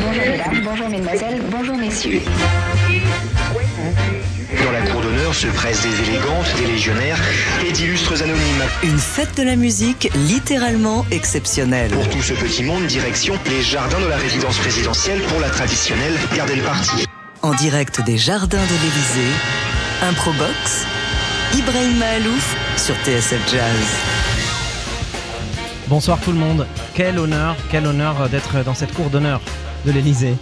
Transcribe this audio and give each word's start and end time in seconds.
Bonjour 0.00 0.22
mesdames, 0.22 0.60
bonjour 0.62 0.88
mesdemoiselles, 0.90 1.40
bonjour 1.50 1.76
messieurs. 1.78 2.20
Dans 4.62 4.72
la 4.72 4.82
cour 4.82 5.00
d'honneur 5.00 5.34
se 5.34 5.46
pressent 5.46 5.80
des 5.82 6.10
élégantes, 6.10 6.54
des 6.58 6.66
légionnaires 6.66 7.18
et 7.66 7.72
d'illustres 7.72 8.22
anonymes. 8.22 8.64
Une 8.82 8.98
fête 8.98 9.34
de 9.38 9.44
la 9.44 9.56
musique 9.56 10.10
littéralement 10.14 11.06
exceptionnelle. 11.10 11.90
Pour 11.92 12.06
tout 12.10 12.20
ce 12.20 12.34
petit 12.34 12.64
monde, 12.64 12.84
direction 12.84 13.38
les 13.48 13.62
jardins 13.62 14.00
de 14.00 14.08
la 14.08 14.18
résidence 14.18 14.58
présidentielle 14.58 15.22
pour 15.22 15.40
la 15.40 15.48
traditionnelle 15.48 16.18
garder 16.36 16.56
le 16.56 16.62
parti. 16.62 17.06
En 17.40 17.54
direct 17.54 18.04
des 18.04 18.18
jardins 18.18 18.58
de 18.58 18.74
l'Élysée, 18.82 19.34
Improbox, 20.02 20.84
Ibrahim 21.56 21.96
Mahalouf 21.96 22.56
sur 22.76 22.94
TSF 23.06 23.40
Jazz. 23.50 24.39
Bonsoir 25.90 26.20
tout 26.20 26.30
le 26.30 26.38
monde. 26.38 26.68
Quel 26.94 27.18
honneur, 27.18 27.56
quel 27.68 27.84
honneur 27.84 28.28
d'être 28.28 28.62
dans 28.64 28.74
cette 28.74 28.94
cour 28.94 29.10
d'honneur 29.10 29.40
de 29.84 29.90
l'Elysée 29.90 30.36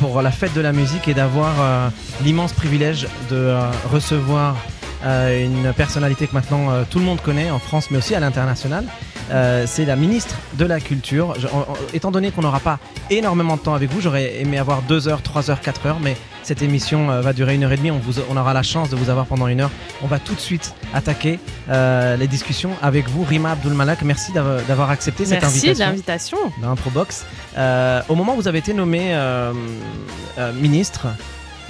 pour 0.00 0.22
la 0.22 0.30
fête 0.30 0.54
de 0.54 0.62
la 0.62 0.72
musique 0.72 1.08
et 1.08 1.14
d'avoir 1.14 1.54
euh, 1.60 1.88
l'immense 2.24 2.54
privilège 2.54 3.06
de 3.28 3.36
euh, 3.36 3.70
recevoir 3.92 4.56
euh, 5.04 5.44
une 5.44 5.72
personnalité 5.74 6.26
que 6.26 6.32
maintenant 6.32 6.70
euh, 6.70 6.84
tout 6.88 7.00
le 7.00 7.04
monde 7.04 7.20
connaît 7.20 7.50
en 7.50 7.58
France 7.58 7.90
mais 7.90 7.98
aussi 7.98 8.14
à 8.14 8.20
l'international. 8.20 8.86
Euh, 9.32 9.64
c'est 9.66 9.84
la 9.84 9.96
ministre 9.96 10.36
de 10.58 10.64
la 10.66 10.78
Culture. 10.80 11.34
Je- 11.38 11.46
en- 11.46 11.60
en- 11.60 11.76
étant 11.94 12.10
donné 12.10 12.30
qu'on 12.30 12.42
n'aura 12.42 12.60
pas 12.60 12.78
énormément 13.10 13.56
de 13.56 13.62
temps 13.62 13.74
avec 13.74 13.90
vous, 13.90 14.00
j'aurais 14.00 14.40
aimé 14.40 14.58
avoir 14.58 14.82
2 14.82 15.08
heures, 15.08 15.22
3 15.22 15.50
heures, 15.50 15.60
4 15.60 15.86
heures, 15.86 16.00
mais 16.00 16.16
cette 16.42 16.60
émission 16.60 17.10
euh, 17.10 17.20
va 17.22 17.32
durer 17.32 17.54
une 17.54 17.64
heure 17.64 17.72
et 17.72 17.76
demie. 17.76 17.90
On, 17.90 17.98
vous, 17.98 18.20
on 18.30 18.36
aura 18.36 18.52
la 18.52 18.62
chance 18.62 18.90
de 18.90 18.96
vous 18.96 19.08
avoir 19.10 19.26
pendant 19.26 19.46
une 19.48 19.60
heure. 19.62 19.70
On 20.02 20.06
va 20.06 20.18
tout 20.18 20.34
de 20.34 20.40
suite 20.40 20.74
attaquer 20.92 21.38
euh, 21.70 22.16
les 22.16 22.26
discussions 22.26 22.72
avec 22.82 23.08
vous, 23.08 23.24
Rima 23.24 23.52
Abdulmalak. 23.52 24.02
Merci 24.02 24.32
d'avoir 24.32 24.90
accepté 24.90 25.24
cette 25.24 25.40
Merci 25.40 25.60
de 25.60 25.82
invitation 25.82 25.86
l'invitation. 25.86 26.38
dans 26.60 26.70
Improbox. 26.72 27.24
Euh, 27.56 28.02
au 28.08 28.14
moment 28.14 28.34
où 28.34 28.36
vous 28.36 28.48
avez 28.48 28.58
été 28.58 28.74
nommé 28.74 29.14
ministre, 30.54 31.06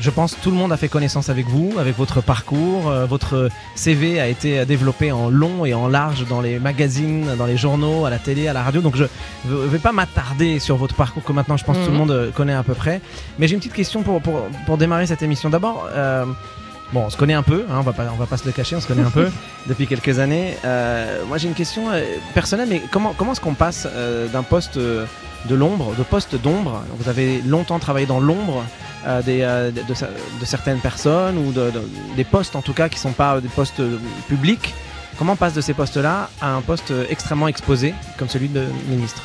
je 0.01 0.11
pense 0.11 0.35
que 0.35 0.43
tout 0.43 0.51
le 0.51 0.57
monde 0.57 0.73
a 0.73 0.77
fait 0.77 0.89
connaissance 0.89 1.29
avec 1.29 1.47
vous, 1.47 1.75
avec 1.79 1.97
votre 1.97 2.21
parcours. 2.21 2.89
Euh, 2.91 3.07
votre 3.07 3.49
CV 3.75 4.21
a 4.21 4.27
été 4.27 4.65
développé 4.67 5.13
en 5.13 5.29
long 5.29 5.65
et 5.65 5.75
en 5.75 5.87
large 5.89 6.27
dans 6.29 6.41
les 6.41 6.59
magazines, 6.59 7.27
dans 7.37 7.47
les 7.47 7.57
journaux, 7.57 8.05
à 8.05 8.11
la 8.11 8.19
télé, 8.19 8.49
à 8.49 8.53
la 8.53 8.63
radio. 8.63 8.81
Donc 8.81 8.97
je 8.97 9.05
ne 9.49 9.55
vais 9.67 9.79
pas 9.79 9.93
m'attarder 9.93 10.59
sur 10.59 10.77
votre 10.77 10.95
parcours 10.95 11.23
que 11.23 11.33
maintenant 11.33 11.57
je 11.57 11.65
pense 11.65 11.77
que 11.77 11.83
tout 11.85 11.89
le 11.91 11.93
Mhm. 11.93 11.99
monde 11.99 12.11
euh, 12.11 12.31
connaît 12.31 12.55
à 12.55 12.63
peu 12.63 12.75
près. 12.75 13.01
Mais 13.39 13.47
j'ai 13.49 13.55
une 13.55 13.61
petite 13.61 13.75
question 13.75 14.03
pour, 14.03 14.21
pour, 14.21 14.41
pour 14.67 14.79
démarrer 14.79 15.07
cette 15.07 15.23
émission. 15.23 15.51
D'abord, 15.51 15.89
euh, 15.93 16.25
bon, 16.93 17.05
on 17.07 17.11
se 17.11 17.17
connaît 17.17 17.35
un 17.35 17.43
peu, 17.43 17.65
hein, 17.71 17.77
on 17.79 17.83
va 17.83 17.93
pas, 17.93 18.05
on 18.13 18.17
va 18.17 18.27
pas 18.27 18.37
se 18.39 18.47
le 18.47 18.53
cacher, 18.53 18.75
on 18.77 18.81
se 18.81 18.89
connaît 18.89 19.03
un 19.05 19.11
peu 19.11 19.29
depuis 19.69 19.87
quelques 19.87 20.19
années. 20.19 20.57
Euh, 20.65 21.23
moi 21.29 21.39
j'ai 21.39 21.49
une 21.49 21.55
question 21.55 21.85
personnelle, 22.35 22.69
mais 22.71 22.83
comment, 22.91 23.15
comment 23.17 23.33
est-ce 23.33 23.41
qu'on 23.41 23.55
passe 23.55 23.87
d'un 24.33 24.43
poste 24.43 24.79
de 25.49 25.55
l'ombre, 25.55 25.95
de 25.97 26.03
poste 26.03 26.37
d'ombre 26.37 26.83
Vous 26.99 27.09
avez 27.09 27.41
longtemps 27.43 27.79
travaillé 27.79 28.07
dans 28.07 28.21
l'ombre 28.21 28.65
euh, 29.07 29.21
euh, 29.27 29.71
de, 29.71 30.45
certaines 30.45 30.79
personnes 30.79 31.37
ou 31.39 31.53
de, 31.53 31.71
de- 31.71 31.83
des 32.17 32.25
postes 32.25 32.55
en 32.55 32.63
tout 32.63 32.73
cas 32.73 32.89
qui 32.89 32.99
sont 32.99 33.13
pas 33.13 33.41
des 33.41 33.49
postes 33.49 33.83
publics. 34.29 34.75
Comment 35.19 35.33
on 35.33 35.37
passe 35.37 35.55
de 35.55 35.61
ces 35.61 35.75
postes-là 35.75 36.31
à 36.41 36.55
un 36.55 36.61
poste 36.61 36.93
extrêmement 37.11 37.49
exposé 37.49 37.95
comme 38.17 38.29
celui 38.29 38.49
de 38.49 38.65
ministre? 38.89 39.25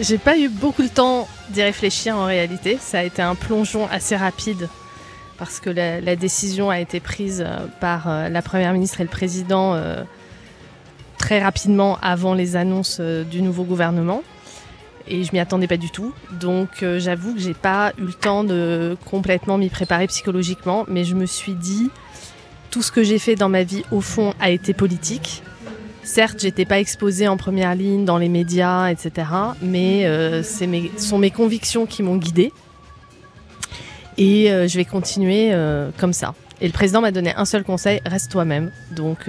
J'ai 0.00 0.18
pas 0.18 0.38
eu 0.38 0.48
beaucoup 0.48 0.82
de 0.82 0.88
temps 0.88 1.28
d'y 1.50 1.62
réfléchir 1.62 2.16
en 2.16 2.24
réalité. 2.24 2.78
Ça 2.80 3.00
a 3.00 3.02
été 3.02 3.22
un 3.22 3.34
plongeon 3.34 3.86
assez 3.90 4.16
rapide 4.16 4.68
parce 5.36 5.58
que 5.60 5.70
la, 5.70 6.16
décision 6.16 6.70
a 6.70 6.80
été 6.80 7.00
prise 7.00 7.42
euh, 7.46 7.66
par 7.80 8.08
la 8.08 8.42
première 8.42 8.72
ministre 8.72 9.00
et 9.00 9.04
le 9.04 9.10
président 9.10 9.78
très 11.18 11.42
rapidement 11.42 11.98
avant 12.00 12.32
les 12.34 12.56
annonces 12.56 13.00
du 13.00 13.42
nouveau 13.42 13.64
gouvernement. 13.64 14.22
Et 15.06 15.24
je 15.24 15.32
m'y 15.32 15.38
attendais 15.38 15.66
pas 15.66 15.76
du 15.76 15.90
tout. 15.90 16.12
Donc 16.32 16.82
euh, 16.82 16.98
j'avoue 16.98 17.34
que 17.34 17.40
j'ai 17.40 17.54
pas 17.54 17.92
eu 17.98 18.02
le 18.02 18.12
temps 18.12 18.44
de 18.44 18.96
complètement 19.06 19.58
m'y 19.58 19.68
préparer 19.68 20.06
psychologiquement, 20.06 20.84
mais 20.88 21.04
je 21.04 21.14
me 21.14 21.26
suis 21.26 21.54
dit 21.54 21.90
tout 22.70 22.82
ce 22.82 22.92
que 22.92 23.02
j'ai 23.02 23.18
fait 23.18 23.34
dans 23.34 23.48
ma 23.48 23.64
vie 23.64 23.82
au 23.90 24.00
fond 24.00 24.34
a 24.40 24.50
été 24.50 24.74
politique. 24.74 25.42
Certes, 26.02 26.40
j'étais 26.40 26.64
pas 26.64 26.80
exposée 26.80 27.28
en 27.28 27.36
première 27.36 27.74
ligne 27.74 28.04
dans 28.04 28.18
les 28.18 28.28
médias, 28.28 28.88
etc. 28.88 29.28
Mais 29.62 30.06
euh, 30.06 30.42
mes, 30.66 30.90
sont 30.96 31.18
mes 31.18 31.30
convictions 31.30 31.86
qui 31.86 32.02
m'ont 32.02 32.16
guidée. 32.16 32.52
Et 34.16 34.50
euh, 34.50 34.66
je 34.68 34.76
vais 34.76 34.84
continuer 34.84 35.52
comme 35.98 36.12
ça. 36.12 36.34
Et 36.60 36.66
le 36.66 36.72
président 36.72 37.00
m'a 37.00 37.10
donné 37.10 37.34
un 37.34 37.44
seul 37.44 37.64
conseil 37.64 38.00
reste 38.04 38.30
toi-même. 38.30 38.70
Donc 38.92 39.28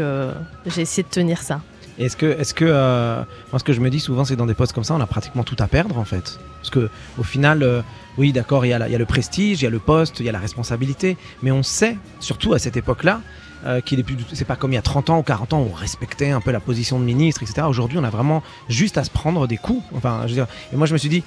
j'ai 0.66 0.82
essayé 0.82 1.04
de 1.04 1.10
tenir 1.10 1.42
ça. 1.42 1.62
Est-ce 2.06 2.18
que, 2.18 2.26
est-ce 2.26 2.54
que, 2.54 2.66
euh, 2.68 3.24
moi 3.52 3.60
ce 3.60 3.64
que 3.64 3.74
je 3.74 3.80
me 3.80 3.90
dis 3.90 4.00
souvent, 4.00 4.26
c'est 4.26 4.36
dans 4.36 4.46
des 4.46 4.54
postes 4.54 4.74
comme 4.74 4.84
ça, 4.84 4.96
on 4.96 5.02
a 5.02 5.08
pratiquement 5.08 5.44
tout 5.44 5.56
à 5.60 5.68
perdre 5.68 5.98
en 5.98 6.06
fait. 6.06 6.40
Parce 6.60 6.70
que 6.70 6.90
au 7.20 7.24
final, 7.24 7.64
euh, 7.64 7.82
oui, 8.18 8.32
d'accord, 8.32 8.66
il 8.66 8.70
y, 8.70 8.74
a 8.74 8.80
le 8.80 9.06
prestige, 9.06 9.62
il 9.62 9.66
y 9.66 9.68
a 9.68 9.70
le 9.70 9.80
poste, 9.80 10.20
il 10.20 10.26
y 10.26 10.30
a 10.30 10.32
la 10.32 10.40
responsabilité, 10.40 11.18
mais 11.44 11.52
on 11.52 11.64
sait, 11.64 11.98
surtout 12.20 12.54
à 12.54 12.60
cette 12.60 12.76
époque-là, 12.76 13.22
euh, 13.66 13.82
qu'il 13.82 14.00
est 14.00 14.04
plus, 14.04 14.18
c'est 14.34 14.46
pas 14.46 14.56
comme 14.56 14.72
il 14.72 14.76
y 14.76 14.80
a 14.80 14.82
30 14.82 15.12
ans 15.12 15.20
ou 15.20 15.24
40 15.24 15.54
ans 15.54 15.62
où 15.62 15.70
on 15.72 15.76
respectait 15.76 16.32
un 16.32 16.42
peu 16.42 16.52
la 16.52 16.60
position 16.60 17.00
de 17.00 17.06
ministre, 17.06 17.44
etc. 17.44 17.68
Aujourd'hui, 17.68 18.00
on 18.00 18.04
a 18.04 18.10
vraiment 18.10 18.42
juste 18.68 18.98
à 18.98 19.04
se 19.04 19.12
prendre 19.12 19.48
des 19.48 19.58
coups. 19.58 19.84
Enfin, 19.96 20.22
je 20.24 20.30
veux 20.30 20.36
dire, 20.36 20.48
et 20.74 20.76
moi 20.76 20.88
je 20.88 20.94
me 20.94 20.98
suis 20.98 21.10
dit, 21.10 21.24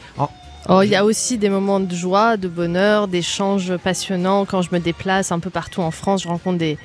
Oh, 0.69 0.81
il 0.83 0.89
y 0.89 0.97
a 0.97 1.05
aussi 1.05 1.37
des 1.37 1.51
moments 1.51 1.79
de 1.79 1.95
joie, 1.95 2.39
de 2.39 2.49
bonheur, 2.49 3.07
d'échanges 3.07 3.77
passionnants. 3.77 4.47
Quand 4.47 4.63
je 4.63 4.71
me 4.73 4.81
déplace 4.81 5.31
un 5.31 5.39
peu 5.39 5.51
partout 5.51 5.83
en 5.83 5.91
France, 5.91 6.23
je 6.23 6.29
rencontre 6.29 6.57
des, 6.57 6.79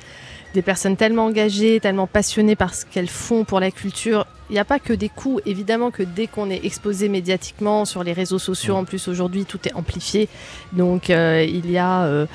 des 0.54 0.62
personnes 0.62 0.96
tellement 0.96 1.26
engagées, 1.26 1.80
tellement 1.80 2.06
passionnées 2.06 2.56
par 2.56 2.74
ce 2.74 2.84
qu'elles 2.84 3.08
font 3.08 3.44
pour 3.44 3.60
la 3.60 3.70
culture. 3.70 4.26
Il 4.48 4.54
n'y 4.54 4.58
a 4.58 4.64
pas 4.64 4.80
que 4.80 4.92
des 4.92 5.08
coups. 5.08 5.40
Évidemment 5.46 5.92
que 5.92 6.02
dès 6.02 6.26
qu'on 6.26 6.50
est 6.50 6.64
exposé 6.64 7.08
médiatiquement 7.08 7.84
sur 7.84 8.02
les 8.02 8.12
réseaux 8.12 8.40
sociaux, 8.40 8.74
en 8.74 8.84
plus 8.84 9.06
aujourd'hui, 9.06 9.44
tout 9.44 9.60
est 9.68 9.74
amplifié. 9.74 10.28
Donc 10.72 11.08
euh, 11.08 11.46
il 11.48 11.70
y 11.70 11.78
a 11.78 12.02
euh, 12.02 12.26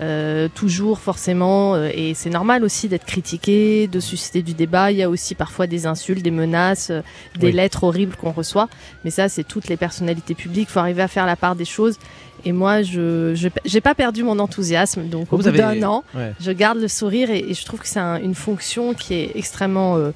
euh, 0.00 0.48
toujours 0.54 1.00
forcément, 1.00 1.76
et 1.84 2.14
c'est 2.14 2.30
normal 2.30 2.62
aussi 2.62 2.88
d'être 2.88 3.04
critiqué, 3.06 3.88
de 3.88 3.98
susciter 3.98 4.42
du 4.42 4.54
débat. 4.54 4.92
Il 4.92 4.98
y 4.98 5.02
a 5.02 5.10
aussi 5.10 5.34
parfois 5.34 5.66
des 5.66 5.86
insultes, 5.86 6.22
des 6.22 6.30
menaces, 6.30 6.92
des 7.40 7.48
Oui. 7.48 7.52
lettres 7.52 7.82
horribles 7.82 8.14
qu'on 8.14 8.30
reçoit. 8.30 8.68
Mais 9.04 9.10
ça, 9.10 9.28
c'est 9.28 9.44
toutes 9.44 9.66
les 9.66 9.76
personnalités 9.76 10.34
publiques. 10.34 10.68
Il 10.70 10.72
faut 10.72 10.78
arriver 10.78 11.02
à 11.02 11.08
faire 11.08 11.26
la 11.26 11.34
part 11.36 11.56
des 11.56 11.64
choses. 11.64 11.98
Et 12.44 12.52
moi, 12.52 12.82
je 12.82 13.34
j'ai 13.64 13.80
pas 13.80 13.94
perdu 13.94 14.22
mon 14.22 14.38
enthousiasme. 14.38 15.08
Donc, 15.08 15.32
au 15.32 15.36
Vous 15.36 15.42
bout 15.42 15.48
avez- 15.48 15.58
d'un 15.58 15.82
an, 15.88 16.04
ouais. 16.14 16.32
je 16.40 16.50
garde 16.52 16.78
le 16.78 16.88
sourire 16.88 17.30
et, 17.30 17.38
et 17.38 17.54
je 17.54 17.64
trouve 17.64 17.80
que 17.80 17.88
c'est 17.88 18.00
un- 18.00 18.20
une 18.20 18.34
fonction 18.34 18.92
qui 18.94 19.14
est 19.14 19.30
extrêmement 19.34 19.96
euh, 19.96 20.10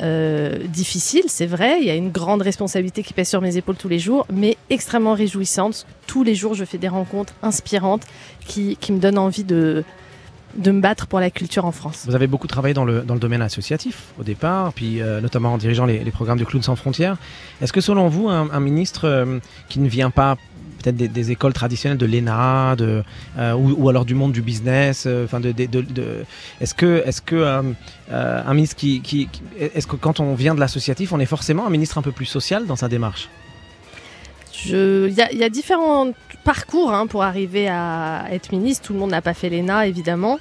euh, 0.00 0.58
difficile. 0.68 1.24
C'est 1.28 1.46
vrai, 1.46 1.78
il 1.80 1.86
y 1.86 1.90
a 1.90 1.94
une 1.94 2.10
grande 2.10 2.42
responsabilité 2.42 3.02
qui 3.02 3.12
pèse 3.12 3.28
sur 3.28 3.40
mes 3.40 3.56
épaules 3.56 3.76
tous 3.76 3.88
les 3.88 3.98
jours, 3.98 4.26
mais 4.32 4.56
extrêmement 4.70 5.12
réjouissante. 5.14 5.86
Tous 6.06 6.22
les 6.24 6.34
jours, 6.34 6.54
je 6.54 6.64
fais 6.64 6.78
des 6.78 6.88
rencontres 6.88 7.34
inspirantes 7.42 8.02
qui, 8.46 8.76
qui 8.80 8.92
me 8.92 8.98
donnent 8.98 9.18
envie 9.18 9.44
de 9.44 9.84
de 10.54 10.70
me 10.70 10.82
battre 10.82 11.06
pour 11.06 11.18
la 11.18 11.30
culture 11.30 11.64
en 11.64 11.72
France. 11.72 12.02
Vous 12.06 12.14
avez 12.14 12.26
beaucoup 12.26 12.46
travaillé 12.46 12.74
dans 12.74 12.84
le, 12.84 13.00
dans 13.00 13.14
le 13.14 13.20
domaine 13.20 13.40
associatif 13.40 14.08
au 14.20 14.22
départ, 14.22 14.74
puis 14.74 15.00
euh, 15.00 15.18
notamment 15.22 15.54
en 15.54 15.56
dirigeant 15.56 15.86
les, 15.86 16.04
les 16.04 16.10
programmes 16.10 16.36
de 16.38 16.44
Clowns 16.44 16.62
sans 16.62 16.76
frontières. 16.76 17.16
Est-ce 17.62 17.72
que 17.72 17.80
selon 17.80 18.08
vous, 18.08 18.28
un, 18.28 18.50
un 18.50 18.60
ministre 18.60 19.06
euh, 19.08 19.38
qui 19.70 19.80
ne 19.80 19.88
vient 19.88 20.10
pas 20.10 20.36
peut-être 20.82 20.96
des, 20.96 21.30
écoles 21.30 21.52
traditionnelles 21.52 21.98
de 21.98 22.06
l'ENA 22.06 22.76
de, 22.76 23.02
euh, 23.38 23.54
ou, 23.54 23.88
alors 23.88 24.04
du 24.04 24.14
monde 24.14 24.32
du 24.32 24.42
business, 24.42 25.04
euh, 25.06 25.26
est-ce 26.60 26.74
que, 26.74 27.02
est-ce 27.06 27.22
que 27.22 27.36
euh, 27.36 27.62
un 28.10 28.54
ministre 28.54 28.76
qui, 28.76 29.28
est-ce 29.58 29.86
que 29.86 29.96
quand 29.96 30.20
on 30.20 30.34
vient 30.34 30.54
de 30.54 30.60
l'associatif, 30.60 31.12
on 31.12 31.20
est 31.20 31.26
forcément 31.26 31.66
un 31.66 31.70
ministre 31.70 31.98
un 31.98 32.02
peu 32.02 32.12
plus 32.12 32.26
social 32.26 32.66
dans 32.66 32.76
sa 32.76 32.88
démarche? 32.88 33.28
Il 34.66 35.12
y 35.12 35.42
a 35.42 35.48
différents 35.48 36.12
parcours 36.44 36.92
hein, 36.92 37.06
pour 37.06 37.24
arriver 37.24 37.68
à 37.68 38.26
être 38.30 38.52
ministre. 38.52 38.86
Tout 38.86 38.92
le 38.92 39.00
monde 39.00 39.10
n'a 39.10 39.22
pas 39.22 39.34
fait 39.34 39.50
l'ENA, 39.50 39.86
évidemment, 39.88 40.38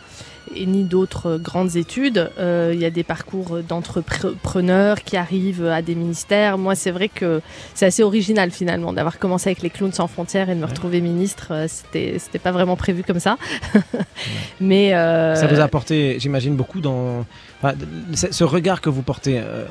et 0.55 0.65
ni 0.65 0.83
d'autres 0.83 1.37
grandes 1.37 1.75
études. 1.75 2.31
Euh, 2.39 2.71
il 2.73 2.79
y 2.79 2.85
a 2.85 2.89
des 2.89 3.03
parcours 3.03 3.59
d'entrepreneurs 3.67 5.03
qui 5.03 5.17
arrivent 5.17 5.65
à 5.65 5.81
des 5.81 5.95
ministères. 5.95 6.57
Moi, 6.57 6.75
c'est 6.75 6.91
vrai 6.91 7.09
que 7.09 7.41
c'est 7.73 7.85
assez 7.85 8.03
original, 8.03 8.51
finalement, 8.51 8.93
d'avoir 8.93 9.19
commencé 9.19 9.49
avec 9.49 9.61
les 9.61 9.69
Clowns 9.69 9.93
sans 9.93 10.07
frontières 10.07 10.49
et 10.49 10.55
de 10.55 10.59
me 10.59 10.65
retrouver 10.65 11.01
ministre. 11.01 11.47
Euh, 11.51 11.65
C'était 11.67 12.17
c'était 12.19 12.39
pas 12.39 12.51
vraiment 12.51 12.75
prévu 12.75 13.03
comme 13.03 13.19
ça. 13.19 13.37
Mais... 14.61 14.93
euh, 14.93 15.35
Ça 15.35 15.47
vous 15.47 15.59
a 15.59 15.63
apporté, 15.63 16.17
j'imagine, 16.19 16.55
beaucoup 16.55 16.81
dans 16.81 17.25
enfin, 17.61 17.75
ce 18.13 18.43
regard 18.43 18.81
que 18.81 18.89
vous 18.89 19.01
portez 19.01 19.39
euh, 19.39 19.65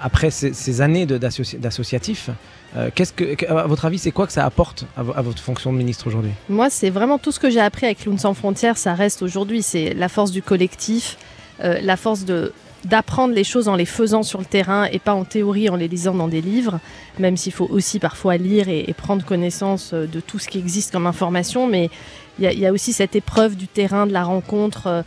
après 0.00 0.30
ces, 0.30 0.52
ces 0.52 0.80
années 0.80 1.06
d'associatif. 1.06 2.30
Euh, 2.76 2.90
Qu'est-ce 2.94 3.12
que, 3.12 3.46
à 3.50 3.66
votre 3.66 3.84
avis, 3.84 3.98
c'est 3.98 4.10
quoi 4.12 4.26
que 4.26 4.32
ça 4.32 4.44
apporte 4.46 4.86
à, 4.96 5.02
vo- 5.02 5.12
à 5.14 5.22
votre 5.22 5.40
fonction 5.42 5.72
de 5.72 5.78
ministre 5.78 6.06
aujourd'hui? 6.06 6.32
Moi, 6.48 6.70
c'est 6.70 6.90
vraiment 6.90 7.18
tout 7.18 7.32
ce 7.32 7.38
que 7.38 7.50
j'ai 7.50 7.60
appris 7.60 7.86
avec 7.86 7.98
Clowns 7.98 8.18
sans 8.18 8.34
frontières, 8.34 8.76
ça 8.78 8.94
reste 8.94 9.22
aujourd'hui. 9.22 9.62
C'est 9.62 9.94
la 9.94 10.08
force 10.08 10.30
du 10.30 10.42
collectif, 10.42 11.16
euh, 11.62 11.78
la 11.82 11.96
force 11.96 12.24
de 12.24 12.52
d'apprendre 12.84 13.34
les 13.34 13.42
choses 13.42 13.66
en 13.66 13.74
les 13.74 13.86
faisant 13.86 14.22
sur 14.22 14.38
le 14.38 14.44
terrain 14.44 14.84
et 14.92 15.00
pas 15.00 15.12
en 15.14 15.24
théorie 15.24 15.68
en 15.68 15.74
les 15.74 15.88
lisant 15.88 16.14
dans 16.14 16.28
des 16.28 16.40
livres, 16.40 16.78
même 17.18 17.36
s'il 17.36 17.52
faut 17.52 17.66
aussi 17.68 17.98
parfois 17.98 18.36
lire 18.36 18.68
et, 18.68 18.94
prendre 18.96 19.24
connaissance 19.24 19.90
euh, 19.92 20.06
de 20.06 20.20
tout 20.20 20.38
ce 20.38 20.46
qui 20.46 20.58
existe 20.58 20.92
comme 20.92 21.06
information, 21.08 21.66
mais 21.66 21.90
il 22.38 22.44
y, 22.52 22.66
a- 22.66 22.72
aussi 22.72 22.92
cette 22.92 23.16
épreuve 23.16 23.56
du 23.56 23.66
terrain, 23.66 24.06
de 24.06 24.12
la 24.12 24.22
rencontre, 24.22 25.02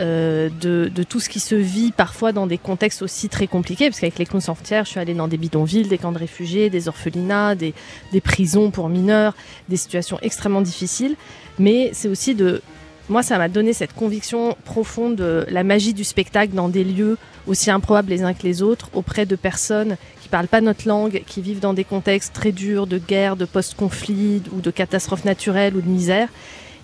euh, 0.00 0.48
de, 0.60 1.02
tout 1.02 1.20
ce 1.20 1.28
qui 1.28 1.40
se 1.40 1.54
vit 1.54 1.92
parfois 1.92 2.32
dans 2.32 2.46
des 2.46 2.58
contextes 2.58 3.02
aussi 3.02 3.28
très 3.28 3.46
compliqués, 3.46 3.90
parce 3.90 4.00
qu'avec 4.00 4.18
les 4.18 4.40
sans 4.40 4.54
frontières, 4.54 4.84
je 4.84 4.90
suis 4.90 5.00
allée 5.00 5.14
dans 5.14 5.28
des 5.28 5.36
bidonvilles, 5.36 5.88
des 5.88 5.98
camps 5.98 6.12
de 6.12 6.18
réfugiés, 6.18 6.70
des 6.70 6.88
orphelinats, 6.88 7.54
des, 7.54 7.74
prisons 8.22 8.70
pour 8.70 8.88
mineurs, 8.88 9.34
des 9.68 9.76
situations 9.76 10.18
extrêmement 10.22 10.62
difficiles. 10.62 11.16
Mais 11.58 11.90
c'est 11.92 12.08
aussi 12.08 12.34
de 12.34 12.62
moi, 13.08 13.24
ça 13.24 13.38
m'a 13.38 13.48
donné 13.48 13.72
cette 13.72 13.92
conviction 13.92 14.56
profonde 14.64 15.16
de 15.16 15.44
la 15.50 15.64
magie 15.64 15.94
du 15.94 16.04
spectacle 16.04 16.54
dans 16.54 16.68
des 16.68 16.84
lieux 16.84 17.18
aussi 17.48 17.70
improbables 17.70 18.10
les 18.10 18.22
uns 18.22 18.34
que 18.34 18.44
les 18.44 18.62
autres, 18.62 18.88
auprès 18.92 19.26
de 19.26 19.34
personnes 19.34 19.96
qui 20.22 20.28
parlent 20.28 20.46
pas 20.46 20.60
notre 20.60 20.86
langue, 20.86 21.24
qui 21.26 21.42
vivent 21.42 21.58
dans 21.58 21.74
des 21.74 21.82
contextes 21.82 22.32
très 22.32 22.52
durs 22.52 22.86
de 22.86 22.98
guerre, 22.98 23.34
de 23.34 23.46
post-conflit 23.46 24.42
ou 24.52 24.60
de 24.60 24.70
catastrophes 24.70 25.24
naturelles 25.24 25.74
ou 25.74 25.80
de 25.80 25.88
misère. 25.88 26.28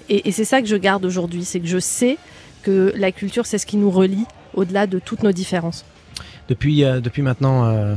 Et 0.09 0.31
c'est 0.33 0.45
ça 0.45 0.61
que 0.61 0.69
je 0.69 0.77
garde 0.77 1.05
aujourd'hui, 1.05 1.45
c'est 1.45 1.59
que 1.59 1.67
je 1.67 1.79
sais 1.79 2.17
que 2.67 2.93
la 2.97 3.13
culture, 3.13 3.47
c'est 3.47 3.59
ce 3.59 3.67
qui 3.67 3.77
nous 3.77 3.91
relie 3.91 4.25
au-delà 4.55 4.87
de 4.89 4.99
toutes 4.99 5.23
nos 5.23 5.33
différences. 5.33 5.85
Depuis, 6.49 6.83
euh, 6.85 7.01
depuis 7.01 7.23
maintenant 7.23 7.65
euh, 7.67 7.95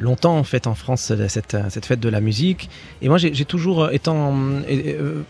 longtemps, 0.00 0.36
en 0.36 0.42
fait, 0.44 0.66
en 0.66 0.74
France, 0.74 1.12
euh, 1.12 1.28
cette, 1.28 1.56
cette 1.68 1.86
fête 1.86 2.00
de 2.00 2.08
la 2.08 2.20
musique. 2.20 2.68
Et 3.02 3.08
moi, 3.08 3.18
j'ai 3.18 3.44
toujours, 3.44 3.90
étant, 3.92 4.34
euh, 4.68 5.22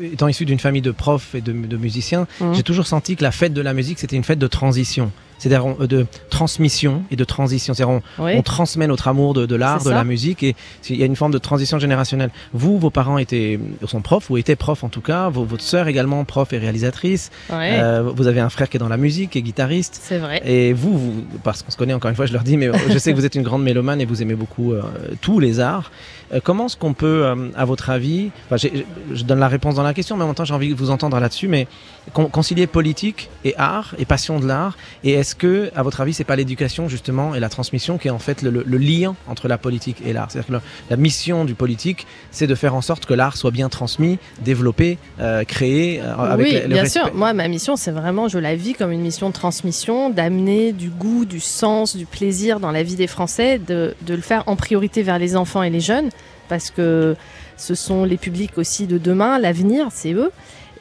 étant 0.00 0.28
issu 0.28 0.44
d'une 0.46 0.58
famille 0.58 0.82
de 0.82 0.92
profs 0.92 1.34
et 1.34 1.40
de, 1.42 1.52
de 1.52 1.76
musiciens, 1.76 2.26
Mhm. 2.40 2.54
j'ai 2.54 2.62
toujours 2.62 2.86
senti 2.86 3.16
que 3.16 3.22
la 3.22 3.32
fête 3.32 3.52
de 3.52 3.60
la 3.60 3.74
musique, 3.74 3.98
c'était 3.98 4.16
une 4.16 4.24
fête 4.24 4.38
de 4.38 4.46
transition. 4.60 5.12
C'est-à-dire 5.38 5.66
euh, 5.80 5.86
de 5.86 6.06
transmission 6.30 7.02
et 7.10 7.16
de 7.16 7.24
transition. 7.24 7.74
C'est-à-dire 7.74 8.00
on, 8.18 8.24
Oui. 8.24 8.32
on 8.36 8.42
transmet 8.42 8.86
notre 8.86 9.08
amour 9.08 9.34
de, 9.34 9.46
de 9.46 9.56
l'art, 9.56 9.78
de 9.78 9.84
ça. 9.84 9.94
la 9.94 10.04
musique, 10.04 10.42
et 10.42 10.54
il 10.88 10.96
y 10.96 11.02
a 11.02 11.06
une 11.06 11.16
forme 11.16 11.32
de 11.32 11.38
transition 11.38 11.78
générationnelle. 11.78 12.30
Vous, 12.52 12.78
vos 12.78 12.90
parents 12.90 13.18
étaient, 13.18 13.58
sont 13.86 14.00
profs, 14.02 14.30
ou 14.30 14.36
étaient 14.36 14.56
profs 14.56 14.84
en 14.84 14.88
tout 14.88 15.00
cas, 15.00 15.28
vos- 15.28 15.44
votre 15.44 15.62
sœur 15.64 15.88
également 15.88 16.24
prof 16.24 16.52
et 16.52 16.58
réalisatrice, 16.58 17.30
Euh, 17.50 18.02
vous 18.14 18.26
avez 18.26 18.40
un 18.40 18.48
frère 18.50 18.68
qui 18.68 18.76
est 18.76 18.80
dans 18.80 18.88
la 18.88 18.96
musique, 18.96 19.30
qui 19.30 19.38
est 19.38 19.42
guitariste, 19.42 19.98
c'est 20.02 20.18
vrai. 20.18 20.40
et 20.44 20.72
vous, 20.72 20.96
vous- 20.98 21.24
parce 21.42 21.62
qu'on 21.62 21.70
se 21.70 21.76
connaît 21.76 21.92
encore 21.94 22.08
une 22.10 22.16
fois, 22.16 22.26
je 22.26 22.32
leur 22.32 22.42
dis, 22.42 22.56
mais 22.56 22.70
je 22.90 22.98
sais 22.98 23.12
que 23.12 23.16
vous 23.16 23.26
êtes 23.26 23.34
une 23.34 23.42
grande 23.42 23.62
mélomane 23.62 24.00
et 24.00 24.04
vous 24.04 24.22
aimez 24.22 24.34
beaucoup 24.34 24.72
euh, 24.72 24.82
tous 25.20 25.38
les 25.40 25.60
arts. 25.60 25.90
Euh, 26.32 26.40
comment 26.42 26.66
est-ce 26.66 26.76
qu'on 26.76 26.94
peut, 26.94 27.24
euh, 27.24 27.48
à 27.56 27.64
votre 27.64 27.90
avis, 27.90 28.30
enfin, 28.46 28.56
je 28.56 28.68
je 29.14 29.24
donne 29.24 29.38
la 29.40 29.48
réponse 29.48 29.74
dans 29.74 29.82
la 29.82 29.92
question, 29.94 30.16
mais 30.16 30.24
en 30.24 30.26
même 30.28 30.34
temps 30.34 30.44
j'ai 30.44 30.54
envie 30.54 30.70
de 30.70 30.74
vous 30.74 30.90
entendre 30.90 31.18
là-dessus, 31.20 31.46
mais 31.48 31.66
con- 32.14 32.26
concilier 32.28 32.66
politique 32.66 33.28
et 33.44 33.54
art 33.58 33.94
et 33.98 34.04
passion 34.06 34.40
de 34.40 34.46
l'art, 34.46 34.76
et 35.04 35.12
est-ce 35.12 35.34
que, 35.34 35.70
à 35.76 35.82
votre 35.82 36.00
avis, 36.00 36.14
c'est 36.14 36.24
pas 36.24 36.36
l'éducation 36.36 36.88
justement 36.88 37.34
et 37.34 37.40
la 37.40 37.48
transmission 37.50 37.98
qui 37.98 38.08
est 38.08 38.10
en 38.10 38.18
fait 38.18 38.40
le, 38.42 38.50
le- 38.50 38.64
le 38.66 38.78
lien 38.78 39.14
entre 39.28 39.46
la 39.48 39.58
politique 39.58 39.98
et 40.06 40.12
l'art? 40.12 40.30
C'est-à-dire 40.30 40.48
que 40.48 40.52
le- 40.54 40.60
la 40.90 40.96
mission 40.96 41.44
du 41.44 41.54
politique, 41.54 42.06
c'est 42.30 42.46
de 42.46 42.54
faire 42.54 42.74
en 42.74 42.80
sorte 42.80 43.04
que 43.04 43.14
l'art 43.14 43.36
soit 43.36 43.50
bien 43.50 43.68
transmis, 43.68 44.18
développé, 44.40 44.96
euh, 45.20 45.44
créé, 45.44 46.00
euh, 46.00 46.14
avec 46.16 46.46
oui, 46.46 46.52
le 46.62 46.68
bien 46.68 46.82
respect. 46.82 47.00
sûr. 47.00 47.14
Moi, 47.14 47.32
ma 47.34 47.48
mission, 47.48 47.76
c'est 47.76 47.90
vraiment, 47.92 48.28
je 48.28 48.38
la 48.38 48.54
vis 48.56 48.72
comme 48.74 48.90
une 48.92 49.02
mission 49.02 49.28
de 49.28 49.34
transmission, 49.34 50.08
d'amener 50.10 50.72
du 50.72 50.88
goût, 50.88 51.24
du 51.26 51.40
sens, 51.40 51.94
du 51.94 52.06
plaisir 52.06 52.58
dans 52.60 52.70
la 52.70 52.82
vie 52.82 52.96
des 52.96 53.06
Français, 53.06 53.58
de, 53.58 53.94
de 54.02 54.14
le 54.14 54.22
faire 54.22 54.44
en 54.46 54.56
priorité 54.56 55.02
vers 55.02 55.18
les 55.18 55.36
enfants 55.36 55.62
et 55.62 55.70
les 55.70 55.80
jeunes, 55.80 56.08
parce 56.52 56.70
que 56.70 57.16
ce 57.56 57.74
sont 57.74 58.04
les 58.04 58.18
publics 58.18 58.58
aussi 58.58 58.86
de 58.86 58.98
demain, 58.98 59.38
l'avenir, 59.38 59.86
c'est 59.90 60.12
eux. 60.12 60.30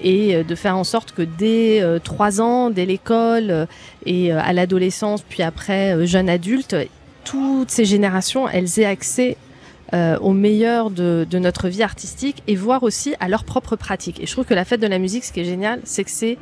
Et 0.01 0.35
euh, 0.35 0.43
de 0.43 0.53
faire 0.53 0.75
en 0.75 0.83
sorte 0.83 1.13
que 1.13 1.21
dès 1.21 1.81
euh, 1.81 1.97
3 1.97 2.41
ans, 2.41 2.69
dès 2.71 2.85
l'école 2.85 3.51
euh, 3.51 3.65
et 4.05 4.33
euh, 4.33 4.41
à 4.41 4.51
l'adolescence, 4.51 5.21
puis 5.21 5.43
après 5.43 6.05
jeune 6.05 6.27
adulte, 6.27 6.75
toutes 7.23 7.71
ces 7.71 7.85
générations, 7.85 8.49
elles 8.49 8.79
aient 8.79 8.85
accès 8.85 9.37
au 10.21 10.31
meilleur 10.31 10.89
de, 10.89 11.27
de 11.29 11.39
notre 11.39 11.67
vie 11.67 11.83
artistique 11.83 12.43
et 12.47 12.55
voir 12.55 12.83
aussi 12.83 13.13
à 13.19 13.27
leur 13.27 13.43
propre 13.43 13.75
pratique. 13.75 14.21
Et 14.21 14.25
je 14.25 14.31
trouve 14.31 14.45
que 14.45 14.53
la 14.53 14.63
fête 14.63 14.79
de 14.79 14.87
la 14.87 14.99
musique, 14.99 15.25
ce 15.25 15.33
qui 15.33 15.41
est 15.41 15.45
génial, 15.45 15.81
c'est 15.83 16.05
que 16.05 16.11
c'est 16.11 16.37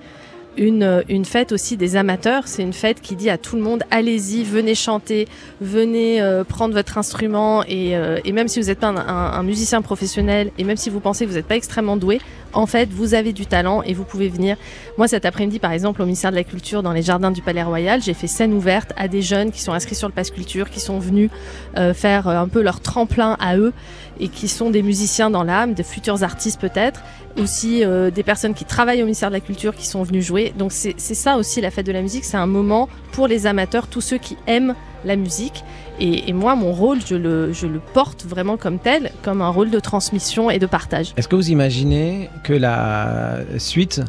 une, 0.57 1.25
fête 1.25 1.51
aussi 1.51 1.77
des 1.77 1.95
amateurs. 1.95 2.43
C'est 2.47 2.63
une 2.63 2.73
fête 2.73 3.01
qui 3.01 3.15
dit 3.15 3.29
à 3.29 3.37
tout 3.37 3.55
le 3.55 3.61
monde 3.61 3.83
allez-y, 3.91 4.43
venez 4.43 4.75
chanter, 4.75 5.27
venez 5.61 6.21
euh, 6.21 6.43
prendre 6.43 6.73
votre 6.73 6.97
instrument. 6.97 7.63
Et, 7.65 7.95
euh, 7.95 8.17
même 8.33 8.47
si 8.47 8.59
vous 8.59 8.67
n'êtes 8.67 8.79
pas 8.79 8.87
un, 8.87 8.97
un- 8.97 9.33
un 9.39 9.43
musicien 9.43 9.81
professionnel 9.81 10.51
et 10.57 10.63
même 10.63 10.77
si 10.77 10.89
vous 10.89 10.99
pensez 10.99 11.25
que 11.25 11.29
vous 11.29 11.35
n'êtes 11.37 11.47
pas 11.47 11.55
extrêmement 11.55 11.97
doué, 11.97 12.19
en 12.53 12.65
fait, 12.65 12.89
vous 12.89 13.13
avez 13.13 13.33
du 13.33 13.45
talent 13.45 13.81
et 13.83 13.93
vous 13.93 14.03
pouvez 14.03 14.29
venir. 14.29 14.57
Moi, 14.97 15.07
cet 15.07 15.25
après-midi, 15.25 15.59
par 15.59 15.71
exemple, 15.71 16.01
au 16.01 16.05
ministère 16.05 16.31
de 16.31 16.35
la 16.35 16.43
Culture, 16.43 16.83
dans 16.83 16.93
les 16.93 17.01
jardins 17.01 17.31
du 17.31 17.41
Palais 17.41 17.63
Royal, 17.63 18.01
j'ai 18.01 18.13
fait 18.13 18.27
scène 18.27 18.53
ouverte 18.53 18.93
à 18.97 19.07
des 19.07 19.21
jeunes 19.21 19.51
qui 19.51 19.61
sont 19.61 19.73
inscrits 19.73 19.95
sur 19.95 20.07
le 20.07 20.13
Pass 20.13 20.31
Culture, 20.31 20.69
qui 20.69 20.79
sont 20.79 20.99
venus 20.99 21.29
euh, 21.77 21.93
faire 21.93 22.27
euh, 22.27 22.37
un 22.37 22.47
peu 22.47 22.61
leur 22.61 22.81
tremplin 22.81 23.37
à 23.39 23.57
eux 23.57 23.73
et 24.19 24.27
qui 24.27 24.47
sont 24.47 24.69
des 24.69 24.81
musiciens 24.81 25.29
dans 25.29 25.43
l'âme, 25.43 25.73
de 25.73 25.83
futurs 25.83 26.23
artistes 26.23 26.59
peut-être, 26.59 27.01
aussi 27.37 27.83
euh, 27.83 28.11
des 28.11 28.23
personnes 28.23 28.53
qui 28.53 28.65
travaillent 28.65 29.01
au 29.01 29.05
ministère 29.05 29.29
de 29.29 29.35
la 29.35 29.39
Culture 29.39 29.75
qui 29.75 29.87
sont 29.87 30.03
venus 30.03 30.25
jouer. 30.25 30.53
Donc 30.57 30.71
c'est 30.71 30.97
ça 30.97 31.37
aussi 31.37 31.61
la 31.61 31.71
fête 31.71 31.85
de 31.85 31.91
la 31.91 32.01
musique, 32.01 32.25
c'est 32.25 32.37
un 32.37 32.47
moment 32.47 32.89
pour 33.11 33.27
les 33.27 33.47
amateurs, 33.47 33.87
tous 33.87 34.01
ceux 34.01 34.17
qui 34.17 34.37
aiment 34.47 34.75
la 35.05 35.15
musique. 35.15 35.63
Et, 35.99 36.29
et 36.29 36.33
moi, 36.33 36.55
mon 36.55 36.71
rôle, 36.71 36.99
je 37.05 37.15
le, 37.15 37.51
je 37.53 37.67
le 37.67 37.79
porte 37.93 38.25
vraiment 38.25 38.57
comme 38.57 38.79
tel, 38.79 39.11
comme 39.21 39.41
un 39.41 39.49
rôle 39.49 39.69
de 39.69 39.79
transmission 39.79 40.49
et 40.49 40.59
de 40.59 40.65
partage. 40.65 41.13
Est-ce 41.17 41.27
que 41.27 41.35
vous 41.35 41.49
imaginez 41.51 42.29
que 42.43 42.53
la 42.53 43.39
suite, 43.57 44.01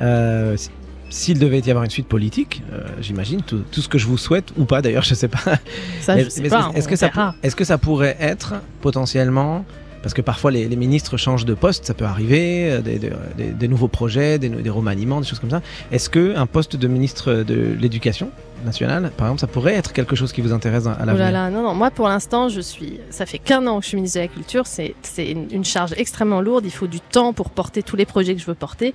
euh, 0.00 0.56
s'il 1.08 1.38
devait 1.38 1.60
y 1.60 1.70
avoir 1.70 1.84
une 1.84 1.90
suite 1.90 2.08
politique, 2.08 2.62
euh, 2.72 2.82
j'imagine, 3.00 3.42
tout, 3.42 3.62
tout 3.70 3.80
ce 3.80 3.88
que 3.88 3.98
je 3.98 4.06
vous 4.06 4.18
souhaite, 4.18 4.52
ou 4.56 4.64
pas 4.64 4.82
d'ailleurs, 4.82 5.04
je 5.04 5.14
sais 5.14 5.28
pas, 5.28 5.38
Ça, 6.00 6.18
je 6.18 6.28
sais 6.28 6.42
pas. 6.48 6.70
est-ce 6.74 6.86
on 6.88 6.90
que, 6.90 6.96
ça, 6.96 7.06
verra. 7.08 7.34
est-ce 7.42 7.54
que 7.56 7.64
ça 7.64 7.78
pourrait 7.78 8.16
être 8.18 8.54
potentiellement, 8.80 9.64
parce 10.06 10.14
que 10.14 10.22
parfois 10.22 10.52
les, 10.52 10.68
ministres 10.76 11.16
changent 11.16 11.46
de 11.46 11.54
poste, 11.54 11.84
ça 11.84 11.92
peut 11.92 12.04
arriver, 12.04 12.70
euh, 12.70 12.80
des, 12.80 13.66
nouveaux 13.66 13.88
projets, 13.88 14.38
des, 14.38 14.70
remaniements, 14.70 15.20
des 15.20 15.26
choses 15.26 15.40
comme 15.40 15.50
ça. 15.50 15.62
Est-ce 15.90 16.08
que 16.08 16.36
un 16.36 16.46
poste 16.46 16.76
de 16.76 16.86
ministre 16.86 17.32
de 17.32 17.74
l'éducation 17.76 18.30
nationale, 18.64 19.10
par 19.16 19.26
exemple, 19.26 19.40
ça 19.40 19.48
pourrait 19.48 19.74
être 19.74 19.92
quelque 19.92 20.14
chose 20.14 20.32
qui 20.32 20.40
vous 20.40 20.52
intéresse 20.52 20.86
à 20.86 20.96
Oh 20.96 21.00
là 21.00 21.06
l'avenir 21.06 21.32
là, 21.32 21.50
non, 21.50 21.62
non, 21.62 21.74
moi 21.74 21.90
pour 21.90 22.08
l'instant, 22.08 22.48
je 22.48 22.60
suis. 22.60 23.00
Ça 23.10 23.26
fait 23.26 23.38
qu'un 23.38 23.66
an 23.66 23.78
que 23.78 23.84
je 23.84 23.88
suis 23.88 23.96
ministre 23.96 24.18
de 24.18 24.22
la 24.22 24.28
Culture, 24.28 24.66
c'est 24.66 24.94
une, 25.18 25.48
une 25.50 25.64
charge 25.64 25.92
extrêmement 25.96 26.40
lourde, 26.40 26.64
il 26.64 26.70
faut 26.70 26.86
du 26.86 27.00
temps 27.00 27.32
pour 27.32 27.50
porter 27.50 27.82
tous 27.82 27.96
les 27.96 28.06
projets 28.06 28.34
que 28.36 28.40
je 28.40 28.46
veux 28.46 28.54
porter. 28.54 28.94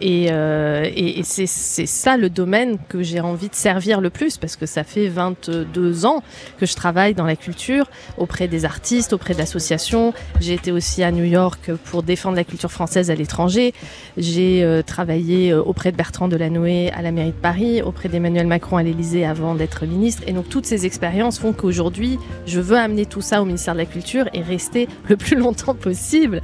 Et, 0.00 0.28
euh, 0.32 0.84
et, 0.84 1.20
et 1.20 1.22
c'est 1.22 1.46
ça 1.46 2.16
le 2.16 2.28
domaine 2.28 2.78
que 2.88 3.02
j'ai 3.02 3.20
envie 3.20 3.48
de 3.48 3.54
servir 3.54 4.00
le 4.00 4.10
plus, 4.10 4.36
parce 4.36 4.56
que 4.56 4.66
ça 4.66 4.82
fait 4.82 5.08
22 5.08 6.06
ans 6.06 6.22
que 6.58 6.66
je 6.66 6.74
travaille 6.74 7.14
dans 7.14 7.26
la 7.26 7.36
culture, 7.36 7.88
auprès 8.18 8.48
des 8.48 8.64
artistes, 8.64 9.12
auprès 9.12 9.34
d'associations. 9.34 10.12
J'ai 10.40 10.51
été 10.54 10.72
aussi 10.72 11.02
à 11.02 11.12
New 11.12 11.24
York 11.24 11.70
pour 11.84 12.02
défendre 12.02 12.36
la 12.36 12.44
culture 12.44 12.70
française 12.70 13.10
à 13.10 13.14
l'étranger. 13.14 13.72
J'ai 14.16 14.62
euh, 14.62 14.82
travaillé 14.82 15.52
euh, 15.52 15.62
auprès 15.62 15.92
de 15.92 15.96
Bertrand 15.96 16.28
Delanoë 16.28 16.90
à 16.90 17.02
la 17.02 17.12
mairie 17.12 17.30
de 17.30 17.36
Paris, 17.36 17.82
auprès 17.82 18.08
d'Emmanuel 18.08 18.46
Macron 18.46 18.76
à 18.76 18.82
l'Élysée 18.82 19.24
avant 19.24 19.54
d'être 19.54 19.86
ministre. 19.86 20.22
Et 20.26 20.32
donc 20.32 20.48
toutes 20.48 20.66
ces 20.66 20.86
expériences 20.86 21.38
font 21.38 21.52
qu'aujourd'hui, 21.52 22.18
je 22.46 22.60
veux 22.60 22.76
amener 22.76 23.06
tout 23.06 23.20
ça 23.22 23.42
au 23.42 23.44
ministère 23.44 23.74
de 23.74 23.78
la 23.78 23.86
Culture 23.86 24.28
et 24.32 24.42
rester 24.42 24.88
le 25.08 25.16
plus 25.16 25.36
longtemps 25.36 25.74
possible 25.74 26.40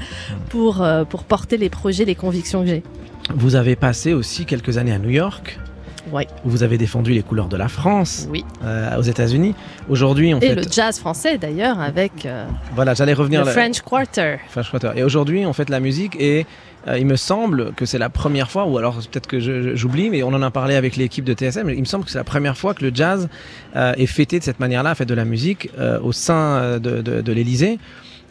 pour, 0.49 0.83
euh, 0.83 1.05
pour 1.05 1.25
porter 1.25 1.57
les 1.57 1.71
projets, 1.71 2.05
les 2.05 2.15
convictions 2.15 2.63
que 2.63 2.69
j'ai. 2.69 2.83
Vous 3.35 3.57
avez 3.57 3.77
passé 3.77 4.15
aussi 4.15 4.47
quelques 4.47 4.79
années 4.79 4.93
à 4.93 4.99
New 4.99 5.11
York. 5.11 5.59
Où 6.45 6.51
Vous 6.51 6.63
avez 6.63 6.79
défendu 6.79 7.13
les 7.13 7.23
couleurs 7.23 7.49
de 7.49 7.57
la 7.57 7.69
France 7.69 8.27
Oui. 8.31 8.45
euh, 8.65 8.97
aux 8.99 9.03
États-Unis. 9.03 9.55
Aujourd'hui, 9.89 10.35
on 10.35 10.39
Et 10.41 10.49
fait. 10.49 10.55
le 10.55 10.63
jazz 10.71 10.99
français 10.99 11.39
d'ailleurs 11.39 11.81
avec 11.81 12.27
euh, 12.27 12.47
Voilà, 12.75 12.95
j'allais 12.95 13.13
revenir. 13.15 13.41
le 13.41 13.47
là- 13.47 13.53
French 13.53 13.81
Quarter. 13.83 14.37
Flash 14.49 14.71
Quarter. 14.71 14.91
Et 14.97 15.03
aujourd'hui, 15.03 15.45
on 15.47 15.53
fait 15.53 15.69
la 15.71 15.81
musique 15.81 16.17
et 16.21 16.47
euh, 16.87 16.99
il 16.99 17.07
me 17.07 17.17
semble 17.17 17.73
que 17.75 17.85
c'est 17.87 17.99
la 17.99 18.09
première 18.09 18.51
fois, 18.51 18.65
ou 18.67 18.79
alors 18.79 18.97
peut-être 18.97 19.27
que 19.27 19.39
j'oublie, 19.77 20.11
mais 20.11 20.23
on 20.23 20.29
en 20.29 20.43
a 20.43 20.51
parlé 20.51 20.75
avec 20.77 20.97
l'équipe 20.97 21.25
de 21.25 21.35
TSM, 21.35 21.69
il 21.71 21.81
me 21.81 21.85
semble 21.85 22.05
que 22.05 22.11
c'est 22.11 22.19
la 22.19 22.25
première 22.25 22.57
fois 22.57 22.73
que 22.75 22.85
le 22.85 22.93
jazz 22.95 23.29
est 23.75 24.07
fêté 24.07 24.39
de 24.39 24.45
cette 24.45 24.61
manière-là, 24.61 24.95
fait 24.95 25.05
de 25.05 25.15
la 25.15 25.25
musique 25.25 25.71
au 26.03 26.13
sein 26.13 26.79
de, 26.79 27.01
de, 27.03 27.21
de 27.21 27.33
l'Elysée. 27.33 27.79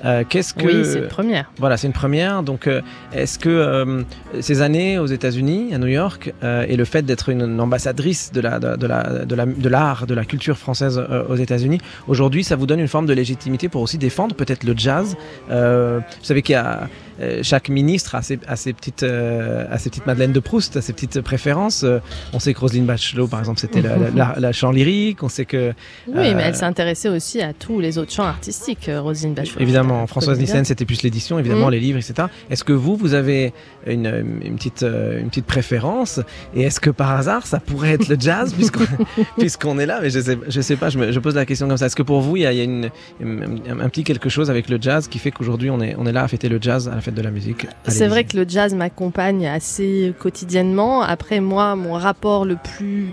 Euh, 0.05 0.23
Qu'est-ce 0.27 0.53
que 0.53 0.65
Oui, 0.65 0.85
c'est 0.85 0.99
une 0.99 1.07
première. 1.07 1.51
voilà, 1.57 1.77
c'est 1.77 1.87
une 1.87 1.93
première. 1.93 2.43
Donc, 2.43 2.67
euh, 2.67 2.81
est-ce 3.13 3.39
que 3.39 3.49
euh, 3.49 4.03
ces 4.39 4.61
années 4.61 4.99
aux 4.99 5.07
États-Unis, 5.07 5.73
à 5.73 5.77
New 5.77 5.87
York, 5.87 6.33
et 6.43 6.75
le 6.75 6.85
fait 6.85 7.03
d'être 7.03 7.29
une, 7.29 7.41
une 7.41 7.59
ambassadrice 7.59 8.31
de 8.31 8.41
la 8.41 8.59
de, 8.59 8.87
la 8.87 9.25
de 9.25 9.35
la 9.35 9.45
de 9.45 9.69
l'art, 9.69 10.05
de 10.07 10.13
la 10.13 10.25
culture 10.25 10.57
française 10.57 11.01
aux 11.29 11.35
États-Unis, 11.35 11.79
aujourd'hui, 12.07 12.43
ça 12.43 12.55
vous 12.55 12.65
donne 12.65 12.79
une 12.79 12.87
forme 12.87 13.05
de 13.05 13.13
légitimité 13.13 13.69
pour 13.69 13.81
aussi 13.81 13.97
défendre 13.97 14.35
peut-être 14.35 14.63
le 14.63 14.73
jazz? 14.77 15.15
Vous 15.49 16.01
savez 16.21 16.41
qu'il 16.41 16.53
y 16.53 16.55
a 16.55 16.87
euh, 17.19 17.39
chaque 17.43 17.69
ministre 17.69 18.15
a 18.15 18.21
ses, 18.21 18.39
a 18.47 18.55
ses 18.55 18.73
petites 18.73 19.03
euh, 19.03 19.65
a 19.71 19.77
ses 19.77 19.89
petites 19.89 20.05
Madeleines 20.05 20.33
de 20.33 20.39
Proust, 20.39 20.77
a 20.77 20.81
ses 20.81 20.93
petites 20.93 21.21
préférences. 21.21 21.83
Euh, 21.83 21.99
on 22.33 22.39
sait 22.39 22.53
que 22.53 22.59
Roselyne 22.59 22.85
Bachelot, 22.85 23.27
par 23.27 23.39
exemple, 23.39 23.59
c'était 23.59 23.81
la, 23.81 23.97
la, 23.97 24.09
la- 24.11 24.35
la 24.37 24.51
chant 24.51 24.71
lyrique. 24.71 25.23
On 25.23 25.29
sait 25.29 25.45
que 25.45 25.73
Oui, 26.07 26.13
Euh, 26.15 26.33
mais 26.35 26.43
elle 26.43 26.55
s'intéressait 26.55 27.09
aussi 27.09 27.41
à 27.41 27.53
tous 27.53 27.79
les 27.79 27.97
autres 27.97 28.11
chants 28.11 28.23
artistiques, 28.25 28.89
euh, 28.89 29.01
Roselyne 29.01 29.33
Bachelot. 29.33 29.59
Évidemment, 29.61 30.03
Euh, 30.03 30.07
Françoise. 30.07 30.37
Nissen, 30.39 30.63
c'était 30.65 30.85
plus 30.85 31.01
l'édition, 31.03 31.39
évidemment, 31.39 31.65
Mhm. 31.67 31.71
les 31.73 31.79
livres, 31.79 31.97
etc. 31.99 32.27
Est-ce 32.49 32.63
que 32.63 32.73
vous, 32.73 32.95
vous 32.95 33.13
avez 33.13 33.53
une, 33.85 34.39
une 34.43 34.55
petite, 34.55 34.83
euh, 34.83 35.19
une 35.19 35.29
petite 35.29 35.45
préférence? 35.45 36.19
Et 36.55 36.61
est-ce 36.63 36.79
que 36.79 36.89
par 36.89 37.11
hasard, 37.11 37.47
ça 37.47 37.59
pourrait 37.59 37.91
être 37.93 38.07
le 38.09 38.17
jazz, 38.19 38.53
puisqu'on 39.37 39.79
est 39.79 39.85
là? 39.85 39.99
Mais 40.01 40.09
je 40.09 40.19
sais, 40.19 40.37
je 40.47 40.61
sais 40.61 40.75
pas, 40.75 40.89
je, 40.89 40.97
me- 40.97 41.11
je 41.11 41.19
pose 41.19 41.35
la 41.35 41.45
question 41.45 41.67
comme 41.67 41.77
ça. 41.77 41.85
Est-ce 41.87 41.95
que 41.95 42.03
pour 42.03 42.21
vous, 42.21 42.37
il 42.37 42.43
y 42.43 42.45
a, 42.45 42.51
il 42.53 42.57
y 42.57 42.61
a 42.61 42.63
une, 42.63 42.89
un, 43.23 43.79
un 43.79 43.89
petit 43.89 44.03
quelque 44.03 44.29
chose 44.29 44.49
avec 44.49 44.69
le 44.69 44.77
jazz 44.81 45.07
qui 45.07 45.19
fait 45.19 45.31
qu'aujourd'hui, 45.31 45.69
on 45.69 45.79
est, 45.81 45.95
on 45.97 46.05
est 46.05 46.11
là 46.11 46.23
à 46.23 46.27
fêter 46.27 46.49
le 46.49 46.59
jazz 46.61 46.87
à 46.87 46.95
la 46.95 47.01
fête 47.07 47.15
de 47.15 47.21
la 47.21 47.31
musique. 47.31 47.67
C'est 47.87 48.07
vrai 48.07 48.23
que 48.23 48.37
le 48.37 48.45
jazz 48.47 48.73
m'accompagne 48.73 49.47
assez 49.47 50.13
quotidiennement. 50.19 51.01
Après, 51.01 51.39
moi, 51.39 51.75
mon 51.75 51.93
rapport 51.93 52.45
le 52.45 52.57
plus 52.57 53.09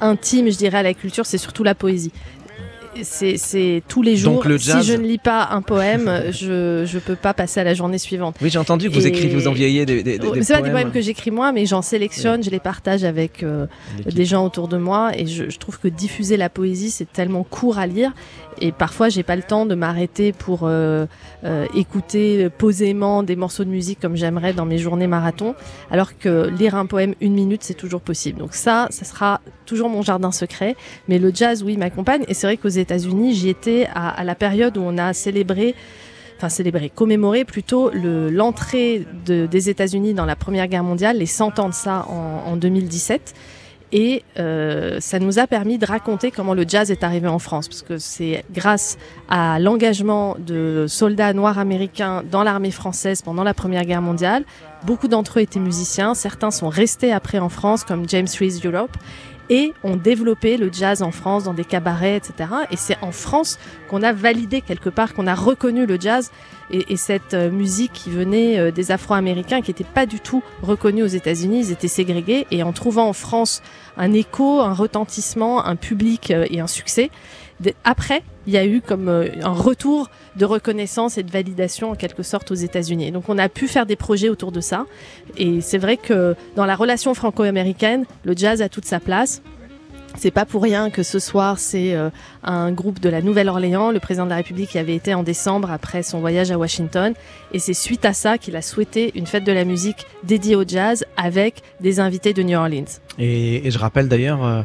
intime, 0.00 0.50
je 0.50 0.56
dirais, 0.56 0.78
à 0.78 0.82
la 0.82 0.94
culture, 0.94 1.26
c'est 1.26 1.38
surtout 1.38 1.64
la 1.64 1.74
poésie 1.74 2.12
c'est 3.02 3.82
tous 3.86 4.02
les 4.02 4.16
jours. 4.16 4.44
Si 4.58 4.82
je 4.82 4.94
ne 4.94 5.06
lis 5.06 5.18
pas 5.18 5.48
un 5.50 5.62
poème, 5.62 6.24
je 6.30 6.82
ne 6.82 7.00
peux 7.00 7.14
pas 7.14 7.34
passer 7.34 7.60
à 7.60 7.64
la 7.64 7.74
journée 7.74 7.98
suivante. 7.98 8.36
Oui, 8.40 8.50
j'ai 8.50 8.58
entendu 8.58 8.88
que 8.88 8.94
vous 8.94 9.06
écrivez, 9.06 9.34
vous 9.34 9.46
envoyez 9.46 9.86
des, 9.86 10.02
des, 10.02 10.18
des, 10.18 10.42
C'est 10.42 10.54
pas 10.54 10.62
des 10.62 10.70
poèmes 10.70 10.90
que 10.90 11.00
j'écris 11.00 11.30
moi, 11.30 11.52
mais 11.52 11.66
j'en 11.66 11.82
sélectionne, 11.82 12.42
je 12.42 12.50
les 12.50 12.60
partage 12.60 13.04
avec 13.04 13.42
euh, 13.42 13.66
des 14.04 14.24
gens 14.24 14.44
autour 14.44 14.68
de 14.68 14.76
moi, 14.78 15.12
et 15.16 15.26
je, 15.26 15.48
je 15.48 15.58
trouve 15.58 15.78
que 15.78 15.88
diffuser 15.88 16.36
la 16.36 16.48
poésie, 16.48 16.90
c'est 16.90 17.10
tellement 17.10 17.44
court 17.44 17.78
à 17.78 17.86
lire, 17.86 18.12
et 18.60 18.72
parfois 18.72 19.08
j'ai 19.08 19.22
pas 19.22 19.36
le 19.36 19.42
temps 19.42 19.66
de 19.66 19.74
m'arrêter 19.74 20.32
pour 20.32 20.60
euh, 20.64 21.06
euh, 21.44 21.66
écouter 21.74 22.48
posément 22.50 23.22
des 23.22 23.36
morceaux 23.36 23.64
de 23.64 23.70
musique 23.70 24.00
comme 24.00 24.16
j'aimerais 24.16 24.52
dans 24.52 24.66
mes 24.66 24.78
journées 24.78 25.06
marathon, 25.06 25.54
alors 25.90 26.18
que 26.18 26.48
lire 26.48 26.74
un 26.74 26.86
poème 26.86 27.14
une 27.20 27.34
minute 27.34 27.62
c'est 27.62 27.74
toujours 27.74 28.00
possible. 28.00 28.38
Donc 28.38 28.54
ça, 28.54 28.86
ça 28.90 29.04
sera 29.04 29.40
toujours 29.66 29.88
mon 29.88 30.02
jardin 30.02 30.32
secret. 30.32 30.76
Mais 31.08 31.18
le 31.18 31.30
jazz, 31.34 31.62
oui, 31.62 31.76
m'accompagne. 31.76 32.24
Et 32.28 32.34
c'est 32.34 32.46
vrai 32.46 32.56
qu'aux 32.56 32.68
États-Unis, 32.68 33.34
j'y 33.34 33.48
étais 33.48 33.88
à, 33.94 34.24
la 34.24 34.34
période 34.34 34.76
où 34.76 34.82
on 34.82 34.98
a 34.98 35.12
célébré 35.12 35.74
enfin 36.36 36.48
célébré, 36.48 36.88
commémoré 36.88 37.44
plutôt 37.44 37.90
l'entrée 37.92 39.04
des 39.26 39.68
États-Unis 39.68 40.14
dans 40.14 40.24
la 40.24 40.36
Première 40.36 40.68
Guerre 40.68 40.84
mondiale, 40.84 41.18
les 41.18 41.26
100 41.26 41.58
ans 41.58 41.68
de 41.68 41.74
ça 41.74 42.06
en, 42.08 42.52
en 42.52 42.56
2017. 42.56 43.34
Et 43.92 44.22
euh, 44.38 44.98
ça 45.00 45.18
nous 45.18 45.38
a 45.38 45.46
permis 45.46 45.78
de 45.78 45.86
raconter 45.86 46.30
comment 46.30 46.52
le 46.52 46.64
jazz 46.68 46.90
est 46.90 47.02
arrivé 47.02 47.26
en 47.26 47.38
France, 47.38 47.68
parce 47.68 47.82
que 47.82 47.96
c'est 47.96 48.44
grâce 48.52 48.98
à 49.30 49.58
l'engagement 49.58 50.36
de 50.38 50.84
soldats 50.86 51.32
noirs 51.32 51.58
américains 51.58 52.22
dans 52.30 52.42
l'armée 52.42 52.70
française 52.70 53.22
pendant 53.22 53.44
la 53.44 53.54
Première 53.54 53.84
Guerre 53.84 54.02
mondiale. 54.02 54.44
Beaucoup 54.84 55.08
d'entre 55.08 55.38
eux 55.38 55.42
étaient 55.42 55.58
musiciens, 55.58 56.14
certains 56.14 56.50
sont 56.50 56.68
restés 56.68 57.12
après 57.12 57.38
en 57.38 57.48
France, 57.48 57.82
comme 57.82 58.08
James 58.08 58.28
Reese 58.38 58.64
Europe, 58.64 58.96
et 59.50 59.72
ont 59.82 59.96
développé 59.96 60.56
le 60.56 60.70
jazz 60.72 61.02
en 61.02 61.10
France 61.10 61.44
dans 61.44 61.54
des 61.54 61.64
cabarets, 61.64 62.16
etc. 62.16 62.50
Et 62.70 62.76
c'est 62.76 62.98
en 63.02 63.12
France 63.12 63.58
qu'on 63.88 64.02
a 64.02 64.12
validé 64.12 64.60
quelque 64.60 64.90
part, 64.90 65.14
qu'on 65.14 65.26
a 65.26 65.34
reconnu 65.34 65.86
le 65.86 65.98
jazz 65.98 66.30
et, 66.70 66.96
cette 66.96 67.34
euh, 67.34 67.50
musique 67.50 67.92
qui 67.92 68.10
venait 68.10 68.58
euh, 68.58 68.70
des 68.70 68.90
Afro-Américains 68.90 69.62
qui 69.62 69.70
n'était 69.70 69.84
pas 69.84 70.06
du 70.06 70.20
tout 70.20 70.42
reconnue 70.62 71.02
aux 71.02 71.06
États-Unis, 71.06 71.60
ils 71.60 71.72
étaient 71.72 71.88
ségrégés 71.88 72.46
et 72.50 72.62
en 72.62 72.72
trouvant 72.72 73.08
en 73.08 73.12
France 73.12 73.62
un 73.96 74.12
écho, 74.12 74.60
un 74.60 74.74
retentissement, 74.74 75.64
un 75.64 75.76
public 75.76 76.30
euh, 76.30 76.46
et 76.50 76.60
un 76.60 76.66
succès. 76.66 77.10
Après, 77.84 78.22
il 78.46 78.52
y 78.52 78.56
a 78.56 78.64
eu 78.64 78.80
comme 78.80 79.08
un 79.08 79.52
retour 79.52 80.08
de 80.36 80.44
reconnaissance 80.44 81.18
et 81.18 81.22
de 81.22 81.30
validation 81.30 81.90
en 81.90 81.94
quelque 81.94 82.22
sorte 82.22 82.50
aux 82.50 82.54
États-Unis. 82.54 83.10
Donc 83.10 83.28
on 83.28 83.38
a 83.38 83.48
pu 83.48 83.68
faire 83.68 83.86
des 83.86 83.96
projets 83.96 84.28
autour 84.28 84.52
de 84.52 84.60
ça. 84.60 84.86
Et 85.36 85.60
c'est 85.60 85.78
vrai 85.78 85.96
que 85.96 86.34
dans 86.56 86.64
la 86.64 86.76
relation 86.76 87.14
franco-américaine, 87.14 88.04
le 88.24 88.36
jazz 88.36 88.62
a 88.62 88.68
toute 88.68 88.84
sa 88.84 89.00
place. 89.00 89.42
C'est 90.16 90.30
pas 90.30 90.46
pour 90.46 90.62
rien 90.62 90.90
que 90.90 91.02
ce 91.02 91.18
soir, 91.18 91.58
c'est 91.58 91.94
euh, 91.94 92.10
un 92.42 92.72
groupe 92.72 92.98
de 92.98 93.08
la 93.08 93.20
Nouvelle-Orléans, 93.20 93.90
le 93.90 94.00
président 94.00 94.24
de 94.24 94.30
la 94.30 94.36
République 94.36 94.70
qui 94.70 94.78
avait 94.78 94.94
été 94.94 95.14
en 95.14 95.22
décembre 95.22 95.70
après 95.70 96.02
son 96.02 96.20
voyage 96.20 96.50
à 96.50 96.58
Washington. 96.58 97.12
Et 97.52 97.58
c'est 97.58 97.74
suite 97.74 98.04
à 98.04 98.14
ça 98.14 98.38
qu'il 98.38 98.56
a 98.56 98.62
souhaité 98.62 99.12
une 99.14 99.26
fête 99.26 99.44
de 99.44 99.52
la 99.52 99.64
musique 99.64 100.06
dédiée 100.24 100.56
au 100.56 100.64
jazz 100.66 101.04
avec 101.16 101.62
des 101.80 102.00
invités 102.00 102.32
de 102.32 102.42
New 102.42 102.58
Orleans. 102.58 103.00
Et, 103.18 103.70
je 103.70 103.78
rappelle 103.78 104.08
d'ailleurs. 104.08 104.44
Euh, 104.44 104.62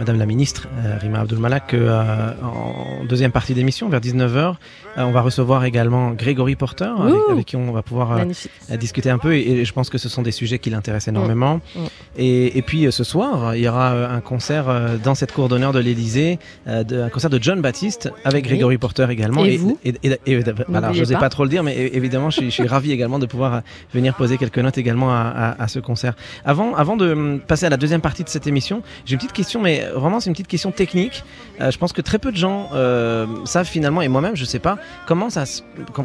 Madame 0.00 0.18
la 0.18 0.24
ministre, 0.24 0.66
euh, 0.78 0.96
Rima 0.98 1.20
Abdulmalak, 1.20 1.74
euh, 1.74 2.32
en 2.42 3.04
deuxième 3.04 3.32
partie 3.32 3.52
d'émission, 3.52 3.90
vers 3.90 4.00
19h, 4.00 4.34
euh, 4.34 4.54
on 4.96 5.10
va 5.10 5.20
recevoir 5.20 5.66
également 5.66 6.12
Grégory 6.12 6.56
Porter, 6.56 6.90
avec, 7.30 7.44
qui 7.44 7.56
on 7.56 7.70
va 7.70 7.82
pouvoir 7.82 8.18
discuter 8.78 9.10
un 9.10 9.18
peu. 9.18 9.34
Et, 9.34 9.62
je 9.66 9.72
pense 9.74 9.90
que 9.90 9.98
ce 9.98 10.08
sont 10.08 10.22
des 10.22 10.32
sujets 10.32 10.58
qui 10.58 10.70
l'intéressent 10.70 11.08
énormément. 11.08 11.60
Mm. 11.76 11.80
Mm. 11.80 11.86
Et, 12.16 12.62
puis 12.62 12.90
ce 12.90 13.04
soir, 13.04 13.54
il 13.54 13.60
y 13.60 13.68
aura 13.68 13.90
un 13.90 14.22
concert 14.22 14.74
dans 15.04 15.14
cette 15.14 15.32
cour 15.32 15.50
d'honneur 15.50 15.74
de 15.74 15.80
l'Élysée, 15.80 16.38
un 16.66 17.10
concert 17.12 17.28
de 17.28 17.38
John 17.38 17.60
Baptiste 17.60 18.10
avec 18.24 18.44
Grégory 18.46 18.78
Porter 18.78 19.06
également. 19.10 19.44
Et, 19.44 19.58
vous 19.58 19.78
Alors, 20.74 20.94
je 20.94 21.00
n'osais 21.00 21.16
pas. 21.16 21.28
trop 21.28 21.44
le 21.44 21.50
dire, 21.50 21.62
mais 21.62 21.76
évidemment, 21.92 22.30
je 22.30 22.48
suis, 22.48 22.66
ravi 22.66 22.90
également 22.90 23.18
de 23.18 23.26
pouvoir 23.26 23.60
venir 23.92 24.14
poser 24.14 24.38
quelques 24.38 24.58
notes 24.60 24.78
également 24.78 25.12
à, 25.12 25.56
à, 25.58 25.68
ce 25.68 25.78
concert. 25.78 26.14
Avant, 26.46 26.74
avant 26.74 26.96
de 26.96 27.38
passer 27.46 27.66
à 27.66 27.68
la 27.68 27.76
deuxième 27.76 28.00
partie 28.00 28.24
de 28.24 28.30
cette 28.30 28.46
émission, 28.46 28.82
j'ai 29.04 29.12
une 29.12 29.18
petite 29.18 29.34
question, 29.34 29.60
mais 29.60 29.89
vraiment, 29.94 30.20
c'est 30.20 30.28
une 30.28 30.34
petite 30.34 30.48
question 30.48 30.72
technique. 30.72 31.24
Euh, 31.60 31.70
je 31.70 31.78
pense 31.78 31.92
que 31.92 32.00
très 32.00 32.18
peu 32.18 32.32
de 32.32 32.36
gens 32.36 32.68
euh, 32.72 33.26
savent 33.44 33.66
finalement, 33.66 34.02
et 34.02 34.08
moi-même, 34.08 34.36
je 34.36 34.44
sais 34.44 34.58
pas, 34.58 34.78
comment 35.06 35.30
ça 35.30 35.44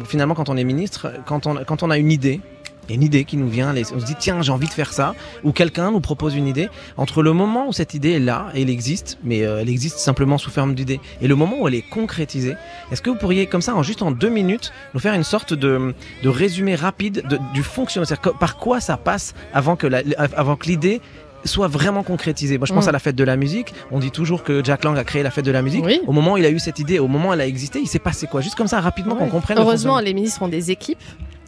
finalement, 0.06 0.34
quand 0.34 0.48
on 0.48 0.56
est 0.56 0.64
ministre, 0.64 1.12
quand 1.26 1.46
on, 1.46 1.64
quand 1.64 1.82
on 1.82 1.90
a 1.90 1.98
une 1.98 2.12
idée, 2.12 2.40
une 2.88 3.02
idée 3.02 3.24
qui 3.24 3.36
nous 3.36 3.48
vient, 3.48 3.74
on 3.74 4.00
se 4.00 4.04
dit 4.04 4.14
tiens 4.18 4.42
j'ai 4.42 4.52
envie 4.52 4.68
de 4.68 4.72
faire 4.72 4.92
ça, 4.92 5.14
ou 5.44 5.52
quelqu'un 5.52 5.90
nous 5.90 6.00
propose 6.00 6.34
une 6.34 6.46
idée, 6.46 6.68
entre 6.96 7.22
le 7.22 7.32
moment 7.32 7.68
où 7.68 7.72
cette 7.72 7.94
idée 7.94 8.12
est 8.12 8.20
là, 8.20 8.46
et 8.54 8.62
elle 8.62 8.70
existe, 8.70 9.18
mais 9.24 9.42
euh, 9.42 9.60
elle 9.60 9.68
existe 9.68 9.98
simplement 9.98 10.38
sous 10.38 10.50
forme 10.50 10.74
d'idée, 10.74 11.00
et 11.20 11.28
le 11.28 11.34
moment 11.34 11.56
où 11.60 11.68
elle 11.68 11.74
est 11.74 11.88
concrétisée, 11.88 12.54
est-ce 12.92 13.02
que 13.02 13.10
vous 13.10 13.16
pourriez 13.16 13.46
comme 13.46 13.62
ça, 13.62 13.74
en 13.74 13.82
juste 13.82 14.02
en 14.02 14.10
deux 14.10 14.28
minutes, 14.28 14.72
nous 14.94 15.00
faire 15.00 15.14
une 15.14 15.24
sorte 15.24 15.54
de, 15.54 15.94
de 16.22 16.28
résumé 16.28 16.74
rapide 16.74 17.24
du 17.54 17.62
fonctionnement, 17.62 18.06
c'est-à-dire 18.06 18.38
par 18.38 18.56
quoi 18.56 18.80
ça 18.80 18.96
passe 18.96 19.34
avant 19.52 19.76
que 19.76 19.86
l'idée 20.66 21.00
soit 21.46 21.68
vraiment 21.68 22.02
concrétisé. 22.02 22.58
Moi, 22.58 22.66
je 22.66 22.72
pense 22.72 22.86
mm. 22.86 22.88
à 22.88 22.92
la 22.92 22.98
fête 22.98 23.16
de 23.16 23.24
la 23.24 23.36
musique. 23.36 23.72
On 23.90 23.98
dit 23.98 24.10
toujours 24.10 24.42
que 24.42 24.64
Jack 24.64 24.84
Lang 24.84 24.96
a 24.96 25.04
créé 25.04 25.22
la 25.22 25.30
fête 25.30 25.44
de 25.44 25.50
la 25.50 25.62
musique. 25.62 25.84
Au 26.06 26.12
moment 26.12 26.34
où 26.34 26.36
il 26.36 26.44
a 26.44 26.50
eu 26.50 26.58
cette 26.58 26.78
idée, 26.78 26.98
au 26.98 27.08
moment 27.08 27.30
où 27.30 27.32
elle 27.32 27.40
a 27.40 27.46
existé, 27.46 27.80
il 27.80 27.88
s'est 27.88 27.98
passé 27.98 28.26
quoi? 28.26 28.40
Juste 28.40 28.56
comme 28.56 28.68
ça, 28.68 28.80
rapidement, 28.80 29.16
qu'on 29.16 29.28
comprenne. 29.28 29.58
Heureusement, 29.58 29.98
les 30.00 30.14
ministres 30.14 30.42
ont 30.42 30.48
des 30.48 30.70
équipes. 30.70 30.98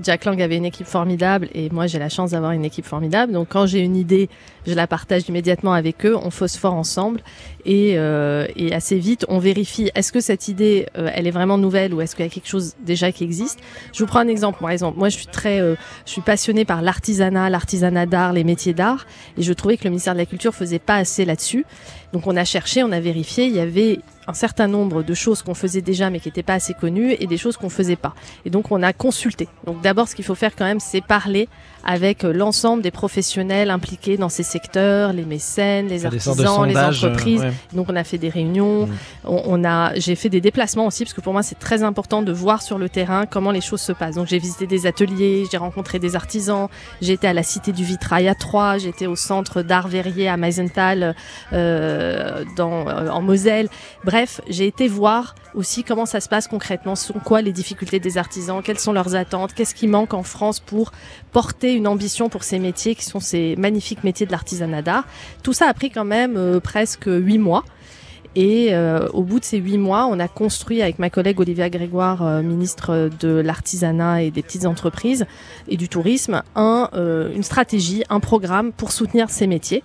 Jack 0.03 0.25
Lang 0.25 0.41
avait 0.41 0.57
une 0.57 0.65
équipe 0.65 0.87
formidable 0.87 1.49
et 1.55 1.71
moi 1.71 1.87
j'ai 1.87 1.99
la 1.99 2.09
chance 2.09 2.31
d'avoir 2.31 2.53
une 2.53 2.65
équipe 2.65 2.85
formidable. 2.85 3.33
Donc 3.33 3.49
quand 3.51 3.67
j'ai 3.67 3.81
une 3.81 3.97
idée, 3.97 4.29
je 4.67 4.75
la 4.75 4.87
partage 4.87 5.29
immédiatement 5.29 5.73
avec 5.73 6.07
eux, 6.07 6.17
on 6.17 6.31
phosphore 6.31 6.75
ensemble 6.75 7.21
et, 7.65 7.95
euh, 7.99 8.47
et 8.57 8.73
assez 8.73 8.99
vite 8.99 9.27
on 9.29 9.39
vérifie 9.39 9.91
est-ce 9.95 10.13
que 10.13 10.21
cette 10.21 10.49
idée 10.49 10.87
euh, 10.97 11.11
elle 11.15 11.27
est 11.27 11.33
vraiment 11.33 11.59
nouvelle 11.59 11.93
ou 11.95 12.01
est-ce 12.01 12.15
qu'il 12.15 12.25
y 12.25 12.29
a 12.29 12.31
quelque 12.31 12.49
chose 12.49 12.75
déjà 12.85 13.13
qui 13.13 13.25
existe? 13.25 13.59
Je 13.93 14.01
vous 14.01 14.07
prends 14.07 14.21
un 14.21 14.29
exemple. 14.29 14.61
Par 14.61 14.71
exemple, 14.71 14.99
moi 14.99 15.09
je 15.09 15.17
suis 15.17 15.27
très, 15.27 15.61
euh, 15.61 15.75
je 16.07 16.13
suis 16.13 16.21
passionnée 16.21 16.65
par 16.65 16.83
l'artisanat, 16.83 17.51
l'artisanat 17.51 18.07
d'art, 18.07 18.33
les 18.33 18.45
métiers 18.45 18.75
d'art 18.75 19.07
et 19.37 19.43
je 19.43 19.53
trouvais 19.53 19.77
que 19.77 19.85
le 19.85 19.91
ministère 19.91 20.15
de 20.15 20.19
la 20.19 20.27
Culture 20.27 20.55
faisait 20.55 20.79
pas 20.79 20.97
assez 20.97 21.25
là-dessus. 21.25 21.65
Donc 22.13 22.27
on 22.27 22.37
a 22.37 22.45
cherché, 22.45 22.83
on 22.83 22.93
a 22.93 23.01
vérifié, 23.01 23.47
il 23.47 23.55
y 23.55 23.61
avait 23.61 24.01
un 24.29 24.35
certain 24.35 24.69
nombre 24.69 25.03
de 25.03 25.15
choses 25.15 25.43
qu'on 25.43 25.55
faisait 25.55 25.81
déjà 25.81 26.11
mais 26.11 26.21
qui 26.21 26.29
n'étaient 26.29 26.43
pas 26.43 26.55
assez 26.55 26.75
connues 26.75 27.17
et 27.19 27.27
des 27.27 27.39
choses 27.39 27.57
qu'on 27.57 27.71
faisait 27.71 27.97
pas. 27.97 28.15
Et 28.45 28.51
donc 28.51 28.71
on 28.71 28.83
a 28.83 28.93
consulté. 28.93 29.49
Donc 29.67 29.81
d'abord 29.81 30.07
ce 30.07 30.15
qu'il 30.15 30.25
faut 30.25 30.35
faire 30.35 30.55
quand 30.55 30.67
même 30.67 30.81
c'est 30.81 31.01
parler 31.01 31.49
avec 31.85 32.23
l'ensemble 32.23 32.83
des 32.83 32.91
professionnels 32.91 33.71
impliqués 33.71 34.19
dans 34.19 34.29
ces 34.29 34.43
secteurs, 34.43 35.13
les 35.13 35.25
mécènes, 35.25 35.89
les 35.89 36.05
artisans, 36.05 36.67
les 36.67 36.77
entreprises. 36.77 37.45
Donc 37.73 37.87
on 37.89 37.97
a 37.97 38.05
fait 38.05 38.19
des 38.19 38.29
réunions, 38.29 38.87
mm. 38.87 38.93
on, 39.25 39.65
a, 39.65 39.95
j'ai 39.95 40.15
fait 40.15 40.29
des 40.29 40.43
déplacements 40.43 40.87
aussi 40.87 41.05
parce 41.05 41.15
que 41.15 41.23
pour 41.23 41.33
moi 41.33 41.43
c'est 41.43 41.59
très 41.59 41.83
important 41.83 42.21
de 42.21 42.33
voir 42.33 42.61
sur 42.61 42.77
le 42.79 42.91
terrain 42.91 43.25
comment 43.25 43.51
les 43.51 43.63
choses 43.63 43.81
se 43.81 43.93
passent. 43.93 44.17
Donc 44.17 44.27
j'ai 44.27 44.39
visité 44.39 44.67
des 44.67 44.87
ateliers, 44.87 45.45
j'ai 45.51 45.57
rencontré 45.57 45.99
des 45.99 46.15
artisans, 46.15 46.69
j'ai 47.01 47.15
été 47.15 47.27
à 47.27 47.33
la 47.33 47.43
Cité 47.43 47.73
du 47.73 47.85
Vitrail 47.85 48.29
à 48.29 48.35
Troyes, 48.35 48.79
j'étais 48.79 49.07
au 49.07 49.17
centre 49.17 49.63
d'art 49.63 49.89
verrier 49.89 50.29
à 50.29 50.37
Meisenthal 50.37 51.15
euh, 51.53 52.45
dans, 52.57 52.87
euh, 52.89 53.09
en 53.09 53.23
Moselle. 53.23 53.69
Bref, 54.05 54.18
j'ai 54.49 54.67
été 54.67 54.89
voir 54.89 55.35
aussi 55.55 55.85
comment 55.85 56.07
ça 56.07 56.21
se 56.21 56.29
passe 56.29 56.49
concrètement, 56.49 56.95
sont 56.95 57.21
quoi 57.25 57.43
les 57.43 57.53
difficultés 57.53 58.01
des 58.01 58.19
artisans, 58.19 58.63
quelles 58.63 58.79
sont 58.79 58.93
leurs 58.93 59.15
attentes, 59.15 59.55
qu'est-ce 59.55 59.75
qui 59.75 59.89
manque 59.89 60.15
en 60.15 60.23
France 60.23 60.61
pour 60.61 60.93
porter 61.33 61.75
une 61.75 61.87
ambition 61.87 62.29
pour 62.29 62.45
ces 62.45 62.59
métiers 62.59 62.95
qui 62.95 63.05
sont 63.05 63.21
ces 63.21 63.57
magnifiques 63.57 64.05
métiers 64.05 64.27
de 64.27 64.33
l'artisanat 64.33 64.83
d'art? 64.83 65.05
Tout 65.43 65.53
ça 65.53 65.67
a 65.67 65.75
pris 65.75 65.91
quand 65.91 66.05
même 66.05 66.37
euh, 66.37 66.61
presque 66.61 67.07
huit 67.07 67.39
mois. 67.39 67.65
Et 68.37 68.69
euh, 68.73 69.09
au 69.15 69.23
bout 69.23 69.41
de 69.41 69.45
ces 69.45 69.57
huit 69.57 69.79
mois, 69.79 70.07
on 70.07 70.21
a 70.21 70.29
construit 70.29 70.81
avec 70.83 70.99
ma 70.99 71.11
collègue 71.11 71.41
Olivia 71.41 71.71
Grégoire, 71.71 72.25
euh, 72.25 72.43
ministre 72.43 73.11
de 73.19 73.29
l'artisanat 73.29 74.23
et 74.23 74.31
des 74.31 74.43
petites 74.43 74.67
entreprises 74.67 75.27
et 75.67 75.77
du 75.77 75.89
tourisme, 75.89 76.43
un, 76.55 76.91
une 77.35 77.43
stratégie, 77.43 78.05
un 78.11 78.21
programme 78.21 78.71
pour 78.73 78.93
soutenir 78.93 79.31
ces 79.31 79.47
métiers. 79.47 79.83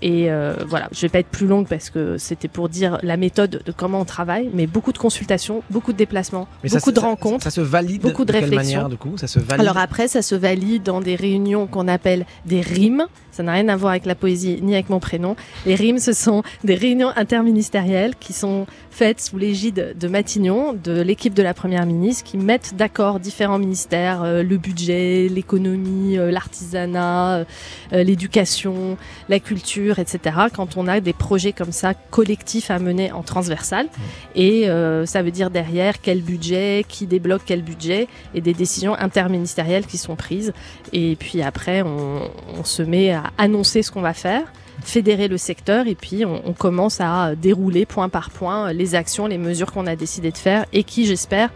Et 0.00 0.30
euh, 0.30 0.54
voilà, 0.66 0.88
je 0.92 1.00
vais 1.02 1.08
pas 1.08 1.18
être 1.18 1.28
plus 1.28 1.46
longue 1.46 1.68
parce 1.68 1.90
que 1.90 2.16
c'était 2.18 2.48
pour 2.48 2.68
dire 2.68 2.98
la 3.02 3.16
méthode 3.16 3.62
de 3.64 3.72
comment 3.72 4.00
on 4.00 4.04
travaille, 4.04 4.50
mais 4.54 4.66
beaucoup 4.66 4.92
de 4.92 4.98
consultations, 4.98 5.62
beaucoup 5.70 5.92
de 5.92 5.98
déplacements, 5.98 6.48
beaucoup 6.64 6.92
de 6.92 7.00
rencontres, 7.00 7.44
ça, 7.44 7.50
se 7.50 7.60
valide 7.60 8.02
beaucoup 8.02 8.24
de, 8.24 8.32
réflexions. 8.32 8.88
du 8.88 8.96
coup, 8.96 9.16
ça 9.16 9.26
se 9.26 9.38
valide. 9.38 9.60
Alors 9.60 9.78
après, 9.78 10.08
ça 10.08 10.22
se 10.22 10.34
valide 10.34 10.82
dans 10.82 11.00
des 11.00 11.14
réunions 11.14 11.66
qu'on 11.66 11.88
appelle 11.88 12.24
des 12.46 12.60
rimes. 12.60 13.06
Ça 13.30 13.42
n'a 13.42 13.52
rien 13.52 13.68
à 13.68 13.76
voir 13.76 13.92
avec 13.92 14.06
la 14.06 14.14
poésie 14.14 14.60
ni 14.62 14.74
avec 14.74 14.90
mon 14.90 15.00
prénom. 15.00 15.36
Les 15.66 15.74
rimes, 15.74 15.98
ce 15.98 16.12
sont 16.12 16.42
des 16.64 16.74
réunions 16.74 17.10
interministérielles 17.16 18.14
qui 18.18 18.32
sont 18.32 18.66
faite 18.92 19.20
sous 19.20 19.38
l'égide 19.38 19.96
de 19.98 20.08
Matignon, 20.08 20.74
de 20.74 21.00
l'équipe 21.00 21.32
de 21.32 21.42
la 21.42 21.54
Première 21.54 21.86
ministre, 21.86 22.24
qui 22.24 22.36
mettent 22.36 22.74
d'accord 22.76 23.20
différents 23.20 23.58
ministères, 23.58 24.22
euh, 24.22 24.42
le 24.42 24.58
budget, 24.58 25.28
l'économie, 25.28 26.18
euh, 26.18 26.30
l'artisanat, 26.30 27.38
euh, 27.38 27.44
l'éducation, 27.92 28.98
la 29.30 29.40
culture, 29.40 29.98
etc. 29.98 30.36
Quand 30.54 30.76
on 30.76 30.86
a 30.88 31.00
des 31.00 31.14
projets 31.14 31.52
comme 31.52 31.72
ça 31.72 31.94
collectifs 31.94 32.70
à 32.70 32.78
mener 32.78 33.10
en 33.12 33.22
transversal, 33.22 33.88
et 34.34 34.66
ça 35.06 35.22
veut 35.22 35.30
dire 35.30 35.50
derrière 35.50 36.00
quel 36.00 36.20
budget, 36.20 36.84
qui 36.86 37.06
débloque 37.06 37.42
quel 37.46 37.62
budget, 37.62 38.08
et 38.34 38.40
des 38.40 38.52
décisions 38.54 38.94
interministérielles 38.94 39.86
qui 39.86 39.98
sont 39.98 40.16
prises. 40.16 40.52
Et 40.92 41.16
puis 41.16 41.42
après, 41.42 41.82
on, 41.82 42.30
on 42.58 42.64
se 42.64 42.82
met 42.82 43.12
à 43.12 43.24
annoncer 43.38 43.82
ce 43.82 43.90
qu'on 43.90 44.02
va 44.02 44.14
faire 44.14 44.44
fédérer 44.84 45.28
le 45.28 45.38
secteur 45.38 45.86
et 45.86 45.94
puis 45.94 46.24
on, 46.24 46.52
commence 46.52 47.00
à 47.00 47.34
dérouler 47.34 47.86
point 47.86 48.08
par 48.08 48.30
point 48.30 48.72
les 48.72 48.94
actions, 48.94 49.26
les 49.26 49.38
mesures 49.38 49.72
qu'on 49.72 49.86
a 49.86 49.96
décidé 49.96 50.30
de 50.30 50.36
faire 50.36 50.66
et 50.72 50.84
qui, 50.84 51.06
j'espère, 51.06 51.50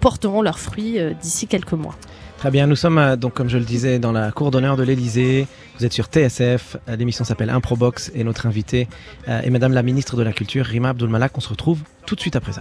porteront 0.00 0.42
leurs 0.42 0.58
fruits 0.58 0.98
euh, 0.98 1.12
d'ici 1.20 1.46
quelques 1.46 1.72
mois. 1.72 1.96
Très 2.38 2.50
bien, 2.50 2.66
nous 2.66 2.76
sommes 2.76 2.98
euh, 2.98 3.16
donc 3.16 3.32
comme 3.32 3.48
je 3.48 3.56
le 3.56 3.64
disais 3.64 3.98
dans 3.98 4.12
la 4.12 4.30
cour 4.30 4.50
d'honneur 4.50 4.76
de 4.76 4.82
l'Elysée. 4.82 5.46
Vous 5.78 5.86
êtes 5.86 5.92
sur 5.92 6.06
TSF, 6.06 6.76
euh, 6.88 6.96
l'émission 6.96 7.24
s'appelle 7.24 7.48
Improbox 7.48 8.12
et 8.14 8.24
notre 8.24 8.46
invité 8.46 8.88
euh, 9.28 9.40
est 9.40 9.50
Madame 9.50 9.72
la 9.72 9.82
ministre 9.82 10.16
de 10.16 10.22
la 10.22 10.32
Culture 10.32 10.66
Rima 10.66 10.90
Abdulmalak. 10.90 11.36
On 11.36 11.40
se 11.40 11.48
retrouve 11.48 11.80
tout 12.04 12.14
de 12.14 12.20
suite 12.20 12.36
après 12.36 12.52
ça. 12.52 12.60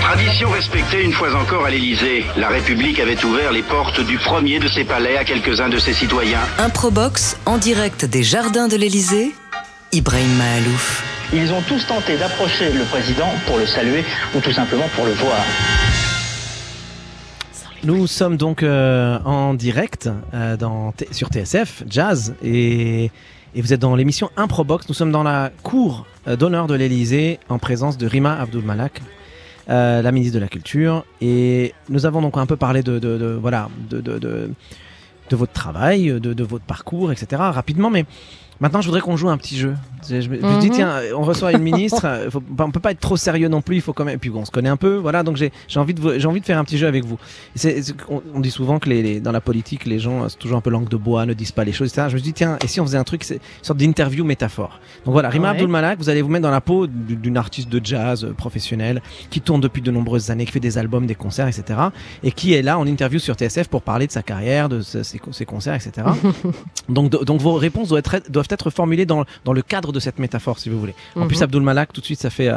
Tradition 0.00 0.48
respectée 0.50 1.02
une 1.02 1.12
fois 1.12 1.34
encore 1.34 1.64
à 1.64 1.70
l'Élysée. 1.70 2.24
La 2.36 2.48
République 2.48 3.00
avait 3.00 3.22
ouvert 3.24 3.50
les 3.50 3.62
portes 3.62 4.00
du 4.00 4.16
premier 4.16 4.60
de 4.60 4.68
ses 4.68 4.84
palais 4.84 5.16
à 5.16 5.24
quelques-uns 5.24 5.68
de 5.68 5.78
ses 5.78 5.92
citoyens. 5.92 6.40
Improbox 6.58 7.36
en 7.46 7.58
direct 7.58 8.04
des 8.04 8.22
jardins 8.22 8.68
de 8.68 8.76
l'Élysée. 8.76 9.32
Ibrahim 9.92 10.36
Mahalouf. 10.36 11.04
Ils 11.32 11.52
ont 11.52 11.62
tous 11.62 11.84
tenté 11.86 12.16
d'approcher 12.16 12.72
le 12.72 12.84
président 12.84 13.28
pour 13.46 13.58
le 13.58 13.66
saluer 13.66 14.04
ou 14.36 14.40
tout 14.40 14.52
simplement 14.52 14.88
pour 14.94 15.04
le 15.04 15.12
voir. 15.12 15.40
Nous 17.84 18.06
sommes 18.06 18.36
donc 18.38 18.62
euh, 18.62 19.18
en 19.24 19.52
direct 19.54 20.08
euh, 20.32 20.56
sur 21.10 21.28
TSF 21.28 21.82
Jazz 21.88 22.34
et, 22.42 23.10
vous 23.56 23.72
êtes 23.72 23.80
dans 23.80 23.94
l'émission 23.94 24.30
Improbox. 24.36 24.88
Nous 24.88 24.94
sommes 24.94 25.12
dans 25.12 25.22
la 25.22 25.50
cour 25.62 26.06
euh, 26.26 26.34
d'honneur 26.34 26.66
de 26.66 26.74
l'Elysée 26.74 27.38
en 27.48 27.58
présence 27.58 27.96
de 27.98 28.06
Rima 28.06 28.34
Abdulmalak, 28.40 29.00
euh, 29.68 30.00
la 30.02 30.12
ministre 30.12 30.34
de 30.34 30.40
la 30.40 30.48
Culture. 30.48 31.04
Et 31.20 31.72
nous 31.90 32.06
avons 32.06 32.22
donc 32.22 32.36
un 32.38 32.46
peu 32.46 32.56
parlé 32.56 32.82
de, 32.82 32.98
de- 32.98 33.18
de- 33.18 33.38
de, 35.30 35.36
votre 35.36 35.52
travail, 35.52 36.18
de 36.20 36.42
votre 36.44 36.64
parcours, 36.64 37.12
etc. 37.12 37.26
rapidement, 37.38 37.90
mais 37.90 38.06
maintenant 38.60 38.80
je 38.80 38.86
voudrais 38.86 39.00
qu'on 39.00 39.16
joue 39.16 39.28
un 39.28 39.36
petit 39.36 39.56
jeu. 39.56 39.74
Je, 40.08 40.20
je 40.20 40.28
dis 40.28 40.38
Mhm. 40.68 40.70
tiens, 40.70 41.00
on 41.16 41.22
reçoit 41.22 41.52
une 41.52 41.62
ministre, 41.62 42.02
euh, 42.04 42.30
faut, 42.30 42.42
on 42.58 42.70
peut 42.70 42.80
pas 42.80 42.90
être 42.90 43.00
trop 43.00 43.16
sérieux 43.16 43.48
non 43.48 43.62
plus. 43.62 43.76
Il 43.76 43.80
faut 43.80 43.94
quand 43.94 44.04
même. 44.04 44.16
Et 44.16 44.18
puis 44.18 44.28
bon, 44.30 44.40
on 44.40 44.44
se 44.44 44.50
connaît 44.50 44.68
un 44.68 44.76
peu, 44.76 44.96
voilà. 44.96 45.22
Donc 45.22 45.36
j'ai 45.36 45.50
envie 45.76 45.94
de 45.94 46.26
envie 46.26 46.40
de 46.40 46.44
faire 46.44 46.58
un 46.58 46.64
petit 46.64 46.76
jeu 46.78 46.86
avec 46.86 47.04
vous. 47.04 47.18
On, 48.10 48.22
on 48.34 48.40
dit 48.40 48.50
souvent 48.50 48.78
que 48.78 48.88
les, 48.90 49.02
les- 49.02 49.20
dans 49.20 49.32
la 49.32 49.40
politique, 49.40 49.86
les 49.86 49.98
gens, 49.98 50.24
euh, 50.24 50.28
c'est 50.28 50.38
toujours 50.38 50.58
un 50.58 50.60
peu 50.60 50.70
langue 50.70 50.88
de 50.88 50.96
bois, 50.96 51.24
ne 51.24 51.32
disent 51.32 51.52
pas 51.52 51.64
les 51.64 51.72
choses, 51.72 51.88
etc. 51.88 52.08
Je 52.10 52.16
me 52.16 52.20
dis, 52.20 52.32
tiens, 52.34 52.58
et 52.62 52.66
si 52.66 52.80
on 52.80 52.84
faisait 52.84 52.98
un 52.98 53.04
truc, 53.04 53.24
c'est 53.24 53.36
une 53.36 53.40
sorte 53.62 53.78
d'interview 53.78 54.24
métaphore. 54.24 54.78
Donc 55.06 55.12
voilà, 55.12 55.28
Rima 55.30 55.44
Ouais. 55.48 55.50
Abdulmalak, 55.54 55.98
vous 55.98 56.08
allez 56.10 56.20
vous 56.22 56.28
mettre 56.28 56.42
dans 56.42 56.50
la 56.50 56.60
peau 56.60 56.86
d'une 56.86 57.36
artiste 57.36 57.68
de 57.70 57.80
jazz 57.84 58.24
euh, 58.24 58.32
professionnelle, 58.32 59.00
qui 59.30 59.40
tourne 59.40 59.60
depuis 59.60 59.80
de 59.82 59.90
nombreuses 59.90 60.30
années, 60.30 60.44
qui 60.44 60.52
fait 60.52 60.60
des 60.60 60.76
albums, 60.78 61.06
des 61.06 61.14
concerts, 61.14 61.48
etc. 61.48 61.78
Et 62.22 62.30
qui 62.32 62.52
est 62.54 62.62
là 62.62 62.78
en 62.78 62.86
interview 62.86 63.18
sur 63.18 63.34
TSF 63.34 63.68
pour 63.68 63.82
parler 63.82 64.06
de 64.06 64.12
sa 64.12 64.22
carrière, 64.22 64.68
de 64.68 64.80
ses, 64.82 65.18
concerts, 65.46 65.74
etc. 65.74 66.06
donc, 66.88 67.10
donc 67.10 67.40
vos 67.40 67.54
réponses 67.54 67.88
doivent 67.88 68.00
être, 68.00 68.30
doivent 68.30 68.43
être 68.50 68.70
formulées 68.70 69.06
dans, 69.06 69.24
dans 69.44 69.52
le 69.52 69.62
cadre 69.62 69.92
de 69.92 70.00
cette 70.00 70.18
métaphore, 70.18 70.58
si 70.58 70.68
vous 70.68 70.78
voulez. 70.78 70.94
En 71.16 71.20
Mhm. 71.20 71.28
plus, 71.28 71.42
Abdulmalak, 71.42 71.92
tout 71.92 72.00
de 72.00 72.06
suite, 72.06 72.20
ça 72.20 72.30
fait... 72.30 72.50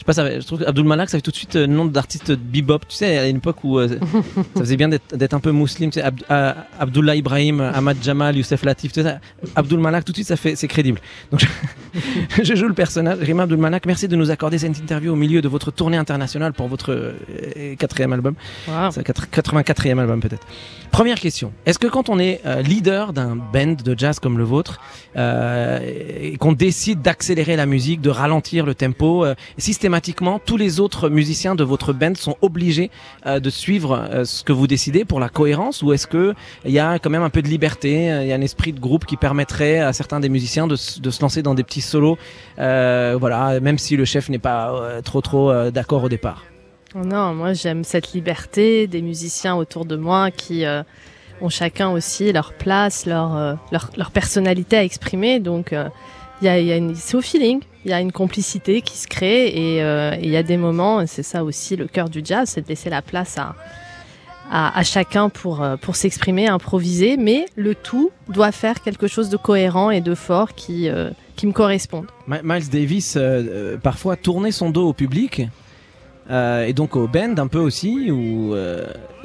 euh, 0.00 0.04
je 0.04 0.04
sais 0.04 0.04
pas, 0.04 0.12
ça, 0.12 0.40
je 0.40 0.46
trouve 0.46 0.64
qu'Abdul 0.64 0.84
Malak, 0.84 1.10
ça 1.10 1.18
fait 1.18 1.22
tout 1.22 1.30
de 1.30 1.36
suite 1.36 1.56
euh, 1.56 1.66
nom 1.66 1.84
d'artiste 1.84 2.32
bebop. 2.32 2.80
Tu 2.88 2.96
sais, 2.96 3.18
à 3.18 3.28
une 3.28 3.36
époque 3.36 3.62
où 3.64 3.78
euh, 3.78 3.88
ça 4.54 4.60
faisait 4.60 4.76
bien 4.76 4.88
d'être 4.88 5.34
un 5.34 5.40
peu 5.40 5.52
musulman. 5.52 5.90
Tu 5.90 6.00
sais, 6.00 6.06
euh, 6.30 6.52
Abdullah 6.78 7.16
Ibrahim, 7.16 7.60
Ahmad 7.60 7.98
Jamal, 8.02 8.36
Youssef 8.36 8.64
Latif, 8.64 8.92
tout 8.92 9.02
ça. 9.02 9.18
Abdul 9.56 9.78
Malak, 9.80 10.04
tout 10.04 10.12
de 10.12 10.16
suite, 10.16 10.26
ça 10.28 10.36
fait, 10.36 10.56
c'est 10.56 10.68
crédible. 10.68 11.00
Donc, 11.30 11.40
je, 11.40 12.42
je 12.44 12.54
joue 12.54 12.68
le 12.68 12.74
personnage. 12.74 13.18
Rima 13.20 13.42
Abdul 13.44 13.58
Malak, 13.58 13.86
merci 13.86 14.08
de 14.08 14.16
nous 14.16 14.30
accorder 14.30 14.58
cette 14.58 14.78
interview 14.78 15.12
au 15.12 15.16
milieu 15.16 15.42
de 15.42 15.48
votre 15.48 15.70
tournée 15.70 15.96
internationale 15.96 16.52
pour 16.52 16.68
votre 16.68 16.92
euh, 16.92 17.74
quatrième 17.76 18.12
album. 18.12 18.34
Wow. 18.68 18.90
C'est 18.90 19.00
le 19.00 19.04
quatre- 19.04 19.26
84e 19.26 19.98
album 19.98 20.20
peut-être. 20.20 20.46
Première 20.90 21.18
question. 21.20 21.52
Est-ce 21.66 21.78
que 21.78 21.86
quand 21.86 22.08
on 22.08 22.18
est 22.18 22.40
euh, 22.46 22.62
leader 22.62 23.12
d'un 23.12 23.36
band 23.36 23.76
de 23.84 23.94
jazz 23.96 24.18
comme 24.18 24.38
le 24.38 24.44
vôtre, 24.44 24.80
euh, 25.16 25.78
et 26.20 26.36
qu'on 26.36 26.52
décide 26.52 27.02
d'accélérer 27.02 27.56
la 27.56 27.66
musique, 27.66 28.00
de 28.00 28.10
ralentir 28.10 28.66
le 28.66 28.74
tempo, 28.74 29.24
euh, 29.24 29.34
systématiquement, 29.90 30.38
tous 30.38 30.56
les 30.56 30.78
autres 30.78 31.08
musiciens 31.08 31.56
de 31.56 31.64
votre 31.64 31.92
band 31.92 32.14
sont 32.14 32.36
obligés 32.42 32.92
euh, 33.26 33.40
de 33.40 33.50
suivre 33.50 33.98
euh, 33.98 34.24
ce 34.24 34.44
que 34.44 34.52
vous 34.52 34.68
décidez 34.68 35.04
pour 35.04 35.18
la 35.18 35.28
cohérence 35.28 35.82
ou 35.82 35.92
est-ce 35.92 36.06
que 36.06 36.32
il 36.64 36.70
y 36.70 36.78
a 36.78 37.00
quand 37.00 37.10
même 37.10 37.24
un 37.24 37.30
peu 37.30 37.42
de 37.42 37.48
liberté, 37.48 38.12
euh, 38.12 38.22
il 38.22 38.28
y 38.28 38.32
a 38.32 38.36
un 38.36 38.40
esprit 38.40 38.72
de 38.72 38.78
groupe 38.78 39.04
qui 39.04 39.16
permettrait 39.16 39.80
à 39.80 39.92
certains 39.92 40.20
des 40.20 40.28
musiciens 40.28 40.68
de, 40.68 40.76
se 40.76 41.20
lancer 41.20 41.42
dans 41.42 41.54
des 41.54 41.64
petits 41.64 41.80
solos, 41.80 42.18
voilà, 42.56 43.58
même 43.60 43.78
si 43.78 43.96
le 43.96 44.04
chef 44.04 44.28
n'est 44.28 44.38
pas 44.38 45.00
trop 45.04 45.20
trop 45.20 45.52
d'accord 45.70 46.04
au 46.04 46.08
départ? 46.08 46.44
Non, 46.94 47.34
moi 47.34 47.52
j'aime 47.52 47.82
cette 47.82 48.12
liberté 48.12 48.86
des 48.86 49.02
musiciens 49.02 49.56
autour 49.56 49.86
de 49.86 49.96
moi 49.96 50.30
qui 50.30 50.64
ont 51.40 51.48
chacun 51.48 51.90
aussi 51.90 52.32
leur 52.32 52.52
place, 52.52 53.06
leur, 53.06 53.58
leur, 53.72 53.90
leur 53.96 54.10
personnalité 54.12 54.76
à 54.76 54.84
exprimer. 54.84 55.40
Donc 55.40 55.74
y 56.42 56.46
y 56.64 56.72
a 56.72 56.76
une- 56.76 56.94
c'est 56.94 57.16
au 57.16 57.20
feeling, 57.20 57.60
il 57.84 57.90
y 57.90 57.94
a 57.94 58.00
une 58.00 58.12
complicité 58.12 58.80
qui 58.82 58.96
se 58.96 59.06
crée 59.08 59.48
et 59.48 59.82
euh, 59.82 60.14
il 60.22 60.28
y 60.30 60.36
a 60.36 60.42
des 60.42 60.56
moments, 60.56 61.06
c'est 61.06 61.22
ça 61.22 61.44
aussi 61.44 61.76
le 61.76 61.86
cœur 61.86 62.08
du 62.08 62.20
jazz, 62.24 62.48
c'est 62.50 62.62
de 62.62 62.68
laisser 62.68 62.90
la 62.90 63.02
place 63.02 63.36
à, 63.38 63.54
à, 64.52 64.82
chacun 64.82 65.28
pour, 65.28 65.62
euh, 65.62 65.76
pour 65.76 65.96
s'exprimer, 65.96 66.48
improviser, 66.48 67.16
mais 67.16 67.46
le 67.56 67.74
tout 67.74 68.10
doit 68.28 68.52
faire 68.52 68.80
quelque 68.82 69.06
chose 69.06 69.28
de 69.30 69.36
cohérent 69.36 69.90
et 69.90 70.00
de 70.00 70.14
fort 70.14 70.54
qui, 70.54 70.88
euh, 70.88 71.10
qui 71.36 71.46
me 71.46 71.52
corresponde. 71.52 72.06
Mi- 72.26 72.38
Miles 72.42 72.68
Davis 72.68 73.16
parfois 73.82 74.16
tournait 74.16 74.50
son 74.52 74.70
dos 74.70 74.88
au 74.88 74.92
public 74.92 75.42
et 76.66 76.72
donc 76.74 76.94
au 76.96 77.08
band 77.08 77.34
un 77.38 77.48
peu 77.48 77.58
aussi 77.58 78.10
ou 78.12 78.54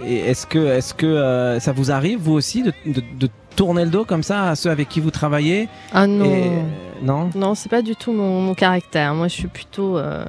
est-ce 0.04 0.48
que 0.48 0.58
est-ce 0.78 0.94
que 0.96 1.58
ça 1.60 1.72
vous 1.72 1.92
arrive 1.92 2.20
vous 2.20 2.34
aussi 2.34 2.64
de, 2.64 2.74
de, 2.88 3.02
de 3.20 3.30
tourner 3.56 3.86
le 3.86 3.92
dos 3.92 4.06
comme 4.06 4.24
ça 4.24 4.50
à 4.50 4.56
ceux 4.56 4.70
avec 4.70 4.90
qui 4.90 5.00
vous 5.00 5.12
travaillez 5.12 5.68
Ah 5.94 6.08
non. 6.08 6.26
et, 6.26 6.48
euh, 6.48 6.62
non 7.02 7.30
Non, 7.36 7.56
c'est 7.56 7.70
pas 7.70 7.82
du 7.82 7.96
tout 7.96 8.12
mon, 8.12 8.42
mon 8.42 8.54
caractère. 8.54 9.14
Moi, 9.16 9.28
je 9.28 9.34
suis 9.34 9.48
plutôt 9.48 9.98
euh, 9.98 10.26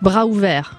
bras 0.00 0.26
ouverts. 0.26 0.78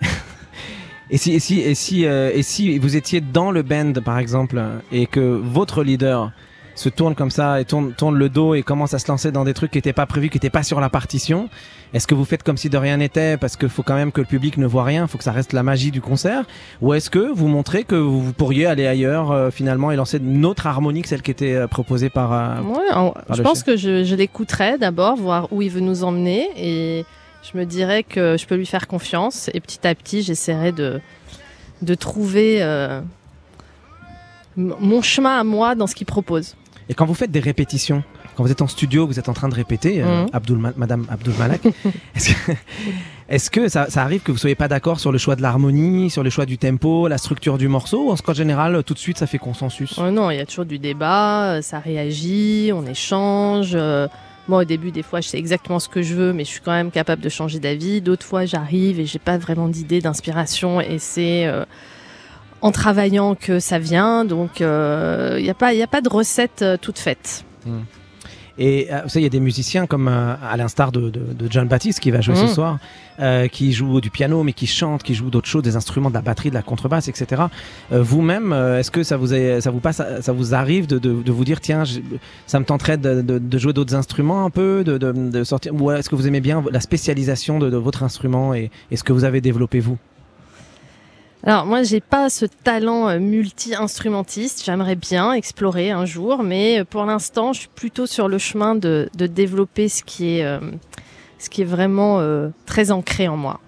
et 1.10 1.18
si 1.18 1.34
et 1.34 1.40
si 1.40 1.60
et 1.60 1.74
si 1.74 2.06
euh, 2.06 2.30
et 2.34 2.42
si 2.42 2.78
vous 2.78 2.96
étiez 2.96 3.20
dans 3.20 3.50
le 3.50 3.62
band 3.62 3.92
par 4.04 4.18
exemple 4.18 4.60
et 4.92 5.06
que 5.06 5.20
votre 5.20 5.82
leader 5.82 6.32
se 6.76 6.88
tourne 6.88 7.14
comme 7.16 7.30
ça 7.30 7.60
et 7.60 7.64
tourne, 7.64 7.92
tourne 7.94 8.16
le 8.16 8.28
dos 8.28 8.54
et 8.54 8.62
commence 8.62 8.94
à 8.94 8.98
se 9.00 9.08
lancer 9.08 9.32
dans 9.32 9.42
des 9.44 9.54
trucs 9.54 9.70
qui 9.72 9.78
n'étaient 9.78 9.92
pas 9.92 10.06
prévus, 10.06 10.28
qui 10.28 10.36
n'étaient 10.36 10.50
pas 10.50 10.62
sur 10.62 10.78
la 10.78 10.88
partition. 10.88 11.48
Est-ce 11.94 12.06
que 12.06 12.14
vous 12.14 12.24
faites 12.24 12.42
comme 12.42 12.56
si 12.58 12.68
de 12.68 12.76
rien 12.76 12.98
n'était 12.98 13.36
parce 13.38 13.56
qu'il 13.56 13.68
faut 13.70 13.82
quand 13.82 13.94
même 13.94 14.12
que 14.12 14.20
le 14.20 14.26
public 14.26 14.58
ne 14.58 14.66
voit 14.66 14.84
rien, 14.84 15.02
il 15.04 15.08
faut 15.08 15.16
que 15.18 15.24
ça 15.24 15.32
reste 15.32 15.52
la 15.54 15.62
magie 15.62 15.90
du 15.90 16.00
concert? 16.02 16.44
Ou 16.82 16.92
est-ce 16.94 17.08
que 17.10 17.32
vous 17.32 17.48
montrez 17.48 17.84
que 17.84 17.94
vous 17.96 18.32
pourriez 18.34 18.66
aller 18.66 18.86
ailleurs 18.86 19.30
euh, 19.32 19.50
finalement 19.50 19.90
et 19.90 19.96
lancer 19.96 20.18
une 20.18 20.44
autre 20.44 20.66
harmonie 20.66 21.02
que 21.02 21.08
celle 21.08 21.22
qui 21.22 21.30
était 21.30 21.54
euh, 21.54 21.66
proposée 21.66 22.10
par... 22.10 22.32
euh, 22.32 22.60
Ouais, 22.62 22.92
en- 22.94 23.14
je 23.34 23.42
pense 23.42 23.58
chef? 23.58 23.66
que 23.66 23.76
je, 23.76 24.04
je 24.04 24.14
l'écouterai 24.14 24.78
d'abord, 24.78 25.16
voir 25.16 25.50
où 25.52 25.62
il 25.62 25.70
veut 25.70 25.80
nous 25.80 26.04
emmener, 26.04 26.48
et 26.56 27.04
je 27.50 27.56
me 27.56 27.64
dirais 27.64 28.02
que 28.02 28.36
je 28.38 28.46
peux 28.46 28.56
lui 28.56 28.66
faire 28.66 28.86
confiance. 28.86 29.48
Et 29.54 29.60
petit 29.60 29.86
à 29.86 29.94
petit, 29.94 30.22
j'essaierai 30.22 30.72
de 30.72 31.00
de 31.82 31.94
trouver 31.94 32.62
euh, 32.62 33.00
mon 34.56 35.02
chemin 35.02 35.38
à 35.38 35.44
moi 35.44 35.74
dans 35.74 35.86
ce 35.86 35.94
qu'il 35.94 36.06
propose. 36.06 36.56
Et 36.88 36.94
quand 36.94 37.04
vous 37.06 37.14
faites 37.14 37.30
des 37.32 37.40
répétitions, 37.40 38.02
quand 38.36 38.44
vous 38.44 38.50
êtes 38.52 38.62
en 38.62 38.68
studio, 38.68 39.06
vous 39.06 39.18
êtes 39.18 39.28
en 39.28 39.32
train 39.32 39.48
de 39.48 39.54
répéter, 39.54 40.02
euh, 40.02 40.24
Mhm. 40.24 40.58
Ma- 40.58 40.72
Madame 40.76 41.06
Abdul 41.10 41.34
Malak, 41.38 41.62
est-ce 42.14 42.32
que, 42.32 42.52
est-ce 43.28 43.50
que 43.50 43.68
ça, 43.68 43.90
ça 43.90 44.02
arrive 44.02 44.22
que 44.22 44.30
vous 44.30 44.38
soyez 44.38 44.54
pas 44.54 44.68
d'accord 44.68 45.00
sur 45.00 45.10
le 45.10 45.18
choix 45.18 45.34
de 45.36 45.42
l'harmonie, 45.42 46.10
sur 46.10 46.22
le 46.22 46.30
choix 46.30 46.46
du 46.46 46.58
tempo, 46.58 47.08
la 47.08 47.18
structure 47.18 47.58
du 47.58 47.66
morceau, 47.68 48.10
ou 48.10 48.12
en 48.12 48.32
général, 48.34 48.82
tout 48.84 48.94
de 48.94 48.98
suite, 48.98 49.18
ça 49.18 49.26
fait 49.26 49.38
consensus? 49.38 49.98
Oh 49.98 50.10
non, 50.10 50.30
il 50.30 50.36
y 50.36 50.40
a 50.40 50.46
toujours 50.46 50.64
du 50.64 50.78
débat, 50.78 51.54
euh, 51.54 51.62
ça 51.62 51.80
réagit, 51.80 52.70
on 52.74 52.86
échange. 52.86 53.72
euh, 53.74 54.06
Moi, 54.48 54.60
au 54.60 54.64
début, 54.64 54.92
des 54.92 55.02
fois, 55.02 55.20
je 55.20 55.26
sais 55.26 55.38
exactement 55.38 55.80
ce 55.80 55.88
que 55.88 56.02
je 56.02 56.14
veux, 56.14 56.32
mais 56.32 56.44
je 56.44 56.50
suis 56.50 56.60
quand 56.60 56.70
même 56.70 56.92
capable 56.92 57.20
de 57.20 57.28
changer 57.28 57.58
d'avis. 57.58 58.00
D'autres 58.00 58.24
fois, 58.24 58.44
j'arrive 58.44 59.00
et 59.00 59.04
j'ai 59.06 59.18
pas 59.18 59.38
vraiment 59.38 59.66
d'idée, 59.68 60.00
d'inspiration, 60.00 60.80
et 60.80 61.00
c'est 61.00 61.46
euh, 61.48 61.64
en 62.60 62.72
travaillant 62.72 63.34
que 63.34 63.60
ça 63.60 63.78
vient. 63.78 64.24
Donc, 64.24 64.60
il 64.60 65.42
n'y 65.42 65.50
a 65.50 65.54
pas, 65.54 65.74
il 65.74 65.82
a 65.82 65.86
pas 65.86 66.00
de 66.00 66.08
recette 66.08 66.62
euh, 66.62 66.76
toute 66.80 66.98
faite. 66.98 67.44
Et 68.58 68.88
euh, 68.90 69.00
vous 69.02 69.10
savez, 69.10 69.20
il 69.20 69.24
y 69.24 69.26
a 69.26 69.30
des 69.30 69.40
musiciens 69.40 69.86
comme 69.86 70.08
euh, 70.08 70.34
à 70.42 70.56
l'instar 70.56 70.90
de, 70.90 71.10
de, 71.10 71.20
de 71.32 71.46
John 71.50 71.68
Baptiste 71.68 72.00
qui 72.00 72.10
va 72.10 72.22
jouer 72.22 72.36
ce 72.36 72.46
soir, 72.46 72.78
euh, 73.20 73.48
qui 73.48 73.72
joue 73.72 74.00
du 74.00 74.10
piano, 74.10 74.42
mais 74.42 74.54
qui 74.54 74.66
chante, 74.66 75.02
qui 75.02 75.14
joue 75.14 75.28
d'autres 75.28 75.48
choses, 75.48 75.62
des 75.62 75.76
instruments, 75.76 76.08
de 76.08 76.14
la 76.14 76.22
batterie, 76.22 76.48
de 76.48 76.54
la 76.54 76.62
contrebasse, 76.62 77.08
etc. 77.08 77.42
Euh, 77.92 78.02
Vous-même, 78.02 78.52
euh, 78.52 78.78
est-ce 78.78 78.90
que 78.90 79.02
ça 79.02 79.18
vous, 79.18 79.34
est, 79.34 79.60
ça 79.60 79.70
vous 79.70 79.80
passe, 79.80 80.00
ça 80.20 80.32
vous 80.32 80.54
arrive 80.54 80.86
de, 80.86 81.30
vous 81.30 81.44
dire, 81.44 81.60
tiens, 81.60 81.84
ça 82.46 82.58
me 82.58 82.64
tenterait 82.64 82.96
de, 82.96 83.58
jouer 83.58 83.74
d'autres 83.74 83.94
instruments 83.94 84.46
un 84.46 84.50
peu, 84.50 84.84
de, 84.84 85.44
sortir, 85.44 85.74
ou 85.74 85.90
est-ce 85.90 86.08
que 86.08 86.14
vous 86.14 86.26
aimez 86.26 86.40
bien 86.40 86.64
la 86.70 86.80
spécialisation 86.80 87.58
de, 87.58 87.68
de 87.68 87.76
votre 87.76 88.02
instrument 88.02 88.54
et, 88.54 88.70
et 88.90 88.96
ce 88.96 89.04
que 89.04 89.12
vous 89.12 89.24
avez 89.24 89.42
développé 89.42 89.80
vous? 89.80 89.98
Alors 91.46 91.64
moi, 91.64 91.84
j'ai 91.84 92.00
pas 92.00 92.28
ce 92.28 92.44
talent 92.44 93.08
euh, 93.08 93.20
multi-instrumentiste. 93.20 94.64
J'aimerais 94.64 94.96
bien 94.96 95.32
explorer 95.32 95.92
un 95.92 96.04
jour, 96.04 96.42
mais 96.42 96.80
euh, 96.80 96.84
pour 96.84 97.04
l'instant, 97.04 97.52
je 97.52 97.60
suis 97.60 97.68
plutôt 97.72 98.06
sur 98.06 98.26
le 98.26 98.36
chemin 98.36 98.74
de, 98.74 99.08
de 99.16 99.28
développer 99.28 99.88
ce 99.88 100.02
qui 100.02 100.38
est, 100.38 100.44
euh, 100.44 100.58
ce 101.38 101.48
qui 101.48 101.62
est 101.62 101.66
vraiment 101.66 102.20
très 102.66 102.90
ancré 102.90 103.28
en 103.28 103.36
moi. 103.36 103.60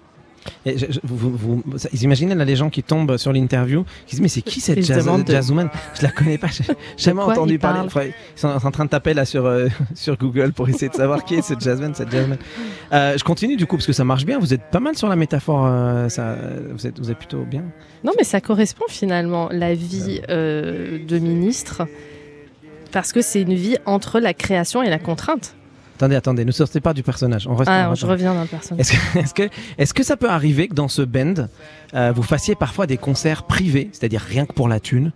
Et 0.65 0.77
je- 0.77 0.85
je- 0.89 0.99
vous, 1.03 1.63
imaginez 2.01 2.35
là 2.35 2.45
les 2.45 2.55
gens 2.55 2.69
qui 2.69 2.83
tombent 2.83 3.17
sur 3.17 3.31
l'interview, 3.33 3.83
qui 4.05 4.11
disent 4.15 4.21
mais 4.21 4.27
c'est 4.27 4.41
qui 4.41 4.59
cette 4.61 4.83
jazz, 4.83 5.05
de- 5.05 5.31
jazzwoman? 5.31 5.69
Je 5.97 6.03
la 6.03 6.11
connais 6.11 6.37
pas, 6.37 6.47
j'ai 6.47 6.63
jamais 6.97 7.21
entendu 7.21 7.59
parler. 7.59 7.89
Ils 8.05 8.39
sont 8.39 8.47
en 8.49 8.71
train 8.71 8.85
de 8.85 8.89
taper 8.89 9.13
là 9.13 9.25
sur 9.25 9.45
euh, 9.45 9.67
sur 9.95 10.17
Google 10.17 10.51
pour 10.53 10.67
essayer 10.69 10.89
de 10.89 10.95
savoir 10.95 11.23
qui 11.25 11.35
est 11.35 11.41
cette 11.41 11.61
jazzman, 11.61 11.93
cette 11.95 12.11
jazzman. 12.11 12.37
Euh, 12.93 13.17
je 13.17 13.23
continue 13.23 13.55
du 13.55 13.65
coup 13.65 13.77
parce 13.77 13.87
que 13.87 13.93
ça 13.93 14.03
marche 14.03 14.25
bien. 14.25 14.39
Vous 14.39 14.53
êtes 14.53 14.69
pas 14.71 14.79
mal 14.79 14.95
sur 14.97 15.07
la 15.07 15.15
métaphore. 15.15 15.65
euh, 15.67 16.09
ça, 16.09 16.35
vous 16.71 16.85
êtes 16.87 16.99
vous 16.99 17.09
êtes 17.11 17.17
plutôt 17.17 17.43
bien. 17.43 17.63
Non, 18.03 18.11
mais 18.17 18.23
ça 18.23 18.41
correspond 18.41 18.85
finalement 18.89 19.49
la 19.51 19.73
vie 19.73 20.21
de 20.29 21.19
ministre, 21.19 21.87
parce 22.91 23.11
que 23.13 23.21
c'est 23.21 23.41
une 23.41 23.53
vie 23.55 23.77
entre 23.85 24.19
la 24.19 24.33
création 24.33 24.81
et 24.83 24.89
la 24.89 24.99
contrainte. 24.99 25.55
Attendez, 25.99 26.15
attendez, 26.15 26.45
ne 26.45 26.51
sortez 26.51 26.79
pas 26.79 26.93
du 26.93 27.03
personnage. 27.03 27.45
On 27.45 27.55
reste. 27.55 27.69
Ah, 27.69 27.91
je 27.93 28.05
reviens 28.05 28.33
dans 28.33 28.43
le 28.43 28.47
personnage. 28.47 28.79
Est-ce 28.79 28.93
que, 28.93 29.19
est-ce 29.19 29.33
que, 29.33 29.49
est-ce 29.77 29.93
que 29.93 30.03
ça 30.03 30.15
peut 30.15 30.29
arriver 30.29 30.69
que 30.69 30.73
dans 30.73 30.87
ce 30.87 31.01
band, 31.01 31.33
euh, 31.93 32.13
vous 32.15 32.23
fassiez 32.23 32.55
parfois 32.55 32.87
des 32.87 32.95
concerts 32.95 33.43
privés, 33.43 33.89
c'est-à-dire 33.91 34.21
rien 34.21 34.45
que 34.45 34.53
pour 34.53 34.69
la 34.69 34.79
thune, 34.79 35.11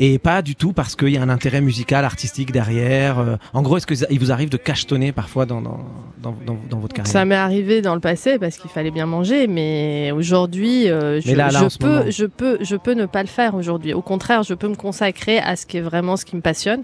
et 0.00 0.18
pas 0.18 0.42
du 0.42 0.56
tout 0.56 0.74
parce 0.74 0.94
qu'il 0.94 1.08
y 1.08 1.16
a 1.16 1.22
un 1.22 1.30
intérêt 1.30 1.62
musical, 1.62 2.04
artistique 2.04 2.52
derrière 2.52 3.18
euh, 3.18 3.36
En 3.54 3.62
gros, 3.62 3.78
est-ce 3.78 3.86
qu'il 3.86 4.18
vous 4.18 4.30
arrive 4.30 4.50
de 4.50 4.58
cachetonner 4.58 5.12
parfois 5.12 5.46
dans, 5.46 5.62
dans, 5.62 5.74
dans, 6.20 6.78
votre 6.78 6.94
carrière? 6.94 7.10
Ça 7.10 7.24
m'est 7.24 7.34
arrivé 7.34 7.80
dans 7.80 7.94
le 7.94 8.00
passé 8.00 8.38
parce 8.38 8.58
qu'il 8.58 8.70
fallait 8.70 8.90
bien 8.90 9.06
manger, 9.06 9.46
mais 9.46 10.12
aujourd'hui, 10.12 10.90
euh, 10.90 11.18
je, 11.22 11.28
Mais 11.28 11.34
là, 11.34 11.50
là, 11.50 11.60
je 11.60 11.64
en 11.64 11.68
ce 11.70 11.78
peux, 11.78 11.88
moment. 11.88 12.10
je 12.10 12.26
peux, 12.26 12.58
je 12.60 12.76
peux 12.76 12.92
ne 12.92 13.06
pas 13.06 13.22
le 13.22 13.28
faire 13.28 13.54
aujourd'hui. 13.54 13.94
Au 13.94 14.02
contraire, 14.02 14.42
je 14.42 14.52
peux 14.52 14.68
me 14.68 14.74
consacrer 14.74 15.38
à 15.38 15.56
ce 15.56 15.64
qui 15.64 15.78
est 15.78 15.82
vraiment 15.82 16.18
ce 16.18 16.26
qui 16.26 16.36
me 16.36 16.42
passionne, 16.42 16.82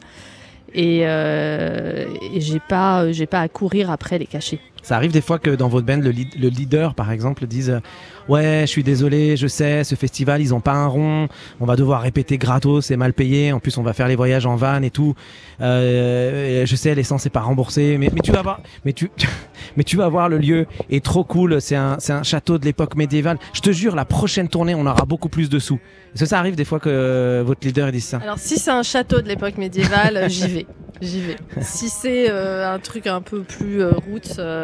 et, 0.74 1.00
euh, 1.04 2.06
et 2.35 2.40
j'ai 2.40 2.61
pas, 2.61 3.11
j'ai 3.12 3.26
pas 3.26 3.40
à 3.40 3.48
courir 3.48 3.90
après 3.90 4.18
les 4.18 4.26
cachets. 4.26 4.61
Ça 4.83 4.97
arrive 4.97 5.12
des 5.12 5.21
fois 5.21 5.38
que 5.38 5.51
dans 5.51 5.69
votre 5.69 5.87
band, 5.87 5.99
le, 5.99 6.11
lead- 6.11 6.35
le 6.38 6.49
leader, 6.49 6.95
par 6.95 7.11
exemple, 7.12 7.47
dise 7.47 7.71
euh, 7.71 7.81
Ouais, 8.29 8.61
je 8.62 8.66
suis 8.66 8.83
désolé, 8.85 9.37
je 9.37 9.47
sais, 9.47 9.83
ce 9.85 9.95
festival, 9.95 10.40
ils 10.40 10.55
ont 10.55 10.61
pas 10.61 10.73
un 10.75 10.87
rond, 10.87 11.29
on 11.61 11.64
va 11.66 11.75
devoir 11.77 12.01
répéter 12.03 12.38
gratos, 12.38 12.87
c'est 12.87 12.97
mal 12.97 13.12
payé, 13.12 13.53
en 13.53 13.59
plus, 13.59 13.77
on 13.79 13.83
va 13.83 13.93
faire 13.93 14.07
les 14.09 14.14
voyages 14.16 14.47
en 14.47 14.55
van 14.57 14.83
et 14.83 14.90
tout. 14.90 15.14
Euh, 15.61 16.64
je 16.66 16.77
sais, 16.77 16.95
l'essence 16.95 17.25
n'est 17.25 17.31
pas 17.31 17.40
remboursée, 17.40 17.97
mais, 17.99 18.11
mais 18.12 18.21
tu 18.21 18.33
vas 18.33 18.43
voir, 18.43 18.61
mais 18.85 18.93
tu, 18.93 19.11
mais 19.77 19.85
tu 19.85 19.97
vas 19.97 20.09
voir, 20.09 20.29
le 20.29 20.38
lieu 20.38 20.66
est 20.90 21.05
trop 21.05 21.25
cool, 21.25 21.61
c'est 21.61 21.77
un, 21.77 21.97
c'est 21.99 22.12
un 22.12 22.23
château 22.23 22.59
de 22.59 22.64
l'époque 22.64 22.97
médiévale. 22.97 23.38
Je 23.53 23.61
te 23.61 23.71
jure, 23.73 23.95
la 23.97 24.05
prochaine 24.05 24.49
tournée, 24.49 24.75
on 24.75 24.87
aura 24.87 25.05
beaucoup 25.05 25.29
plus 25.29 25.49
de 25.49 25.59
sous. 25.59 25.79
Est-ce 26.14 26.25
que 26.25 26.29
ça 26.29 26.38
arrive 26.38 26.57
des 26.57 26.64
fois 26.64 26.81
que 26.81 26.88
euh, 26.88 27.43
votre 27.45 27.66
leader 27.66 27.93
dise 27.93 28.05
ça? 28.05 28.19
Alors, 28.23 28.38
si 28.38 28.57
c'est 28.59 28.71
un 28.71 28.83
château 28.83 29.21
de 29.21 29.29
l'époque 29.29 29.59
médiévale, 29.59 30.29
j'y 30.29 30.49
vais, 30.49 30.66
j'y 31.01 31.21
vais. 31.21 31.37
Si 31.61 31.88
c'est 31.88 32.31
euh, 32.31 32.73
un 32.73 32.79
truc 32.79 33.07
un 33.07 33.21
peu 33.21 33.43
plus 33.43 33.83
euh, 33.83 33.93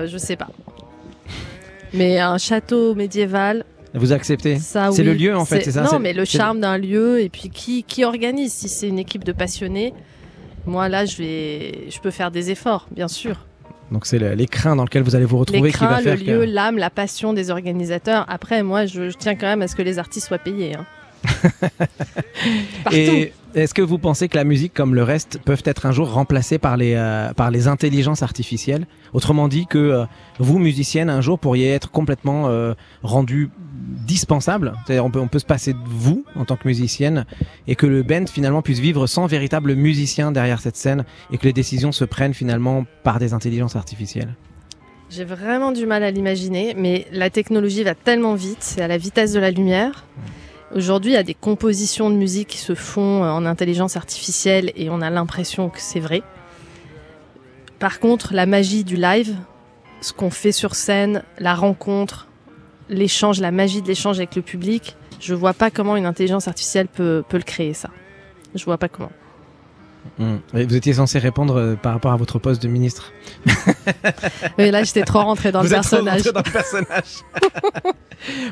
je 0.06 0.18
sais 0.18 0.36
pas. 0.36 0.48
Mais 1.94 2.18
un 2.18 2.38
château 2.38 2.94
médiéval, 2.94 3.64
Vous 3.94 4.12
acceptez 4.12 4.58
C'est 4.58 4.88
oui. 4.90 5.02
le 5.04 5.14
lieu, 5.14 5.36
en 5.36 5.44
fait, 5.44 5.62
c'est 5.62 5.72
ça, 5.72 5.82
Non, 5.82 5.98
mais 5.98 6.12
le 6.12 6.24
charme 6.24 6.60
d'un 6.60 6.76
lieu 6.78 7.20
et 7.20 7.28
puis 7.28 7.48
qui, 7.48 7.82
qui 7.84 8.04
organise. 8.04 8.52
Si 8.52 8.68
c'est 8.68 8.88
une 8.88 8.98
équipe 8.98 9.24
de 9.24 9.32
passionnés, 9.32 9.94
moi 10.66 10.88
là, 10.88 11.04
je 11.06 11.16
vais, 11.16 11.86
je 11.90 11.98
peux 12.00 12.10
faire 12.10 12.30
des 12.30 12.50
efforts, 12.50 12.88
bien 12.90 13.08
sûr. 13.08 13.46
Donc 13.92 14.04
c'est 14.04 14.18
l'écrin 14.34 14.74
dans 14.74 14.82
lequel 14.82 15.02
vous 15.04 15.14
allez 15.14 15.24
vous 15.24 15.38
retrouver 15.38 15.70
qui 15.70 15.78
va 15.78 15.86
crins, 15.86 15.96
le 15.98 16.02
faire 16.02 16.16
lieu, 16.16 16.40
que... 16.40 16.50
l'âme, 16.52 16.76
la 16.76 16.90
passion 16.90 17.32
des 17.32 17.50
organisateurs. 17.50 18.26
Après, 18.28 18.62
moi, 18.64 18.84
je, 18.84 19.10
je 19.10 19.16
tiens 19.16 19.36
quand 19.36 19.46
même 19.46 19.62
à 19.62 19.68
ce 19.68 19.76
que 19.76 19.82
les 19.82 19.98
artistes 20.00 20.26
soient 20.26 20.38
payés. 20.38 20.74
hein. 20.74 20.84
Partout. 22.84 22.96
Et 22.96 23.32
est-ce 23.62 23.72
que 23.72 23.80
vous 23.80 23.98
pensez 23.98 24.28
que 24.28 24.36
la 24.36 24.44
musique, 24.44 24.74
comme 24.74 24.94
le 24.94 25.02
reste, 25.02 25.38
peuvent 25.42 25.62
être 25.64 25.86
un 25.86 25.92
jour 25.92 26.12
remplacées 26.12 26.58
par 26.58 26.76
les, 26.76 26.94
euh, 26.94 27.32
par 27.32 27.50
les 27.50 27.68
intelligences 27.68 28.22
artificielles? 28.22 28.86
Autrement 29.14 29.48
dit, 29.48 29.66
que 29.66 29.78
euh, 29.78 30.04
vous, 30.38 30.58
musicienne, 30.58 31.08
un 31.08 31.22
jour 31.22 31.38
pourriez 31.38 31.70
être 31.70 31.90
complètement 31.90 32.48
euh, 32.48 32.74
rendu 33.02 33.50
dispensable. 34.06 34.74
C'est-à-dire, 34.84 35.06
on 35.06 35.10
peut, 35.10 35.20
on 35.20 35.28
peut 35.28 35.38
se 35.38 35.46
passer 35.46 35.72
de 35.72 35.78
vous 35.86 36.24
en 36.34 36.44
tant 36.44 36.56
que 36.56 36.68
musicienne 36.68 37.24
et 37.66 37.76
que 37.76 37.86
le 37.86 38.02
band 38.02 38.26
finalement 38.26 38.60
puisse 38.60 38.78
vivre 38.78 39.06
sans 39.06 39.26
véritable 39.26 39.74
musicien 39.74 40.32
derrière 40.32 40.60
cette 40.60 40.76
scène 40.76 41.04
et 41.32 41.38
que 41.38 41.44
les 41.44 41.54
décisions 41.54 41.92
se 41.92 42.04
prennent 42.04 42.34
finalement 42.34 42.84
par 43.04 43.18
des 43.18 43.32
intelligences 43.32 43.74
artificielles? 43.74 44.34
J'ai 45.08 45.24
vraiment 45.24 45.72
du 45.72 45.86
mal 45.86 46.02
à 46.02 46.10
l'imaginer, 46.10 46.74
mais 46.76 47.06
la 47.10 47.30
technologie 47.30 47.84
va 47.84 47.94
tellement 47.94 48.34
vite, 48.34 48.58
c'est 48.60 48.82
à 48.82 48.88
la 48.88 48.98
vitesse 48.98 49.32
de 49.32 49.40
la 49.40 49.50
lumière. 49.50 50.04
Aujourd'hui, 50.74 51.12
il 51.12 51.14
y 51.14 51.18
a 51.18 51.22
des 51.22 51.34
compositions 51.34 52.10
de 52.10 52.16
musique 52.16 52.48
qui 52.48 52.58
se 52.58 52.74
font 52.74 53.22
euh, 53.22 53.30
en 53.30 53.46
intelligence 53.46 53.96
artificielle 53.96 54.72
et 54.74 54.90
on 54.90 55.00
a 55.00 55.10
l'impression 55.10 55.68
que 55.68 55.80
c'est 55.80 56.00
vrai. 56.00 56.22
Par 57.78 58.00
contre, 58.00 58.34
la 58.34 58.46
magie 58.46 58.82
du 58.82 58.96
live, 58.96 59.36
ce 60.00 60.12
qu'on 60.12 60.30
fait 60.30 60.52
sur 60.52 60.74
scène, 60.74 61.22
la 61.38 61.54
rencontre, 61.54 62.26
l'échange, 62.88 63.40
la 63.40 63.52
magie 63.52 63.80
de 63.80 63.86
l'échange 63.86 64.16
avec 64.18 64.34
le 64.34 64.42
public, 64.42 64.96
je 65.20 65.34
vois 65.34 65.54
pas 65.54 65.70
comment 65.70 65.96
une 65.96 66.06
intelligence 66.06 66.48
artificielle 66.48 66.88
peut, 66.88 67.22
peut 67.28 67.36
le 67.36 67.42
créer, 67.44 67.72
ça. 67.72 67.90
Je 68.54 68.64
vois 68.64 68.78
pas 68.78 68.88
comment. 68.88 69.12
Et 70.54 70.64
Vous 70.64 70.76
étiez 70.76 70.94
censé 70.94 71.18
répondre 71.18 71.56
euh, 71.56 71.74
par 71.74 71.92
rapport 71.92 72.12
à 72.12 72.16
votre 72.16 72.38
poste 72.38 72.62
de 72.62 72.68
ministre. 72.68 73.12
Mais 74.58 74.70
là, 74.70 74.82
j'étais 74.84 75.02
trop 75.02 75.18
dans 75.20 75.26
rentré 75.26 75.52
dans 75.52 75.62
le 75.62 75.68
personnage. 75.68 76.22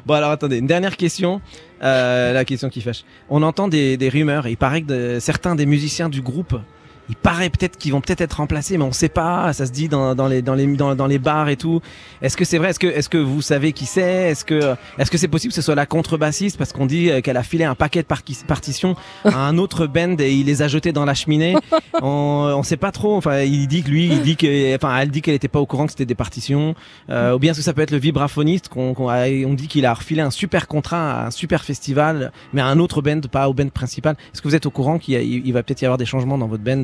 bon 0.06 0.14
alors 0.14 0.30
attendez, 0.30 0.58
une 0.58 0.66
dernière 0.66 0.96
question, 0.96 1.40
euh, 1.82 2.32
la 2.32 2.44
question 2.44 2.68
qui 2.68 2.80
fâche. 2.80 3.04
On 3.30 3.42
entend 3.42 3.68
des, 3.68 3.96
des 3.96 4.08
rumeurs, 4.08 4.46
il 4.46 4.56
paraît 4.56 4.82
que 4.82 5.14
de- 5.16 5.20
certains 5.20 5.54
des 5.54 5.66
musiciens 5.66 6.08
du 6.08 6.22
groupe, 6.22 6.54
il 7.08 7.16
paraît 7.16 7.50
peut-être 7.50 7.76
qu'ils 7.76 7.92
vont 7.92 8.00
peut-être 8.00 8.20
être 8.22 8.34
remplacés, 8.34 8.78
mais 8.78 8.84
on 8.84 8.92
sait 8.92 9.08
pas, 9.08 9.52
ça 9.52 9.66
se 9.66 9.72
dit 9.72 9.88
dans, 9.88 10.14
dans 10.14 10.26
les, 10.26 10.40
dans, 10.42 10.54
les, 10.54 10.66
dans, 10.66 10.94
dans 10.94 11.06
les 11.06 11.18
bars 11.18 11.48
et 11.48 11.56
tout. 11.56 11.82
Est-ce 12.22 12.36
que 12.36 12.44
c'est 12.44 12.58
vrai? 12.58 12.70
Est-ce 12.70 12.78
que, 12.78 12.86
est-ce 12.86 13.08
que 13.08 13.18
vous 13.18 13.42
savez 13.42 13.72
qui 13.72 13.84
c'est? 13.86 14.30
Est-ce 14.30 14.44
que 14.44 14.74
est-ce 14.98 15.10
que 15.10 15.18
c'est 15.18 15.28
possible 15.28 15.50
que 15.52 15.56
ce 15.56 15.62
soit 15.62 15.74
la 15.74 15.86
contrebassiste? 15.86 16.56
Parce 16.56 16.72
qu'on 16.72 16.86
dit 16.86 17.10
euh, 17.10 17.20
qu'elle 17.20 17.36
a 17.36 17.42
filé 17.42 17.64
un 17.64 17.74
paquet 17.74 18.02
de 18.02 18.06
partitions 18.46 18.96
à 19.24 19.36
un 19.46 19.58
autre 19.58 19.86
band 19.86 20.16
et 20.18 20.32
il 20.32 20.46
les 20.46 20.62
a 20.62 20.68
jetés 20.68 20.92
dans 20.92 21.04
la 21.04 21.14
cheminée 21.14 21.56
on, 22.02 22.54
on 22.56 22.62
sait 22.62 22.76
pas 22.76 22.92
trop. 22.92 23.16
Enfin, 23.16 23.40
il 23.40 23.66
dit 23.68 23.82
que 23.82 23.90
lui, 23.90 24.06
il 24.06 24.22
dit 24.22 24.36
que, 24.36 24.74
enfin, 24.74 24.96
elle 24.98 25.10
dit 25.10 25.20
qu'elle 25.22 25.34
était 25.34 25.48
pas 25.48 25.60
au 25.60 25.66
courant 25.66 25.86
que 25.86 25.92
c'était 25.92 26.06
des 26.06 26.14
partitions. 26.14 26.74
Euh, 27.10 27.34
ou 27.34 27.38
bien 27.38 27.50
est-ce 27.50 27.58
que 27.60 27.64
ça 27.64 27.72
peut 27.74 27.82
être 27.82 27.90
le 27.90 27.98
vibraphoniste 27.98 28.68
qu'on, 28.68 28.94
qu'on 28.94 29.08
a- 29.08 29.28
on 29.46 29.54
dit 29.54 29.68
qu'il 29.68 29.84
a 29.86 29.92
refilé 29.94 30.22
un 30.22 30.30
super 30.30 30.66
contrat 30.68 31.22
à 31.22 31.26
un 31.26 31.30
super 31.30 31.64
festival, 31.64 32.32
mais 32.52 32.60
à 32.62 32.66
un 32.66 32.78
autre 32.78 33.02
band, 33.02 33.20
pas 33.30 33.48
au 33.48 33.54
band 33.54 33.68
principal. 33.68 34.16
Est-ce 34.32 34.40
que 34.42 34.48
vous 34.48 34.54
êtes 34.54 34.66
au 34.66 34.70
courant 34.70 34.98
qu'il 34.98 35.52
va 35.52 35.62
peut-être 35.62 35.82
y 35.82 35.84
avoir 35.84 35.98
des 35.98 36.06
changements 36.06 36.38
dans 36.38 36.46
votre 36.46 36.62
band 36.64 36.82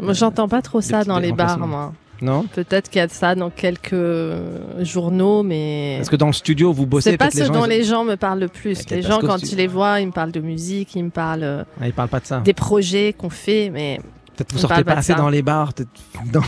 Moi, 0.00 0.12
j'entends 0.12 0.48
pas 0.48 0.62
trop 0.62 0.80
ça 0.80 1.04
dans 1.04 1.18
les 1.18 1.32
bars, 1.32 1.58
moi. 1.58 1.92
Non 2.20 2.44
Peut-être 2.54 2.88
qu'il 2.88 3.00
y 3.00 3.02
a 3.02 3.08
de 3.08 3.12
ça 3.12 3.34
dans 3.34 3.50
quelques 3.50 3.92
euh, 3.94 4.84
journaux, 4.84 5.42
mais 5.42 5.94
Parce 5.98 6.08
que 6.08 6.14
dans 6.14 6.28
le 6.28 6.32
studio, 6.32 6.72
vous 6.72 6.86
bossez. 6.86 7.10
c'est 7.10 7.16
pas 7.16 7.24
peut-être 7.24 7.34
les 7.34 7.40
ce 7.40 7.46
gens, 7.48 7.52
dont 7.52 7.64
ils- 7.64 7.68
les 7.70 7.82
gens 7.82 8.04
me 8.04 8.14
parlent 8.14 8.38
le 8.38 8.46
plus. 8.46 8.88
Les 8.90 9.02
gens, 9.02 9.18
quand 9.18 9.26
costumes. 9.26 9.48
ils 9.52 9.56
les 9.56 9.66
voient, 9.66 9.98
ils 10.00 10.06
me 10.06 10.12
parlent 10.12 10.30
de 10.30 10.38
musique, 10.38 10.94
ils 10.94 11.02
me 11.02 11.10
parlent 11.10 11.42
euh, 11.42 11.64
Ah, 11.80 11.88
ils 11.88 11.92
parlent 11.92 12.08
pas 12.08 12.20
de 12.20 12.26
ça. 12.26 12.38
des 12.38 12.52
projets 12.54 13.12
qu'on 13.12 13.28
fait, 13.28 13.70
mais 13.70 13.98
Peut-être 14.36 14.52
vous 14.52 14.58
on 14.64 14.68
sortez 14.68 14.84
pas 14.84 14.92
assez 14.92 15.14
ça. 15.14 15.18
dans 15.18 15.30
les 15.30 15.42
bars. 15.42 15.72
dans- 16.32 16.40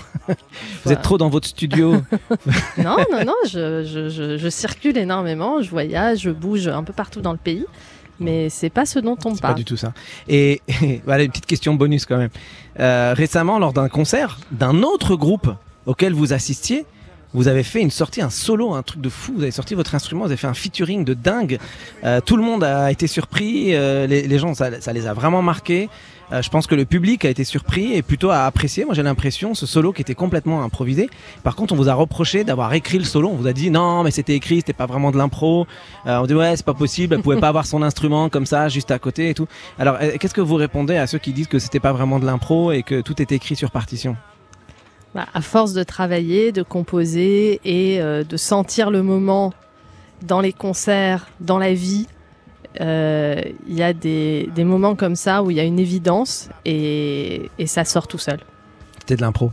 vous 0.85 0.93
êtes 0.93 1.03
trop 1.03 1.19
dans 1.19 1.29
votre 1.29 1.49
studio. 1.49 1.95
non, 2.79 2.97
non, 3.11 3.25
non, 3.27 3.35
je, 3.49 3.83
je, 3.83 4.09
je, 4.11 4.39
je 4.39 4.49
circule 4.49 4.97
énormément, 4.97 5.61
je 5.61 5.71
voyage, 5.71 6.21
je 6.21 6.31
bouge 6.31 6.69
un 6.69 6.85
peu 6.85 6.93
partout 6.93 7.21
dans 7.21 7.33
le 7.33 7.39
pays, 7.39 7.67
mais 8.21 8.49
c'est 8.49 8.71
pas 8.71 8.87
ce 8.87 8.99
dont 8.99 9.17
on 9.25 9.35
C'est 9.35 9.41
pas 9.41 9.49
parle. 9.49 9.55
du 9.57 9.65
tout 9.65 9.77
ça. 9.77 9.93
Et, 10.29 10.61
et 10.83 11.03
voilà 11.07 11.23
une 11.25 11.31
petite 11.31 11.47
question 11.47 11.75
bonus 11.75 12.07
quand 12.07 12.17
même. 12.19 12.31
Euh, 12.81 13.15
récemment, 13.17 13.59
lors 13.59 13.73
d'un 13.73 13.89
concert 13.89 14.39
d'un 14.51 14.83
autre 14.83 15.17
groupe 15.17 15.51
auquel 15.87 16.13
vous 16.13 16.33
assistiez, 16.33 16.87
vous 17.35 17.49
avez 17.49 17.65
fait 17.65 17.81
une 17.81 17.91
sortie, 17.91 18.23
un 18.23 18.31
solo, 18.31 18.75
un 18.75 18.83
truc 18.85 19.01
de 19.01 19.09
fou. 19.09 19.33
Vous 19.37 19.43
avez 19.43 19.51
sorti 19.51 19.75
votre 19.75 19.95
instrument, 19.97 20.23
vous 20.23 20.31
avez 20.31 20.37
fait 20.37 20.47
un 20.47 20.55
featuring 20.55 21.05
de 21.05 21.15
dingue. 21.15 21.59
Euh, 22.05 22.21
tout 22.21 22.37
le 22.37 22.45
monde 22.45 22.63
a 22.63 22.93
été 22.93 23.07
surpris. 23.09 23.75
euh, 23.75 24.07
les, 24.07 24.23
les 24.29 24.39
gens, 24.39 24.55
ça, 24.55 24.81
ça 24.81 24.93
les 24.93 25.07
a 25.09 25.15
vraiment 25.15 25.43
marqués. 25.43 25.89
Euh, 26.33 26.43
je 26.43 26.51
pense 26.51 26.67
que 26.67 26.75
le 26.75 26.85
public 26.85 27.25
a 27.25 27.29
été 27.29 27.45
surpris 27.45 27.93
et 27.93 28.03
plutôt 28.03 28.31
a 28.31 28.45
apprécié. 28.45 28.85
Moi, 28.85 28.95
j'ai 28.95 29.03
l'impression 29.03 29.55
ce 29.55 29.67
solo 29.67 29.93
qui 29.93 30.03
était 30.03 30.15
complètement 30.15 30.63
improvisé. 30.63 31.09
Par 31.43 31.57
contre, 31.57 31.75
on 31.75 31.77
vous 31.77 31.89
a 31.89 31.95
reproché 31.95 32.45
d'avoir 32.45 32.73
écrit 32.75 32.99
le 32.99 33.05
solo. 33.05 33.29
On 33.29 33.37
vous 33.37 33.47
a 33.47 33.53
dit 33.53 33.71
non, 33.71 34.03
mais 34.03 34.11
c'était 34.11 34.35
écrit, 34.35 34.57
c'était 34.57 34.73
pas 34.73 34.87
vraiment 34.87 35.11
de 35.11 35.19
l'impro. 35.19 35.67
Euh, 36.07 36.19
on 36.19 36.27
dit 36.27 36.35
ouais, 36.35 36.57
c'est 36.57 36.65
pas 36.65 36.75
possible. 36.75 37.15
Elle 37.15 37.23
pouvait 37.23 37.41
pas 37.41 37.49
avoir 37.49 37.67
son 37.67 37.83
instrument 37.83 38.29
comme 38.29 38.47
ça 38.47 38.69
juste 38.69 38.91
à 38.91 38.99
côté 38.99 39.31
et 39.31 39.35
tout. 39.35 39.47
Alors, 39.79 39.97
euh, 40.01 40.13
qu'est-ce 40.19 40.35
que 40.35 40.41
vous 40.41 40.57
répondez 40.57 40.97
à 40.97 41.07
ceux 41.07 41.19
qui 41.19 41.33
disent 41.33 41.49
que 41.49 41.59
c'était 41.59 41.81
pas 41.81 41.93
vraiment 41.93 42.19
de 42.19 42.27
l'impro 42.27 42.73
et 42.73 42.83
que 42.83 43.01
tout 43.01 43.21
était 43.21 43.35
écrit 43.35 43.57
sur 43.57 43.71
partition? 43.71 44.17
Bah, 45.15 45.27
à 45.33 45.43
force 45.43 45.75
de 45.75 45.85
travailler, 45.85 46.51
de 46.51 46.63
composer 46.63 47.61
et 47.65 48.01
euh, 48.01 48.25
de 48.25 48.37
sentir 48.37 48.91
le 48.91 49.03
moment 49.03 49.53
dans 50.23 50.41
les 50.41 50.53
concerts, 50.53 51.29
dans 51.41 51.59
la 51.59 51.73
vie, 51.73 52.09
il 52.81 53.75
y 53.75 53.83
a 53.83 53.93
des, 53.93 54.49
des 54.55 54.65
moments 54.65 54.95
comme 54.95 55.17
ça 55.17 55.43
où 55.43 55.51
il 55.51 55.57
y 55.57 55.61
a 55.61 55.65
une 55.65 55.79
évidence 55.79 56.49
et, 56.65 57.51
et 57.59 57.67
ça 57.67 57.85
sort 57.85 58.07
tout 58.09 58.19
seul. 58.19 58.39
C'était 59.01 59.17
de 59.17 59.21
l'impro. 59.23 59.53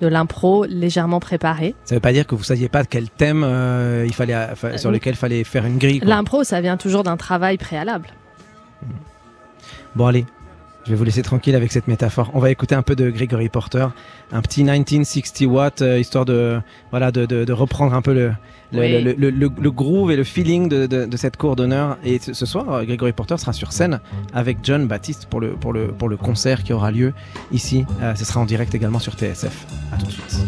De 0.00 0.06
l'impro 0.08 0.64
légèrement 0.64 1.20
préparé. 1.20 1.74
Ça 1.84 1.94
veut 1.94 2.00
pas 2.00 2.12
dire 2.12 2.26
que 2.26 2.34
vous 2.34 2.42
saviez 2.42 2.68
pas 2.70 2.84
quel 2.84 3.10
thème 3.10 3.42
euh, 3.44 4.04
il 4.06 4.14
fallait, 4.14 4.34
enfin, 4.50 4.76
sur 4.78 4.88
Euh, 4.88 4.92
lequel 4.94 5.14
fallait 5.14 5.44
faire 5.44 5.66
une 5.66 5.76
grille. 5.76 6.00
L'impro, 6.02 6.42
ça 6.42 6.60
vient 6.62 6.76
toujours 6.78 7.02
d'un 7.02 7.18
travail 7.18 7.58
préalable. 7.58 8.08
Bon 9.94 10.06
allez, 10.06 10.24
je 10.84 10.90
vais 10.90 10.96
vous 10.96 11.04
laisser 11.04 11.22
tranquille 11.22 11.54
avec 11.54 11.72
cette 11.72 11.88
métaphore. 11.88 12.30
On 12.34 12.38
va 12.40 12.50
écouter 12.50 12.74
un 12.74 12.82
peu 12.82 12.96
de 12.96 13.10
Gregory 13.10 13.48
Porter, 13.48 13.86
un 14.32 14.40
petit 14.42 14.62
1960 14.64 15.42
watts, 15.50 15.82
euh, 15.82 15.98
histoire 15.98 16.24
de 16.24 16.60
voilà 16.90 17.10
de, 17.12 17.26
de, 17.26 17.44
de 17.44 17.52
reprendre 17.52 17.94
un 17.94 18.02
peu 18.02 18.14
le 18.14 18.32
le, 18.72 18.80
Oui. 18.80 19.02
le, 19.02 19.12
le, 19.14 19.30
le- 19.30 19.50
le 19.60 19.70
groove 19.72 20.12
et 20.12 20.16
le 20.16 20.22
feeling 20.22 20.68
de, 20.68 21.16
cette 21.16 21.36
cour 21.36 21.56
d'honneur. 21.56 21.98
Et 22.04 22.20
ce, 22.20 22.32
ce 22.32 22.46
soir, 22.46 22.70
euh, 22.72 22.84
Gregory 22.84 23.12
Porter 23.12 23.36
sera 23.36 23.52
sur 23.52 23.72
scène 23.72 23.98
avec 24.32 24.58
John 24.62 24.86
Baptiste 24.86 25.26
pour 25.26 25.40
le 25.40 25.50
pour 25.54 25.72
le 25.72 25.88
pour 25.88 26.08
le 26.08 26.16
concert 26.16 26.62
qui 26.62 26.72
aura 26.72 26.90
lieu 26.92 27.12
ici. 27.50 27.84
Euh, 28.00 28.14
ce 28.14 28.24
sera 28.24 28.40
en 28.40 28.44
direct 28.46 28.72
également 28.74 29.00
sur 29.00 29.14
TSF. 29.14 29.66
À 29.92 29.96
tout 29.96 30.06
de 30.06 30.12
suite. 30.12 30.40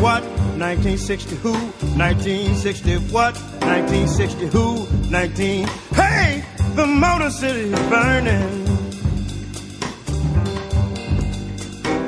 What? 0.00 0.22
1960 0.58 1.34
who? 1.36 1.52
1960 1.52 2.96
what? 3.12 3.34
1960 3.62 4.46
who? 4.46 4.86
19. 5.10 5.66
Hey, 5.94 6.44
the 6.74 6.86
Motor 6.86 7.30
City 7.30 7.72
is 7.72 7.80
burning. 7.88 8.64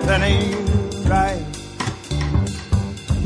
That 0.06 0.22
ain't 0.22 1.08
right. 1.08 1.42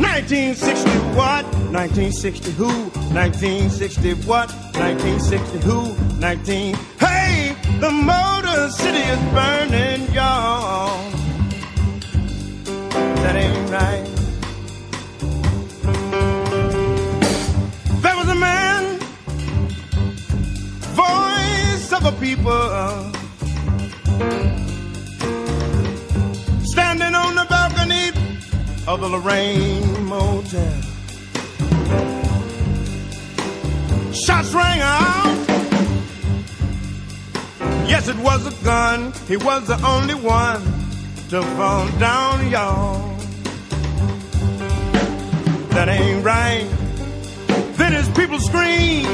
1960 0.00 0.90
what? 1.14 1.44
1960 1.72 2.50
who? 2.52 2.68
1960 3.12 4.14
what? 4.26 4.50
1960 4.76 5.58
who? 5.58 5.94
19. 6.18 6.74
Hey, 6.98 7.54
the 7.80 7.90
Motor 7.90 8.70
City 8.70 8.98
is 8.98 9.18
burning, 9.34 10.10
y'all. 10.12 11.10
That 12.94 13.36
ain't 13.36 13.70
right. 13.70 14.13
Of 22.04 22.20
people, 22.20 22.50
standing 26.64 27.14
on 27.14 27.34
the 27.34 27.46
balcony 27.48 28.08
of 28.86 29.00
the 29.00 29.08
Lorraine 29.08 30.04
Motel. 30.04 30.82
Shots 34.12 34.52
rang 34.52 34.80
out. 34.80 35.24
Yes, 37.88 38.08
it 38.08 38.16
was 38.16 38.46
a 38.46 38.64
gun. 38.64 39.12
He 39.26 39.36
was 39.36 39.66
the 39.66 39.80
only 39.86 40.14
one 40.14 40.62
to 41.30 41.42
fall 41.56 41.88
down, 41.98 42.50
y'all. 42.50 43.16
That 45.70 45.88
ain't 45.88 46.24
right. 46.24 46.68
Then 47.76 47.92
his 47.92 48.08
people 48.10 48.38
scream, 48.38 49.06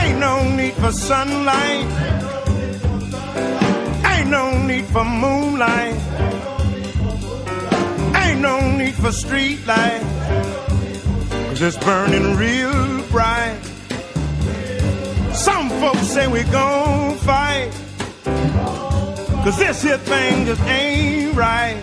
ain't 0.00 0.18
no 0.18 0.42
need 0.56 0.74
for 0.74 0.92
sunlight. 0.92 1.86
Ain't 4.12 4.30
no 4.30 4.44
need 4.66 4.86
for 4.86 5.04
moonlight. 5.04 5.94
Ain't 8.16 8.40
no 8.40 8.70
need 8.70 8.94
for 8.94 9.12
street 9.12 9.66
light. 9.66 10.02
Cause 11.48 11.62
it's 11.62 11.76
burning 11.84 12.36
real 12.36 13.02
bright. 13.08 13.58
Some 15.32 15.68
folks 15.80 16.06
say 16.14 16.26
we 16.26 16.42
gon' 16.44 17.16
fight. 17.18 17.70
Cause 19.44 19.58
this 19.58 19.82
here 19.82 19.98
thing 19.98 20.46
just 20.46 20.62
ain't 20.62 21.34
right. 21.34 21.76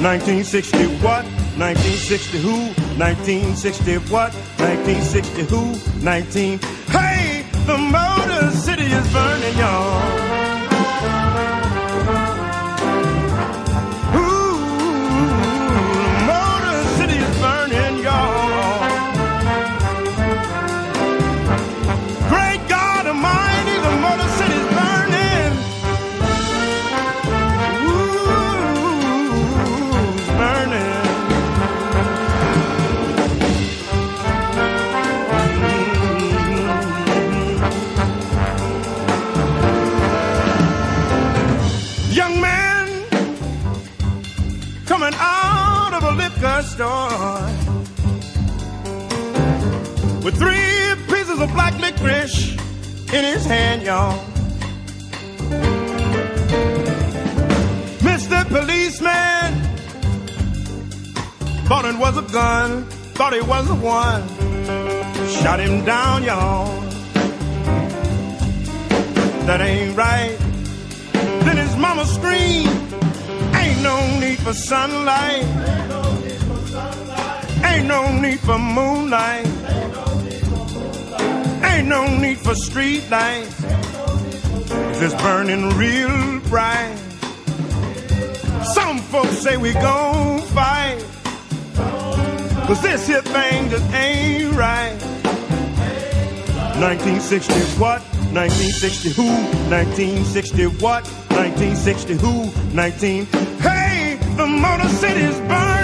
1960 0.00 0.86
what? 1.04 1.24
1960 1.58 2.38
who? 2.38 2.79
1960 3.00 3.96
what? 4.12 4.34
1960 4.60 5.44
who? 5.44 6.04
19. 6.04 6.58
Hey, 6.88 7.46
the 7.64 7.78
Motor 7.78 8.50
City 8.50 8.84
is 8.84 9.10
burning, 9.10 9.56
y'all. 9.56 10.29
Store 46.80 47.44
with 50.24 50.34
three 50.38 50.94
pieces 51.12 51.38
of 51.38 51.52
black 51.52 51.78
licorice 51.78 52.52
in 53.12 53.22
his 53.22 53.44
hand, 53.44 53.82
y'all. 53.82 54.18
Mr. 58.00 58.48
Policeman 58.48 59.52
thought 61.68 61.84
it 61.84 61.98
was 61.98 62.16
a 62.16 62.26
gun, 62.32 62.84
thought 63.12 63.34
it 63.34 63.46
was 63.46 63.66
the 63.68 63.74
one. 63.74 64.26
Shot 65.28 65.60
him 65.60 65.84
down, 65.84 66.22
y'all. 66.22 66.80
That 69.46 69.60
ain't 69.60 69.94
right. 69.98 70.38
Then 71.44 71.58
his 71.58 71.76
mama 71.76 72.06
screamed, 72.06 72.70
Ain't 73.54 73.82
no 73.82 73.96
need 74.18 74.38
for 74.38 74.54
sunlight. 74.54 75.79
Ain't 77.70 77.86
no 77.86 78.12
need 78.20 78.40
for 78.40 78.58
moonlight. 78.58 79.46
Ain't 81.64 81.86
no 81.86 82.02
need 82.18 82.38
for 82.38 82.54
street 82.56 83.08
lights. 83.08 83.62
It's 85.02 85.14
burning 85.22 85.68
real 85.76 86.40
bright. 86.50 86.96
Some 88.74 88.98
folks 88.98 89.38
say 89.38 89.56
we 89.56 89.72
gon' 89.72 90.40
fight. 90.48 91.04
Cause 92.66 92.82
this 92.82 93.06
here 93.06 93.22
thing 93.22 93.70
just 93.70 93.88
ain't 93.94 94.52
right. 94.54 94.96
1960 96.80 97.54
what? 97.80 98.00
1960 98.32 99.10
who? 99.10 99.26
1960 99.70 100.66
what? 100.82 101.06
1960 101.30 102.14
who? 102.14 102.50
19. 102.74 103.26
Hey, 103.60 104.18
the 104.36 104.46
Motor 104.46 104.88
City's 104.88 105.38
burning. 105.40 105.79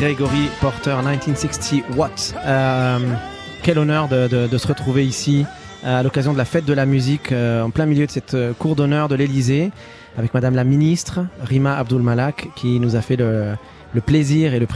Gregory 0.00 0.48
Porter 0.62 0.96
1960 0.96 1.84
What. 1.94 2.08
Euh, 2.46 2.98
quel 3.62 3.78
honneur 3.78 4.08
de, 4.08 4.56
se 4.56 4.66
retrouver 4.66 5.04
ici 5.04 5.44
euh, 5.84 6.00
à 6.00 6.02
l'occasion 6.02 6.32
de 6.32 6.38
la 6.38 6.46
fête 6.46 6.64
de 6.64 6.72
la 6.72 6.86
musique 6.86 7.32
euh, 7.32 7.62
en 7.62 7.68
plein 7.68 7.84
milieu 7.84 8.06
de 8.06 8.10
cette 8.10 8.34
cour 8.58 8.76
d'honneur 8.76 9.08
de 9.08 9.14
l'Elysée 9.14 9.70
avec 10.16 10.32
Madame 10.32 10.54
la 10.54 10.64
ministre 10.64 11.26
Rima 11.42 11.76
Abdul 11.76 12.00
Malak 12.00 12.48
qui 12.56 12.80
nous 12.80 12.96
a 12.96 13.02
fait 13.02 13.16
le, 13.16 13.52
le 13.92 14.00
plaisir 14.00 14.54
et 14.54 14.60
le 14.60 14.66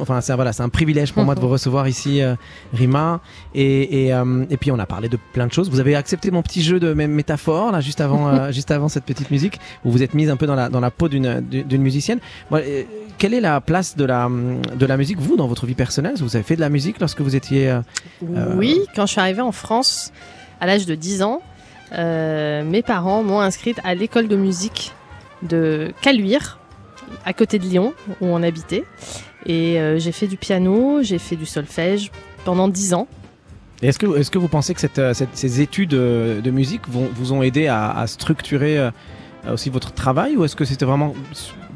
enfin 0.00 0.20
c'est 0.20 0.34
voilà 0.34 0.52
c'est 0.52 0.62
un 0.62 0.68
privilège 0.68 1.12
pour 1.14 1.24
moi 1.24 1.34
de 1.34 1.40
vous 1.40 1.48
recevoir 1.48 1.88
ici 1.88 2.22
euh, 2.22 2.34
Rima. 2.74 3.20
Et 3.54 4.06
et, 4.06 4.12
euh, 4.14 4.44
et 4.50 4.56
puis 4.58 4.70
on 4.70 4.78
a 4.78 4.86
parlé 4.86 5.08
de 5.08 5.18
plein 5.32 5.46
de 5.46 5.52
choses. 5.52 5.70
Vous 5.70 5.80
avez 5.80 5.94
accepté 5.96 6.30
mon 6.30 6.42
petit 6.42 6.62
jeu 6.62 6.78
de 6.78 6.92
mé- 6.92 7.06
métaphores 7.06 7.72
là 7.72 7.80
juste 7.80 8.00
avant 8.00 8.28
euh, 8.28 8.52
juste 8.58 8.70
avant 8.70 8.88
cette 8.88 9.04
petite 9.04 9.30
musique 9.30 9.58
où 9.84 9.90
vous 9.90 10.02
êtes 10.02 10.12
mise 10.14 10.28
un 10.30 10.36
peu 10.36 10.46
dans 10.46 10.54
la 10.54 10.68
dans 10.68 10.80
la 10.80 10.90
peau 10.90 11.08
d'une 11.08 11.40
d'une 11.40 11.82
musicienne. 11.82 12.18
Quelle 13.18 13.34
est 13.34 13.40
la 13.40 13.60
place 13.60 13.96
de 13.96 14.04
la 14.04 14.28
de 14.28 14.86
la 14.86 14.96
musique 14.96 15.18
vous 15.18 15.36
dans 15.36 15.46
votre 15.46 15.66
vie 15.66 15.74
personnelle? 15.74 16.14
Vous 16.18 16.36
avez 16.36 16.42
fait 16.44 16.56
de 16.56 16.60
la 16.60 16.70
musique 16.70 17.00
lorsque 17.00 17.20
vous 17.20 17.36
étiez 17.36 17.78
Oui, 18.56 18.78
quand 18.94 19.06
je 19.06 19.12
suis 19.12 19.20
arrivée 19.20 19.42
en 19.42 19.52
France 19.52 20.12
à 20.60 20.66
l'âge 20.66 20.86
de 20.86 20.94
10 20.94 21.22
ans, 21.22 21.40
mes 21.92 22.82
parents 22.86 23.22
m'ont 23.22 23.40
inscrite 23.40 23.78
à 23.84 23.94
l'école 23.94 24.28
de 24.28 24.36
musique 24.36 24.92
de 25.42 25.92
Caluire, 26.02 26.59
à 27.24 27.32
côté 27.32 27.58
de 27.58 27.64
Lyon, 27.64 27.92
où 28.20 28.26
on 28.26 28.42
habitait. 28.42 28.84
Et 29.46 29.80
euh, 29.80 29.98
j'ai 29.98 30.12
fait 30.12 30.26
du 30.26 30.36
piano, 30.36 31.00
j'ai 31.02 31.18
fait 31.18 31.36
du 31.36 31.46
solfège 31.46 32.10
pendant 32.44 32.68
10 32.68 32.94
ans. 32.94 33.08
Est-ce 33.82 33.98
que, 33.98 34.18
est-ce 34.18 34.30
que 34.30 34.38
vous 34.38 34.48
pensez 34.48 34.74
que 34.74 34.80
cette, 34.80 34.98
euh, 34.98 35.14
cette- 35.14 35.34
ces 35.36 35.60
études 35.62 35.94
euh, 35.94 36.40
de 36.42 36.50
musique 36.50 36.82
vont, 36.88 37.08
vous 37.14 37.32
ont 37.32 37.42
aidé 37.42 37.66
à, 37.66 37.90
à 37.90 38.06
structurer 38.06 38.90
aussi 39.50 39.70
votre 39.70 39.92
travail 39.92 40.36
ou 40.36 40.44
est-ce 40.44 40.54
que 40.54 40.66
c'était 40.66 40.84
vraiment, 40.84 41.14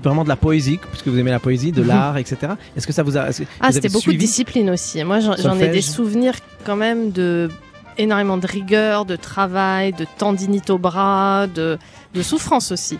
vraiment 0.02 0.22
de 0.24 0.28
la 0.28 0.36
poésie, 0.36 0.78
puisque 0.90 1.08
vous 1.08 1.18
aimez 1.18 1.30
la 1.30 1.40
poésie, 1.40 1.72
de 1.72 1.80
l'art, 1.90 2.18
etc. 2.18 2.52
Est-ce 2.76 2.86
que 2.86 2.92
ça 2.92 3.02
vous 3.02 3.16
a. 3.16 3.28
Ah, 3.60 3.72
c'était 3.72 3.88
beaucoup 3.88 4.12
de 4.12 4.18
discipline 4.18 4.68
aussi. 4.68 5.02
Moi, 5.04 5.20
j'en 5.20 5.58
ai 5.58 5.68
des 5.68 5.80
souvenirs 5.80 6.34
quand 6.66 6.76
même 6.76 7.10
de 7.10 7.48
énormément 7.96 8.36
de 8.36 8.46
rigueur, 8.46 9.04
de 9.06 9.16
travail, 9.16 9.92
de 9.92 10.04
tendinite 10.18 10.68
au 10.68 10.78
bras, 10.78 11.46
de, 11.46 11.78
de 12.14 12.22
souffrance 12.22 12.72
aussi. 12.72 12.98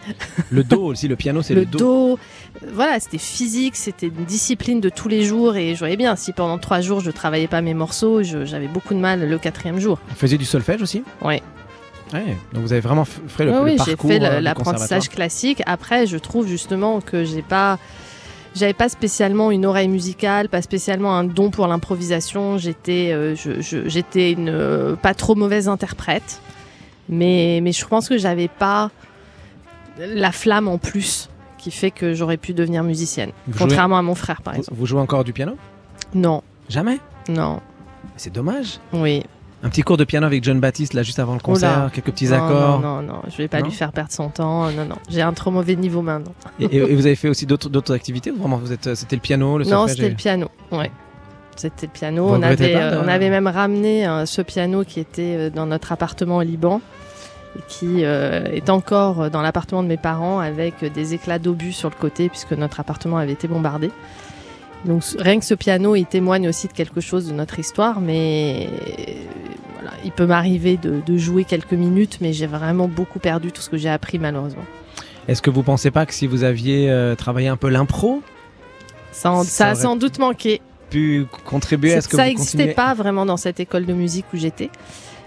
Le 0.50 0.64
dos 0.64 0.84
aussi, 0.86 1.08
le 1.08 1.16
piano, 1.16 1.40
c'est 1.42 1.54
le 1.54 1.60
le, 1.60 1.66
dos. 1.66 2.18
Euh, 2.62 2.66
Voilà, 2.72 2.98
c'était 3.00 3.18
physique, 3.18 3.76
c'était 3.76 4.08
une 4.08 4.24
discipline 4.24 4.80
de 4.80 4.88
tous 4.88 5.08
les 5.08 5.24
jours 5.24 5.56
et 5.56 5.74
je 5.74 5.78
voyais 5.78 5.96
bien, 5.96 6.16
si 6.16 6.32
pendant 6.32 6.58
trois 6.58 6.80
jours 6.80 7.00
je 7.00 7.10
travaillais 7.10 7.46
pas 7.48 7.60
mes 7.62 7.74
morceaux, 7.74 8.22
j'avais 8.22 8.68
beaucoup 8.68 8.94
de 8.94 8.98
mal 9.00 9.28
le 9.28 9.38
quatrième 9.38 9.78
jour. 9.78 9.98
Vous 10.08 10.14
faisiez 10.16 10.38
du 10.38 10.44
solfège 10.44 10.82
aussi 10.82 11.02
Ouais. 11.22 11.42
Ouais, 12.12 12.36
donc 12.52 12.62
vous 12.64 12.72
avez 12.72 12.80
vraiment 12.82 13.04
fait 13.04 13.44
le, 13.44 13.50
Oui, 13.52 13.56
le 13.56 13.62
oui, 13.64 13.70
j'ai 13.86 13.92
parcours 13.92 14.10
fait 14.10 14.18
le- 14.18 14.26
euh, 14.26 14.40
l'apprentissage 14.40 15.08
classique. 15.08 15.62
Après, 15.66 16.06
je 16.06 16.16
trouve 16.18 16.46
justement 16.46 17.00
que 17.00 17.24
j'ai 17.24 17.42
pas, 17.42 17.78
j'avais 18.54 18.74
pas 18.74 18.88
spécialement 18.88 19.50
une 19.50 19.64
oreille 19.66 19.88
musicale, 19.88 20.48
pas 20.48 20.62
spécialement 20.62 21.16
un 21.16 21.24
don 21.24 21.50
pour 21.50 21.66
l'improvisation. 21.66 22.56
J'étais, 22.58 23.10
euh, 23.12 23.34
j'étais 23.86 24.32
une 24.32 24.48
euh, 24.50 24.94
pas 24.96 25.14
trop 25.14 25.34
mauvaise 25.34 25.66
interprète, 25.68 26.40
mais 27.08 27.60
mais 27.62 27.72
je 27.72 27.84
pense 27.86 28.08
que 28.08 28.18
j'avais 28.18 28.48
pas 28.48 28.90
la 29.98 30.32
flamme 30.32 30.68
en 30.68 30.78
plus 30.78 31.28
qui 31.58 31.70
fait 31.70 31.90
que 31.90 32.14
j'aurais 32.14 32.36
pu 32.36 32.52
devenir 32.52 32.82
musicienne. 32.82 33.30
Vous 33.46 33.52
jouez- 33.52 33.58
Contrairement 33.60 33.96
à 33.98 34.02
mon 34.02 34.14
frère, 34.14 34.42
par 34.42 34.54
exemple. 34.54 34.76
vous 34.76 34.86
jouez 34.86 35.00
encore 35.00 35.24
du 35.24 35.32
piano? 35.32 35.56
Non, 36.14 36.42
Jamais? 36.68 36.98
Non, 37.28 37.60
C'est 38.16 38.32
dommage. 38.32 38.78
oui. 38.92 39.22
Un 39.62 39.70
petit 39.70 39.80
cours 39.80 39.96
de 39.96 40.04
piano 40.04 40.26
avec 40.26 40.44
John 40.44 40.60
Baptiste 40.60 40.92
là 40.92 41.02
juste 41.02 41.18
avant 41.18 41.32
le 41.32 41.40
concert, 41.40 41.70
Oula. 41.78 41.90
quelques 41.90 42.10
petits 42.10 42.26
Non, 42.26 42.34
accords. 42.34 42.80
Non, 42.82 43.00
non, 43.00 43.14
non, 43.14 43.22
je 43.30 43.36
vais 43.38 43.48
pas 43.48 43.60
Non 43.60 43.64
lui 43.64 43.72
faire 43.72 43.92
perdre 43.92 44.12
son 44.12 44.28
temps. 44.28 44.70
Non, 44.70 44.84
non, 44.84 44.96
j'ai 45.08 45.22
un 45.22 45.32
trop 45.32 45.50
mauvais 45.50 45.74
niveau 45.74 46.02
maintenant. 46.02 46.34
Et, 46.60 46.80
vous 46.94 47.06
avez 47.06 47.16
fait 47.16 47.30
aussi 47.30 47.46
d'autres 47.46 47.94
activités 47.94 48.30
vraiment 48.30 48.58
vous 48.58 48.72
êtes 48.72 48.94
c'était 48.94 49.16
le 49.16 49.22
piano, 49.22 49.56
le 49.56 49.64
Non, 49.64 49.86
c'était 49.88 50.10
le 50.10 50.14
piano. 50.16 50.48
Ouais. 50.70 50.90
C'était 51.56 51.86
le 51.86 51.92
piano. 51.92 52.28
On 52.30 52.42
avait, 52.42 52.74
euh, 52.76 53.02
on 53.02 53.08
avait 53.08 53.30
même 53.30 53.46
ramené 53.46 54.06
euh, 54.06 54.26
ce 54.26 54.42
piano 54.42 54.84
qui 54.84 55.00
était 55.00 55.36
euh, 55.38 55.50
dans 55.50 55.66
notre 55.66 55.92
appartement 55.92 56.38
au 56.38 56.42
Liban 56.42 56.80
et 57.56 57.62
qui 57.68 58.04
euh, 58.04 58.44
est 58.52 58.68
encore 58.70 59.30
dans 59.30 59.40
l'appartement 59.42 59.82
de 59.82 59.88
mes 59.88 59.96
parents 59.96 60.40
avec 60.40 60.84
des 60.92 61.14
éclats 61.14 61.38
d'obus 61.38 61.72
sur 61.72 61.88
le 61.90 61.94
côté 61.94 62.28
puisque 62.28 62.52
notre 62.52 62.80
appartement 62.80 63.16
avait 63.18 63.32
été 63.32 63.46
bombardé. 63.48 63.90
Donc 64.84 65.02
rien 65.18 65.38
que 65.38 65.44
ce 65.46 65.54
piano, 65.54 65.94
il 65.96 66.04
témoigne 66.04 66.48
aussi 66.48 66.68
de 66.68 66.72
quelque 66.74 67.00
chose 67.00 67.26
de 67.28 67.32
notre 67.32 67.58
histoire, 67.58 68.00
mais 68.00 68.68
voilà, 69.74 69.92
il 70.04 70.12
peut 70.12 70.26
m'arriver 70.26 70.76
de, 70.76 71.00
de 71.06 71.16
jouer 71.16 71.44
quelques 71.44 71.72
minutes, 71.72 72.18
mais 72.20 72.32
j'ai 72.34 72.46
vraiment 72.46 72.86
beaucoup 72.86 73.18
perdu 73.18 73.50
tout 73.50 73.62
ce 73.62 73.70
que 73.70 73.78
j'ai 73.78 73.88
appris 73.88 74.18
malheureusement. 74.18 74.64
Est-ce 75.26 75.40
que 75.40 75.48
vous 75.48 75.62
pensez 75.62 75.90
pas 75.90 76.04
que 76.04 76.12
si 76.12 76.26
vous 76.26 76.44
aviez 76.44 76.90
euh, 76.90 77.14
travaillé 77.14 77.48
un 77.48 77.56
peu 77.56 77.70
l'impro, 77.70 78.20
Ça, 79.10 79.30
en- 79.32 79.42
Ça 79.42 79.48
ça 79.48 79.68
a 79.68 79.74
sans 79.74 79.96
doute 79.96 80.18
manqué. 80.18 80.60
Pu 80.94 81.26
contribuer 81.44 81.94
à 81.94 82.00
ce 82.00 82.08
que 82.08 82.16
ça 82.16 82.26
n'existait 82.26 82.72
pas 82.72 82.94
vraiment 82.94 83.26
dans 83.26 83.36
cette 83.36 83.58
école 83.58 83.84
de 83.84 83.92
musique 83.92 84.26
où 84.32 84.36
j'étais. 84.36 84.70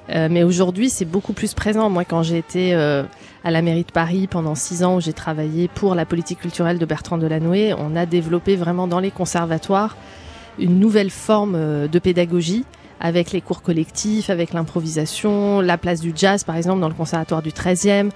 Euh, 0.10 0.30
mais 0.32 0.43
aujourd'hui, 0.43 0.89
c'est 0.89 1.03
beaucoup 1.03 1.34
plus 1.34 1.53
présent. 1.53 1.89
Moi, 1.89 2.06
quand 2.06 2.23
j'ai 2.23 2.38
été 2.38 2.73
euh, 2.73 3.03
à 3.43 3.51
la 3.51 3.62
mairie 3.62 3.84
de 3.84 3.91
Paris 3.91 4.27
pendant 4.27 4.56
six 4.56 4.86
ans, 4.86 4.95
où 4.95 5.01
j'ai 5.01 5.12
travaillé 5.12 5.67
pour 5.67 5.93
la 5.93 6.06
politique 6.06 6.39
culturelle 6.39 6.80
de 6.80 6.86
Bertrand 6.86 7.17
Delanoë, 7.17 7.73
on 7.77 7.97
a 7.97 8.06
développé 8.06 8.56
vraiment 8.56 8.88
dans 8.88 9.01
les 9.01 9.12
conservatoires 9.12 9.97
une 10.58 10.80
nouvelle 10.80 11.10
forme 11.10 11.56
euh, 11.56 11.89
de 11.89 11.99
pédagogie 11.99 12.63
avec 13.01 13.34
les 13.34 13.41
cours 13.41 13.62
collectifs, 13.62 14.30
avec 14.30 14.53
l'improvisation, 14.53 15.60
la 15.60 15.77
place 15.77 15.99
du 15.99 16.13
jazz, 16.15 16.45
par 16.45 16.56
exemple, 16.56 16.80
dans 16.80 16.88
le 16.88 16.95
conservatoire 16.95 17.41
du 17.41 17.49
13e. 17.49 18.10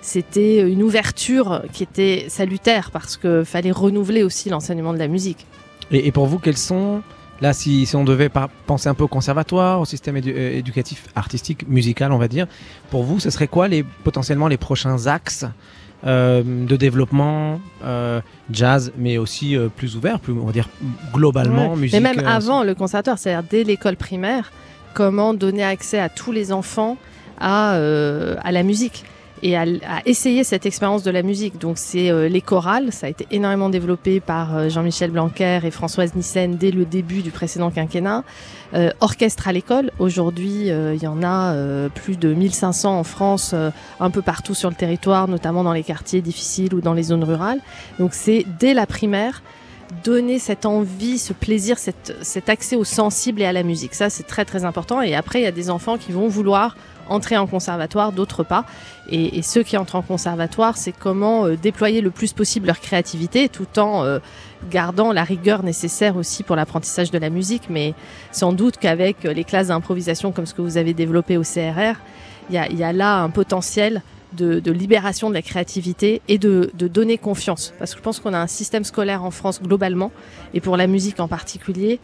C'était 0.00 0.60
une 0.60 0.82
ouverture 0.82 1.62
qui 1.72 1.84
était 1.84 2.26
salutaire 2.28 2.90
parce 2.90 3.16
qu'il 3.16 3.44
fallait 3.44 3.70
renouveler 3.70 4.24
aussi 4.24 4.50
l'enseignement 4.50 4.92
de 4.92 4.98
la 4.98 5.08
musique. 5.08 5.46
Et, 5.90 6.06
et 6.06 6.12
pour 6.12 6.26
vous, 6.26 6.38
quels 6.38 6.56
sont 6.56 7.02
là 7.40 7.52
si, 7.52 7.84
si 7.86 7.94
on 7.96 8.04
devait 8.04 8.28
par- 8.30 8.48
penser 8.66 8.88
un 8.88 8.94
peu 8.94 9.04
au 9.04 9.08
conservatoire, 9.08 9.80
au 9.80 9.84
système 9.84 10.16
édu- 10.16 10.32
euh, 10.34 10.56
éducatif, 10.58 11.06
artistique, 11.14 11.68
musical, 11.68 12.10
on 12.12 12.18
va 12.18 12.28
dire, 12.28 12.46
pour 12.90 13.02
vous, 13.04 13.20
ce 13.20 13.30
serait 13.30 13.46
quoi 13.48 13.68
les 13.68 13.82
potentiellement 14.04 14.48
les 14.48 14.56
prochains 14.56 15.06
axes 15.06 15.44
euh, 16.06 16.42
de 16.44 16.76
développement 16.76 17.60
euh, 17.84 18.20
jazz, 18.50 18.92
mais 18.96 19.18
aussi 19.18 19.56
euh, 19.56 19.68
plus 19.68 19.96
ouvert, 19.96 20.18
plus 20.20 20.32
on 20.32 20.44
va 20.46 20.52
dire 20.52 20.68
globalement 21.12 21.70
Ouais. 21.72 21.76
musique. 21.76 22.00
Mais 22.00 22.14
même 22.14 22.26
avant 22.26 22.62
le 22.62 22.74
conservatoire, 22.74 23.18
c'est-à-dire 23.18 23.46
dès 23.50 23.64
l'école 23.64 23.96
primaire, 23.96 24.50
comment 24.94 25.34
donner 25.34 25.64
accès 25.64 25.98
à 25.98 26.08
tous 26.08 26.32
les 26.32 26.52
enfants 26.52 26.96
à, 27.38 27.72
à 27.72 28.52
la 28.52 28.62
musique 28.62 29.04
et 29.42 29.56
à, 29.56 29.62
à 29.62 30.02
essayer 30.06 30.44
cette 30.44 30.66
expérience 30.66 31.02
de 31.02 31.10
la 31.10 31.22
musique. 31.22 31.58
Donc 31.58 31.78
c'est 31.78 32.10
euh, 32.10 32.28
les 32.28 32.40
chorales, 32.40 32.92
ça 32.92 33.06
a 33.06 33.10
été 33.10 33.26
énormément 33.30 33.68
développé 33.68 34.20
par 34.20 34.56
euh, 34.56 34.68
Jean-Michel 34.68 35.10
Blanquer 35.10 35.60
et 35.64 35.70
Françoise 35.70 36.14
Nissen 36.14 36.56
dès 36.56 36.70
le 36.70 36.84
début 36.84 37.22
du 37.22 37.30
précédent 37.30 37.70
quinquennat. 37.70 38.24
Euh, 38.74 38.90
orchestre 39.00 39.48
à 39.48 39.52
l'école, 39.52 39.90
aujourd'hui 39.98 40.70
euh, 40.70 40.94
il 40.94 41.02
y 41.02 41.06
en 41.06 41.22
a 41.22 41.54
plus 41.94 42.16
de 42.16 42.32
1500 42.32 42.98
en 42.98 43.04
France, 43.04 43.54
un 44.00 44.10
peu 44.10 44.22
partout 44.22 44.54
sur 44.54 44.70
le 44.70 44.74
territoire, 44.76 45.28
notamment 45.28 45.62
dans 45.64 45.72
les 45.72 45.82
quartiers 45.82 46.20
difficiles 46.20 46.74
ou 46.74 46.80
dans 46.80 46.94
les 46.94 47.04
zones 47.04 47.24
rurales. 47.24 47.60
Donc 47.98 48.14
c'est 48.14 48.44
dès 48.58 48.74
la 48.74 48.86
primaire 48.86 49.42
donner 50.04 50.38
cette 50.38 50.66
envie, 50.66 51.18
ce 51.18 51.32
plaisir, 51.32 51.78
cet 51.78 52.48
accès 52.48 52.76
au 52.76 52.84
sensible 52.84 53.42
et 53.42 53.44
à 53.44 53.52
la 53.52 53.62
musique. 53.62 53.94
Ça, 53.94 54.10
c'est 54.10 54.24
très 54.24 54.44
très 54.44 54.64
important. 54.64 55.00
Et 55.02 55.14
après, 55.14 55.40
il 55.40 55.44
y 55.44 55.48
a 55.48 55.52
des 55.52 55.70
enfants 55.70 55.96
qui 55.96 56.12
vont 56.12 56.28
vouloir 56.28 56.76
entrer 57.08 57.36
en 57.36 57.46
conservatoire, 57.46 58.12
d'autres 58.12 58.42
pas. 58.42 58.64
Et, 59.10 59.42
ceux 59.42 59.62
qui 59.62 59.76
entrent 59.76 59.96
en 59.96 60.02
conservatoire, 60.02 60.76
c'est 60.76 60.92
comment 60.92 61.46
euh, 61.46 61.56
déployer 61.56 62.00
le 62.00 62.10
plus 62.10 62.32
possible 62.32 62.66
leur 62.66 62.80
créativité 62.80 63.48
tout 63.48 63.78
en 63.78 64.04
euh, 64.04 64.18
gardant 64.70 65.12
la 65.12 65.22
rigueur 65.22 65.62
nécessaire 65.62 66.16
aussi 66.16 66.42
pour 66.42 66.56
l'apprentissage 66.56 67.10
de 67.12 67.18
la 67.18 67.30
musique. 67.30 67.70
Mais 67.70 67.94
sans 68.32 68.52
doute 68.52 68.78
qu'avec 68.78 69.24
euh, 69.24 69.32
les 69.32 69.44
classes 69.44 69.68
d'improvisation 69.68 70.32
comme 70.32 70.46
ce 70.46 70.54
que 70.54 70.62
vous 70.62 70.76
avez 70.76 70.94
développé 70.94 71.36
au 71.36 71.42
CRR, 71.42 71.94
il 72.50 72.54
y 72.54 72.58
a, 72.58 72.68
il 72.68 72.76
y 72.76 72.84
a 72.84 72.92
là 72.92 73.18
un 73.18 73.30
potentiel 73.30 74.02
de, 74.36 74.60
de 74.60 74.72
libération 74.72 75.28
de 75.28 75.34
la 75.34 75.42
créativité 75.42 76.20
et 76.28 76.38
de, 76.38 76.70
de 76.74 76.88
donner 76.88 77.18
confiance. 77.18 77.72
Parce 77.78 77.92
que 77.92 77.98
je 77.98 78.02
pense 78.02 78.20
qu'on 78.20 78.34
a 78.34 78.38
un 78.38 78.46
système 78.46 78.84
scolaire 78.84 79.24
en 79.24 79.30
France 79.30 79.60
globalement, 79.62 80.12
et 80.54 80.60
pour 80.60 80.76
la 80.76 80.86
musique 80.86 81.18
en 81.20 81.28
particulier, 81.28 81.98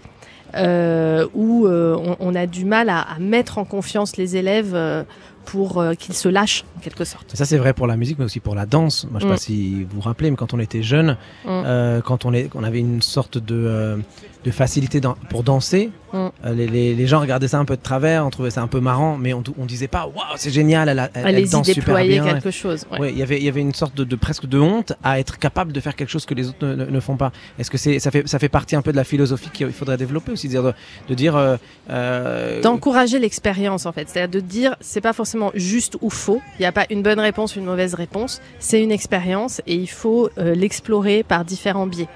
euh, 0.54 1.26
où 1.34 1.66
euh, 1.66 1.96
on, 1.96 2.16
on 2.20 2.34
a 2.34 2.46
du 2.46 2.64
mal 2.64 2.88
à, 2.90 3.00
à 3.00 3.18
mettre 3.18 3.58
en 3.58 3.64
confiance 3.64 4.16
les 4.16 4.36
élèves 4.36 4.72
euh, 4.74 5.02
pour 5.44 5.82
qu'ils 5.98 6.14
se 6.14 6.28
lâchent 6.28 6.64
en 6.76 6.80
quelque 6.80 7.04
sorte. 7.04 7.34
Ça 7.34 7.44
c'est 7.44 7.56
vrai 7.58 7.72
pour 7.72 7.86
la 7.88 7.96
musique, 7.96 8.18
mais 8.18 8.24
aussi 8.26 8.38
pour 8.38 8.54
la 8.54 8.64
danse. 8.66 9.06
Moi, 9.10 9.18
je 9.18 9.24
sais 9.24 9.28
Mm. 9.28 9.34
pas 9.34 9.36
si 9.38 9.84
vous 9.84 9.96
vous 9.96 10.00
rappelez, 10.00 10.30
mais 10.30 10.36
quand 10.36 10.54
on 10.54 10.60
était 10.60 10.82
jeune, 10.84 11.16
Mm. 11.44 12.00
quand 12.04 12.24
on, 12.24 12.32
est, 12.32 12.48
on 12.54 12.62
avait 12.62 12.78
une 12.78 13.02
sorte 13.02 13.38
de, 13.38 13.98
de 14.44 14.50
facilité 14.50 15.00
dans- 15.00 15.14
pour 15.30 15.42
danser, 15.42 15.90
Mm. 16.12 16.16
euh, 16.44 16.52
les, 16.54 16.66
les- 16.66 16.94
les 16.94 17.06
gens 17.06 17.20
regardaient 17.20 17.48
ça 17.48 17.58
un 17.58 17.64
peu 17.64 17.76
de 17.76 17.80
travers, 17.82 18.26
on 18.26 18.30
trouvait 18.30 18.50
ça 18.50 18.60
un 18.60 18.66
peu 18.66 18.80
marrant, 18.80 19.16
mais 19.16 19.32
on, 19.32 19.42
on 19.58 19.64
disait 19.64 19.88
pas 19.88 20.04
waouh 20.06 20.36
c'est 20.36 20.50
génial, 20.50 20.88
elle, 20.90 21.10
elle, 21.14 21.36
elle 21.36 21.48
danse 21.48 21.70
super 21.70 21.96
bien. 22.04 22.24
quelque 22.24 22.50
chose. 22.50 22.84
ouais. 22.92 22.98
Ouais, 23.00 23.12
il 23.12 23.18
y 23.18 23.22
avait, 23.22 23.38
il 23.38 23.44
y 23.44 23.48
avait 23.48 23.60
une 23.62 23.72
sorte 23.72 23.94
de, 23.96 24.04
de 24.04 24.16
presque 24.16 24.44
de 24.46 24.58
honte 24.58 24.92
à 25.02 25.18
être 25.20 25.38
capable 25.38 25.72
de 25.72 25.80
faire 25.80 25.96
quelque 25.96 26.10
chose 26.10 26.26
que 26.26 26.34
les 26.34 26.48
autres 26.48 26.66
ne, 26.66 26.74
ne- 26.74 26.84
ne 26.86 27.00
font 27.00 27.16
pas. 27.16 27.32
Est-ce 27.58 27.70
que 27.70 27.78
c'est, 27.78 27.98
ça 27.98 28.10
fait, 28.10 28.28
ça 28.28 28.38
fait 28.38 28.50
partie 28.50 28.76
un 28.76 28.82
peu 28.82 28.92
de 28.92 28.96
la 28.96 29.04
philosophie 29.04 29.48
qu'il 29.50 29.72
faudrait 29.72 29.96
développer 29.96 30.32
aussi, 30.32 30.48
dire, 30.48 30.62
de, 30.62 30.72
de 31.08 31.14
dire, 31.14 31.34
euh, 31.36 31.56
euh, 31.90 32.60
D'encourager 32.60 33.18
l'expérience 33.18 33.86
en 33.86 33.92
fait, 33.92 34.08
c'est-à-dire 34.08 34.40
de 34.42 34.46
dire 34.46 34.76
c'est 34.80 35.00
pas 35.00 35.12
forcément 35.12 35.50
juste 35.54 35.96
ou 36.02 36.10
faux, 36.10 36.40
il 36.58 36.62
n'y 36.62 36.66
a 36.66 36.72
pas 36.72 36.84
une 36.90 37.02
bonne 37.02 37.20
réponse, 37.20 37.56
une 37.56 37.64
mauvaise 37.64 37.94
réponse, 37.94 38.40
c'est 38.58 38.82
une 38.82 38.92
expérience 38.92 39.62
et 39.66 39.76
il 39.76 39.88
faut 39.88 40.28
l'explorer 40.36 41.22
par 41.22 41.44
différents 41.44 41.86
biais. 41.86 42.08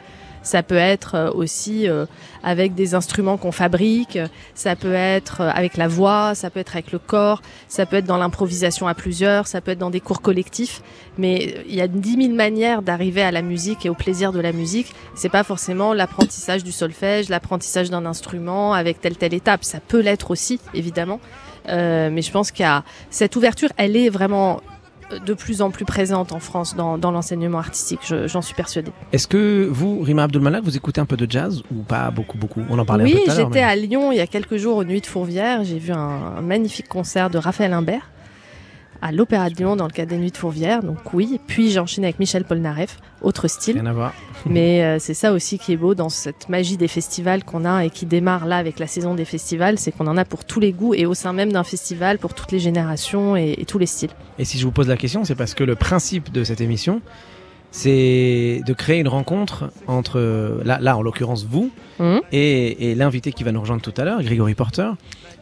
Ça 0.47 0.63
peut 0.63 0.77
être 0.77 1.17
euh, 1.17 1.33
aussi 1.33 1.89
euh, 1.89 2.07
avec 2.45 2.77
des 2.77 2.95
instruments 2.95 3.37
qu'on 3.37 3.51
fabrique, 3.51 4.17
ça 4.55 4.77
peut 4.77 4.95
être 4.95 5.41
euh, 5.41 5.51
avec 5.53 5.77
la 5.77 5.89
voix, 5.89 6.37
ça 6.37 6.51
peut 6.51 6.61
être 6.61 6.77
avec 6.77 6.93
le 6.93 7.01
corps, 7.01 7.43
ça 7.67 7.85
peut 7.85 7.97
être 7.97 8.05
dans 8.05 8.17
l'improvisation 8.17 8.87
à 8.87 8.95
plusieurs, 8.95 9.49
ça 9.49 9.61
peut 9.61 9.73
être 9.73 9.81
dans 9.81 9.91
des 9.91 9.99
cours 9.99 10.23
collectifs. 10.23 10.83
Mais 11.19 11.57
il 11.67 11.75
y 11.75 11.81
a 11.81 11.89
dix 11.89 12.17
mille 12.17 12.33
manières 12.33 12.83
d'arriver 12.83 13.23
à 13.23 13.33
la 13.33 13.43
musique 13.43 13.87
et 13.87 13.89
au 13.89 13.95
plaisir 13.95 14.31
de 14.31 14.39
la 14.39 14.53
musique. 14.53 14.95
C'est 15.17 15.31
pas 15.31 15.43
forcément 15.43 15.93
l'apprentissage 15.93 16.63
du 16.63 16.71
solfège, 16.71 17.29
l'apprentissage 17.29 17.91
d'un 17.91 18.07
instrument 18.07 18.73
avec 18.73 19.01
telle 19.01 19.17
telle 19.17 19.35
étape. 19.35 19.65
Ça 19.65 19.81
peut 19.81 20.01
l'être 20.01 20.31
aussi, 20.31 20.61
évidemment. 20.75 21.19
Mais 21.69 22.23
je 22.23 22.31
pense 22.31 22.53
qu'il 22.53 22.63
y 22.63 22.69
a 22.69 22.85
cette 23.11 23.35
ouverture, 23.35 23.71
elle 23.77 23.97
est 23.97 24.11
vraiment 24.11 24.61
de 25.25 25.35
plus 25.35 25.63
en 25.63 25.71
plus 25.71 25.85
présente 25.85 26.33
en 26.33 26.41
France 26.41 26.75
dans, 26.77 26.99
dans 26.99 27.11
l'enseignement 27.11 27.59
artistique, 27.59 28.01
je- 28.05 28.27
j'en 28.27 28.43
suis 28.43 28.55
persuadée. 28.55 28.91
Est-ce 29.13 29.27
que 29.29 29.69
vous, 29.71 30.01
Rima 30.01 30.25
Abdulmalak, 30.25 30.65
vous 30.65 30.77
écoutez 30.77 31.01
un 31.01 31.07
peu 31.07 31.17
de 31.17 31.31
jazz 31.31 31.63
ou 31.73 31.83
pas 31.83 32.11
beaucoup, 32.11 32.39
beaucoup? 32.39 32.63
On 32.71 32.79
en 32.79 32.85
parlait 32.85 33.05
oui, 33.05 33.13
un 33.13 33.19
peu 33.21 33.27
l'heure. 33.27 33.37
j'étais 33.37 33.49
mais- 33.61 33.63
à 33.63 33.77
Lyon 33.77 34.11
il 34.13 34.17
y 34.19 34.21
a 34.21 34.27
quelques 34.27 34.57
jours 34.57 34.77
aux 34.79 34.85
Nuits 34.85 35.01
de 35.01 35.07
Fourvière. 35.07 35.63
J'ai 35.65 35.79
vu 35.79 35.93
un, 35.93 35.99
un 36.39 36.41
magnifique 36.41 36.89
concert 36.89 37.31
de 37.31 37.39
Raphaël 37.39 37.73
Imbert 37.73 38.11
à 39.03 39.13
l'Opéra 39.13 39.51
de 39.51 39.55
Lyon 39.57 39.77
dans 39.77 39.87
le 39.87 39.93
cadre 39.93 40.11
des 40.11 40.19
Nuits 40.19 40.31
de 40.31 40.37
Fourvière. 40.37 40.83
Donc 40.83 41.13
oui, 41.15 41.41
puis 41.47 41.71
j'ai 41.71 41.79
enchaîné 41.81 42.07
avec 42.09 42.19
Michel 42.19 42.45
Polnareff, 42.45 42.99
autre 43.23 43.49
style. 43.49 43.75
Rien 43.77 43.87
à 43.87 43.93
voir. 43.93 44.13
Mais 44.47 44.83
euh, 44.85 44.99
c'est 44.99 45.15
ça 45.15 45.33
aussi 45.33 45.59
qui 45.59 45.73
est 45.73 45.77
beau 45.77 45.95
dans 45.95 46.09
cette 46.09 46.49
magie 46.49 46.77
des 46.77 46.89
festivals 46.89 47.45
qu'on 47.45 47.65
a 47.65 47.85
et 47.85 47.91
qui 47.91 48.07
démarre 48.07 48.47
là 48.47 48.57
avec 48.59 48.79
la 48.79 48.87
saison 48.87 49.15
des 49.15 49.25
festivals, 49.25 49.79
c'est 49.79 49.93
qu'on 49.93 50.07
en 50.07 50.17
a 50.17 50.25
pour 50.25 50.45
tous 50.45 50.61
les 50.61 50.73
goûts 50.73 50.95
et 50.95 51.07
au 51.07 51.15
sein 51.15 51.33
même 51.33 51.53
d'un 51.53 51.65
festival 51.65 52.19
pour 52.19 52.35
toutes 52.35 52.53
les 52.53 52.59
générations 52.61 53.37
et, 53.37 53.55
et 53.59 53.65
tous 53.65 53.79
les 53.79 53.87
styles. 53.87 54.11
Et 54.39 54.45
si 54.45 54.59
je 54.59 54.65
vous 54.65 54.73
pose 54.73 54.89
la 54.89 54.97
question, 54.97 55.25
c'est 55.25 55.35
parce 55.35 55.55
que 55.55 55.65
le 55.65 55.75
principe 55.75 56.31
de 56.33 56.45
cette 56.45 56.61
émission, 56.61 57.01
c'est 57.73 58.63
de 58.67 58.73
créer 58.73 59.01
une 59.01 59.09
rencontre 59.09 59.71
entre, 59.87 60.63
là, 60.65 60.79
là 60.81 60.97
en 60.97 61.03
l'occurrence 61.03 61.45
vous, 61.45 61.71
Mhm. 61.99 62.21
et, 62.31 62.91
et 62.91 62.95
l'invité 62.95 63.33
qui 63.33 63.43
va 63.43 63.53
nous 63.53 63.61
rejoindre 63.61 63.81
tout 63.83 63.95
à 63.97 64.05
l'heure, 64.05 64.23
Grégory 64.23 64.55
Porter. 64.55 64.91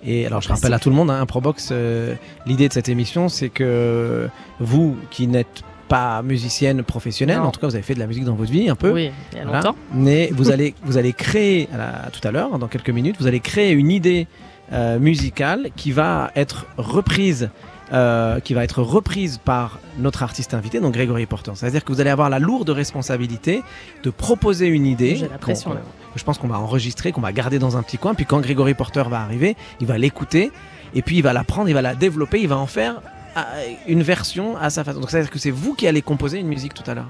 Et 0.07 0.27
alors 0.27 0.41
je 0.43 0.49
rappelle 0.49 0.73
à 0.75 0.79
tout 0.79 0.91
le 0.91 0.97
monde, 0.97 1.11
hein, 1.11 1.25
Probox, 1.27 1.71
euh, 1.73 2.15
l'idée 2.47 2.69
de 2.69 2.73
cette 2.73 2.89
émission, 2.89 3.29
c'est 3.29 3.49
que 3.49 4.29
vous 4.61 4.97
qui 5.11 5.27
n'êtes 5.27 5.63
pas 5.89 6.23
musicienne 6.23 6.83
professionnelle, 6.83 7.39
Non. 7.39 7.45
en 7.45 7.51
tout 7.51 7.61
cas 7.61 7.67
vous 7.67 7.75
avez 7.75 7.83
fait 7.83 7.95
de 7.95 7.99
la 8.01 8.07
musique 8.07 8.25
dans 8.25 8.35
votre 8.35 8.51
vie 8.51 8.69
un 8.69 8.75
peu, 8.75 8.91
Oui, 8.93 9.11
il 9.33 9.39
y 9.39 9.41
a 9.41 9.45
Voilà. 9.45 9.61
longtemps. 9.61 9.77
Mais 9.95 10.31
vous 10.33 10.51
allez, 10.51 10.75
vous 10.85 10.97
allez 10.99 11.13
créer, 11.13 11.69
à 11.75 11.77
la- 11.79 12.11
tout 12.13 12.27
à 12.27 12.31
l'heure, 12.33 12.59
dans 12.59 12.69
quelques 12.69 12.91
minutes, 12.91 13.17
vous 13.21 13.27
allez 13.27 13.41
créer 13.41 13.73
une 13.73 13.91
idée 13.91 14.27
euh, 14.73 14.99
musicale 14.99 15.69
qui 15.77 15.93
va 15.93 16.31
être 16.37 16.67
reprise. 16.79 17.51
euh, 17.93 18.41
qui 18.41 18.55
va 18.55 18.65
être 18.65 18.81
reprise 18.83 19.39
par 19.45 19.79
notre 19.99 20.23
artiste 20.23 20.55
invité, 20.55 20.81
donc 20.81 20.95
Grégory 20.95 21.27
Porter. 21.27 21.53
C'est-à-dire 21.55 21.85
que 21.85 21.93
vous 21.93 22.01
allez 22.01 22.09
avoir 22.09 22.31
la 22.31 22.39
lourde 22.39 22.71
responsabilité 22.71 23.63
de 24.03 24.09
proposer 24.09 24.69
une 24.69 24.87
idée. 24.87 25.17
J'ai 25.17 25.29
la 25.29 25.37
pression, 25.37 25.77
Je 26.17 26.25
pense 26.25 26.39
qu'on 26.39 26.49
va 26.49 26.59
enregistrer, 26.59 27.13
qu'on 27.13 27.21
va 27.21 27.33
garder 27.33 27.59
dans 27.59 27.77
un 27.77 27.83
petit 27.83 27.99
coin. 27.99 28.15
Puis 28.15 28.25
quand 28.27 28.41
Grégory 28.41 28.75
Porter 28.75 29.03
va 29.09 29.21
arriver, 29.21 29.57
il 29.81 29.87
va 29.87 29.99
l'écouter 29.99 30.51
et 30.95 31.03
puis 31.03 31.17
il 31.17 31.23
va 31.23 31.33
la 31.33 31.45
prendre, 31.45 31.69
il 31.69 31.73
va 31.75 31.83
la 31.83 31.95
développer, 31.95 32.41
il 32.41 32.49
va 32.49 32.57
en 32.57 32.67
faire 32.67 33.01
euh, 33.37 33.41
une 33.89 34.03
version 34.03 34.57
à 34.57 34.71
sa 34.71 34.85
façon. 34.85 35.01
Donc 35.01 35.11
c'est-à-dire 35.11 35.31
que 35.31 35.39
c'est 35.39 35.51
vous 35.51 35.75
qui 35.75 35.87
allez 35.89 36.03
composer 36.03 36.39
une 36.39 36.47
musique 36.49 36.73
tout 36.75 36.89
à 36.89 36.95
l'heure. 36.95 37.09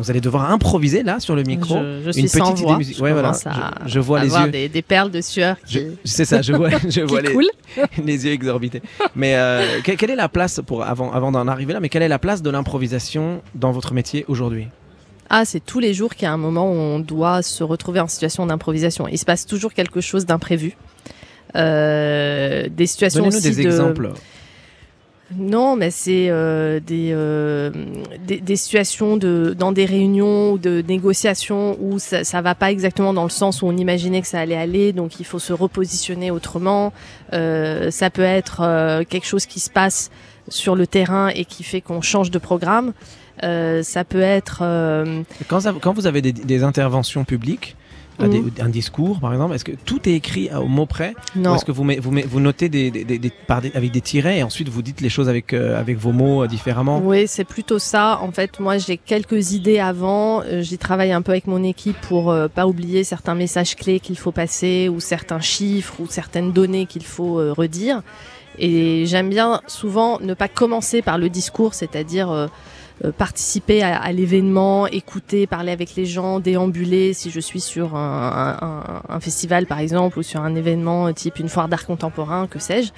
Vous 0.00 0.08
allez 0.12 0.20
devoir 0.20 0.52
improviser 0.52 1.02
là 1.02 1.18
sur 1.18 1.34
le 1.34 1.42
micro. 1.42 1.74
Je, 1.76 2.02
je 2.06 2.10
suis 2.12 2.20
une 2.20 2.28
sans 2.28 2.38
petite 2.52 2.58
idée 2.58 2.62
voix. 2.68 2.78
musique- 2.78 2.96
Je 2.98 3.02
Ouais, 3.02 3.12
voilà. 3.12 3.30
à 3.30 3.72
Je- 3.86 3.94
je 3.94 3.98
vois 3.98 4.20
les 4.20 4.26
avoir 4.28 4.46
yeux. 4.46 4.52
Des, 4.52 4.68
des 4.68 4.82
perles 4.82 5.10
de 5.10 5.20
sueur 5.20 5.56
qui, 5.66 5.80
C'est 6.04 6.24
ça, 6.24 6.40
je 6.40 6.52
vois, 6.52 6.68
je 6.88 7.00
vois 7.00 7.20
les, 7.20 7.34
les 8.04 8.24
yeux 8.24 8.30
exorbités. 8.30 8.80
Mais 9.16 9.34
euh, 9.34 9.80
que- 9.82 9.90
quelle 9.90 10.10
est 10.10 10.14
la 10.16 10.28
place 10.28 10.60
pour 10.64 10.84
avant 10.84 11.10
avant 11.10 11.32
d'en 11.32 11.48
arriver 11.48 11.72
là 11.72 11.80
Mais 11.80 11.88
quelle 11.88 12.02
est 12.02 12.08
la 12.08 12.20
place 12.20 12.42
de 12.42 12.50
l'improvisation 12.50 13.42
dans 13.56 13.72
votre 13.72 13.92
métier 13.92 14.24
aujourd'hui? 14.28 14.68
Ah, 15.30 15.44
c'est 15.44 15.60
tous 15.60 15.78
les 15.78 15.92
jours 15.92 16.14
qu'il 16.14 16.24
y 16.24 16.26
a 16.26 16.32
un 16.32 16.38
moment 16.38 16.70
où 16.70 16.74
on 16.74 16.98
doit 17.00 17.42
se 17.42 17.62
retrouver 17.62 18.00
en 18.00 18.08
situation 18.08 18.46
d'improvisation. 18.46 19.08
Il 19.08 19.18
se 19.18 19.24
passe 19.24 19.46
toujours 19.46 19.74
quelque 19.74 20.00
chose 20.00 20.24
d'imprévu. 20.24 20.76
Euh, 21.56 22.68
des 22.70 22.86
situations 22.86 23.26
aussi 23.26 23.50
des 23.50 23.62
de... 23.62 23.68
exemples. 23.68 24.12
Non, 25.36 25.76
mais 25.76 25.90
c'est 25.90 26.28
euh, 26.30 26.80
des, 26.80 27.10
euh, 27.12 27.70
des 28.26 28.40
des 28.40 28.56
situations 28.56 29.18
de 29.18 29.54
dans 29.58 29.72
des 29.72 29.84
réunions 29.84 30.52
ou 30.52 30.58
de 30.58 30.82
négociations 30.88 31.76
où 31.80 31.98
ça 31.98 32.24
ça 32.24 32.40
va 32.40 32.54
pas 32.54 32.70
exactement 32.70 33.12
dans 33.12 33.24
le 33.24 33.30
sens 33.30 33.60
où 33.60 33.66
on 33.66 33.76
imaginait 33.76 34.22
que 34.22 34.26
ça 34.26 34.40
allait 34.40 34.56
aller, 34.56 34.94
donc 34.94 35.20
il 35.20 35.26
faut 35.26 35.38
se 35.38 35.52
repositionner 35.52 36.30
autrement. 36.30 36.94
Ça 37.30 38.10
peut 38.10 38.22
être 38.22 39.04
quelque 39.04 39.26
chose 39.26 39.44
qui 39.44 39.60
se 39.60 39.68
passe 39.68 40.10
sur 40.48 40.74
le 40.74 40.86
terrain 40.86 41.28
et 41.28 41.44
qui 41.44 41.62
fait 41.62 41.82
qu'on 41.82 42.00
change 42.00 42.30
de 42.30 42.38
programme. 42.38 42.94
Euh, 43.44 43.82
ça 43.82 44.04
peut 44.04 44.20
être 44.20 44.60
euh, 44.62 45.22
Quand, 45.48 45.60
ça- 45.60 45.74
quand 45.80 45.92
vous 45.92 46.06
avez 46.06 46.22
des, 46.22 46.32
des 46.32 46.62
interventions 46.64 47.24
publiques, 47.24 47.76
des- 48.20 48.40
Mhm. 48.40 48.50
un 48.60 48.68
discours 48.68 49.20
par 49.20 49.32
exemple, 49.32 49.54
est-ce 49.54 49.64
que 49.64 49.70
tout 49.84 50.08
est 50.08 50.12
écrit 50.14 50.50
au 50.52 50.66
mot 50.66 50.86
près 50.86 51.14
non. 51.36 51.54
Est-ce 51.54 51.64
que 51.64 51.70
vous, 51.70 51.84
met- 51.84 52.00
vous, 52.00 52.10
met- 52.10 52.26
vous 52.28 52.40
notez 52.40 52.68
des, 52.68 52.90
des- 52.90 53.04
des- 53.04 53.32
avec 53.76 53.92
des 53.92 54.00
tirets 54.00 54.38
et 54.38 54.42
ensuite 54.42 54.68
vous 54.68 54.82
dites 54.82 55.00
les 55.00 55.08
choses 55.08 55.28
avec, 55.28 55.52
euh, 55.52 55.78
avec 55.78 55.98
vos 55.98 56.10
mots 56.10 56.42
euh, 56.42 56.48
différemment? 56.48 57.00
Oui, 57.04 57.28
c'est 57.28 57.44
plutôt 57.44 57.78
ça. 57.78 58.18
En 58.20 58.32
fait, 58.32 58.58
moi, 58.58 58.76
j'ai 58.78 58.96
quelques 58.96 59.52
idées 59.52 59.78
avant. 59.78 60.42
Euh, 60.42 60.62
J'y 60.62 60.78
travaille 60.78 61.12
un 61.12 61.22
peu 61.22 61.30
avec 61.30 61.46
mon 61.46 61.62
équipe 61.62 61.96
pour 62.00 62.32
euh, 62.32 62.48
pas 62.48 62.66
oublier 62.66 63.04
certains 63.04 63.36
messages 63.36 63.76
clés 63.76 64.00
qu'il 64.00 64.18
faut 64.18 64.32
passer 64.32 64.88
ou 64.88 64.98
certains 64.98 65.40
chiffres 65.40 65.94
ou 66.00 66.08
certaines 66.08 66.50
données 66.52 66.86
qu'il 66.86 67.04
faut 67.04 67.34
redire. 67.54 68.02
Et 68.58 69.06
j'aime 69.06 69.28
bien 69.30 69.60
souvent 69.68 70.18
ne 70.20 70.34
pas 70.34 70.48
commencer 70.48 71.02
par 71.02 71.18
le 71.18 71.28
discours, 71.28 71.74
c'est-à-dire 71.74 72.48
participer 73.16 73.82
à, 73.82 73.96
à 74.00 74.12
l'événement, 74.12 74.86
écouter, 74.86 75.46
parler 75.46 75.70
avec 75.72 75.94
les 75.94 76.04
gens, 76.06 76.40
déambuler 76.40 77.12
si 77.14 77.30
je 77.30 77.40
suis 77.40 77.60
sur 77.60 77.94
un, 77.94 78.56
un- 78.60 78.66
un- 78.66 79.02
un 79.16 79.20
festival 79.20 79.66
par 79.66 79.78
exemple 79.78 80.18
ou 80.18 80.22
sur 80.22 80.40
un 80.40 80.54
événement 80.54 81.06
euh, 81.06 81.12
type 81.12 81.38
une 81.38 81.48
foire 81.48 81.68
d'art 81.68 81.86
contemporain, 81.86 82.46
que 82.48 82.58
sais-je, 82.58 82.90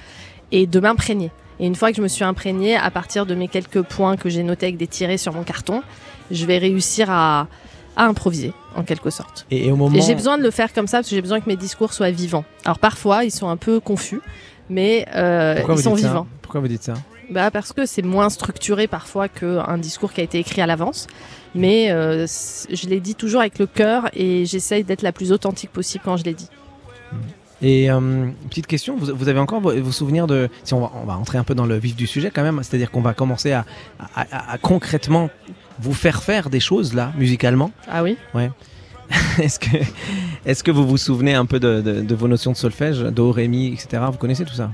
et 0.51 0.65
de 0.67 0.79
m'imprégner. 0.79 1.31
Et 1.59 1.67
une 1.67 1.75
fois 1.75 1.91
que 1.91 1.97
je 1.97 2.01
me 2.01 2.07
suis 2.07 2.23
imprégnée, 2.23 2.75
à 2.75 2.89
partir 2.89 3.25
de 3.27 3.35
mes 3.35 3.47
quelques 3.47 3.83
points 3.83 4.17
que 4.17 4.27
j'ai 4.29 4.41
notés 4.43 4.65
avec 4.67 4.77
des 4.77 4.87
tirés 4.87 5.17
sur 5.17 5.33
mon 5.33 5.43
carton, 5.43 5.83
je 6.31 6.45
vais 6.47 6.57
réussir 6.57 7.11
à, 7.11 7.47
à 7.95 8.05
improviser, 8.05 8.53
en 8.75 8.81
quelque 8.83 9.11
sorte. 9.11 9.45
et, 9.51 9.67
et 9.67 9.71
au 9.71 9.75
moment 9.75 9.95
j'ai 10.01 10.15
besoin 10.15 10.37
de 10.39 10.43
le 10.43 10.49
faire 10.51 10.73
comme 10.73 10.87
ça 10.87 10.97
parce 10.97 11.09
que 11.09 11.15
j'ai 11.15 11.21
besoin 11.21 11.39
que 11.39 11.47
mes 11.47 11.57
discours 11.57 11.93
soient 11.93 12.09
vivants. 12.09 12.45
Alors 12.65 12.79
parfois, 12.79 13.23
ils 13.25 13.31
sont 13.31 13.49
un 13.49 13.57
peu 13.57 13.79
confus, 13.79 14.21
mais 14.69 15.05
euh, 15.15 15.55
ils 15.75 15.83
sont 15.83 15.91
vivants. 16.07 16.27
Pourquoi 16.41 16.61
vous 16.61 16.67
dites 16.67 16.83
ça? 16.83 16.93
Bah 17.31 17.49
parce 17.49 17.73
que 17.73 17.85
c'est 17.85 18.01
moins 18.01 18.29
structuré 18.29 18.87
parfois 18.87 19.27
qu'un 19.29 19.77
discours 19.77 20.11
qui 20.13 20.21
a 20.21 20.23
été 20.23 20.37
écrit 20.37 20.61
à 20.61 20.65
l'avance. 20.67 21.07
Mais 21.55 21.89
euh, 21.91 22.25
je 22.27 22.87
l'ai 22.87 22.99
dit 22.99 23.15
toujours 23.15 23.41
avec 23.41 23.57
le 23.59 23.65
cœur 23.67 24.09
et 24.13 24.45
j'essaye 24.45 24.83
d'être 24.83 25.01
la 25.01 25.11
plus 25.11 25.31
authentique 25.31 25.71
possible 25.71 26.03
quand 26.05 26.17
je 26.17 26.23
l'ai 26.23 26.33
dit. 26.33 26.47
Et 27.61 27.91
euh, 27.91 28.27
petite 28.49 28.65
question, 28.67 28.95
vous, 28.97 29.15
vous 29.15 29.27
avez 29.29 29.39
encore 29.39 29.61
vos, 29.61 29.71
vos 29.81 29.91
souvenirs 29.91 30.25
de... 30.27 30.49
Si 30.63 30.73
on 30.73 30.81
va, 30.81 30.91
on 31.01 31.05
va 31.05 31.15
entrer 31.17 31.37
un 31.37 31.43
peu 31.43 31.53
dans 31.53 31.65
le 31.65 31.77
vif 31.77 31.95
du 31.95 32.07
sujet 32.07 32.31
quand 32.33 32.41
même, 32.41 32.59
c'est-à-dire 32.63 32.89
qu'on 32.89 33.01
va 33.01 33.13
commencer 33.13 33.51
à, 33.51 33.65
à- 34.15 34.21
à- 34.31 34.53
à 34.53 34.57
concrètement 34.57 35.29
vous 35.79 35.93
faire 35.93 36.23
faire 36.23 36.49
des 36.49 36.59
choses 36.59 36.93
là, 36.95 37.11
musicalement? 37.17 37.69
Ah 37.87 38.01
oui 38.03 38.17
Est-ce 39.39 39.59
que, 39.59 39.77
est 40.45 40.63
que 40.63 40.71
vous 40.71 40.87
vous 40.87 40.97
souvenez 40.97 41.33
un 41.35 41.45
peu 41.45 41.59
de, 41.59 41.81
de- 41.81 42.01
de 42.01 42.15
vos 42.15 42.27
notions 42.27 42.51
de 42.53 42.57
solfège, 42.57 42.99
do, 43.01 43.31
ré, 43.31 43.47
mi, 43.47 43.67
etc. 43.73 44.01
Vous 44.11 44.17
connaissez 44.17 44.45
tout 44.45 44.53
ça? 44.55 44.71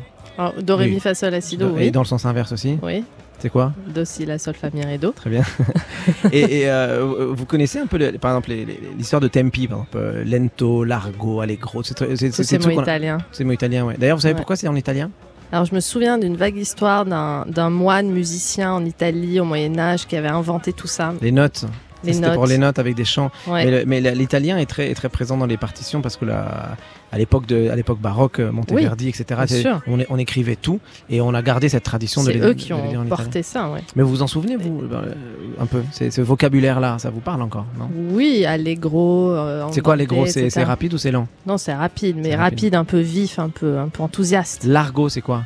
Do, 0.61 0.75
ré, 0.75 0.87
mi, 0.89 0.99
fa, 0.99 1.13
sol, 1.15 1.31
la, 1.31 1.41
si, 1.41 1.57
do, 1.57 1.69
Et 1.69 1.85
oui. 1.85 1.91
dans 1.91 2.01
le 2.01 2.05
sens 2.07 2.25
inverse 2.25 2.51
aussi 2.51 2.77
Oui. 2.81 3.03
C'est 3.39 3.49
quoi 3.49 3.73
Do, 3.93 4.03
si, 4.05 4.25
la, 4.25 4.39
sol, 4.39 4.55
fa, 4.55 4.69
mi, 4.73 4.83
ré, 4.83 4.97
do. 4.97 5.11
Très 5.11 5.29
bien. 5.29 5.43
et 6.31 6.61
et, 6.61 6.69
euh, 6.69 7.31
vous 7.35 7.45
connaissez 7.45 7.79
un 7.79 7.85
peu, 7.87 7.97
le- 7.97 8.13
par 8.17 8.31
exemple, 8.31 8.51
l'histoire 8.97 9.19
de 9.21 9.27
tempi, 9.27 9.67
par 9.67 9.79
exemple, 9.79 9.97
euh, 9.97 10.23
lento, 10.25 10.83
largo, 10.83 11.41
allegro. 11.41 11.83
C'est 11.83 12.01
a- 12.01 12.81
italien. 12.81 13.17
C'est 13.31 13.43
mot 13.43 13.51
italien, 13.51 13.85
ouais. 13.85 13.95
D'ailleurs, 13.97 14.17
vous 14.17 14.21
savez 14.21 14.33
Ouais. 14.33 14.37
pourquoi 14.37 14.55
c'est 14.55 14.67
en 14.67 14.75
italien? 14.75 15.11
Alors 15.49 15.63
je 15.63 15.73
me 15.73 15.79
souviens 15.79 16.17
d'une 16.17 16.35
vague 16.35 16.57
histoire 16.57 17.05
d'un 17.05 17.69
moine 17.69 18.09
musicien 18.09 18.73
en 18.73 18.83
Italie 18.83 19.39
au 19.39 19.45
Moyen 19.45 19.79
Âge 19.79 20.05
qui 20.05 20.17
avait 20.17 20.27
inventé 20.27 20.73
tout 20.73 20.87
ça. 20.87 21.13
Les 21.21 21.31
notes. 21.31 21.63
Les 22.07 22.13
C'était 22.13 22.33
pour 22.33 22.47
les 22.47 22.57
notes 22.57 22.79
avec 22.79 22.95
des 22.95 23.05
chants. 23.05 23.31
Ouais. 23.47 23.85
Mais, 23.85 24.01
l'italien 24.01 24.57
est 24.57 24.65
très, 24.65 25.09
présent 25.09 25.37
dans 25.37 25.45
les 25.45 25.57
partitions 25.57 26.01
parce 26.01 26.17
que 26.17 26.25
la, 26.25 26.75
à 27.11 27.17
l'époque 27.17 27.45
de, 27.45 27.69
à 27.69 27.75
l'époque 27.75 27.99
baroque, 27.99 28.39
euh, 28.39 28.51
Monteverdi, 28.51 29.09
etc. 29.09 29.81
On, 29.87 30.17
écrivait 30.17 30.55
tout 30.55 30.79
et 31.09 31.21
on 31.21 31.33
a 31.33 31.41
gardé 31.41 31.69
cette 31.69 31.83
tradition 31.83 32.23
de 32.23 32.31
les, 32.31 32.39
eux 32.39 32.53
qui 32.53 32.73
ont 32.73 33.05
porté 33.07 33.43
ça, 33.43 33.69
ouais. 33.69 33.81
Mais 33.95 34.03
vous 34.03 34.09
vous 34.09 34.21
en 34.21 34.27
souvenez, 34.27 34.55
vous, 34.55 34.81
euh, 34.91 35.13
un 35.59 35.65
peu 35.65 35.83
Ce 35.91 36.21
vocabulaire-là, 36.21 36.97
ça 36.99 37.09
vous 37.09 37.19
parle 37.19 37.41
encore 37.41 37.65
non? 37.77 37.89
Oui, 38.11 38.45
allegro. 38.45 39.31
euh, 39.31 39.67
C'est 39.71 39.81
quoi 39.81 39.93
andante, 39.93 40.27
C'est 40.29 40.63
rapide 40.63 40.93
ou 40.93 40.97
c'est 40.97 41.11
lent? 41.11 41.27
Non, 41.45 41.57
c'est 41.57 41.73
rapide, 41.73 42.17
mais 42.17 42.35
rapide. 42.35 42.59
rapide. 42.59 42.75
un 42.75 42.85
peu 42.85 42.99
vif, 42.99 43.39
un 43.39 43.49
peu, 43.49 43.77
un 43.77 43.89
peu 43.89 44.03
enthousiaste. 44.03 44.63
L'argot, 44.63 45.09
c'est 45.09 45.21
quoi? 45.21 45.43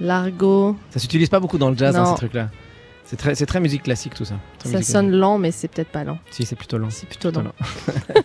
L'argot, 0.00 0.76
Ça 0.90 1.00
s'utilise 1.00 1.28
pas 1.28 1.40
beaucoup 1.40 1.58
dans 1.58 1.70
le 1.70 1.76
jazz, 1.76 1.96
hein, 1.96 2.06
ces 2.06 2.14
trucs-là. 2.14 2.48
C'est 3.08 3.16
très, 3.16 3.34
c'est 3.34 3.46
très 3.46 3.58
musique 3.58 3.84
classique 3.84 4.12
tout 4.14 4.26
ça. 4.26 4.34
Très 4.58 4.70
ça 4.70 4.82
sonne 4.82 5.10
lent, 5.10 5.38
mais 5.38 5.50
c'est 5.50 5.68
peut-être 5.68 5.88
pas 5.88 6.04
lent. 6.04 6.18
Si, 6.30 6.44
c'est 6.44 6.56
plutôt 6.56 6.76
lent. 6.76 6.90
C'est 6.90 7.06
plutôt 7.06 7.30
Plutôt 7.30 7.42
lent. 7.42 7.54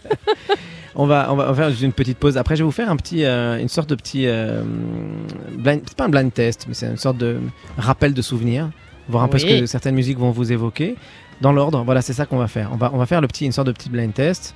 On 0.95 1.07
va, 1.07 1.31
on 1.31 1.35
va 1.35 1.45
on 1.49 1.53
va 1.53 1.69
faire 1.71 1.83
une 1.83 1.93
petite 1.93 2.19
pause. 2.19 2.37
Après, 2.37 2.55
je 2.55 2.61
vais 2.61 2.65
vous 2.65 2.71
faire 2.71 2.91
un 2.91 2.97
petit, 2.97 3.25
euh, 3.25 3.57
une 3.59 3.69
sorte 3.69 3.89
de 3.89 3.95
petit, 3.95 4.27
euh, 4.27 4.61
blind, 5.57 5.81
c'est 5.87 5.97
pas 5.97 6.05
un 6.05 6.09
blind 6.09 6.31
test, 6.31 6.65
mais 6.67 6.75
c'est 6.75 6.85
une 6.85 6.97
sorte 6.97 7.17
de 7.17 7.39
rappel 7.79 8.13
de 8.13 8.21
souvenirs, 8.21 8.69
voir 9.09 9.23
un 9.23 9.27
peu 9.27 9.39
ce 9.39 9.45
que 9.47 9.65
certaines 9.65 9.95
musiques 9.95 10.19
vont 10.19 10.29
vous 10.29 10.51
évoquer. 10.51 10.95
Dans 11.41 11.51
l'ordre, 11.51 11.83
voilà, 11.83 12.03
c'est 12.03 12.13
ça 12.13 12.27
qu'on 12.27 12.37
va 12.37 12.47
faire. 12.47 12.69
On 12.73 12.75
va, 12.75 12.91
on 12.93 12.97
va 12.97 13.07
faire 13.07 13.21
le 13.21 13.27
petit, 13.27 13.45
une 13.45 13.51
sorte 13.51 13.65
de 13.67 13.71
petit 13.71 13.89
blind 13.89 14.13
test. 14.13 14.53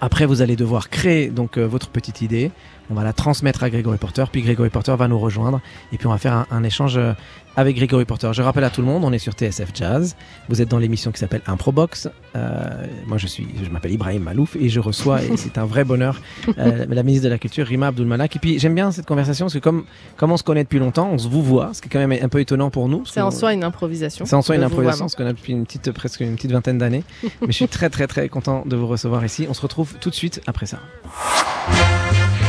Après, 0.00 0.26
vous 0.26 0.42
allez 0.42 0.56
devoir 0.56 0.90
créer 0.90 1.28
donc 1.30 1.56
euh, 1.56 1.64
votre 1.64 1.88
petite 1.88 2.20
idée. 2.20 2.50
On 2.90 2.94
va 2.94 3.02
la 3.02 3.14
transmettre 3.14 3.62
à 3.62 3.70
Grégory 3.70 3.96
Porter, 3.96 4.24
puis 4.30 4.42
Grégory 4.42 4.68
Porter 4.68 4.94
va 4.96 5.08
nous 5.08 5.18
rejoindre 5.18 5.60
et 5.92 5.96
puis 5.96 6.06
on 6.06 6.10
va 6.10 6.18
faire 6.18 6.34
un, 6.34 6.46
un 6.50 6.62
échange 6.64 6.98
euh, 6.98 7.14
avec 7.56 7.76
Grégory 7.76 8.04
Porter. 8.04 8.30
Je 8.32 8.42
rappelle 8.42 8.64
à 8.64 8.70
tout 8.70 8.82
le 8.82 8.86
monde, 8.86 9.02
on 9.04 9.12
est 9.12 9.18
sur 9.18 9.32
TSF 9.32 9.70
Jazz. 9.74 10.16
Vous 10.48 10.60
êtes 10.60 10.68
dans 10.68 10.78
l'émission 10.78 11.10
qui 11.10 11.18
s'appelle 11.18 11.40
Improbox. 11.46 12.08
Euh, 12.36 12.86
moi, 13.06 13.16
je 13.18 13.26
suis, 13.26 13.46
je 13.62 13.70
m'appelle 13.70 13.92
Ibrahim 13.92 14.22
Malouf 14.22 14.56
et 14.56 14.68
je 14.68 14.78
reçois, 14.78 15.22
et 15.22 15.36
c'est 15.36 15.58
un 15.58 15.64
vrai 15.64 15.84
bonheur, 15.84 16.20
euh, 16.58 16.86
la 16.88 17.02
ministre 17.02 17.24
de 17.24 17.30
la 17.30 17.38
Culture, 17.38 17.66
Rima 17.66 17.88
Abdulmalak. 17.88 18.36
Et 18.36 18.38
puis, 18.38 18.58
j'aime 18.58 18.74
bien 18.74 18.90
cette 18.92 19.06
conversation 19.06 19.46
parce 19.46 19.54
que 19.54 19.58
comme, 19.58 19.84
comme 20.16 20.32
on 20.32 20.36
se 20.36 20.42
connaît 20.42 20.64
depuis 20.64 20.78
longtemps, 20.78 21.08
on 21.10 21.18
se 21.18 21.28
vous 21.28 21.42
voit, 21.42 21.70
ce 21.72 21.80
qui 21.80 21.88
est 21.88 21.90
quand 21.90 22.06
même 22.06 22.18
un 22.22 22.28
peu 22.28 22.40
étonnant 22.40 22.70
pour 22.70 22.88
nous. 22.88 23.04
C'est 23.06 23.20
en 23.20 23.30
soi 23.30 23.54
une 23.54 23.64
improvisation. 23.64 24.26
c'est 24.26 24.36
en 24.36 24.42
soi 24.42 24.56
une 24.56 24.62
improvisation, 24.62 25.06
parce 25.06 25.14
qu'on 25.14 25.26
a 25.26 25.32
depuis 25.32 25.52
une 25.52 25.64
petite, 25.64 25.90
presque 25.92 26.20
une 26.20 26.36
petite 26.36 26.52
vingtaine 26.52 26.78
d'années. 26.78 27.04
Mais 27.22 27.48
je 27.48 27.52
suis 27.52 27.68
très 27.68 27.88
très 27.88 28.06
très 28.06 28.28
content 28.28 28.64
de 28.66 28.76
vous 28.76 28.86
recevoir 28.86 29.24
ici. 29.24 29.46
On 29.48 29.54
se 29.54 29.62
retrouve 29.62 29.94
tout 30.00 30.10
de 30.10 30.14
suite 30.14 30.42
après 30.46 30.66
ça. 30.66 30.78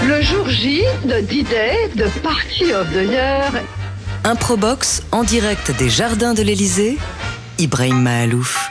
Le 0.06 0.22
jour 0.22 0.48
J 0.48 0.84
de 1.06 1.22
D-Day, 1.26 1.90
de 1.96 2.06
Party 2.22 2.74
of 2.74 2.88
the 2.94 3.10
Year, 3.10 3.52
Improbox 4.24 5.04
en 5.12 5.24
direct 5.24 5.72
des 5.78 5.90
jardins 5.90 6.34
de 6.34 6.42
l'Élysée. 6.42 6.98
Ibrahim 7.60 8.02
Mahalouf. 8.02 8.70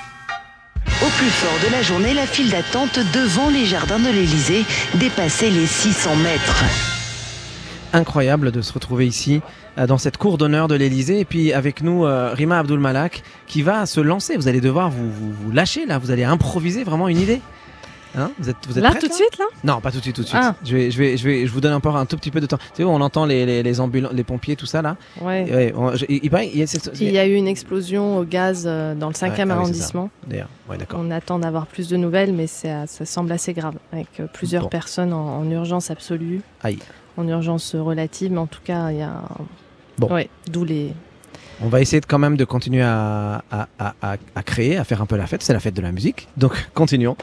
Au 0.87 1.09
plus 1.17 1.31
fort 1.31 1.59
de 1.67 1.73
la 1.73 1.83
journée, 1.83 2.15
la 2.15 2.27
file 2.27 2.51
d'attente 2.51 2.99
devant 3.15 3.49
les 3.49 3.65
jardins 3.65 3.99
de 3.99 4.09
l'Élysée 4.09 4.65
dépassait 4.95 5.51
les 5.51 5.67
600 5.67 6.17
mètres. 6.17 6.65
Incroyable 7.93 8.51
de 8.51 8.61
se 8.61 8.73
retrouver 8.73 9.07
ici 9.07 9.41
euh, 9.79 9.87
dans 9.87 9.99
cette 9.99 10.19
cour 10.19 10.37
d'honneur 10.37 10.69
de 10.69 10.75
l'Elysée 10.75 11.21
et 11.21 11.25
puis 11.25 11.53
avec 11.53 11.83
nous 11.83 12.05
euh, 12.05 12.33
Rima 12.35 12.59
Abdul 12.59 12.79
Malak 12.81 13.23
qui 13.47 13.63
va 13.63 13.87
se 13.87 14.01
lancer. 14.01 14.37
Vous 14.37 14.49
allez 14.49 14.61
devoir 14.61 14.91
vous, 14.91 15.11
vous, 15.11 15.33
vous 15.33 15.53
lâcher 15.53 15.87
là, 15.87 15.99
vous 15.99 16.11
allez 16.11 16.25
improviser 16.25 16.85
vraiment 16.85 17.09
une 17.09 17.21
idée. 17.21 17.41
Hein 18.17 18.31
vous 18.39 18.49
êtes, 18.51 18.57
vous 18.67 18.79
êtes 18.79 18.83
Là, 18.83 18.91
prête, 18.91 19.03
tout 19.03 19.09
de 19.09 19.13
suite, 19.13 19.39
là 19.39 19.45
Non, 19.63 19.81
pas 19.81 19.91
tout 19.91 19.99
de 19.99 20.03
suite, 20.03 20.17
tout 20.17 20.23
de 20.23 20.27
suite. 20.27 20.41
Ah. 20.43 20.55
Je, 20.65 20.75
vais, 20.77 20.91
je, 20.91 20.99
vais, 20.99 21.17
je, 21.17 21.25
vais, 21.29 21.47
je 21.47 21.53
vous 21.53 21.61
donne 21.61 21.75
encore 21.75 21.97
un 21.97 22.07
tout 22.07 22.17
petit 22.17 22.31
peu 22.31 22.41
de 22.41 22.47
temps. 22.47 22.57
Tu 22.59 22.65
sais, 22.77 22.85
on 22.85 23.01
entend 23.01 23.27
les, 23.27 23.45
les, 23.45 23.63
les, 23.63 23.73
les 24.13 24.25
pompiers, 24.25 24.57
tout 24.57 24.67
ça 24.67 24.81
là. 24.83 24.97
Ouais. 25.21 25.45
Ouais, 25.51 25.73
on- 25.77 25.95
je- 25.95 26.07
il, 26.09 26.21
il 26.25 26.31
paraît- 26.31 26.51
il 26.53 26.59
y 26.59 26.63
a 26.63 26.67
cette- 26.67 26.91
Il 27.01 27.11
y 27.11 27.19
a 27.19 27.27
eu 27.27 27.35
une 27.35 27.47
explosion 27.49 28.19
au 28.19 28.25
gaz 28.25 28.65
euh, 28.67 28.95
dans 28.95 29.09
le 29.09 29.15
5e 29.15 29.33
ah 29.33 29.47
ça. 29.47 29.53
arrondissement. 29.55 30.11
D'ailleurs, 30.27 30.49
ouais, 30.71 30.79
d'accord. 30.79 31.01
On 31.03 31.11
attend 31.11 31.39
d'avoir 31.39 31.67
plus 31.67 31.89
de 31.89 31.97
nouvelles, 31.97 32.33
mais 32.33 32.47
c'est- 32.47 32.87
ça 32.87 33.05
semble 33.05 33.33
assez 33.33 33.53
grave, 33.53 33.75
avec 33.93 34.09
euh, 34.21 34.27
plusieurs 34.33 34.63
Bon. 34.65 34.69
personnes 34.71 35.13
en, 35.13 35.39
en 35.39 35.51
urgence 35.51 35.91
absolue, 35.91 36.41
Aïe. 36.63 36.79
en 37.19 37.29
urgence 37.29 37.75
relative, 37.75 38.33
mais 38.33 38.39
en 38.39 38.47
tout 38.47 38.61
cas, 38.65 38.91
il 38.93 38.99
y 38.99 39.03
a. 39.03 39.23
Bon. 39.99 40.13
Ouais, 40.13 40.29
d'où 40.51 40.65
les. 40.65 40.93
On 41.63 41.69
va 41.69 41.81
essayer 41.81 42.01
de, 42.01 42.07
quand 42.07 42.19
même 42.19 42.37
de 42.37 42.45
continuer 42.45 42.83
à, 42.83 43.43
à, 43.51 43.67
à, 43.79 43.95
à- 44.03 44.17
à 44.35 44.43
créer, 44.43 44.77
à 44.77 44.85
faire 44.85 45.01
un 45.01 45.07
peu 45.07 45.17
la 45.17 45.27
fête. 45.27 45.43
C'est 45.43 45.55
la 45.55 45.61
fête 45.61 45.75
de 45.75 45.81
la 45.81 45.91
musique. 45.91 46.29
Donc, 46.37 46.69
continuons. 46.75 47.17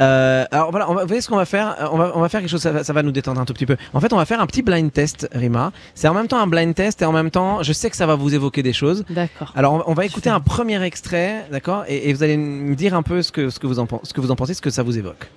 Euh, 0.00 0.44
alors 0.50 0.70
voilà, 0.70 0.90
on 0.90 0.94
va, 0.94 1.02
vous 1.02 1.06
voyez 1.08 1.20
ce 1.20 1.28
qu'on 1.28 1.36
va 1.36 1.44
faire? 1.44 1.76
Euh, 1.80 1.86
on 1.92 1.98
va, 1.98 2.12
on 2.14 2.20
va 2.20 2.28
faire 2.28 2.40
quelque 2.40 2.50
chose, 2.50 2.62
ça 2.62 2.72
va, 2.72 2.82
ça 2.82 2.92
va 2.92 3.02
nous 3.02 3.12
détendre 3.12 3.40
un 3.40 3.44
tout 3.44 3.52
petit 3.52 3.66
peu. 3.66 3.76
En 3.92 4.00
fait, 4.00 4.12
on 4.12 4.16
va 4.16 4.24
faire 4.24 4.40
un 4.40 4.46
petit 4.46 4.62
blind 4.62 4.90
test, 4.92 5.28
Rima. 5.32 5.70
C'est 5.94 6.08
en 6.08 6.14
même 6.14 6.26
temps 6.28 6.40
un 6.40 6.46
blind 6.46 6.74
test 6.74 7.02
et 7.02 7.04
en 7.04 7.12
même 7.12 7.30
temps, 7.30 7.62
je 7.62 7.72
sais 7.72 7.90
que 7.90 7.96
ça 7.96 8.06
va 8.06 8.14
vous 8.16 8.34
évoquer 8.34 8.62
des 8.62 8.72
choses. 8.72 9.04
D'accord. 9.10 9.52
Alors, 9.54 9.74
on 9.74 9.78
va, 9.78 9.84
on 9.88 9.94
va 9.94 10.04
écouter 10.06 10.30
un 10.30 10.40
premier 10.40 10.82
extrait, 10.82 11.46
d'accord? 11.52 11.84
Et, 11.86 12.08
et 12.08 12.12
vous 12.14 12.22
allez 12.22 12.36
me 12.38 12.74
dire 12.74 12.94
un 12.94 13.02
peu 13.02 13.22
ce 13.22 13.30
que, 13.32 13.50
ce, 13.50 13.58
que 13.60 13.66
vous 13.66 13.78
en, 13.78 13.86
ce 14.02 14.12
que 14.14 14.20
vous 14.20 14.30
en 14.30 14.36
pensez, 14.36 14.54
ce 14.54 14.62
que 14.62 14.70
ça 14.70 14.82
vous 14.82 14.98
évoque. 14.98 15.30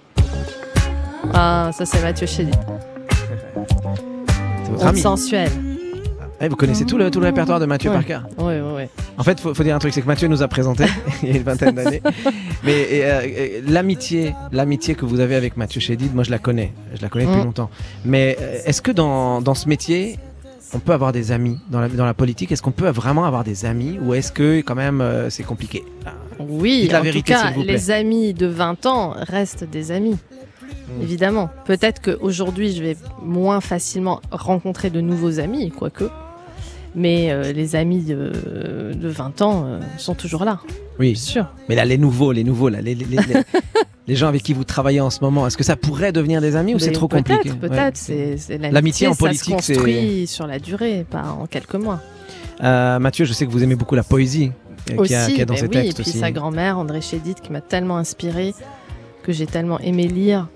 Ah, 1.34 1.70
ça, 1.74 1.86
c'est 1.86 2.02
Mathieu 2.02 2.26
Chédid. 2.28 2.56
C'est 4.80 5.77
Ouais, 6.40 6.50
vous 6.50 6.56
connaissez 6.56 6.86
tout 6.86 6.98
le, 6.98 7.10
tout 7.10 7.20
le 7.20 7.26
répertoire 7.26 7.60
de 7.60 7.66
Mathieu 7.66 7.90
Ouais. 7.90 7.96
Parker 7.98 8.20
Oui, 8.38 8.54
oui, 8.62 8.72
oui. 8.76 8.84
En 9.18 9.24
fait, 9.24 9.40
faut, 9.40 9.54
faut 9.56 9.64
dire 9.64 9.76
un 9.76 9.80
truc, 9.80 9.92
c'est 9.94 10.02
que 10.02 10.08
Mathieu 10.08 10.28
nous 10.28 10.44
a 10.44 10.48
présenté 10.48 10.86
il 11.24 11.30
y 11.30 11.32
a 11.32 11.36
une 11.38 11.44
vingtaine 11.44 11.74
d'années. 11.76 12.02
Mais 12.64 12.86
euh, 12.92 13.62
l'amitié, 13.68 14.36
l'amitié 14.52 14.94
que 14.96 15.06
vous 15.06 15.20
avez 15.20 15.36
avec 15.36 15.58
Mathieu 15.58 15.82
Chédid, 15.82 16.14
moi 16.14 16.24
je 16.24 16.30
la 16.32 16.38
connais, 16.38 16.74
je 16.96 17.02
la 17.02 17.10
connais 17.10 17.26
depuis 17.26 17.40
Mm. 17.42 17.46
longtemps. 17.46 17.70
Mais 18.06 18.38
euh, 18.40 18.60
est-ce 18.66 18.82
que 18.84 18.92
dans, 18.92 19.42
dans 19.42 19.56
ce 19.56 19.68
métier, 19.68 20.20
on 20.74 20.80
peut 20.80 20.92
avoir 20.94 21.12
des 21.12 21.32
amis 21.32 21.58
dans 21.72 21.80
la, 21.80 21.88
dans 21.90 22.06
la 22.06 22.14
politique? 22.14 22.52
Est-ce 22.52 22.62
qu'on 22.62 22.72
peut 22.72 22.90
vraiment 22.90 23.26
avoir 23.26 23.44
des 23.44 23.66
amis? 23.66 23.98
Ou 24.06 24.14
est-ce 24.14 24.32
que 24.32 24.62
quand 24.62 24.76
même 24.76 25.02
euh, 25.02 25.32
c'est 25.32 25.44
compliqué? 25.44 25.84
Oui, 26.40 26.82
Dites 26.84 26.92
la 26.92 27.00
en 27.00 27.04
vérité, 27.04 27.34
tout 27.34 27.40
cas, 27.40 27.48
s'il 27.48 27.56
vous 27.56 27.64
plaît. 27.64 27.74
les 27.74 27.90
amis 27.92 28.34
de 28.36 28.46
20 28.46 28.86
ans 28.86 29.16
restent 29.18 29.64
des 29.64 29.92
amis. 29.92 30.18
Mm. 30.62 31.02
Évidemment. 31.02 31.50
Peut-être 31.66 32.00
qu'aujourd'hui, 32.00 32.74
je 32.76 32.84
vais 32.84 32.98
moins 33.24 33.60
facilement 33.60 34.22
rencontrer 34.32 34.92
de 34.92 35.02
nouveaux 35.02 35.40
amis, 35.40 35.72
quoique. 35.72 36.06
Mais 37.00 37.30
euh, 37.30 37.52
les 37.54 37.76
amis 37.76 38.02
de, 38.04 38.32
de 38.96 39.08
20 39.08 39.42
ans 39.44 39.64
euh, 39.68 39.80
sont 39.98 40.16
toujours 40.16 40.44
là. 40.46 40.60
Oui, 40.98 41.16
sûr. 41.16 41.46
Mais 41.70 41.76
là, 41.76 41.86
les 41.86 42.00
nouveaux, 42.00 42.32
les 42.32 42.44
nouveaux, 42.44 42.70
là, 42.70 42.82
les, 42.82 42.96
les, 42.96 43.06
les- 43.06 43.18
les- 44.08 44.16
gens 44.16 44.28
avec 44.28 44.42
qui 44.42 44.54
vous 44.54 44.64
travaillez 44.64 45.00
en 45.00 45.12
ce 45.12 45.20
moment, 45.22 45.46
est-ce 45.46 45.58
que 45.58 45.64
ça 45.64 45.76
pourrait 45.76 46.12
devenir 46.12 46.42
des 46.42 46.56
amis 46.56 46.74
ou 46.74 46.80
c'est 46.80 46.92
trop 46.92 47.08
peut-être, 47.08 47.28
compliqué 47.28 47.56
Peut-être, 47.56 48.00
Ouais. 48.10 48.36
c'est 48.40 48.58
L'amitié 48.58 49.08
en 49.08 49.14
ça 49.14 49.20
politique, 49.20 49.60
se 49.60 49.66
c'est- 49.68 49.74
construit 49.76 50.26
sur 50.26 50.48
la 50.48 50.58
durée, 50.58 51.06
pas 51.08 51.36
en 51.40 51.46
quelques 51.46 51.76
mois. 51.76 52.02
Euh, 52.64 52.98
Mathieu, 52.98 53.26
je 53.26 53.34
sais 53.34 53.46
que 53.46 53.52
vous 53.52 53.62
aimez 53.64 53.76
beaucoup 53.76 53.94
la 53.94 54.02
poésie 54.04 54.52
qu'il 54.88 54.96
y 55.12 55.14
a, 55.16 55.28
qu'il 55.28 55.38
y 55.38 55.42
a 55.42 55.46
dans 55.46 55.56
ces 55.56 55.64
oui, 55.64 55.70
textes 55.70 56.00
et 56.00 56.02
puis 56.04 56.10
aussi. 56.10 56.20
sa 56.20 56.32
grand-mère, 56.32 56.80
André 56.80 57.02
Chédid, 57.02 57.40
qui 57.42 57.52
m'a 57.52 57.62
tellement 57.62 57.98
inspirée, 57.98 58.56
que 59.22 59.32
j'ai 59.32 59.46
tellement 59.46 59.80
aimé 59.82 60.08
lire. 60.08 60.48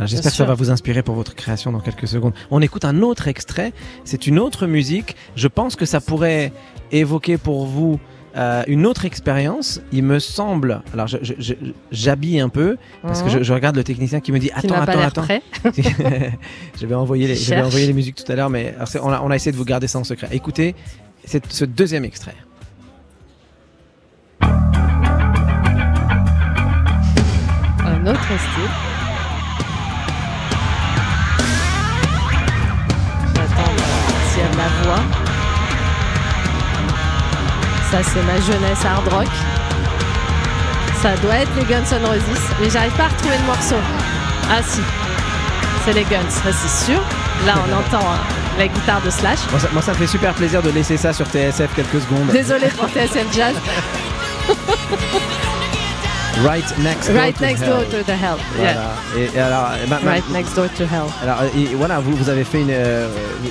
J'espère 0.00 0.32
que 0.32 0.36
ça 0.36 0.44
va 0.44 0.54
vous 0.54 0.70
inspirer 0.70 1.02
pour 1.02 1.14
votre 1.14 1.34
création 1.34 1.70
dans 1.72 1.80
quelques 1.80 2.08
secondes. 2.08 2.32
On 2.50 2.60
écoute 2.60 2.84
un 2.84 3.00
autre 3.02 3.28
extrait. 3.28 3.72
C'est 4.04 4.26
une 4.26 4.38
autre 4.38 4.66
musique. 4.66 5.14
Je 5.36 5.46
pense 5.48 5.76
que 5.76 5.84
ça 5.86 6.00
pourrait 6.00 6.52
évoquer 6.90 7.38
pour 7.38 7.66
vous 7.66 8.00
euh, 8.36 8.64
une 8.66 8.86
autre 8.86 9.04
expérience. 9.04 9.80
Il 9.92 10.02
me 10.02 10.18
semble. 10.18 10.82
Alors 10.92 11.06
j'habille 11.92 12.40
un 12.40 12.48
peu 12.48 12.76
parce 13.02 13.22
que 13.22 13.28
Mhm. 13.28 13.38
je, 13.38 13.42
je 13.44 13.52
regarde 13.52 13.76
le 13.76 13.84
technicien 13.84 14.18
qui 14.20 14.32
me 14.32 14.40
dit 14.40 14.50
attends 14.52 14.74
attends 14.74 15.00
attends. 15.00 15.26
J'avais 16.80 16.94
envoyé 16.96 17.28
les 17.28 17.36
j'avais 17.36 17.62
envoyé 17.62 17.86
les 17.86 17.92
musiques 17.92 18.16
tout 18.16 18.30
à 18.32 18.34
l'heure, 18.34 18.50
mais 18.50 18.74
alors, 18.76 18.88
on 19.06 19.12
a, 19.12 19.20
on 19.22 19.30
a 19.30 19.36
essayé 19.36 19.52
de 19.52 19.56
vous 19.56 19.64
garder 19.64 19.86
ça 19.86 20.00
en 20.00 20.04
secret. 20.04 20.28
Écoutez 20.32 20.74
ce 21.48 21.64
deuxième 21.64 22.04
extrait. 22.04 22.34
Un 27.84 28.06
autre 28.06 28.20
style. 28.38 28.93
La 34.64 34.70
voix. 34.84 35.02
Ça, 37.90 37.98
c'est 38.02 38.22
ma 38.22 38.40
jeunesse 38.40 38.84
hard 38.84 39.08
rock. 39.12 39.28
Ça 41.02 41.16
doit 41.16 41.36
être 41.36 41.50
les 41.56 41.64
Guns 41.64 41.84
N' 41.92 42.04
Roses, 42.04 42.22
mais 42.60 42.70
j'arrive 42.70 42.92
pas 42.92 43.04
à 43.04 43.08
retrouver 43.08 43.36
le 43.36 43.44
morceau. 43.44 43.76
Ah 44.50 44.62
si, 44.62 44.80
c'est 45.84 45.92
les 45.92 46.04
Guns, 46.04 46.30
ça 46.30 46.50
c'est 46.52 46.86
sûr. 46.86 47.00
Là, 47.46 47.54
on 47.68 47.72
entend 47.78 48.06
hein, 48.10 48.18
la 48.58 48.68
guitare 48.68 49.02
de 49.02 49.10
Slash. 49.10 49.40
Moi 49.50 49.60
ça, 49.60 49.68
moi, 49.72 49.82
ça 49.82 49.92
me 49.92 49.98
fait 49.98 50.06
super 50.06 50.32
plaisir 50.34 50.62
de 50.62 50.70
laisser 50.70 50.96
ça 50.96 51.12
sur 51.12 51.26
TSF 51.26 51.74
quelques 51.76 52.00
secondes. 52.00 52.28
Désolé 52.32 52.68
pour 52.68 52.88
TSF 52.88 53.26
Jazz. 53.34 53.54
Right 56.42 56.64
next 56.78 57.08
door 57.08 57.16
Right 57.16 57.36
to 57.36 57.42
next 57.44 57.62
hell. 57.62 57.70
door 57.74 57.84
to 57.84 58.02
the 58.04 58.10
hell. 58.10 58.36
Voilà. 58.56 58.72
Yeah. 58.72 59.22
Et, 59.22 59.36
et 59.36 59.40
alors, 59.40 59.68
Right 60.04 60.28
next 60.30 60.54
door 60.56 60.66
to 60.76 60.82
hell. 60.84 61.04
Alors 61.22 61.38
et 61.56 61.64
voilà, 61.76 62.00
vous, 62.00 62.16
vous 62.16 62.28
avez 62.28 62.44
fait 62.44 62.60
une, 62.62 62.70
euh, 62.70 63.08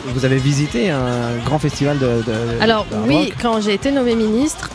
vous 0.08 0.26
avez 0.26 0.38
visité 0.38 0.90
un 0.90 1.38
grand 1.46 1.60
festival 1.60 1.98
de. 1.98 2.06
de- 2.26 2.62
Alors 2.62 2.86
de 2.92 2.98
oui, 3.08 3.26
rock. 3.26 3.34
quand 3.42 3.62
j'ai 3.62 3.74
été 3.74 3.90
nommée 3.92 4.16
ministre, 4.16 4.70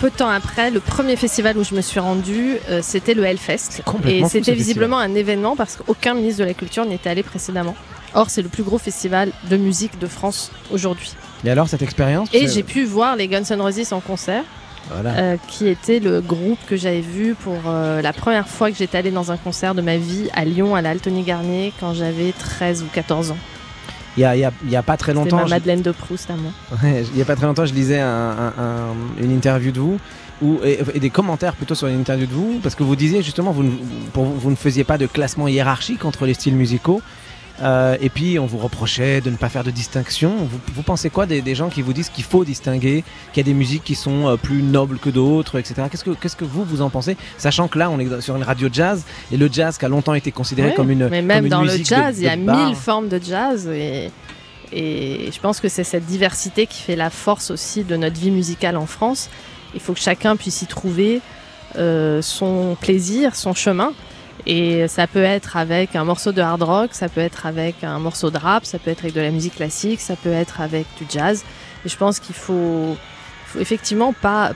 peu 0.00 0.08
de 0.08 0.14
temps 0.16 0.30
après, 0.30 0.70
le 0.70 0.80
premier 0.80 1.14
festival 1.16 1.58
où 1.58 1.64
je 1.64 1.74
me 1.74 1.82
suis 1.82 2.00
rendue, 2.00 2.56
euh, 2.70 2.80
c'était 2.82 3.14
le 3.14 3.24
Hellfest. 3.24 3.82
Et 4.06 4.24
c'était 4.24 4.54
visiblement 4.54 4.98
un 4.98 5.14
événement 5.14 5.54
parce 5.54 5.76
qu'aucun 5.76 6.14
ministre 6.14 6.40
de 6.42 6.48
la 6.48 6.54
Culture 6.54 6.86
n'y 6.86 6.94
était 6.94 7.10
allé 7.10 7.22
précédemment. 7.22 7.76
Or, 8.14 8.28
c'est 8.30 8.42
le 8.42 8.48
plus 8.48 8.62
gros 8.62 8.78
festival 8.78 9.30
de 9.50 9.56
musique 9.56 9.98
de 9.98 10.06
France 10.06 10.50
aujourd'hui. 10.72 11.12
Et 11.44 11.50
alors 11.50 11.68
cette 11.68 11.82
expérience 11.82 12.28
Et 12.32 12.46
j'ai 12.48 12.62
pu 12.62 12.84
voir 12.84 13.16
les 13.16 13.26
Guns 13.28 13.42
N' 13.50 13.60
Roses 13.60 13.92
en 13.92 14.00
concert, 14.00 14.42
Voilà. 14.94 15.16
euh, 15.18 15.36
qui 15.48 15.68
était 15.68 15.98
le 16.00 16.20
groupe 16.20 16.58
que 16.66 16.76
j'avais 16.76 17.00
vu 17.00 17.34
pour 17.34 17.56
euh, 17.66 18.02
la 18.02 18.12
première 18.12 18.48
fois 18.48 18.70
que 18.70 18.76
j'étais 18.76 18.98
allée 18.98 19.10
dans 19.10 19.30
un 19.32 19.36
concert 19.36 19.74
de 19.74 19.82
ma 19.82 19.96
vie 19.96 20.28
à 20.34 20.44
Lyon, 20.44 20.74
à 20.74 20.82
la 20.82 20.90
Altony 20.90 21.22
Garnier, 21.22 21.72
quand 21.80 21.94
j'avais 21.94 22.32
13 22.32 22.82
ou 22.82 22.86
14 22.92 23.30
ans. 23.32 23.36
Il 24.16 24.20
y 24.20 24.24
a, 24.24 24.36
y 24.36 24.44
a- 24.44 24.52
il 24.64 24.70
y 24.70 24.76
a 24.76 24.82
pas 24.82 24.96
très 24.98 25.14
longtemps. 25.14 25.36
ma 25.38 25.46
je- 25.46 25.50
Madeleine 25.50 25.80
de 25.82 25.90
Proust 25.90 26.30
à 26.30 26.34
moi. 26.36 26.52
Ouais, 26.82 27.02
il 27.12 27.18
y 27.18 27.22
a 27.22 27.24
pas 27.24 27.34
très 27.36 27.46
longtemps, 27.46 27.64
je 27.64 27.72
lisais 27.72 27.98
un- 28.00 28.08
un- 28.08 28.62
un- 28.62 29.22
une 29.22 29.32
interview 29.32 29.72
de 29.72 29.80
vous. 29.80 29.98
Ou, 30.42 30.58
et, 30.64 30.80
et 30.94 30.98
des 31.00 31.08
commentaires 31.10 31.54
plutôt 31.54 31.74
sur 31.76 31.86
une 31.86 32.00
interview 32.00 32.26
de 32.26 32.32
vous, 32.32 32.58
parce 32.62 32.74
que 32.74 32.82
vous 32.82 32.96
disiez 32.96 33.22
justement, 33.22 33.52
vous 33.52 33.62
ne, 33.62 33.70
pour 34.12 34.24
vous 34.24 34.50
ne 34.50 34.56
faisiez 34.56 34.82
pas 34.82 34.98
de 34.98 35.06
classement 35.06 35.46
hiérarchique 35.48 36.04
entre 36.04 36.26
les 36.26 36.34
styles 36.34 36.56
musicaux, 36.56 37.00
Euh, 37.62 37.96
et 38.00 38.08
puis 38.08 38.38
on 38.38 38.46
vous 38.46 38.58
reprochait 38.58 39.20
de 39.20 39.30
ne 39.30 39.36
pas 39.36 39.48
faire 39.48 39.64
de 39.64 39.70
distinction. 39.70 40.34
Vous, 40.36 40.58
vous 40.74 40.82
pensez 40.82 41.10
quoi 41.10 41.26
des, 41.26 41.42
des 41.42 41.54
gens 41.54 41.68
qui 41.68 41.82
vous 41.82 41.92
disent 41.92 42.08
qu'il 42.08 42.24
faut 42.24 42.44
distinguer, 42.44 43.04
qu'il 43.32 43.40
y 43.40 43.40
a 43.40 43.50
des 43.52 43.54
musiques 43.54 43.84
qui 43.84 43.94
sont 43.94 44.28
euh, 44.28 44.36
plus 44.36 44.62
nobles 44.62 44.98
que 44.98 45.10
d'autres, 45.10 45.58
etc. 45.58 45.82
Qu'est-ce 45.90 46.04
que, 46.04 46.10
qu'est-ce 46.10 46.36
que 46.36 46.44
vous, 46.44 46.64
vous 46.64 46.82
en 46.82 46.90
pensez? 46.90 47.16
Sachant 47.38 47.68
que 47.68 47.78
là, 47.78 47.90
on 47.90 47.98
est 47.98 48.20
sur 48.20 48.36
une 48.36 48.42
radio 48.42 48.68
jazz, 48.72 49.04
et 49.30 49.36
le 49.36 49.48
jazz 49.50 49.78
qui 49.78 49.84
a 49.84 49.88
longtemps 49.88 50.14
été 50.14 50.32
considéré 50.32 50.74
comme 50.74 50.90
une 50.90 51.08
Mais 51.08 51.18
comme 51.18 51.26
même 51.26 51.44
une 51.44 51.50
dans 51.50 51.62
le 51.62 51.70
musique 51.72 51.86
jazz, 51.86 52.18
il 52.18 52.24
y 52.24 52.28
a 52.28 52.36
bar. 52.36 52.66
mille 52.66 52.76
formes 52.76 53.08
de 53.08 53.20
jazz 53.22 53.68
et, 53.68 54.10
et 54.72 55.30
je 55.30 55.40
pense 55.40 55.60
que 55.60 55.68
c'est 55.68 55.84
cette 55.84 56.06
diversité 56.06 56.66
qui 56.66 56.82
fait 56.82 56.96
la 56.96 57.10
force 57.10 57.50
aussi 57.50 57.84
de 57.84 57.96
notre 57.96 58.18
vie 58.18 58.30
musicale 58.30 58.76
en 58.76 58.86
France. 58.86 59.28
Il 59.74 59.80
faut 59.80 59.92
que 59.92 60.00
chacun 60.00 60.36
puisse 60.36 60.62
y 60.62 60.66
trouver 60.66 61.20
euh, 61.76 62.22
son 62.22 62.76
plaisir, 62.80 63.36
son 63.36 63.54
chemin. 63.54 63.92
Et 64.46 64.88
ça 64.88 65.06
peut 65.06 65.22
être 65.22 65.56
avec 65.56 65.94
un 65.94 66.04
morceau 66.04 66.32
de 66.32 66.40
hard 66.40 66.62
rock, 66.62 66.90
ça 66.92 67.08
peut 67.08 67.20
être 67.20 67.46
avec 67.46 67.84
un 67.84 67.98
morceau 67.98 68.30
de 68.30 68.38
rap, 68.38 68.64
ça 68.64 68.78
peut 68.78 68.90
être 68.90 69.00
avec 69.00 69.14
de 69.14 69.20
la 69.20 69.30
musique 69.30 69.56
classique, 69.56 70.00
ça 70.00 70.16
peut 70.16 70.32
être 70.32 70.60
avec 70.60 70.86
du 70.98 71.04
jazz. 71.08 71.44
Et 71.84 71.88
je 71.88 71.96
pense 71.96 72.18
qu'il 72.18 72.34
faut, 72.34 72.96
faut 73.46 73.60
effectivement 73.60 74.12
pas 74.12 74.52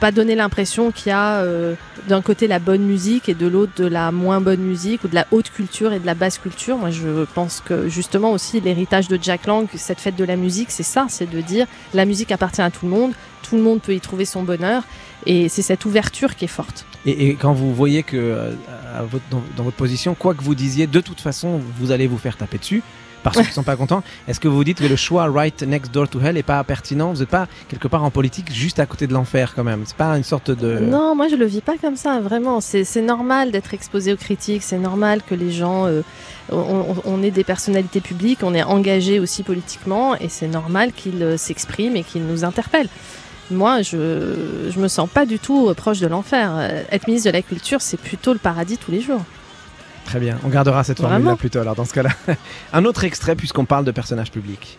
pas 0.00 0.10
donner 0.12 0.34
l'impression 0.34 0.90
qu'il 0.90 1.10
y 1.10 1.12
a 1.12 1.36
euh, 1.36 1.74
d'un 2.08 2.22
côté 2.22 2.46
la 2.46 2.58
bonne 2.58 2.82
musique 2.82 3.28
et 3.28 3.34
de 3.34 3.46
l'autre 3.46 3.72
de 3.76 3.86
la 3.86 4.12
moins 4.12 4.40
bonne 4.40 4.60
musique 4.60 5.04
ou 5.04 5.08
de 5.08 5.14
la 5.14 5.26
haute 5.30 5.50
culture 5.50 5.92
et 5.92 5.98
de 5.98 6.06
la 6.06 6.14
basse 6.14 6.38
culture. 6.38 6.76
Moi, 6.76 6.90
je 6.90 7.24
pense 7.34 7.62
que 7.64 7.88
justement 7.88 8.32
aussi 8.32 8.60
l'héritage 8.60 9.08
de 9.08 9.18
Jack 9.20 9.46
Lang, 9.46 9.66
cette 9.74 10.00
fête 10.00 10.16
de 10.16 10.24
la 10.24 10.36
musique, 10.36 10.70
c'est 10.70 10.82
ça, 10.82 11.06
c'est 11.08 11.30
de 11.30 11.40
dire 11.40 11.66
la 11.94 12.04
musique 12.04 12.32
appartient 12.32 12.62
à 12.62 12.70
tout 12.70 12.86
le 12.86 12.90
monde, 12.92 13.12
tout 13.48 13.56
le 13.56 13.62
monde 13.62 13.80
peut 13.80 13.94
y 13.94 14.00
trouver 14.00 14.24
son 14.24 14.42
bonheur 14.42 14.82
et 15.26 15.48
c'est 15.48 15.62
cette 15.62 15.84
ouverture 15.84 16.36
qui 16.36 16.44
est 16.44 16.48
forte. 16.48 16.84
Et, 17.06 17.28
et 17.28 17.34
quand 17.34 17.52
vous 17.52 17.74
voyez 17.74 18.02
que 18.02 18.16
euh, 18.16 18.52
à 18.96 19.02
votre- 19.02 19.24
dans, 19.30 19.42
dans 19.56 19.62
votre 19.64 19.76
position, 19.76 20.14
quoi 20.14 20.34
que 20.34 20.42
vous 20.42 20.54
disiez, 20.54 20.86
de 20.86 21.00
toute 21.00 21.20
façon, 21.20 21.60
vous 21.78 21.90
allez 21.92 22.06
vous 22.06 22.18
faire 22.18 22.36
taper 22.36 22.58
dessus 22.58 22.82
par 23.24 23.34
ceux 23.34 23.42
qui 23.42 23.52
sont 23.52 23.64
pas 23.64 23.74
contents. 23.74 24.04
Est-ce 24.28 24.38
que 24.38 24.46
vous 24.46 24.62
dites 24.62 24.78
que 24.78 24.86
le 24.86 24.94
choix 24.94 25.28
right 25.28 25.60
next 25.62 25.92
door 25.92 26.08
to 26.08 26.20
hell 26.20 26.36
est 26.36 26.44
pas 26.44 26.62
pertinent? 26.62 27.12
Vous 27.12 27.18
n'êtes 27.18 27.28
pas 27.28 27.48
quelque 27.68 27.88
part 27.88 28.04
en 28.04 28.10
politique 28.12 28.52
juste 28.52 28.78
à 28.78 28.86
côté 28.86 29.08
de 29.08 29.12
l'enfer 29.12 29.54
quand 29.56 29.64
même. 29.64 29.82
C'est 29.86 29.96
pas 29.96 30.16
une 30.16 30.22
sorte 30.22 30.52
de 30.52 30.78
Non, 30.78 31.16
moi 31.16 31.26
je 31.28 31.34
le 31.34 31.44
vis 31.44 31.60
pas 31.60 31.76
comme 31.80 31.96
ça, 31.96 32.20
vraiment. 32.20 32.60
C'est 32.60 33.02
normal 33.02 33.50
d'être 33.50 33.74
exposé 33.74 34.12
aux 34.12 34.16
critiques, 34.16 34.62
c'est 34.62 34.78
normal 34.78 35.22
que 35.28 35.34
les 35.34 35.50
gens. 35.50 35.86
euh, 35.86 36.02
on, 36.52 36.56
on- 36.58 37.02
on 37.04 37.22
est 37.24 37.32
des 37.32 37.44
personnalités 37.44 38.00
publiques, 38.00 38.38
on 38.42 38.54
est 38.54 38.62
engagé 38.62 39.18
aussi 39.18 39.42
politiquement, 39.42 40.14
et 40.16 40.28
c'est 40.28 40.48
normal 40.48 40.92
qu'ils 40.92 41.22
euh, 41.22 41.36
s'expriment 41.36 41.96
et 41.96 42.04
qu'ils 42.04 42.24
nous 42.24 42.44
interpellent. 42.44 42.88
Moi, 43.50 43.82
je, 43.82 44.68
je 44.70 44.78
me 44.78 44.88
sens 44.88 45.08
pas 45.08 45.24
du 45.24 45.38
tout 45.38 45.68
euh, 45.68 45.74
proche 45.74 46.00
de 46.00 46.06
l'enfer. 46.06 46.50
Euh, 46.54 46.82
Être 46.92 47.06
ministre 47.06 47.30
de 47.30 47.32
la 47.32 47.42
Culture, 47.42 47.80
c'est 47.80 47.96
plutôt 47.96 48.32
le 48.34 48.38
paradis 48.38 48.76
tous 48.76 48.90
les 48.90 49.00
jours. 49.00 49.22
Très 50.04 50.20
bien, 50.20 50.38
on 50.44 50.48
gardera 50.48 50.84
cette 50.84 51.00
formule-là 51.00 51.36
plutôt 51.36 51.58
alors 51.60 51.74
dans 51.74 51.84
ce 51.84 51.92
cas-là. 51.94 52.10
Un 52.72 52.84
autre 52.84 53.04
extrait 53.04 53.36
puisqu'on 53.36 53.64
parle 53.66 53.84
de 53.84 53.90
personnages 53.90 54.30
publics. 54.30 54.78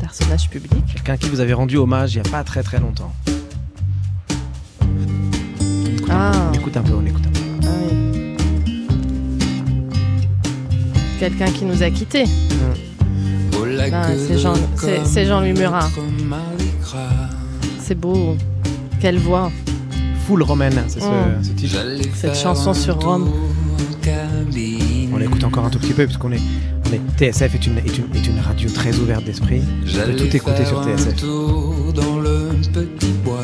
Personnage 0.00 0.48
public. 0.50 0.84
Quelqu'un 0.94 1.16
qui 1.16 1.28
vous 1.28 1.40
avez 1.40 1.52
rendu 1.52 1.76
hommage 1.76 2.14
il 2.14 2.22
n'y 2.22 2.28
a 2.28 2.30
pas 2.30 2.42
très 2.44 2.62
très 2.62 2.78
longtemps. 2.80 3.12
Ah, 6.08 6.32
On 6.50 6.52
écoute 6.54 6.76
un 6.76 6.82
peu, 6.82 6.92
on 6.94 7.06
écoute 7.06 7.22
un 7.26 7.30
peu. 7.30 7.40
ah 7.66 7.70
oui. 7.92 8.36
Quelqu'un 11.18 11.50
qui 11.50 11.64
nous 11.64 11.82
a 11.82 11.90
quittés. 11.90 12.24
Ah, 12.26 12.74
c'est 14.28 14.38
Jean- 14.38 14.54
c'est- 14.76 15.04
c'est 15.04 15.24
Jean-Louis 15.26 15.52
Murat. 15.52 15.88
C'est 17.80 17.94
beau. 17.94 18.36
Quelle 19.00 19.18
voix. 19.18 19.50
Full 20.26 20.42
romaine, 20.42 20.74
c'est 20.88 21.00
ce, 21.00 21.06
Mm. 21.06 21.42
ce 21.42 21.50
titre. 21.52 21.76
Cette 22.14 22.36
chanson 22.36 22.72
sur 22.74 23.00
Rome. 23.00 23.30
On 25.12 25.16
l'écoute 25.16 25.42
encore 25.44 25.64
un 25.64 25.70
tout 25.70 25.78
petit 25.78 25.92
peu 25.92 26.04
puisqu'on 26.04 26.32
est, 26.32 26.40
on 26.88 26.92
est 26.92 27.00
TSF 27.16 27.54
est 27.54 27.66
une, 27.66 27.78
est 27.78 27.98
une, 27.98 28.04
est 28.14 28.26
une 28.26 28.38
radio 28.40 28.68
très 28.70 28.94
ouverte 28.96 29.24
d'esprit. 29.24 29.60
On 29.62 30.06
peut 30.06 30.16
tout 30.16 30.36
écouter 30.36 30.64
sur 30.64 30.82
TSF. 30.84 31.22
dans 31.94 32.18
le 32.20 32.48
petit 32.72 33.12
bois. 33.24 33.38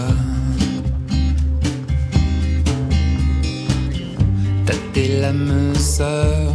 Tâter 4.64 5.20
l'âme 5.20 5.74
sœur 5.74 6.52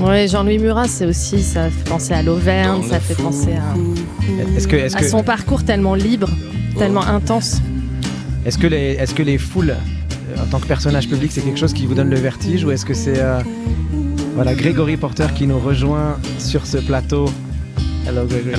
Ouais, 0.00 0.28
Jean-Louis 0.28 0.58
Murat, 0.58 0.88
c'est 0.88 1.06
aussi, 1.06 1.42
ça 1.42 1.70
fait 1.70 1.88
penser 1.88 2.12
à 2.12 2.22
l'Auvergne, 2.22 2.82
ça 2.88 3.00
fait 3.00 3.14
penser 3.14 3.54
à, 3.54 3.74
Est-ce 4.56 4.68
que, 4.68 4.76
est-ce 4.76 4.96
à 4.96 5.00
que, 5.00 5.08
son 5.08 5.22
parcours 5.22 5.64
tellement 5.64 5.94
libre, 5.94 6.28
tellement 6.78 7.06
intense. 7.06 7.62
est-ce 8.44 8.58
que 8.58 8.66
les, 8.66 8.92
est-ce 8.98 9.14
que 9.14 9.22
les 9.22 9.38
foules 9.38 9.70
euh, 9.70 10.42
en 10.42 10.46
tant 10.46 10.58
que 10.58 10.66
personnage 10.66 11.08
public, 11.08 11.32
c'est 11.32 11.40
quelque 11.40 11.58
chose 11.58 11.72
qui 11.72 11.86
vous 11.86 11.94
donne 11.94 12.10
le 12.10 12.18
vertige 12.18 12.64
ou 12.64 12.70
est-ce 12.72 12.84
que 12.84 12.94
c'est 12.94 13.18
euh, 13.18 13.40
voilà 14.34 14.54
Grégory 14.54 14.96
Porter 14.96 15.28
qui 15.34 15.46
nous 15.46 15.58
rejoint 15.58 16.18
sur 16.38 16.66
ce 16.66 16.76
plateau 16.78 17.30
Hello 18.08 18.24
Grégory. 18.24 18.54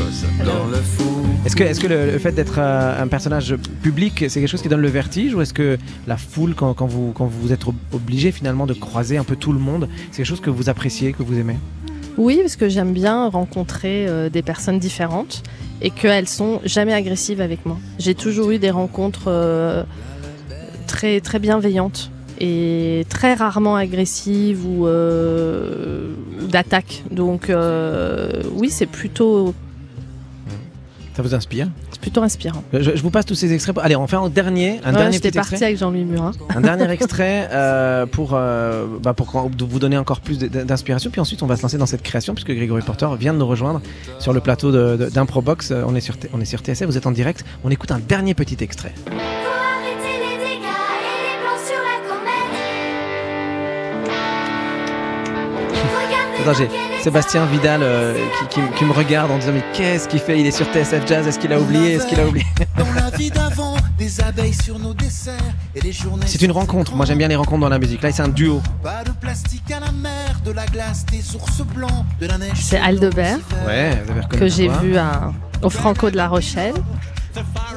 Dans 0.46 0.66
le 0.66 0.76
fou. 0.76 1.26
Est-ce 1.46 1.56
que, 1.56 1.64
est-ce 1.64 1.80
que 1.80 1.88
le, 1.88 2.12
le 2.12 2.20
fait 2.20 2.34
d'être 2.34 2.60
un 2.60 3.08
personnage 3.08 3.56
public, 3.82 4.26
c'est 4.28 4.42
quelque 4.42 4.48
chose 4.48 4.62
qui 4.62 4.68
donne 4.68 4.82
le 4.82 4.90
vertige 4.90 5.34
ou 5.34 5.42
est-ce 5.42 5.54
que 5.54 5.78
la 6.06 6.18
foule, 6.18 6.54
quand, 6.54 6.74
quand 6.74 6.88
vous, 6.88 7.14
quand 7.14 7.28
vous 7.28 7.54
êtes 7.54 7.66
ob- 7.66 7.76
obligé 7.94 8.32
finalement 8.34 8.66
de 8.66 8.74
croiser 8.74 9.18
un 9.18 9.24
peu 9.24 9.38
tout 9.38 9.54
le 9.54 9.60
monde, 9.60 9.88
c'est 10.12 10.18
quelque 10.18 10.26
chose 10.26 10.42
que 10.42 10.50
vous 10.50 10.68
appréciez, 10.70 11.14
que 11.14 11.24
vous 11.24 11.40
aimez? 11.40 11.56
Oui, 12.18 12.40
parce 12.42 12.58
que 12.58 12.68
j'aime 12.68 12.92
bien 12.92 13.30
rencontrer 13.30 14.08
euh, 14.08 14.30
des 14.30 14.42
personnes 14.42 14.80
différentes 14.80 15.44
et 15.82 15.92
qu'elles 15.92 16.28
sont 16.28 16.60
jamais 16.66 16.94
agressives 16.94 17.40
avec 17.40 17.66
moi. 17.66 17.78
J'ai 18.00 18.16
toujours 18.16 18.52
eu 18.52 18.60
des 18.60 18.72
rencontres 18.72 19.28
euh, 19.28 19.84
très, 20.88 21.22
très 21.22 21.40
bienveillantes 21.40 22.12
et 22.40 23.06
très 23.10 23.34
rarement 23.34 23.76
agressives 23.76 24.66
ou 24.66 24.88
euh, 24.88 26.12
d'attaques. 26.50 27.04
Donc 27.12 27.50
euh, 27.50 28.44
oui, 28.54 28.70
c'est 28.70 28.86
plutôt, 28.86 29.54
Ça 31.16 31.22
vous 31.22 31.34
inspire 31.34 31.68
c'est 31.98 32.02
plutôt 32.02 32.22
inspirant. 32.22 32.64
je, 32.74 32.96
je 32.96 33.02
vous 33.02 33.10
passe 33.10 33.26
tous 33.26 33.34
ces 33.34 33.52
extraits. 33.54 33.76
Allez, 33.82 33.96
on 33.96 34.06
fait 34.06 34.18
un 34.18 34.30
dernier, 34.30 34.80
un 34.86 34.92
Ouais, 34.92 35.00
dernier 35.00 35.14
J'étais 35.14 35.36
extrait. 35.36 35.64
avec 35.64 35.78
Jean-Louis 35.80 36.06
Murat. 36.06 36.34
Un 36.56 36.62
dernier 36.62 36.90
extrait 36.92 37.50
euh, 37.52 38.06
pour, 38.06 38.32
euh, 38.34 38.86
bah, 39.02 39.14
pour 39.16 39.50
vous 39.58 39.80
donner 39.80 39.98
encore 39.98 40.20
plus 40.20 40.38
d'inspiration. 40.38 41.10
Puis 41.10 41.20
ensuite, 41.20 41.42
on 41.42 41.48
va 41.48 41.56
se 41.56 41.64
lancer 41.64 41.80
dans 41.80 41.88
cette 41.88 42.04
création 42.04 42.36
puisque 42.36 42.52
Grégory 42.54 42.84
Porter 42.84 43.08
vient 43.20 43.34
de 43.34 43.40
nous 43.40 43.48
rejoindre 43.48 43.82
sur 44.20 44.32
le 44.32 44.42
plateau 44.42 44.72
d'Improbox. 44.96 45.72
On, 45.72 45.96
est 45.96 46.02
sur 46.02 46.16
on 46.34 46.40
est 46.42 46.46
sur 46.46 46.60
TSF, 46.60 46.86
vous 46.86 46.98
êtes 46.98 47.08
en 47.08 47.12
direct. 47.12 47.44
On 47.64 47.72
écoute 47.72 47.92
un 47.92 48.00
dernier 48.00 48.36
petit 48.36 48.58
extrait. 48.64 48.94
J'ai 56.54 56.70
Sébastien 57.02 57.46
Vidal 57.46 57.82
euh, 57.84 58.16
qui, 58.50 58.60
qui- 58.62 58.68
qui 58.78 58.86
me 58.86 58.92
regarde 58.94 59.32
en 59.32 59.38
disant 59.38 59.52
Mais 59.54 59.64
qu'est-ce 59.74 60.08
qu'il 60.08 60.20
fait? 60.20 60.40
Il 60.40 60.46
est 60.48 60.52
sur 60.52 60.66
TSF 60.68 61.06
Jazz. 61.08 61.28
Est-ce 61.28 61.40
qu'il 61.40 61.52
a 61.54 61.60
oublié? 61.60 61.94
Est-ce 61.94 62.08
qu'il 62.08 62.20
a 62.20 62.26
oublié? 62.28 62.46
Dans 62.78 62.92
la 62.94 63.10
vie 63.16 63.30
d'avant, 63.30 63.76
des 63.98 64.22
abeilles 64.22 64.54
sur 64.54 64.80
nos 64.80 64.94
desserts 64.94 65.34
et 65.76 65.82
les 65.82 65.92
journées. 65.92 66.26
C'est 66.28 66.42
une 66.42 66.52
rencontre. 66.52 66.96
Moi, 66.96 67.06
j'aime 67.06 67.18
bien 67.18 67.28
les 67.28 67.36
rencontres 67.36 67.62
dans 67.62 67.70
la 67.70 67.80
musique. 67.80 68.02
Là, 68.02 68.12
c'est 68.12 68.22
un 68.24 68.28
duo. 68.28 68.62
Pas 68.84 69.04
de 69.04 69.12
plastique 69.12 69.70
à 69.72 69.80
la 69.80 69.92
mer, 69.92 70.40
de 70.46 70.52
la 70.52 70.66
glace, 70.66 71.06
des 71.06 71.36
ours 71.36 71.62
blancs, 71.76 72.06
de 72.20 72.28
la 72.28 72.38
neige. 72.38 72.58
C'est 72.62 72.80
Aldebert 72.80 73.38
Ouais, 73.66 74.02
vous 74.06 74.12
avez 74.12 74.22
reconnu 74.22 74.40
que 74.40 74.48
j'ai 74.48 74.68
vu 74.68 74.98
à- 74.98 75.32
au 75.62 75.70
Franco 75.70 76.10
de 76.12 76.18
la 76.18 76.28
Rochelle. 76.28 76.74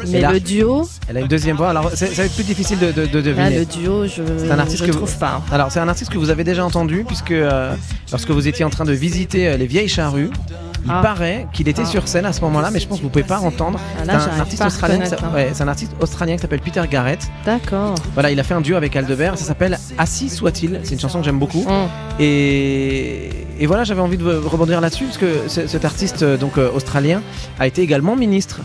Mais 0.08 0.20
le 0.32 0.40
duo, 0.40 0.88
Elle 1.08 1.18
a 1.18 1.20
une 1.20 1.28
deuxième 1.28 1.56
voix. 1.56 1.68
Alors, 1.70 1.90
ça 1.94 2.06
va 2.06 2.24
être 2.24 2.34
plus 2.34 2.44
difficile 2.44 2.78
de, 2.78 2.92
de, 2.92 3.06
de 3.06 3.16
là, 3.18 3.22
deviner. 3.22 3.58
le 3.58 3.64
duo, 3.66 4.04
je 4.06 4.22
je 4.22 4.84
que 4.84 4.90
vous- 4.90 4.96
trouve 4.98 5.16
pas. 5.18 5.42
Alors, 5.52 5.70
c'est 5.70 5.80
un 5.80 5.88
artiste 5.88 6.10
que 6.10 6.18
vous 6.18 6.30
avez 6.30 6.44
déjà 6.44 6.64
entendu, 6.64 7.04
puisque 7.06 7.32
euh, 7.32 7.74
lorsque 8.10 8.30
vous 8.30 8.48
étiez 8.48 8.64
en 8.64 8.70
train 8.70 8.84
de 8.84 8.92
visiter 8.92 9.48
euh, 9.48 9.56
les 9.56 9.66
vieilles 9.66 9.88
charrues, 9.88 10.30
il 10.84 10.90
Ah. 10.90 11.00
paraît 11.02 11.46
qu'il 11.52 11.68
était 11.68 11.82
Ah. 11.84 11.90
sur 11.90 12.08
scène 12.08 12.24
à 12.24 12.32
ce 12.32 12.40
moment-là, 12.40 12.70
mais 12.70 12.80
je 12.80 12.88
pense 12.88 12.98
que 12.98 13.02
vous 13.02 13.10
pouvez 13.10 13.24
pas 13.24 13.38
entendre. 13.40 13.78
Ah, 13.98 14.02
c'est 14.06 14.30
un 14.30 14.40
artiste 14.40 14.64
australien. 14.64 15.00
hein. 15.02 15.34
ouais, 15.34 15.50
c'est 15.52 15.62
un 15.62 15.68
artiste 15.68 15.92
australien 16.00 16.36
qui 16.36 16.42
s'appelle 16.42 16.60
Peter 16.60 16.82
Garrett. 16.90 17.20
D'accord. 17.44 17.94
Voilà, 18.14 18.30
il 18.30 18.40
a 18.40 18.42
fait 18.42 18.54
un 18.54 18.62
duo 18.62 18.76
avec 18.76 18.96
Aldebert. 18.96 19.36
Ça 19.36 19.44
s'appelle 19.44 19.78
Assis 19.98 20.30
soit-il. 20.30 20.80
C'est 20.84 20.94
une 20.94 21.00
chanson 21.00 21.18
que 21.18 21.24
j'aime 21.26 21.38
beaucoup. 21.38 21.62
Mm. 21.64 22.22
Et, 22.22 23.30
et 23.58 23.66
voilà, 23.66 23.84
j'avais 23.84 24.00
envie 24.00 24.16
de 24.16 24.24
rebondir 24.24 24.80
là-dessus, 24.80 25.04
parce 25.04 25.18
que 25.18 25.48
ce- 25.48 25.66
cet 25.66 25.84
artiste 25.84 26.22
euh, 26.22 26.36
donc 26.38 26.56
euh, 26.56 26.70
australien 26.74 27.20
a 27.58 27.66
été 27.66 27.82
également 27.82 28.16
ministre. 28.16 28.60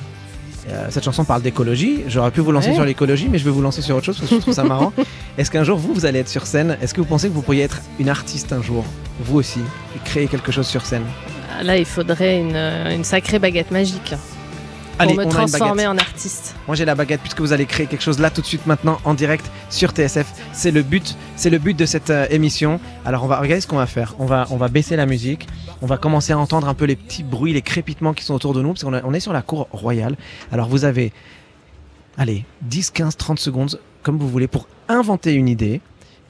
Euh, 0.69 0.87
cette 0.89 1.03
chanson 1.03 1.23
parle 1.25 1.41
d'écologie. 1.43 2.03
J'aurais 2.07 2.31
pu 2.31 2.41
vous 2.41 2.51
lancer 2.51 2.69
Ouais. 2.69 2.75
sur 2.75 2.85
l'écologie, 2.85 3.27
mais 3.29 3.37
je 3.37 3.45
vais 3.45 3.51
vous 3.51 3.61
lancer 3.61 3.81
sur 3.81 3.95
autre 3.95 4.05
chose 4.05 4.17
parce 4.17 4.29
que 4.29 4.35
je 4.35 4.41
trouve 4.41 4.53
ça 4.53 4.63
marrant. 4.63 4.91
Est-ce 5.37 5.51
qu'un 5.51 5.63
jour 5.63 5.77
vous, 5.77 5.93
vous 5.93 6.05
allez 6.05 6.19
être 6.19 6.29
sur 6.29 6.47
scène? 6.47 6.77
Est-ce 6.81 6.93
que 6.93 7.01
vous 7.01 7.07
pensez 7.07 7.27
que 7.29 7.33
vous 7.33 7.41
pourriez 7.43 7.63
être 7.63 7.81
une 7.99 8.09
artiste 8.09 8.51
un 8.51 8.61
jour, 8.63 8.83
vous 9.19 9.37
aussi, 9.37 9.59
et 9.95 9.99
créer 10.03 10.27
quelque 10.27 10.51
chose 10.51 10.65
sur 10.67 10.85
scène? 10.85 11.03
Là, 11.61 11.77
il 11.77 11.85
faudrait 11.85 12.39
une, 12.39 12.55
une 12.55 13.03
sacrée 13.03 13.37
baguette 13.39 13.69
magique 13.71 14.13
Allez, 14.97 15.13
pour 15.15 15.23
me 15.23 15.27
on 15.27 15.29
transformer 15.29 15.87
en 15.87 15.97
artiste. 15.97 16.55
Moi 16.67 16.75
j'ai 16.75 16.85
la 16.85 16.95
baguette 16.95 17.19
puisque 17.21 17.41
vous 17.41 17.51
allez 17.51 17.65
créer 17.65 17.85
quelque 17.87 18.01
chose 18.01 18.19
là 18.19 18.29
tout 18.29 18.41
de 18.41 18.45
suite 18.45 18.65
maintenant 18.65 18.99
en 19.03 19.13
direct 19.13 19.45
sur 19.69 19.91
TSF. 19.91 20.25
C'est 20.53 20.71
le 20.71 20.83
but, 20.83 21.15
c'est 21.35 21.49
le 21.49 21.57
but 21.59 21.75
de 21.77 21.85
cette 21.85 22.09
euh, 22.09 22.25
émission. 22.29 22.79
Alors 23.05 23.23
on 23.23 23.27
va 23.27 23.39
regarder 23.39 23.59
ce 23.61 23.67
qu'on 23.67 23.75
va 23.75 23.87
faire. 23.87 24.15
On 24.19 24.25
va 24.25 24.47
on 24.51 24.57
va 24.57 24.67
baisser 24.69 24.95
la 24.95 25.05
musique. 25.05 25.47
On 25.81 25.85
va 25.85 25.97
commencer 25.97 26.31
à 26.31 26.37
entendre 26.39 26.69
un 26.69 26.73
peu 26.73 26.85
les 26.85 26.95
petits 26.95 27.23
bruits, 27.23 27.51
les 27.53 27.61
crépitements 27.61 28.13
qui 28.13 28.23
sont 28.23 28.33
autour 28.33 28.53
de 28.53 28.61
nous 28.61 28.69
parce 28.69 28.83
qu'on 28.85 28.93
a- 28.93 29.01
on 29.03 29.13
est 29.13 29.19
sur 29.19 29.33
la 29.33 29.41
cour 29.41 29.67
royale. 29.71 30.15
Alors 30.51 30.69
vous 30.69 30.85
avez 30.85 31.11
allez 32.17 32.45
10 32.61 32.91
15 32.91 33.17
30 33.17 33.39
secondes 33.39 33.79
comme 34.01 34.17
vous 34.17 34.29
voulez 34.29 34.47
pour 34.47 34.67
inventer 34.87 35.33
une 35.33 35.49
idée. 35.49 35.81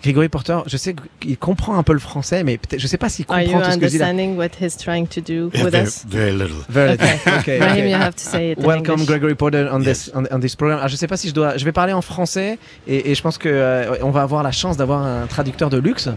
Grégory 0.06 0.30
Porter, 0.30 0.60
je 0.68 0.78
sais 0.78 0.96
qu'il 1.20 1.38
comprend 1.38 1.78
un 1.78 1.84
peu 1.84 1.94
le 1.94 2.00
français, 2.00 2.44
mais 2.44 2.60
je 2.78 2.88
sais 2.88 2.98
pas 2.98 3.10
s'il 3.10 3.26
Are 3.30 3.42
you 3.42 3.48
comprend 3.52 3.66
tout 3.68 3.72
ce 3.74 3.78
que 3.78 3.86
je 3.88 3.92
dis 3.92 3.98
là. 3.98 4.08
understanding 4.10 4.38
what 4.38 4.50
he's 4.62 4.78
trying 4.78 5.06
to 5.08 5.22
do 5.22 5.50
Yeah, 5.54 5.64
with 5.66 5.74
very, 5.74 5.86
us? 5.88 6.06
very 6.08 6.32
little. 6.32 6.58
Very 6.70 6.92
little. 6.92 7.08
Okay, 7.40 7.60
Raheem, 7.60 7.72
okay. 7.86 7.90
you 7.92 7.96
have 7.98 8.16
to 8.16 8.24
say 8.24 8.52
it 8.52 8.60
in 8.60 8.66
Welcome 8.66 8.94
English. 9.02 9.08
Gregory 9.08 9.36
Porter 9.36 9.68
on 9.72 9.82
this 9.82 10.12
on, 10.14 10.26
on 10.32 10.40
this 10.40 10.56
program. 10.56 10.78
Alors, 10.80 10.90
je 10.90 10.96
sais 10.96 11.08
pas 11.08 11.18
si 11.18 11.30
je 11.30 11.34
dois, 11.34 11.58
je 11.58 11.66
vais 11.66 11.72
parler 11.72 11.94
en 11.94 12.02
français 12.02 12.58
et, 12.88 13.12
et 13.12 13.16
je 13.16 13.22
pense 13.22 13.38
que 13.38 13.50
euh, 13.50 13.96
on 14.02 14.12
va 14.12 14.22
avoir 14.22 14.44
la 14.44 14.52
chance 14.52 14.78
d'avoir 14.78 15.02
un 15.04 15.28
traducteur 15.28 15.70
de 15.70 15.78
luxe. 15.78 16.10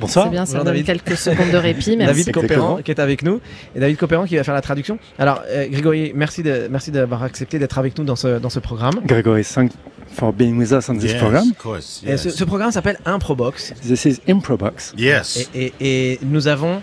Bonsoir. 0.00 0.24
C'est 0.24 0.30
bien, 0.32 0.44
ça 0.44 0.54
Bonjour, 0.54 0.64
donne 0.64 0.74
David. 0.74 0.86
quelques 0.86 1.16
secondes 1.16 1.50
de 1.52 1.56
répit. 1.56 1.96
Merci. 1.96 2.24
David 2.24 2.32
Copéran 2.32 2.80
qui 2.84 2.90
est 2.90 2.98
avec 2.98 3.22
nous 3.22 3.40
et 3.76 3.80
David 3.80 3.96
Copéran 3.96 4.24
qui 4.24 4.36
va 4.36 4.42
faire 4.42 4.54
la 4.54 4.60
traduction. 4.60 4.98
Alors 5.20 5.42
euh, 5.48 5.68
Grégory, 5.68 6.12
merci 6.14 6.42
de 6.42 6.66
merci 6.68 6.90
d'avoir 6.90 7.22
accepté 7.22 7.58
d'être 7.60 7.78
avec 7.78 7.96
nous 7.96 8.04
dans 8.04 8.16
ce 8.16 8.38
dans 8.40 8.50
ce 8.50 8.58
programme. 8.58 8.94
Grégory, 9.06 9.44
5 9.44 9.70
for 10.14 10.32
being 10.32 10.56
with 10.58 10.72
us 10.72 10.88
on 10.88 10.94
this 10.98 11.12
Yes, 11.12 11.20
program. 11.20 11.50
of 11.50 11.58
course, 11.58 12.02
Et 12.06 12.16
ce, 12.16 12.30
ce 12.30 12.44
programme 12.44 12.70
s'appelle 12.70 12.98
Improbox. 13.04 13.72
This 13.86 14.04
is 14.06 14.20
Improbox. 14.28 14.94
Yes. 14.96 15.48
Et, 15.54 15.64
et- 15.80 16.12
et 16.12 16.18
nous 16.22 16.46
avons 16.48 16.80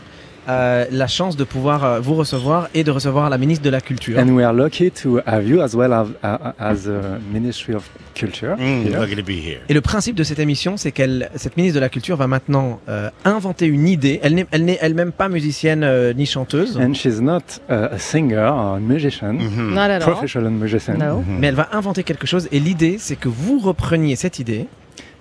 euh, 0.50 0.86
la 0.92 1.08
chance 1.08 1.38
de 1.38 1.44
pouvoir 1.44 1.84
euh, 1.84 2.00
vous 2.00 2.16
recevoir 2.16 2.70
et 2.74 2.84
de 2.84 2.92
recevoir 2.92 3.30
la 3.30 3.38
ministre 3.38 3.64
de 3.64 3.70
la 3.70 3.82
Culture. 3.82 4.18
And 4.20 4.30
we 4.30 4.44
are 4.44 4.54
lucky 4.54 4.92
to 4.92 5.20
have 5.26 5.48
you 5.48 5.62
as 5.62 5.76
well 5.76 5.94
as, 5.94 6.08
uh, 6.24 6.52
as 6.60 6.88
a 6.88 7.20
Ministry 7.32 7.74
of 7.76 7.89
Culture. 8.16 8.56
Mm, 8.58 8.92
to 9.16 9.24
be 9.24 9.32
here. 9.32 9.60
Et 9.70 9.74
le 9.74 9.82
principe 9.82 10.16
de 10.16 10.24
cette 10.24 10.39
émission, 10.39 10.78
c'est 10.78 10.92
qu'elle, 10.92 11.30
cette 11.36 11.58
ministre 11.58 11.76
de 11.76 11.82
la 11.82 11.89
Culture 11.89 12.18
va 12.18 12.28
maintenant 12.28 12.80
euh, 12.89 13.10
inventer 13.26 13.66
une 13.68 13.88
idée. 13.88 14.20
Elle 14.24 14.36
n'est, 14.36 14.48
elle 14.52 14.66
n'est 14.66 14.78
elle-même 14.82 15.12
pas 15.12 15.30
musicienne 15.30 15.84
euh, 15.84 16.14
ni 16.14 16.26
chanteuse. 16.26 16.78
And 16.78 16.94
she's 16.94 17.22
not 17.22 17.60
uh, 17.70 17.89
a 17.94 18.00
singer 18.00 18.39
or 18.39 18.76
a 18.76 18.80
musician, 18.80 19.34
Mm-hmm. 19.34 19.74
Not 19.74 19.82
at 19.82 20.02
all. 20.02 20.12
professional 20.14 20.52
musician. 20.52 20.98
No. 20.98 21.24
Mais 21.28 21.48
elle 21.48 21.56
va 21.56 21.70
inventer 21.74 22.04
quelque 22.04 22.28
chose 22.28 22.48
et 22.52 22.60
l'idée, 22.60 22.98
c'est 23.00 23.16
que 23.16 23.30
vous 23.30 23.60
repreniez 23.60 24.16
cette 24.16 24.39
idée 24.39 24.68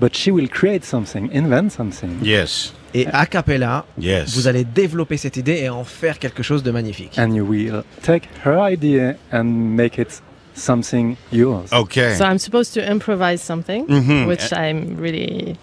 But 0.01 0.15
she 0.15 0.31
will 0.31 0.49
create 0.49 0.85
something, 0.85 1.29
invent 1.33 1.71
something. 1.73 2.19
Yes. 2.23 2.73
et 2.93 3.07
a 3.13 3.25
cappella, 3.27 3.85
Yes. 3.99 4.35
vous 4.35 4.49
allez 4.49 4.65
développer 4.65 5.17
cette 5.17 5.37
idée 5.37 5.61
et 5.63 5.69
en 5.69 5.85
faire 5.85 6.19
quelque 6.19 6.43
chose 6.43 6.63
de 6.65 6.73
magnifique. 6.73 7.17
And 7.19 7.33
you 7.35 7.45
will 7.45 7.83
take 8.03 8.25
her 8.45 8.59
idea 8.61 9.15
and 9.33 9.45
make 9.45 9.97
it 10.01 10.21
something 10.55 11.15
yours. 11.33 11.73
Okay. 11.73 12.17
So 12.17 12.25
I'm 12.25 12.39
supposed 12.39 12.75
to 12.75 12.81
improvise 12.81 13.41
something, 13.41 13.87
Mhm. 13.89 14.27
which 14.27 14.53
I'm 14.53 14.97
really 14.99 15.57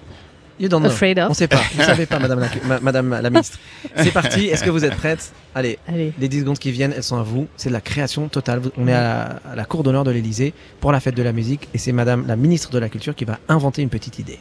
You 0.59 0.67
don't 0.69 0.81
know. 0.81 0.89
afraid 0.89 1.19
of. 1.19 1.29
On 1.29 1.33
sait 1.35 1.47
pas. 1.47 1.61
Vous 1.75 1.83
savez 1.83 2.05
pas, 2.07 2.17
madame 2.19 2.39
la, 2.39 2.47
ma- 2.67 2.79
madame 2.79 3.09
la 3.21 3.29
ministre. 3.29 3.59
C'est 3.95 4.11
parti. 4.11 4.47
Est-ce 4.47 4.63
que 4.63 4.69
vous 4.71 4.83
êtes 4.83 4.95
prête? 4.95 5.31
Allez, 5.53 5.77
Allez. 5.87 6.13
les 6.19 6.27
10 6.27 6.39
secondes 6.41 6.57
qui 6.57 6.71
viennent, 6.71 6.93
elles 6.95 7.03
sont 7.03 7.17
à 7.19 7.23
vous. 7.23 7.47
C'est 7.57 7.69
de 7.69 7.73
la 7.73 7.81
création 7.81 8.27
totale. 8.27 8.61
On 8.77 8.87
est 8.87 8.93
à 8.93 9.01
la, 9.45 9.51
à 9.51 9.55
la 9.55 9.65
cour 9.65 9.83
d'honneur 9.83 10.03
de 10.03 10.09
l'Elysée 10.11 10.53
pour 10.79 10.91
la 10.91 10.99
fête 10.99 11.15
de 11.15 11.21
la 11.23 11.31
musique 11.31 11.67
et 11.73 11.77
c'est 11.77 11.91
madame 11.91 12.25
la 12.27 12.35
ministre 12.35 12.71
de 12.71 12.79
la 12.79 12.89
Culture 12.89 13.13
qui 13.13 13.25
va 13.25 13.37
inventer 13.49 13.81
une 13.83 13.89
petite 13.89 14.17
idée. 14.17 14.39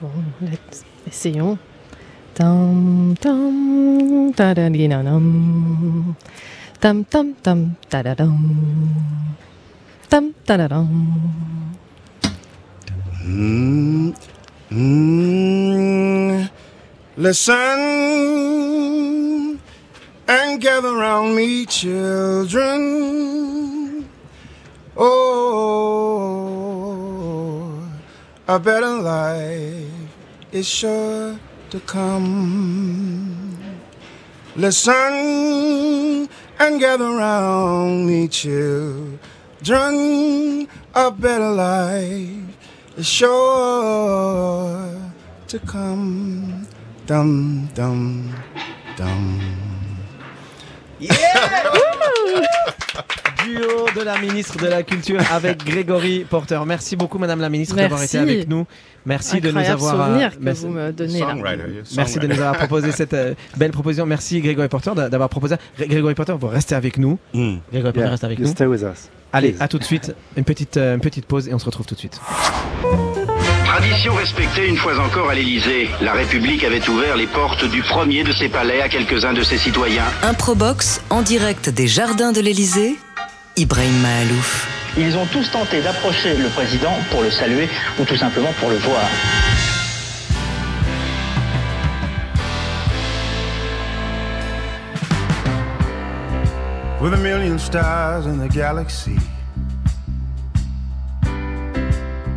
Bon, 0.00 0.10
let's- 0.42 0.82
essayons. 1.06 1.56
Tam, 2.34 3.14
tam, 3.20 4.32
tadadinanam. 4.34 6.14
Tam, 6.80 7.04
tam, 7.04 7.32
tam, 7.40 7.74
tadadam. 7.88 8.36
Tam, 10.08 10.30
tadadam. 10.44 10.88
Mm, 13.24 14.10
mm, 14.74 16.50
listen 17.16 17.54
and 20.26 20.60
gather 20.60 20.94
round 20.94 21.36
me, 21.36 21.64
children. 21.66 22.84
Oh, 24.96 26.24
a 28.48 28.58
better 28.58 28.98
life 28.98 29.86
is 30.52 30.68
sure 30.68 31.38
to 31.70 31.80
come. 31.80 33.58
Listen 34.56 36.28
and 36.58 36.80
gather 36.80 37.10
round 37.10 38.06
me, 38.06 38.28
children. 38.28 39.18
A 40.94 41.10
better 41.10 41.50
life 41.50 42.53
is 42.98 43.06
sure 43.06 43.28
to 45.48 45.58
come. 45.66 46.64
Dum 47.06 47.68
dum 47.74 48.30
dum. 48.96 49.40
Duo 53.44 53.86
de 53.94 54.02
la 54.04 54.18
ministre 54.18 54.56
de 54.58 54.66
la 54.68 54.82
Culture 54.82 55.20
avec 55.30 55.62
Grégory 55.64 56.24
Porter. 56.24 56.58
Merci 56.66 56.96
beaucoup, 56.96 57.18
madame 57.18 57.40
la 57.40 57.50
ministre, 57.50 57.76
d'avoir 57.76 58.02
été 58.02 58.16
avec 58.16 58.48
nous. 58.48 58.64
Merci 59.04 59.38
de 59.40 59.50
nous 59.50 59.58
avoir. 59.58 60.00
euh, 60.00 60.06
souvenir 60.06 60.30
que 60.38 60.42
merci- 60.42 60.62
vous 60.62 60.68
me 60.70 60.90
donnez 60.92 61.20
là. 61.20 61.28
Songwriter. 61.30 61.62
you're 61.68 61.82
a 61.84 61.94
Merci 61.96 62.18
de 62.20 62.26
nous 62.26 62.34
avoir 62.40 62.56
proposé 62.56 62.90
cette 62.92 63.12
euh, 63.12 63.34
belle 63.58 63.72
proposition. 63.72 64.06
Merci 64.06 64.40
Grégory 64.40 64.68
Porter 64.68 64.92
d'a- 64.96 65.10
d'avoir 65.10 65.28
proposé. 65.28 65.56
Gré- 65.76 65.88
Grégory 65.88 66.14
Porter, 66.14 66.34
vous 66.40 66.46
restez 66.46 66.74
avec 66.74 66.96
nous. 66.96 67.18
Mm. 67.34 67.56
Grégory 67.70 67.92
Porter 67.92 68.00
Yeah, 68.00 68.10
reste 68.10 68.24
avec 68.24 68.38
you 68.38 68.46
nous. 68.46 68.50
stay 68.52 68.64
with 68.66 68.80
us. 68.82 69.10
Allez, 69.34 69.56
à 69.58 69.66
tout 69.66 69.80
de 69.80 69.84
suite. 69.84 70.14
Une 70.36 70.44
petite, 70.44 70.76
euh, 70.76 70.94
une 70.94 71.00
petite 71.00 71.26
pause 71.26 71.48
et 71.48 71.54
on 71.54 71.58
se 71.58 71.64
retrouve 71.64 71.86
tout 71.86 71.96
de 71.96 71.98
suite. 71.98 72.20
Tradition 73.64 74.14
respectée 74.14 74.68
une 74.68 74.76
fois 74.76 74.96
encore 75.00 75.28
à 75.28 75.34
l'Élysée. 75.34 75.88
La 76.00 76.12
République 76.12 76.62
avait 76.62 76.88
ouvert 76.88 77.16
les 77.16 77.26
portes 77.26 77.64
du 77.64 77.82
premier 77.82 78.22
de 78.22 78.30
ses 78.32 78.48
palais 78.48 78.80
à 78.80 78.88
quelques-uns 78.88 79.32
de 79.32 79.42
ses 79.42 79.58
citoyens. 79.58 80.04
Improbox 80.22 81.00
en 81.10 81.22
direct 81.22 81.68
des 81.68 81.88
jardins 81.88 82.30
de 82.30 82.40
l'Élysée. 82.40 82.94
Ibrahim 83.56 83.98
Mahalouf. 84.02 84.68
Ils 84.96 85.16
ont 85.16 85.26
tous 85.26 85.50
tenté 85.50 85.82
d'approcher 85.82 86.36
le 86.36 86.48
président 86.50 86.92
pour 87.10 87.22
le 87.22 87.32
saluer 87.32 87.68
ou 87.98 88.04
tout 88.04 88.16
simplement 88.16 88.52
pour 88.60 88.70
le 88.70 88.76
voir. 88.76 89.02
With 97.04 97.12
a 97.12 97.18
million 97.18 97.58
stars 97.58 98.24
in 98.24 98.38
the 98.38 98.48
galaxy. 98.48 99.18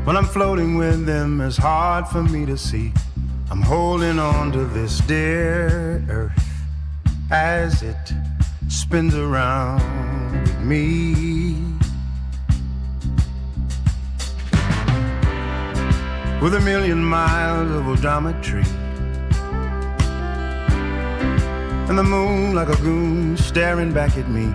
When 0.03 0.17
I'm 0.17 0.25
floating 0.25 0.75
with 0.75 1.05
them, 1.05 1.39
it's 1.39 1.55
hard 1.55 2.05
for 2.05 2.21
me 2.21 2.45
to 2.45 2.57
see. 2.57 2.91
I'm 3.49 3.61
holding 3.61 4.19
on 4.19 4.51
to 4.51 4.65
this 4.65 4.99
dear 4.99 6.03
earth 6.09 6.43
as 7.31 7.81
it 7.81 8.11
spins 8.67 9.15
around 9.15 9.79
with 10.33 10.59
me. 10.59 11.53
With 16.41 16.55
a 16.55 16.61
million 16.65 17.01
miles 17.01 17.71
of 17.71 17.85
odometry. 17.85 18.86
And 21.89 21.97
the 21.97 22.03
moon 22.03 22.53
like 22.53 22.67
a 22.67 22.75
goon 22.81 23.37
staring 23.37 23.93
back 23.93 24.17
at 24.17 24.27
me. 24.29 24.53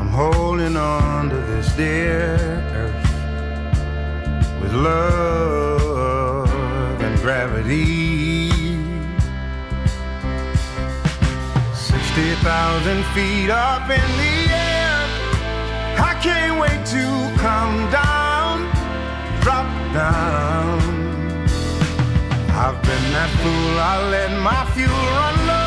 I'm 0.00 0.08
holding 0.08 0.76
on 0.76 1.30
to 1.30 1.36
this 1.36 1.72
dear 1.76 2.34
earth 2.74 3.08
with 4.60 4.74
love 4.74 6.50
and 7.00 7.16
gravity. 7.20 8.50
60,000 11.74 13.04
feet 13.14 13.50
up 13.50 13.88
in 13.88 14.10
the 14.22 14.36
air. 14.52 14.98
I 15.98 16.18
can't 16.20 16.60
wait 16.60 16.84
to 16.86 17.04
come 17.38 17.88
down, 17.90 18.68
drop 19.42 19.66
down. 19.92 20.80
I've 22.50 22.82
been 22.82 23.06
that 23.16 23.30
fool, 23.42 23.78
I 23.78 24.08
let 24.10 24.30
my 24.42 24.64
fuel 24.74 24.90
run 24.90 25.46
low. 25.46 25.63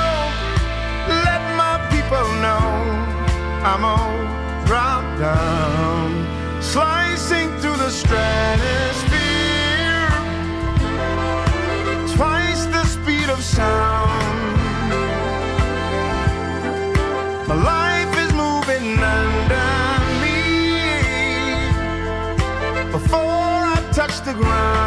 All 3.70 4.18
drop 4.65 5.03
down, 5.20 6.61
slicing 6.61 7.49
through 7.59 7.76
the 7.76 7.89
stratosphere. 7.89 9.20
Twice 12.15 12.65
the 12.68 12.86
speed 12.86 13.30
of 13.30 13.43
sound. 13.43 14.57
My 17.47 17.55
life 17.55 18.18
is 18.24 18.32
moving 18.34 18.97
under 19.20 19.70
me 20.24 20.41
before 22.89 23.20
I 23.20 23.78
touch 23.91 24.22
the 24.22 24.34
ground. 24.34 24.78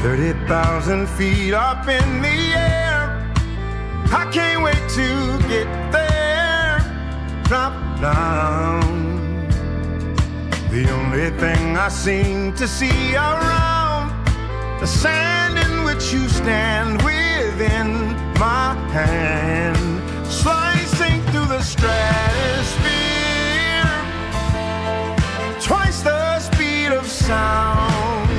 30,000 0.00 1.08
feet 1.08 1.52
up 1.52 1.88
in 1.88 2.22
the 2.22 2.54
air. 2.54 2.83
I 4.16 4.30
can't 4.30 4.62
wait 4.62 4.84
to 4.90 5.08
get 5.48 5.66
there. 5.90 6.78
Drop 7.48 7.74
down. 8.00 8.80
The 10.70 10.88
only 10.88 11.30
thing 11.42 11.76
I 11.76 11.88
seem 11.88 12.52
to 12.54 12.68
see 12.68 13.16
around 13.16 14.12
the 14.78 14.86
sand 14.86 15.58
in 15.58 15.84
which 15.84 16.12
you 16.12 16.28
stand 16.28 17.02
within 17.02 18.14
my 18.38 18.74
hand, 18.92 19.76
slicing 20.30 21.20
through 21.32 21.46
the 21.46 21.62
stratosphere. 21.62 22.04
Twice 25.60 26.02
the 26.02 26.38
speed 26.38 26.92
of 26.92 27.04
sound. 27.08 28.30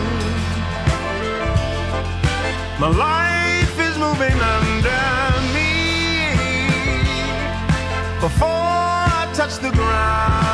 My 2.80 2.88
life 2.88 3.35
before 8.26 8.48
I 8.50 9.30
touch 9.36 9.60
the 9.60 9.70
ground. 9.70 10.45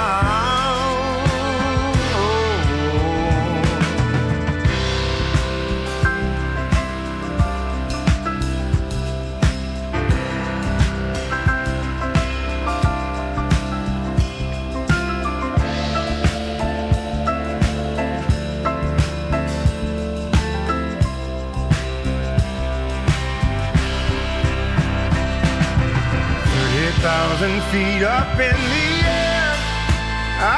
In 28.49 28.57
the 28.73 28.89
air. 29.05 29.53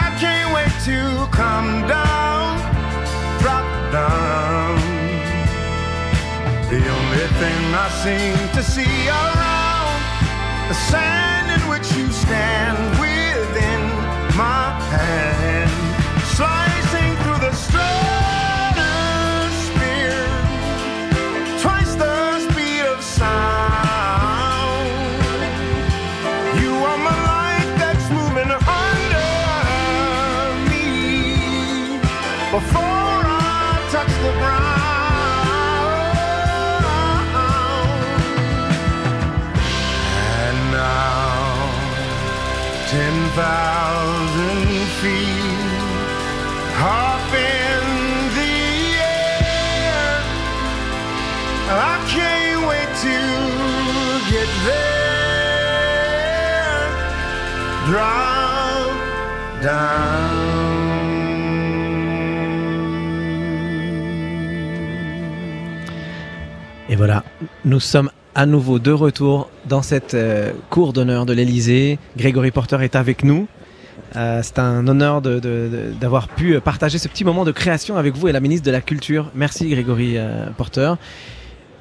I 0.01 0.15
can't 0.21 0.49
wait 0.55 0.73
to 0.89 0.97
come 1.31 1.71
down, 1.87 2.57
drop 3.41 3.67
down. 3.91 4.79
The 6.71 6.81
only 6.97 7.27
thing 7.41 7.59
I 7.85 7.87
seem 8.03 8.37
to 8.57 8.63
see 8.63 8.95
around 9.09 9.99
the 10.69 10.77
sand 10.91 11.47
in 11.55 11.61
which 11.71 11.87
you 11.97 12.07
stand 12.23 12.77
within 13.03 13.81
my 14.41 14.63
hand, 14.95 15.42
thousand 43.39 44.67
feet 45.01 45.67
up 46.77 47.29
in 47.33 47.83
the 48.37 48.55
air. 49.17 50.15
I 51.69 51.95
can't 52.13 52.61
wait 52.69 52.91
to 53.05 53.17
get 54.31 54.49
there. 54.65 55.03
Drop 57.87 58.33
Et 66.89 66.95
voilà, 66.97 67.23
nous 67.63 67.79
sommes 67.79 68.11
à 68.35 68.45
nouveau 68.45 68.79
de 68.79 68.91
retour 68.91 69.49
dans 69.67 69.81
cette 69.81 70.13
euh, 70.13 70.51
cour 70.69 70.93
d'honneur 70.93 71.25
de 71.25 71.33
l'Elysée. 71.33 71.99
Grégory 72.17 72.51
Porter 72.51 72.77
est 72.81 72.95
avec 72.95 73.23
nous. 73.23 73.47
Euh, 74.15 74.41
c'est 74.43 74.59
un 74.59 74.87
honneur 74.87 75.21
d'avoir 75.21 76.27
pu 76.27 76.59
partager 76.59 76.97
ce 76.97 77.07
petit 77.07 77.23
moment 77.23 77.45
de 77.45 77.51
création 77.51 77.97
avec 77.97 78.15
vous 78.15 78.27
et 78.27 78.31
la 78.31 78.39
ministre 78.39 78.65
de 78.65 78.71
la 78.71 78.81
Culture. 78.81 79.31
Merci 79.35 79.69
Grégory 79.69 80.17
euh, 80.17 80.47
Porter. 80.57 80.93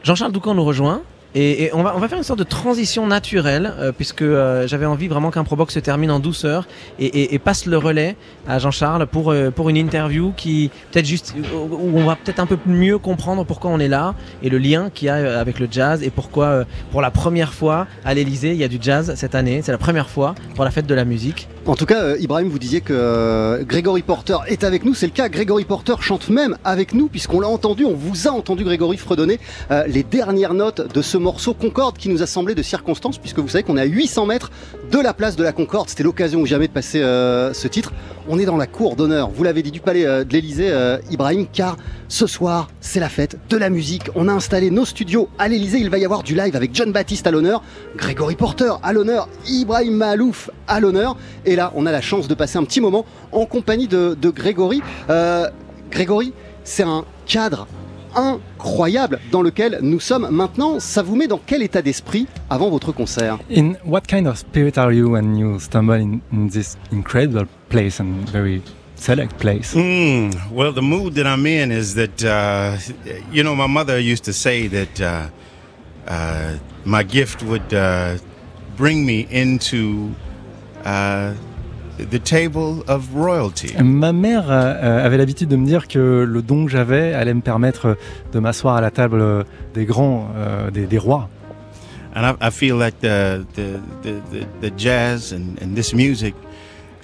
Jean-Charles 0.02 0.32
Doucan 0.32 0.54
nous 0.54 0.64
rejoint. 0.64 1.02
Et, 1.34 1.70
on, 1.72 1.82
va, 1.82 2.08
faire 2.08 2.18
une 2.18 2.24
sorte 2.24 2.38
de 2.38 2.44
transition 2.44 3.06
naturelle, 3.06 3.72
euh, 3.78 3.92
puisque 3.92 4.20
euh, 4.20 4.66
j'avais 4.66 4.84
envie 4.84 5.08
vraiment 5.08 5.30
qu'un 5.30 5.44
Probox 5.44 5.72
se 5.72 5.80
termine 5.80 6.10
en 6.10 6.20
douceur 6.20 6.66
et, 6.98 7.38
passe 7.38 7.64
le 7.66 7.78
relais 7.78 8.16
à 8.46 8.58
Jean-Charles 8.58 9.06
pour, 9.06 9.30
euh, 9.30 9.50
pour 9.50 9.70
une 9.70 9.76
interview 9.76 10.32
qui, 10.36 10.70
juste, 11.02 11.34
où 11.54 11.98
on 11.98 12.04
va 12.04 12.16
peut-être 12.16 12.38
un 12.38 12.46
peu 12.46 12.58
mieux 12.66 12.98
comprendre 12.98 13.44
pourquoi 13.44 13.70
on 13.70 13.80
est 13.80 13.88
là 13.88 14.14
et 14.42 14.50
le 14.50 14.58
lien 14.58 14.90
qu'il 14.92 15.06
y 15.06 15.08
a 15.08 15.40
avec 15.40 15.58
le 15.58 15.68
jazz 15.70 16.02
et 16.02 16.10
pourquoi, 16.10 16.64
pour 16.90 17.00
la 17.00 17.10
première 17.10 17.54
fois 17.54 17.86
à 18.04 18.12
l'Elysée, 18.12 18.50
il 18.50 18.58
y 18.58 18.64
a 18.64 18.68
du 18.68 18.78
jazz 18.80 19.14
cette 19.16 19.34
année. 19.34 19.62
C'est 19.62 19.72
la 19.72 19.78
première 19.78 20.10
fois 20.10 20.34
pour 20.54 20.64
la 20.64 20.70
fête 20.70 20.86
de 20.86 20.94
la 20.94 21.04
musique. 21.04 21.48
En 21.66 21.74
tout 21.74 21.86
cas, 21.86 22.16
Ibrahim, 22.16 22.48
vous 22.48 22.58
disiez 22.58 22.80
que 22.80 23.62
Grégory 23.62 24.02
Porter 24.02 24.36
est 24.48 24.64
avec 24.64 24.84
nous. 24.84 24.94
C'est 24.94 25.06
le 25.06 25.12
cas. 25.12 25.28
Grégory 25.28 25.64
Porter 25.64 25.94
chante 26.00 26.28
même 26.28 26.56
avec 26.64 26.92
nous, 26.92 27.08
puisqu'on 27.08 27.40
l'a 27.40 27.48
entendu, 27.48 27.84
on 27.84 27.94
vous 27.94 28.28
a 28.28 28.32
entendu, 28.32 28.64
Grégory, 28.64 28.96
fredonner 28.96 29.38
les 29.86 30.02
dernières 30.02 30.54
notes 30.54 30.92
de 30.92 31.02
ce 31.02 31.18
morceau 31.22 31.54
Concorde 31.54 31.96
qui 31.96 32.08
nous 32.08 32.22
a 32.22 32.26
semblé 32.26 32.54
de 32.54 32.62
circonstance, 32.62 33.16
puisque 33.16 33.38
vous 33.38 33.48
savez 33.48 33.64
qu'on 33.64 33.78
est 33.78 33.82
à 33.82 33.86
800 33.86 34.26
mètres 34.26 34.50
de 34.90 34.98
la 34.98 35.14
place 35.14 35.36
de 35.36 35.42
la 35.42 35.52
Concorde. 35.52 35.88
C'était 35.88 36.02
l'occasion 36.02 36.40
ou 36.40 36.46
jamais 36.46 36.68
de 36.68 36.72
passer 36.72 37.00
euh, 37.00 37.54
ce 37.54 37.68
titre. 37.68 37.92
On 38.28 38.38
est 38.38 38.44
dans 38.44 38.56
la 38.56 38.66
cour 38.66 38.96
d'honneur, 38.96 39.30
vous 39.30 39.42
l'avez 39.42 39.62
dit, 39.62 39.70
du 39.70 39.80
palais 39.80 40.04
euh, 40.04 40.24
de 40.24 40.32
l'Elysée, 40.32 40.70
euh, 40.70 40.98
Ibrahim, 41.10 41.46
car 41.50 41.76
ce 42.08 42.26
soir, 42.26 42.68
c'est 42.80 43.00
la 43.00 43.08
fête 43.08 43.38
de 43.48 43.56
la 43.56 43.70
musique. 43.70 44.10
On 44.14 44.28
a 44.28 44.32
installé 44.32 44.70
nos 44.70 44.84
studios 44.84 45.28
à 45.38 45.48
l'Elysée. 45.48 45.78
Il 45.78 45.88
va 45.88 45.98
y 45.98 46.04
avoir 46.04 46.22
du 46.22 46.34
live 46.34 46.54
avec 46.54 46.74
John 46.74 46.92
Baptiste 46.92 47.26
à 47.26 47.30
l'honneur, 47.30 47.62
Grégory 47.96 48.36
Porter 48.36 48.74
à 48.82 48.92
l'honneur, 48.92 49.28
Ibrahim 49.46 49.94
Malouf 49.94 50.50
à 50.68 50.80
l'honneur. 50.80 51.16
Et 51.46 51.56
là, 51.56 51.72
on 51.74 51.86
a 51.86 51.92
la 51.92 52.00
chance 52.00 52.28
de 52.28 52.34
passer 52.34 52.58
un 52.58 52.64
petit 52.64 52.80
moment 52.80 53.06
en 53.30 53.46
compagnie 53.46 53.88
de, 53.88 54.16
de 54.20 54.30
Grégory. 54.30 54.82
Grégory, 55.90 56.32
c'est 56.64 56.84
un 56.84 57.04
cadre 57.26 57.66
incroyable 58.14 59.18
dans 59.30 59.42
lequel 59.42 59.78
nous 59.82 60.00
sommes 60.00 60.28
maintenant. 60.30 60.80
Ça 60.80 61.02
vous 61.02 61.16
met 61.16 61.26
dans 61.26 61.40
quel 61.44 61.62
état 61.62 61.82
d'esprit 61.82 62.26
avant 62.50 62.70
votre 62.70 62.92
concert? 62.92 63.38
In 63.50 63.74
what 63.84 64.02
kind 64.08 64.26
of 64.26 64.36
spirit 64.36 64.78
are 64.78 64.92
you 64.92 65.10
when 65.10 65.36
you 65.36 65.58
stumble 65.58 66.00
in, 66.00 66.20
in 66.32 66.48
this 66.48 66.76
incredible 66.92 67.46
place 67.68 68.00
and 68.00 68.28
very 68.30 68.62
select 68.96 69.36
place? 69.38 69.74
Mm, 69.74 70.30
well, 70.52 70.72
the 70.72 70.82
mood 70.82 71.14
that 71.14 71.26
I'm 71.26 71.46
in 71.46 71.70
is 71.70 71.94
that, 71.94 72.22
uh, 72.24 72.76
you 73.30 73.42
know, 73.42 73.54
my 73.54 73.66
mother 73.66 73.98
used 73.98 74.24
to 74.24 74.32
say 74.32 74.68
that 74.68 75.00
uh, 75.00 75.28
uh, 76.06 76.54
my 76.84 77.02
gift 77.02 77.42
would 77.42 77.72
uh, 77.74 78.18
bring 78.76 79.04
me 79.04 79.26
into 79.30 80.14
uh, 80.84 81.34
the 81.98 82.18
table 82.22 82.82
of 82.88 83.08
royalty. 83.14 83.74
Ma 83.82 84.12
mère 84.12 84.46
euh, 84.50 85.04
avait 85.04 85.18
l'habitude 85.18 85.48
de 85.48 85.56
me 85.56 85.66
dire 85.66 85.88
que 85.88 86.24
le 86.28 86.42
don 86.42 86.64
que 86.64 86.70
j'avais 86.70 87.12
allait 87.14 87.34
me 87.34 87.40
permettre 87.42 87.96
de 88.32 88.38
m'asseoir 88.38 88.76
à 88.76 88.80
la 88.80 88.90
table 88.90 89.20
euh, 89.20 89.44
des 89.74 89.84
grands, 89.84 90.28
euh, 90.36 90.70
des, 90.70 90.86
des 90.86 90.98
rois. 90.98 91.28
And 92.14 92.24
I, 92.24 92.48
I 92.48 92.50
feel 92.50 92.76
like 92.76 93.00
the, 93.00 93.44
the, 93.54 93.80
the, 94.02 94.20
the, 94.30 94.46
the 94.60 94.70
jazz 94.76 95.32
and, 95.32 95.56
and 95.62 95.74
this 95.74 95.94
music 95.94 96.34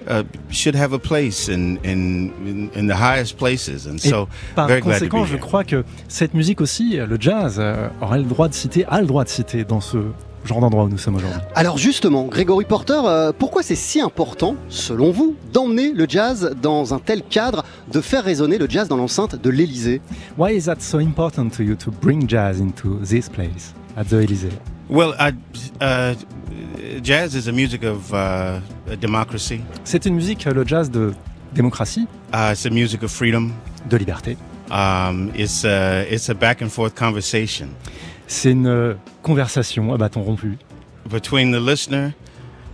uh, 0.07 0.23
should 0.51 0.75
have 0.75 0.93
a 0.93 0.99
place 0.99 1.49
in, 1.49 1.79
in, 1.83 2.31
in, 2.47 2.71
in 2.75 2.87
the 2.89 2.97
highest 2.97 3.39
places. 3.39 3.87
And 3.87 3.97
Et 3.97 4.09
so, 4.09 4.29
par 4.55 4.69
very 4.69 4.81
glad 4.83 4.99
to 4.99 5.07
be 5.07 5.09
conséquent, 5.09 5.25
je 5.25 5.37
here. 5.37 5.41
crois 5.41 5.65
que 5.65 5.85
cette 6.09 6.35
musique 6.35 6.61
aussi, 6.61 6.97
le 6.97 7.17
jazz, 7.19 7.57
euh, 7.59 7.89
aurait 8.03 8.19
le 8.19 8.25
droit 8.25 8.49
de 8.49 8.55
citer, 8.55 8.85
a 8.87 9.01
le 9.01 9.07
droit 9.07 9.25
de 9.25 9.31
citer 9.31 9.65
dans 9.65 9.81
ce 9.81 9.99
genre 10.45 10.61
d'endroit 10.61 10.85
où 10.85 10.89
nous 10.89 10.99
sommes 10.99 11.17
aujourd'hui. 11.17 11.41
Alors 11.55 11.79
justement, 11.79 12.25
Grégory 12.25 12.65
Porter, 12.65 13.01
euh, 13.05 13.33
pourquoi 13.37 13.63
c'est 13.63 13.75
si 13.75 14.01
important, 14.01 14.57
selon 14.69 15.11
vous, 15.11 15.37
d'emmener 15.53 15.93
le 15.93 16.07
jazz 16.09 16.55
dans 16.61 16.95
un 16.95 16.99
tel 16.99 17.23
cadre, 17.23 17.65
de 17.93 18.01
faire 18.01 18.25
résonner 18.25 18.59
le 18.59 18.69
jazz 18.69 18.89
dans 18.89 18.97
l'enceinte 18.97 19.41
de 19.41 19.51
l'Elysée 19.51 20.01
Why 20.37 20.57
is 20.57 20.63
that 20.65 20.81
so 20.81 20.99
important 20.99 21.51
to 21.51 21.63
you 21.63 21.75
to 21.77 21.91
bring 21.91 22.29
jazz 22.29 22.61
into 22.61 22.99
this 23.05 23.29
place 23.29 23.75
at 23.97 24.05
the 24.05 24.15
Elysée? 24.23 24.53
Well, 24.89 25.13
I, 25.19 25.33
uh, 25.83 26.15
jazz 27.03 27.35
is 27.35 27.49
a 27.49 27.53
music 27.53 27.85
of 27.85 28.11
uh, 28.13 28.61
democracy. 29.01 29.61
C'est 29.85 30.07
une 30.07 30.15
musique, 30.15 30.45
le 30.47 30.65
jazz 30.67 30.91
de 30.91 31.13
démocratie, 31.55 32.07
Uh, 32.33 32.53
it's 32.53 32.67
a 32.67 32.71
music 32.71 33.03
of 33.03 33.11
freedom. 33.11 33.51
de 33.89 33.97
liberté. 33.97 34.37
Um, 34.71 35.31
it's 35.35 35.65
a, 35.65 36.05
it's 36.11 36.29
a 36.29 36.35
back 36.35 36.61
and 36.61 36.69
forth 36.69 36.95
conversation 36.95 37.69
C'est 38.29 38.53
une 38.53 38.67
euh, 38.67 38.95
conversation 39.23 39.93
à 39.93 39.97
bâton 39.97 40.23
rompu 40.23 40.59
between 41.11 41.51
the 41.51 41.61
listener 41.61 42.11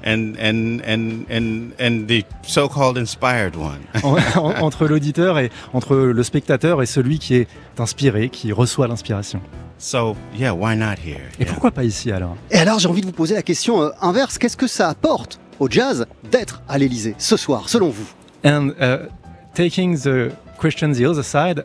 and 0.04 0.32
and 0.42 0.80
and 0.86 1.24
and 1.30 1.70
and 1.80 2.06
the 2.08 2.24
so-called 2.42 2.98
inspired 2.98 3.54
one. 3.56 3.78
en- 4.02 4.16
en- 4.36 4.62
entre 4.62 4.86
l'auditeur 4.86 5.38
et 5.38 5.50
entre 5.72 5.96
le 5.96 6.22
spectateur 6.24 6.82
et 6.82 6.86
celui 6.86 7.18
qui 7.20 7.36
est 7.36 7.48
inspiré, 7.78 8.28
qui 8.28 8.50
reçoit 8.52 8.88
l'inspiration. 8.88 9.40
so 9.78 10.16
yeah, 10.36 10.52
why 10.52 10.76
not 10.76 10.96
here? 11.04 11.20
Et 11.38 11.44
pourquoi 11.44 11.70
pas 11.70 11.84
ici 11.84 12.10
alors? 12.10 12.36
Et 12.50 12.58
alors 12.58 12.78
j'ai 12.80 12.88
envie 12.88 13.00
de 13.02 13.06
vous 13.06 13.12
poser 13.12 13.34
la 13.36 13.42
question 13.42 13.80
euh, 13.82 13.90
inverse, 14.00 14.36
qu'est-ce 14.38 14.56
que 14.56 14.66
ça 14.66 14.88
apporte 14.88 15.38
au 15.60 15.70
jazz 15.70 16.06
d'être 16.30 16.62
à 16.68 16.76
l'Elysée 16.78 17.14
ce 17.18 17.36
soir, 17.36 17.68
selon 17.68 17.90
vous? 17.90 18.06
And 18.44 18.70
uh, 18.80 19.06
taking 19.54 19.96
the 19.96 20.32
question 20.60 20.90
the 20.92 21.04
other 21.06 21.22
side, 21.24 21.64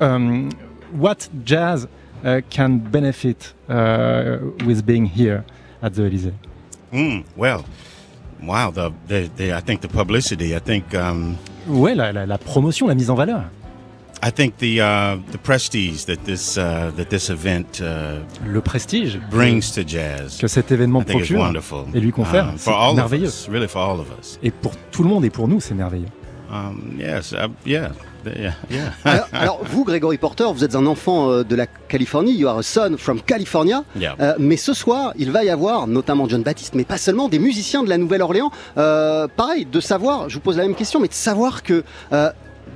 um, 0.00 0.48
what 0.96 1.16
jazz 1.44 1.88
can 2.50 2.78
benefit 2.78 3.54
uh, 3.68 4.38
with 4.66 4.84
being 4.84 5.06
here 5.06 5.44
at 5.82 5.94
the 5.94 6.02
Elysée? 6.02 6.32
Mm, 6.92 7.24
well, 7.36 7.64
wow. 8.42 8.70
The, 8.70 8.90
the 9.08 9.30
the 9.36 9.52
I 9.52 9.60
think 9.60 9.80
the 9.80 9.88
publicity. 9.88 10.54
I 10.54 10.60
think 10.60 10.94
um, 10.94 11.36
Ouais, 11.68 11.94
la, 11.94 12.12
la- 12.12 12.24
la 12.26 12.38
promotion, 12.38 12.86
la 12.88 12.94
mise 12.94 13.10
en 13.10 13.16
valeur. 13.16 13.42
I 14.22 14.30
think 14.30 14.56
the 14.58 14.80
uh, 14.80 15.16
the 15.30 15.38
prestige 15.38 16.04
that 16.06 16.24
this 16.24 16.56
uh, 16.56 16.90
that 16.96 17.10
this 17.10 17.28
event 17.28 17.80
uh, 17.82 18.20
Le 18.46 18.60
prestige 18.60 19.18
brings 19.30 19.70
to 19.72 19.82
jazz. 19.86 20.38
que 20.40 20.48
cet 20.48 20.70
événement 20.72 21.02
procure 21.04 21.38
wonderful. 21.38 21.84
et 21.92 22.00
lui 22.00 22.12
confère, 22.12 22.44
Um, 22.48 22.52
c'est 22.56 22.70
for 22.70 22.74
all 22.80 22.90
of 22.92 22.96
merveilleux. 22.96 23.26
us, 23.28 23.46
really 23.48 23.68
for 23.68 23.82
all 23.82 24.00
of 24.00 24.06
us. 24.18 24.38
Et 24.42 24.50
pour 24.50 24.72
tout 24.90 25.02
le 25.02 25.10
monde 25.10 25.24
et 25.26 25.30
pour 25.30 25.48
nous, 25.48 25.60
c'est 25.60 25.74
merveilleux. 25.74 26.08
Um, 26.50 26.98
yes, 26.98 27.32
uh, 27.32 27.48
yeah, 27.64 27.90
yeah, 28.24 28.54
yeah. 28.70 28.92
alors, 29.04 29.28
alors, 29.32 29.60
vous, 29.64 29.84
Grégory 29.84 30.16
Porter, 30.16 30.44
vous 30.52 30.64
êtes 30.64 30.76
un 30.76 30.86
enfant 30.86 31.30
euh, 31.30 31.42
de 31.42 31.56
la 31.56 31.66
Californie, 31.66 32.36
you 32.36 32.48
are 32.48 32.58
a 32.58 32.62
son 32.62 32.96
from 32.98 33.20
California. 33.20 33.82
Yeah. 33.98 34.14
Euh, 34.20 34.34
mais 34.38 34.56
ce 34.56 34.72
soir, 34.72 35.12
il 35.18 35.32
va 35.32 35.44
y 35.44 35.50
avoir 35.50 35.86
notamment 35.86 36.28
John 36.28 36.42
Baptiste, 36.42 36.74
mais 36.74 36.84
pas 36.84 36.98
seulement, 36.98 37.28
des 37.28 37.38
musiciens 37.38 37.82
de 37.82 37.88
la 37.88 37.98
Nouvelle-Orléans. 37.98 38.50
Euh, 38.78 39.26
pareil, 39.28 39.66
de 39.66 39.80
savoir, 39.80 40.28
je 40.28 40.34
vous 40.34 40.40
pose 40.40 40.56
la 40.56 40.62
même 40.62 40.76
question, 40.76 41.00
mais 41.00 41.08
de 41.08 41.14
savoir 41.14 41.62
que 41.62 41.82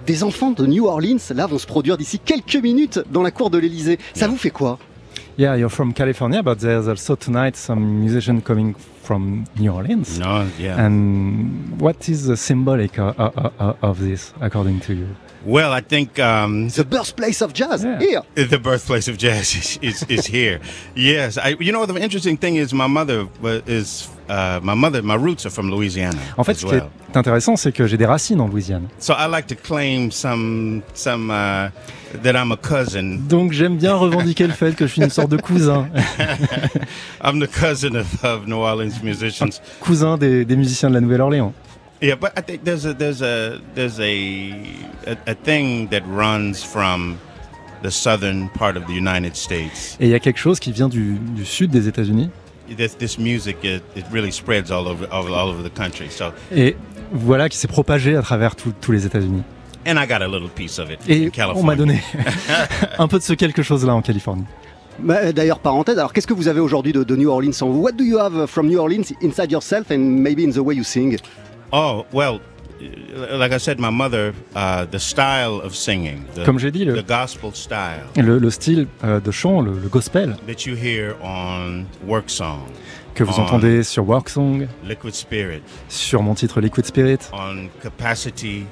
des 0.07 0.25
enfants 0.25 0.51
de 0.51 0.66
New 0.66 0.87
Orleans, 0.87 1.18
là, 1.35 1.47
vont 1.47 1.59
se 1.59 1.66
produire 1.66 1.97
d'ici 1.97 2.18
quelques 2.18 2.57
minutes 2.57 3.01
dans 3.11 3.23
la 3.23 3.31
cour 3.31 3.51
de 3.51 3.59
l'Elysée. 3.59 3.99
Ça 4.14 4.27
vous 4.27 4.37
fait 4.37 4.51
quoi? 4.51 4.79
Yeah, 5.41 5.55
you're 5.55 5.70
from 5.70 5.95
California, 5.95 6.43
but 6.43 6.61
there's 6.61 6.86
also 6.86 7.16
tonight 7.16 7.57
some 7.57 8.01
musician 8.01 8.43
coming 8.43 8.74
from 8.74 9.47
New 9.59 9.72
Orleans. 9.72 10.18
No, 10.18 10.47
yeah. 10.59 10.84
And 10.84 11.80
what 11.80 12.11
is 12.11 12.26
the 12.26 12.36
symbolic 12.36 12.99
of, 12.99 13.18
of, 13.18 13.78
of 13.82 14.01
this, 14.01 14.34
according 14.43 14.80
to 14.80 14.93
you? 14.93 15.16
Well, 15.45 15.72
I 15.72 15.80
think 15.80 16.18
um, 16.18 16.68
the 16.68 16.84
birthplace 16.84 17.41
of 17.41 17.55
jazz 17.55 17.82
here. 17.82 18.22
The 18.34 18.59
birthplace 18.59 19.09
of 19.09 19.16
jazz 19.16 19.55
is, 19.55 19.78
is, 19.80 20.03
is 20.09 20.26
here. 20.26 20.61
Yes, 20.95 21.38
I, 21.38 21.57
you 21.59 21.72
know 21.72 21.86
the 21.86 21.97
interesting 22.01 22.36
thing 22.36 22.57
is 22.57 22.74
my 22.74 22.86
mother 22.86 23.26
is 23.66 24.09
uh, 24.28 24.61
my 24.62 24.74
mother. 24.74 25.03
My 25.03 25.14
roots 25.14 25.47
are 25.47 25.51
from 25.51 25.70
Louisiana. 25.70 26.20
En 26.36 26.45
fait, 26.45 26.53
as 26.53 26.61
ce 26.61 26.66
qui 26.66 26.74
well. 26.74 26.91
est 27.12 27.16
intéressant, 27.16 27.57
c'est 27.57 27.72
que 27.72 27.86
j'ai 27.86 27.97
des 27.97 28.07
racines 28.07 28.41
en 28.41 28.49
Louisiane. 28.49 28.88
So 28.99 29.14
I 29.14 29.28
like 29.28 29.47
to 29.47 29.55
claim 29.55 30.11
some 30.11 30.82
some 30.93 31.30
uh, 31.30 31.70
that 32.22 32.36
I'm 32.36 32.53
a 32.53 32.57
cousin. 32.57 33.20
Donc 33.28 33.53
j'aime 33.53 33.78
bien 33.78 33.95
revendiquer 33.95 34.47
le 34.47 34.53
fait 34.53 34.76
que 34.76 34.86
je 34.86 34.93
suis 34.93 35.03
une 35.03 35.11
sorte 35.11 35.30
de 35.30 35.38
cousin, 35.38 35.88
I'm 37.24 37.41
the 37.41 37.49
cousin 37.49 37.95
of, 37.97 38.24
of 38.24 38.47
New 38.47 38.59
Orleans 38.59 39.03
musicians. 39.03 39.61
cousin 39.80 40.18
des, 40.18 40.45
des 40.45 40.57
musiciens 40.57 40.91
de 40.91 40.95
la 40.95 41.01
Nouvelle-Orléans. 41.01 41.55
Yeah, 42.03 42.14
but 42.16 42.32
I 42.36 42.40
think 42.42 42.64
there's 42.64 42.86
a 42.86 42.94
there's 42.94 43.20
a 43.22 43.61
there's 43.74 44.01
a, 44.01 44.62
a 45.07 45.16
a 45.26 45.34
thing 45.34 45.88
that 45.90 46.03
runs 46.09 46.62
from 46.64 47.18
the 47.82 47.90
southern 47.90 48.48
part 48.51 48.76
of 48.76 48.86
the 48.86 48.94
United 48.94 49.36
States. 49.36 49.96
Et 50.01 50.07
il 50.07 50.11
y 50.11 50.14
a 50.14 50.18
quelque 50.18 50.38
chose 50.38 50.61
qui 50.61 50.72
vient 50.72 50.88
du, 50.88 51.18
du 51.36 51.44
sud 51.44 51.70
des 51.70 51.88
États-Unis. 51.88 52.30
This 52.76 52.96
this 52.96 53.18
music 53.18 53.59
it, 53.64 53.82
it 53.96 54.05
really 54.12 54.30
spreads 54.32 54.70
all 54.70 54.86
over 54.86 55.07
all, 55.11 55.26
all 55.34 55.48
over 55.51 55.62
the 55.62 55.74
country. 55.74 56.07
So 56.11 56.26
Et 56.55 56.76
voilà 57.12 57.48
qui 57.51 57.59
s'est 57.59 57.68
propagé 57.68 58.16
à 58.16 58.22
travers 58.22 58.57
tout- 58.57 58.72
tous 58.80 58.92
les 58.92 59.05
États-Unis. 59.05 59.42
and 59.86 59.96
I 59.98 60.07
got 60.07 60.22
a 60.22 60.28
little 60.28 60.48
piece 60.48 60.78
of 60.78 60.90
it 60.90 61.01
Et 61.09 61.26
in 61.26 61.30
California. 61.30 61.62
on 61.62 61.66
m'a 61.66 61.74
donné 61.76 62.01
un 62.98 63.09
peu 63.09 63.18
de 63.18 63.22
ce 63.22 63.32
quelque 63.34 63.62
chose-là 63.62 63.94
en 63.94 64.03
Californie. 64.03 64.44
Bah, 65.01 65.32
D'ailleurs, 65.32 65.59
parenthèse, 65.61 65.98
alors 65.98 66.12
qu'est-ce 66.12 66.26
que 66.26 66.34
vous 66.34 66.48
avez 66.48 66.61
aujourd'hui 66.61 66.92
de, 66.92 67.03
de 67.03 67.16
New 67.16 67.28
Orleans? 67.30 67.53
En 67.62 67.68
vous 67.70 67.80
What 67.80 67.92
do 67.92 68.05
you 68.05 68.18
have 68.18 68.46
from 68.46 68.68
New 68.68 68.78
Orleans 68.78 69.12
inside 69.22 69.51
yourself 69.51 69.90
and 69.90 69.98
maybe 69.98 70.40
in 70.44 70.51
the 70.53 70.59
way 70.59 70.74
you 70.76 70.84
sing? 70.84 71.16
Oh 71.73 72.05
well, 72.12 72.41
like 73.39 73.53
I 73.53 73.59
said, 73.59 73.79
my 73.79 73.91
mother, 73.91 74.33
uh, 74.55 74.87
the 74.87 74.99
style 74.99 75.61
of 75.61 75.75
singing, 75.77 76.25
the, 76.35 76.45
Comme 76.45 76.59
j'ai 76.59 76.71
dit, 76.71 76.85
le- 76.85 76.95
the 77.01 77.07
gospel 77.07 77.53
style 77.55 78.05
Le, 78.16 78.39
le 78.39 78.51
style 78.51 78.87
euh, 79.05 79.21
de 79.21 79.31
chant, 79.31 79.61
le, 79.61 79.73
le 79.79 79.89
gospel, 79.89 80.37
that 80.47 80.66
you 80.66 80.75
hear 80.75 81.14
on 81.23 81.85
work 82.07 82.29
song, 82.31 82.62
que 83.14 83.23
vous 83.23 83.39
on 83.39 83.43
entendez 83.43 83.83
sur 83.85 84.09
Work 84.09 84.29
Song, 84.31 84.66
Liquid 84.85 85.14
Spirit, 85.14 85.62
sur 85.89 86.23
mon 86.23 86.35
titre 86.35 86.61
Liquid 86.61 86.87
Spirit, 86.87 87.18
on 87.33 87.68
capacity, 87.83 88.64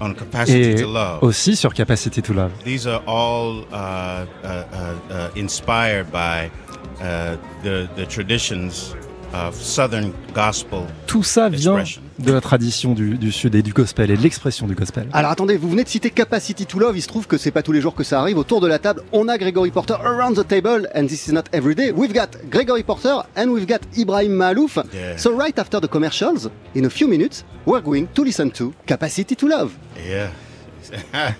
on 0.00 0.12
capacity 0.14 0.60
et 0.72 0.74
to 0.82 0.92
love. 0.92 1.18
aussi 1.22 1.56
sur 1.56 1.72
Capacity 1.74 2.20
to 2.22 2.32
Love. 2.34 2.52
These 2.64 2.86
are 2.86 3.02
all 3.06 3.64
uh, 3.72 3.74
uh, 3.74 4.26
uh, 4.44 4.94
uh, 5.10 5.30
inspired 5.34 6.06
by 6.12 6.50
uh, 7.00 7.36
the 7.64 7.88
the 7.96 8.06
traditions. 8.06 8.94
Tout 11.06 11.22
ça 11.22 11.48
vient 11.48 11.84
de 12.18 12.32
la 12.32 12.40
tradition 12.40 12.94
du, 12.94 13.16
du 13.16 13.30
sud 13.30 13.54
et 13.54 13.62
du 13.62 13.72
gospel 13.72 14.10
et 14.10 14.16
de 14.16 14.22
l'expression 14.22 14.66
du 14.66 14.74
gospel. 14.74 15.08
Alors 15.12 15.30
attendez, 15.30 15.56
vous 15.56 15.68
venez 15.68 15.84
de 15.84 15.88
citer 15.88 16.10
Capacity 16.10 16.66
to 16.66 16.78
Love, 16.78 16.96
il 16.96 17.02
se 17.02 17.08
trouve 17.08 17.26
que 17.26 17.36
c'est 17.36 17.50
pas 17.50 17.62
tous 17.62 17.72
les 17.72 17.80
jours 17.80 17.94
que 17.94 18.04
ça 18.04 18.20
arrive. 18.20 18.38
Autour 18.38 18.60
de 18.60 18.66
la 18.66 18.78
table, 18.78 19.02
on 19.12 19.28
a 19.28 19.36
Gregory 19.38 19.70
Porter 19.70 19.96
around 20.02 20.34
the 20.34 20.46
table, 20.46 20.88
and 20.94 21.06
this 21.06 21.28
is 21.28 21.32
not 21.32 21.44
every 21.52 21.74
day. 21.74 21.92
We've 21.92 22.14
got 22.14 22.38
Gregory 22.50 22.82
Porter 22.82 23.22
and 23.36 23.48
we've 23.48 23.68
got 23.68 23.80
Ibrahim 23.96 24.32
Malouf. 24.32 24.78
Yeah. 24.92 25.16
So 25.16 25.36
right 25.36 25.58
after 25.58 25.80
the 25.80 25.88
commercials, 25.88 26.48
in 26.74 26.86
a 26.86 26.90
few 26.90 27.06
minutes, 27.08 27.44
we're 27.66 27.82
going 27.82 28.08
to 28.14 28.24
listen 28.24 28.50
to 28.52 28.72
Capacity 28.86 29.36
to 29.36 29.46
Love. 29.46 29.72
Yeah. 29.96 30.30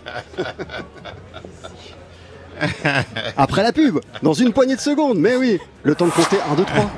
Après 3.37 3.63
la 3.63 3.73
pub, 3.73 4.01
dans 4.23 4.35
une 4.35 4.53
poignée 4.53 4.77
de 4.77 4.81
secondes, 4.81 5.19
mais 5.19 5.37
oui, 5.37 5.59
le 5.85 5.95
temps 5.95 6.07
de 6.07 6.11
compter 6.11 6.39
1, 6.53 6.57
2, 6.57 6.65
3. 6.65 6.91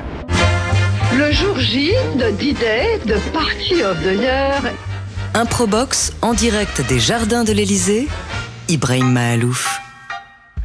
Le 1.16 1.32
jour 1.32 1.58
J 1.58 1.92
de 2.16 2.30
D-Day, 2.30 3.00
de 3.04 3.14
Party 3.32 3.82
of 3.82 3.98
the 4.02 4.16
Year. 4.16 4.62
Improbox 5.34 6.12
en 6.22 6.34
direct 6.34 6.80
des 6.88 7.00
Jardins 7.00 7.42
de 7.42 7.52
l'Élysée, 7.52 8.06
Ibrahim 8.68 9.10
Mahalouf. 9.12 9.80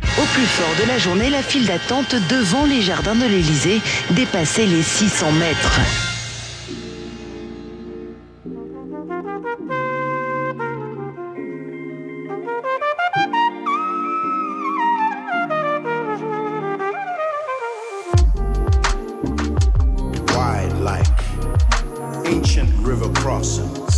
Au 0.04 0.26
plus 0.34 0.46
fort 0.46 0.76
de 0.84 0.88
la 0.88 1.00
journée, 1.00 1.30
la 1.32 1.41
file 1.41 1.66
d'attente 1.66 2.16
devant 2.30 2.66
les 2.66 2.82
jardins 2.82 3.16
de 3.16 3.26
l'Élysée 3.26 3.82
dépassait 4.12 4.68
les 4.68 4.84
600 4.84 5.32
mètres. 5.32 5.80
river 22.96 23.12
crossing 23.14 23.95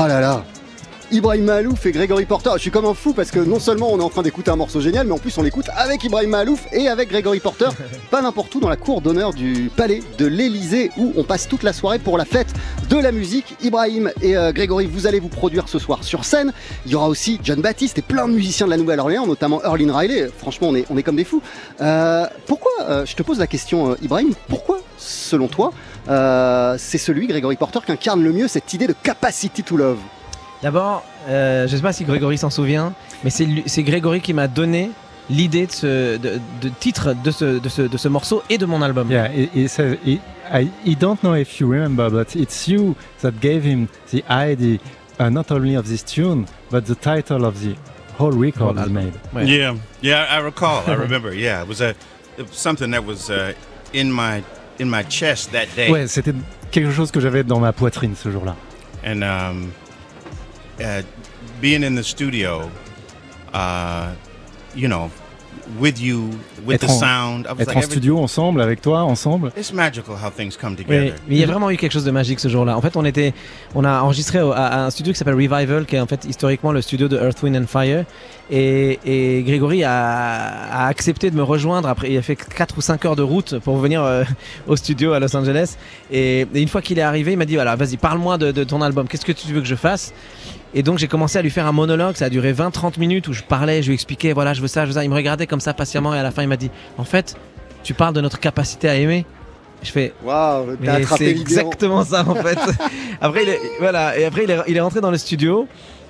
Ah 0.00 0.06
là 0.06 0.20
là 0.20 0.44
Ibrahim 1.10 1.42
Malouf 1.42 1.86
et 1.86 1.90
Grégory 1.90 2.24
Porter. 2.24 2.50
Je 2.54 2.60
suis 2.60 2.70
comme 2.70 2.84
un 2.84 2.94
fou 2.94 3.14
parce 3.14 3.32
que 3.32 3.40
non 3.40 3.58
seulement 3.58 3.90
on 3.90 3.98
est 3.98 4.02
en 4.02 4.10
train 4.10 4.22
d'écouter 4.22 4.52
un 4.52 4.56
morceau 4.56 4.80
génial, 4.80 5.08
mais 5.08 5.12
en 5.12 5.18
plus 5.18 5.36
on 5.38 5.42
l'écoute 5.42 5.66
avec 5.74 6.04
Ibrahim 6.04 6.30
Malouf 6.30 6.68
et 6.72 6.86
avec 6.86 7.08
Grégory 7.08 7.40
Porter. 7.40 7.70
Pas 8.12 8.22
n'importe 8.22 8.54
où 8.54 8.60
dans 8.60 8.68
la 8.68 8.76
cour 8.76 9.00
d'honneur 9.00 9.34
du 9.34 9.72
palais 9.74 10.02
de 10.18 10.26
l'Elysée 10.26 10.92
où 10.98 11.14
on 11.16 11.24
passe 11.24 11.48
toute 11.48 11.64
la 11.64 11.72
soirée 11.72 11.98
pour 11.98 12.16
la 12.16 12.24
fête 12.24 12.54
de 12.88 12.96
la 12.96 13.10
musique. 13.10 13.56
Ibrahim 13.60 14.12
et 14.22 14.36
euh, 14.36 14.52
Grégory, 14.52 14.86
vous 14.86 15.08
allez 15.08 15.18
vous 15.18 15.30
produire 15.30 15.68
ce 15.68 15.80
soir 15.80 16.04
sur 16.04 16.24
scène. 16.24 16.52
Il 16.86 16.92
y 16.92 16.94
aura 16.94 17.08
aussi 17.08 17.40
John 17.42 17.60
Baptiste 17.60 17.98
et 17.98 18.02
plein 18.02 18.28
de 18.28 18.34
musiciens 18.34 18.66
de 18.66 18.70
la 18.70 18.76
Nouvelle-Orléans, 18.76 19.26
notamment 19.26 19.60
Erlin 19.64 19.92
Riley. 19.92 20.28
Franchement, 20.38 20.68
on 20.68 20.76
est, 20.76 20.86
on 20.90 20.96
est 20.96 21.02
comme 21.02 21.16
des 21.16 21.24
fous. 21.24 21.42
Euh, 21.80 22.24
pourquoi, 22.46 22.70
euh, 22.82 23.04
je 23.04 23.16
te 23.16 23.24
pose 23.24 23.40
la 23.40 23.48
question, 23.48 23.96
Ibrahim, 24.00 24.32
pourquoi, 24.46 24.78
selon 24.96 25.48
toi, 25.48 25.72
euh, 26.08 26.76
c'est 26.78 26.98
celui, 26.98 27.26
Grégory 27.26 27.56
Porter, 27.56 27.80
qui 27.84 27.92
incarne 27.92 28.22
le 28.22 28.32
mieux 28.32 28.48
cette 28.48 28.72
idée 28.72 28.86
de 28.86 28.94
capacity 29.02 29.62
to 29.62 29.76
love 29.76 29.98
D'abord, 30.62 31.04
euh, 31.28 31.68
je 31.68 31.76
sais 31.76 31.82
pas 31.82 31.92
si 31.92 32.04
Grégory 32.04 32.36
s'en 32.38 32.50
souvient, 32.50 32.92
mais 33.22 33.30
c'est 33.30 33.44
lui- 33.44 33.62
c'est 33.66 33.82
Grégory 33.84 34.20
qui 34.20 34.32
m'a 34.34 34.48
donné 34.48 34.90
l'idée 35.30 35.66
de, 35.66 35.72
ce, 35.72 36.16
de, 36.16 36.40
de 36.60 36.68
titre 36.80 37.14
de 37.22 37.30
ce, 37.30 37.58
de, 37.60 37.68
ce, 37.68 37.82
de 37.82 37.96
ce 37.96 38.08
morceau 38.08 38.42
et 38.50 38.58
de 38.58 38.66
mon 38.66 38.82
album. 38.82 39.08
Yeah, 39.10 39.28
he, 39.28 39.48
he 39.54 39.68
says 39.68 39.98
he, 40.04 40.18
I, 40.52 40.68
he 40.84 40.96
don't 40.96 41.22
know 41.22 41.34
if 41.34 41.60
you 41.60 41.70
remember, 41.70 42.10
but 42.10 42.34
it's 42.34 42.66
you 42.66 42.96
that 43.22 43.32
gave 43.40 43.62
him 43.62 43.86
the 44.10 44.24
idea 44.30 44.78
uh, 45.20 45.28
not 45.30 45.52
only 45.52 45.76
of 45.76 45.86
this 45.86 46.02
tune, 46.02 46.46
but 46.70 46.86
the 46.86 46.94
title 46.96 47.44
of 47.44 47.60
the 47.62 47.76
whole 48.18 48.32
record 48.32 48.78
he 48.80 48.88
made. 48.90 49.12
Yeah, 49.46 49.76
yeah, 50.00 50.26
I 50.28 50.38
recall. 50.40 50.82
I 50.88 50.94
remember. 50.94 51.32
Yeah, 51.34 51.62
it 51.62 51.68
was 51.68 51.80
a 51.82 51.90
it 52.36 52.48
was 52.48 52.56
something 52.56 52.90
that 52.92 53.04
was 53.04 53.28
uh, 53.30 53.52
in 53.92 54.10
my 54.10 54.42
in 54.80 54.86
my 54.86 55.02
chest 55.08 55.52
that 55.52 55.66
day. 55.76 55.90
Ouais, 55.90 56.06
c'était 56.06 56.34
quelque 56.70 56.92
chose 56.92 57.10
que 57.10 57.20
j'avais 57.20 57.44
dans 57.44 57.60
ma 57.60 57.72
poitrine 57.72 58.14
ce 58.16 58.30
jour-là. 58.30 58.56
and 59.04 59.22
um, 59.22 59.72
uh, 60.80 61.02
being 61.60 61.82
in 61.82 61.94
the 61.94 62.02
studio, 62.02 62.70
uh, 63.52 64.14
you 64.74 64.88
know, 64.88 65.10
with 65.80 66.00
you, 66.00 66.30
with 66.66 66.76
être 66.76 66.86
the 66.86 66.90
en, 66.90 66.98
sound. 66.98 67.46
I 67.46 67.52
was 67.52 67.60
être 67.60 67.68
like, 67.68 67.78
en 67.78 67.82
studio 67.82 68.18
ensemble, 68.18 68.60
avec 68.60 68.80
toi, 68.82 69.00
ensemble. 69.02 69.52
It's 69.56 69.72
magical 69.72 70.14
how 70.14 70.30
things 70.30 70.56
come 70.60 70.72
Oui, 70.78 70.84
together. 70.84 71.14
mais 71.28 71.34
il 71.34 71.38
y 71.38 71.44
a 71.44 71.46
vraiment 71.46 71.70
eu 71.70 71.76
quelque 71.76 71.92
chose 71.92 72.04
de 72.04 72.10
magique 72.10 72.40
ce 72.40 72.48
jour-là. 72.48 72.76
En 72.76 72.80
fait, 72.80 72.96
on 72.96 73.04
était, 73.04 73.32
on 73.74 73.84
a 73.84 74.00
enregistré 74.02 74.38
à, 74.38 74.50
à 74.52 74.84
un 74.86 74.90
studio 74.90 75.12
qui 75.12 75.18
s'appelle 75.18 75.34
Revival, 75.34 75.86
qui 75.86 75.96
est 75.96 76.00
en 76.00 76.06
fait 76.06 76.24
historiquement 76.28 76.72
le 76.72 76.82
studio 76.82 77.08
de 77.08 77.16
Earth, 77.16 77.42
Wind 77.42 77.56
and 77.56 77.66
Fire. 77.66 78.04
Et, 78.50 78.98
et 79.04 79.42
Grégory 79.42 79.84
a, 79.84 79.90
a 79.92 80.86
accepté 80.86 81.30
de 81.30 81.36
me 81.36 81.42
rejoindre. 81.42 81.86
Après, 81.88 82.10
il 82.10 82.16
a 82.16 82.22
fait 82.22 82.34
4 82.36 82.78
ou 82.78 82.80
5 82.80 83.04
heures 83.04 83.16
de 83.16 83.22
route 83.22 83.58
pour 83.58 83.76
venir 83.76 84.02
euh, 84.02 84.24
au 84.66 84.74
studio 84.76 85.12
à 85.12 85.20
Los 85.20 85.36
Angeles. 85.36 85.76
Et, 86.10 86.46
et 86.54 86.62
une 86.62 86.68
fois 86.68 86.80
qu'il 86.80 86.98
est 86.98 87.02
arrivé, 87.02 87.32
il 87.32 87.38
m'a 87.38 87.44
dit 87.44 87.56
voilà, 87.56 87.76
vas-y, 87.76 87.98
parle-moi 87.98 88.38
de, 88.38 88.50
de 88.52 88.64
ton 88.64 88.80
album. 88.80 89.06
Qu'est-ce 89.06 89.26
que 89.26 89.32
tu 89.32 89.48
veux 89.52 89.60
que 89.60 89.66
je 89.66 89.74
fasse? 89.74 90.14
Et 90.74 90.82
donc 90.82 90.98
j'ai 90.98 91.08
commencé 91.08 91.38
à 91.38 91.42
lui 91.42 91.50
faire 91.50 91.66
un 91.66 91.72
monologue, 91.72 92.16
ça 92.16 92.26
a 92.26 92.30
duré 92.30 92.52
20-30 92.52 92.98
minutes 92.98 93.28
où 93.28 93.32
je 93.32 93.42
parlais, 93.42 93.82
je 93.82 93.88
lui 93.88 93.94
expliquais, 93.94 94.32
voilà, 94.32 94.54
je 94.54 94.60
veux 94.60 94.68
ça, 94.68 94.82
je 94.82 94.88
veux 94.88 94.94
ça. 94.94 95.04
Il 95.04 95.10
me 95.10 95.14
regardait 95.14 95.46
comme 95.46 95.60
ça 95.60 95.74
patiemment 95.74 96.14
et 96.14 96.18
à 96.18 96.22
la 96.22 96.30
fin 96.30 96.42
il 96.42 96.48
m'a 96.48 96.56
dit, 96.56 96.70
en 96.98 97.04
fait, 97.04 97.36
tu 97.82 97.94
parles 97.94 98.14
de 98.14 98.20
notre 98.20 98.38
capacité 98.38 98.88
à 98.88 98.94
aimer. 98.94 99.24
Je 99.82 99.92
fais, 99.92 100.12
Waouh, 100.24 100.76
t'as 100.84 100.94
attrapé 100.94 101.26
c'est 101.26 101.30
exactement 101.30 102.04
ça 102.04 102.24
en 102.28 102.34
fait. 102.34 102.58
après, 103.20 103.44
il 103.44 103.48
est, 103.48 103.60
voilà, 103.78 104.18
et 104.18 104.24
après 104.24 104.44
il 104.44 104.50
est, 104.50 104.58
il 104.66 104.76
est 104.76 104.80
rentré 104.80 105.00
dans 105.00 105.12
le 105.12 105.18
studio 105.18 105.68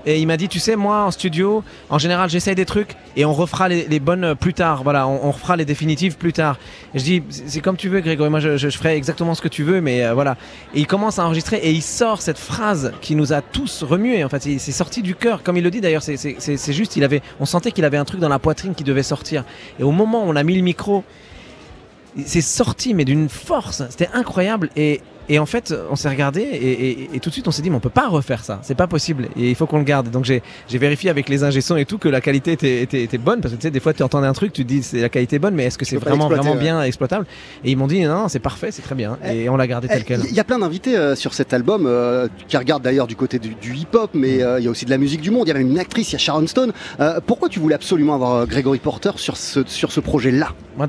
et 0.09 0.19
il 0.19 0.27
m'a 0.27 0.39
dit, 0.39 0.49
tu 0.49 0.59
sais, 0.59 0.75
moi 0.75 1.05
en 1.05 1.11
studio, 1.11 1.63
en 1.91 1.99
général, 1.99 2.31
j'essaye 2.31 2.55
des 2.55 2.65
trucs 2.65 2.97
et 3.15 3.27
on 3.27 3.35
refera 3.35 3.69
les, 3.69 4.01
bonnes 4.01 4.35
plus 4.35 4.55
tard. 4.55 4.83
Voilà, 4.83 5.07
on, 5.07 5.31
refera 5.31 5.55
les 5.55 5.67
définitives 5.67 6.17
plus 6.17 6.33
tard. 6.33 6.59
Et 6.95 6.99
je 6.99 7.05
dis, 7.05 7.23
c'est 7.29 7.61
comme 7.61 7.77
tu 7.77 7.91
veux, 7.91 8.01
Grégory. 8.01 8.31
Moi, 8.31 8.41
je, 8.41 8.71
ferai 8.71 8.97
exactement 8.97 9.35
ce 9.35 9.43
que 9.43 9.49
tu 9.49 9.65
veux, 9.65 9.83
mais 9.83 10.07
euh, 10.07 10.15
voilà. 10.15 10.39
Et 10.73 10.81
il 10.81 10.87
commence 10.87 11.19
à 11.19 11.27
enregistrer 11.27 11.59
et 11.59 11.73
il 11.73 11.83
sort 11.83 12.23
cette 12.23 12.39
phrase 12.39 12.95
qui 13.03 13.17
nous 13.17 13.35
a 13.35 13.43
tous 13.43 13.83
remués. 13.83 14.25
En 14.25 14.31
fait, 14.31 14.41
c'est 14.41 14.73
sorti 14.73 15.03
du 15.03 15.15
cœur, 15.15 15.43
comme 15.43 15.59
il 15.59 15.63
le 15.63 15.71
dit 15.71 15.83
d'ailleurs. 15.83 16.03
C'est 16.03 16.73
juste, 16.73 16.97
il 16.97 17.05
avait, 17.05 17.21
on 17.39 17.45
sentait 17.45 17.71
qu'il 17.71 17.85
avait 17.85 17.99
un 17.99 18.07
truc 18.07 18.19
dans 18.19 18.31
la 18.31 18.39
poitrine 18.39 18.75
qui 18.75 18.85
devait 18.85 19.03
sortir. 19.03 19.45
Et 19.79 19.83
au 19.83 19.93
moment 19.93 20.25
où 20.25 20.31
on 20.31 20.37
a 20.37 20.43
mis 20.43 20.57
le 20.57 20.63
micro, 20.63 21.05
c'est 22.25 22.41
sorti, 22.41 22.95
mais 22.95 23.05
d'une 23.05 23.29
force. 23.29 23.83
C'était 23.91 24.09
incroyable. 24.15 24.71
Et, 24.75 25.03
et 25.29 25.39
en 25.39 25.47
fait, 25.47 25.74
on 25.91 25.97
s'est 25.97 26.09
regardé 26.09 26.41
et, 26.43 26.91
et- 26.91 27.11
et 27.14 27.20
tout 27.20 27.29
de 27.31 27.35
suite, 27.35 27.47
on 27.49 27.51
s'est 27.51 27.62
dit, 27.62 27.70
mais 27.70 27.76
on 27.76 27.81
peut 27.81 27.89
pas 27.91 28.09
refaire 28.09 28.45
ça. 28.45 28.61
C'est 28.62 28.74
pas 28.74 28.87
possible. 28.87 29.29
Et 29.37 29.49
il 29.51 29.55
faut 29.55 29.66
qu'on 29.66 29.79
le 29.79 29.85
garde. 29.85 30.11
Donc 30.11 30.24
j'ai 30.24 30.43
vérifié 30.70 31.11
avec 31.11 31.29
les 31.29 31.45
ingé 31.45 31.61
sons 31.61 31.76
et 31.76 31.85
tout 31.85 31.99
que 31.99 32.09
la 32.09 32.20
qualité 32.20 32.53
était, 32.53 32.83
était, 32.83 33.03
était 33.03 33.18
bonne. 33.18 33.41
Parce 33.41 33.53
que 33.55 33.59
tu 33.59 33.62
sais, 33.66 33.70
des 33.70 33.81
fois, 33.81 33.93
tu 33.93 34.03
entendais 34.03 34.26
un 34.26 34.33
truc, 34.33 34.53
tu 34.53 34.62
te 34.64 34.68
dis, 34.68 34.83
c'est 34.83 35.01
la 35.01 35.09
qualité 35.09 35.37
est 35.37 35.39
bonne, 35.39 35.55
mais 35.55 35.64
est-ce 35.64 35.79
que 35.79 35.85
c'est 35.85 35.97
vraiment, 35.97 36.29
vraiment 36.29 36.53
ouais. 36.53 36.59
bien 36.59 36.83
exploitable? 36.83 37.26
Et 37.64 37.70
ils 37.70 37.76
m'ont 37.76 37.87
dit, 37.87 38.01
non, 38.03 38.22
non, 38.22 38.29
c'est 38.29 38.39
parfait, 38.39 38.70
c'est 38.70 38.83
très 38.83 38.95
bien. 38.95 39.18
Et 39.31 39.49
on 39.49 39.57
l'a 39.57 39.66
gardé 39.66 39.89
tel 39.89 39.99
Eh, 40.01 40.05
quel. 40.05 40.20
Il 40.29 40.35
y 40.35 40.41
a 40.41 40.45
plein 40.45 40.59
d'invités 40.59 40.97
euh, 40.97 41.14
sur 41.14 41.35
cet 41.35 41.53
album 41.53 41.85
euh, 41.87 42.29
qui 42.49 42.57
regardent 42.57 42.83
d'ailleurs 42.83 43.07
du 43.07 43.16
côté 43.16 43.39
du, 43.39 43.55
du 43.55 43.74
hip-hop, 43.74 44.11
mais 44.14 44.43
euh, 44.43 44.59
il 44.59 44.64
y 44.64 44.68
a 44.68 44.70
aussi 44.70 44.85
de 44.85 44.91
la 44.91 44.99
musique 44.99 45.20
du 45.20 45.31
monde. 45.31 45.47
Il 45.47 45.49
y 45.49 45.53
a 45.53 45.59
même 45.59 45.70
une 45.70 45.79
actrice, 45.79 46.11
il 46.11 46.12
y 46.14 46.16
a 46.16 46.18
Sharon 46.18 46.47
Stone. 46.47 46.72
Pourquoi 47.26 47.49
tu 47.49 47.59
voulais 47.61 47.74
absolument 47.74 48.14
avoir 48.14 48.47
Gregory 48.47 48.79
Porter 48.79 49.11
sur 49.16 49.37
ce, 49.37 49.61
sur 49.66 49.93
ce 49.93 50.01
projet-là? 50.01 50.49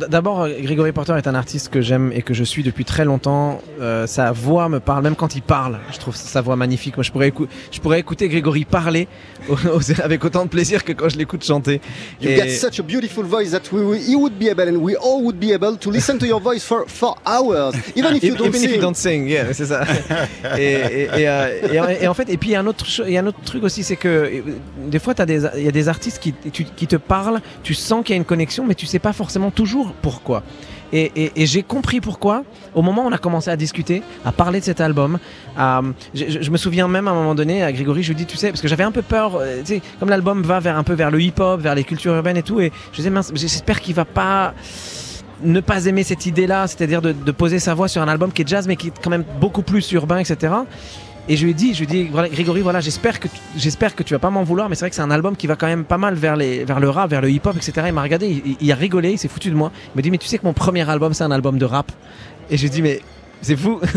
D'abord, 0.10 0.48
Grégory 0.48 0.92
Porter 0.92 1.14
est 1.18 1.28
un 1.28 1.34
artiste 1.36 1.70
que 1.70 1.82
j'aime 1.82 2.12
et 2.14 2.22
que 2.22 2.34
je 2.36 2.44
suis 2.44 2.62
depuis 2.64 2.86
très 2.86 3.06
longtemps. 3.06 3.60
Euh, 3.82 4.06
sa 4.30 4.34
voix 4.34 4.70
me 4.70 4.80
parle, 4.80 5.02
même 5.04 5.16
quand 5.16 5.36
il 5.36 5.42
parle. 5.42 5.80
Je 5.92 5.98
trouve 5.98 6.16
sa 6.16 6.42
voix 6.42 6.56
magnifique. 6.56 6.96
Moi, 6.98 7.04
je 7.04 7.12
pourrais, 7.12 7.30
écou- 7.30 7.48
je 7.72 7.80
pourrais 7.80 8.00
écouter 8.00 8.28
Grégory 8.30 8.64
parler 8.64 9.08
avec 10.04 10.24
autant 10.24 10.44
de 10.46 10.50
plaisir 10.50 10.84
que 10.84 10.92
quand 10.94 11.10
je 11.10 11.18
l'écoute 11.18 11.44
chanter. 11.44 11.82
You 12.22 12.36
got 12.36 12.50
such 12.50 12.80
a 12.80 12.84
beautiful 12.84 13.24
voice 13.26 13.52
that 13.52 13.72
we, 13.72 13.82
we, 13.84 14.08
you 14.10 14.20
would 14.20 14.38
be 14.38 14.48
able 14.50 14.68
and 14.70 14.78
we 14.84 14.96
all 14.96 15.24
would 15.24 15.40
be 15.40 15.52
able 15.52 15.78
to 15.78 15.90
listen 15.92 16.20
to 16.20 16.26
your 16.28 16.40
voice 16.40 16.64
for, 16.64 16.84
for 16.88 17.16
hours, 17.26 17.74
even 17.96 18.16
if 18.16 18.24
you 18.24 18.36
don't 18.36 18.48
Even 18.50 18.62
if 18.64 18.70
sing. 18.70 18.76
you 18.76 18.82
don't 18.82 18.96
sing, 18.96 19.28
yeah, 19.28 19.52
c'est 19.54 19.66
ça. 19.66 19.84
et, 20.58 20.62
et, 20.64 21.02
et, 21.22 21.28
euh, 21.28 21.96
et 22.02 22.08
en- 22.08 22.14
fait, 22.14 22.30
et 22.30 22.38
puis 22.38 22.50
il 22.50 22.54
y 22.54 22.56
a 22.56 22.60
un 22.60 22.68
autre, 22.68 22.86
il 23.08 23.14
y 23.14 23.18
a 23.18 23.22
un 23.22 23.28
autre 23.28 23.42
truc 23.44 23.64
aussi, 23.64 23.84
c'est 23.84 23.96
que 23.96 24.08
euh, 24.08 24.42
des 24.88 25.00
fois, 25.00 25.14
il 25.28 25.64
y 25.64 25.68
a 25.68 25.72
des 25.72 25.88
artistes 25.90 26.20
qui, 26.20 26.34
tu- 26.52 26.66
qui 26.66 26.86
te 26.88 26.98
parlent, 26.98 27.42
tu 27.64 27.74
sens 27.74 28.04
qu'il 28.06 28.14
y 28.14 28.18
a 28.18 28.18
une 28.18 28.26
connexion, 28.26 28.66
mais 28.68 28.76
tu 28.76 28.86
sais 28.86 29.00
pas 29.00 29.14
forcément 29.14 29.50
toujours 29.50 29.94
pourquoi. 30.04 30.44
Et, 30.92 31.12
et- 31.16 31.32
et 31.36 31.46
j'ai 31.46 31.64
compris 31.64 32.02
pourquoi 32.02 32.44
au 32.74 32.82
moment 32.82 33.04
où 33.04 33.08
on 33.08 33.12
a 33.12 33.18
commencé 33.18 33.50
à 33.52 33.56
discuter, 33.56 34.02
à 34.26 34.32
parler 34.32 34.60
de 34.60 34.66
cet 34.66 34.82
album. 34.82 35.20
je 36.14 36.50
me 36.50 36.58
souviens 36.58 36.88
même 36.88 37.08
à 37.08 37.12
un 37.12 37.16
moment 37.16 37.36
donné 37.36 37.64
à 37.64 37.72
Grégory, 37.72 38.04
je 38.04 38.10
lui 38.10 38.16
dis, 38.16 38.26
tu 38.26 38.38
sais, 38.38 38.50
parce 38.50 38.62
que 38.62 38.68
j'avais 38.68 38.84
un 38.84 38.92
peu 38.92 39.02
peur, 39.02 39.36
euh, 39.36 39.60
tu 39.60 39.66
sais, 39.76 39.82
comme 40.00 40.10
l'album 40.10 40.42
va 40.42 40.60
vers 40.60 40.78
un 40.78 40.84
peu 40.84 40.94
vers 40.94 41.12
le 41.12 41.22
hip-hop, 41.22 41.60
vers 41.62 41.76
les 41.76 41.84
cultures 41.84 42.16
urbaines 42.16 42.38
et 42.38 42.44
tout, 42.44 42.60
et 42.60 42.72
je 42.92 42.98
disais, 42.98 43.10
mince, 43.10 43.32
j'espère 43.36 43.82
qu'il 43.82 43.96
va 43.96 44.06
pas 44.06 44.54
ne 45.42 45.62
pas 45.62 45.86
aimer 45.86 46.04
cette 46.04 46.26
idée-là, 46.26 46.68
c'est-à-dire 46.68 47.02
de, 47.02 47.14
de 47.14 47.32
poser 47.32 47.60
sa 47.60 47.74
voix 47.74 47.88
sur 47.88 48.02
un 48.02 48.08
album 48.10 48.32
qui 48.32 48.42
est 48.42 48.48
jazz 48.48 48.68
mais 48.68 48.76
qui 48.76 48.88
est 48.88 48.94
quand 49.02 49.10
même 49.10 49.24
beaucoup 49.40 49.62
plus 49.62 49.90
urbain, 49.94 50.18
etc. 50.18 50.54
Et 51.32 51.38
je 51.38 51.44
lui 51.44 51.52
ai 51.52 51.54
dit, 51.54 51.74
je 51.76 51.80
lui 51.80 51.86
ai 51.86 52.04
dit, 52.06 52.10
voilà, 52.12 52.28
Grégory, 52.28 52.62
voilà, 52.62 52.80
j'espère 52.80 53.20
que 53.20 53.28
tu- 53.28 53.40
j'espère 53.56 53.96
que 53.96 54.02
tu 54.02 54.14
vas 54.16 54.20
pas 54.20 54.32
m'en 54.32 54.44
vouloir, 54.44 54.68
mais 54.68 54.74
c'est 54.76 54.82
vrai 54.82 54.90
que 54.90 54.96
c'est 54.96 55.04
un 55.04 55.12
album 55.12 55.36
qui 55.36 55.46
va 55.48 55.56
quand 55.56 55.68
même 55.68 55.84
pas 55.84 56.00
mal 56.00 56.16
vers 56.16 56.36
les, 56.36 56.64
vers 56.66 56.80
le 56.80 56.90
rap, 56.90 57.10
vers 57.12 57.22
le 57.22 57.30
hip-hop, 57.30 57.56
etc. 57.56 57.74
Il 57.88 57.94
m'a 57.94 58.02
regardé, 58.02 58.42
il, 58.44 58.58
il 58.60 58.72
a 58.72 58.76
rigolé, 58.76 59.12
il 59.12 59.18
s'est 59.20 59.28
foutu 59.28 59.50
de 59.52 59.56
moi. 59.56 59.72
Il 59.88 59.92
m'a 59.98 60.02
dit, 60.02 60.10
mais 60.12 60.18
tu 60.18 60.28
sais 60.28 60.40
que 60.40 60.46
mon 60.46 60.54
premier 60.54 60.90
album 60.90 61.14
c'est 61.14 61.24
un 61.24 61.32
album 61.32 61.58
de 61.60 61.66
rap. 61.66 61.92
Et 62.50 62.58
je 62.58 62.62
lui 62.64 62.68
ai 62.68 62.72
dit, 62.72 62.82
mais 62.82 63.00
c'est 63.44 63.56
fou, 63.56 63.80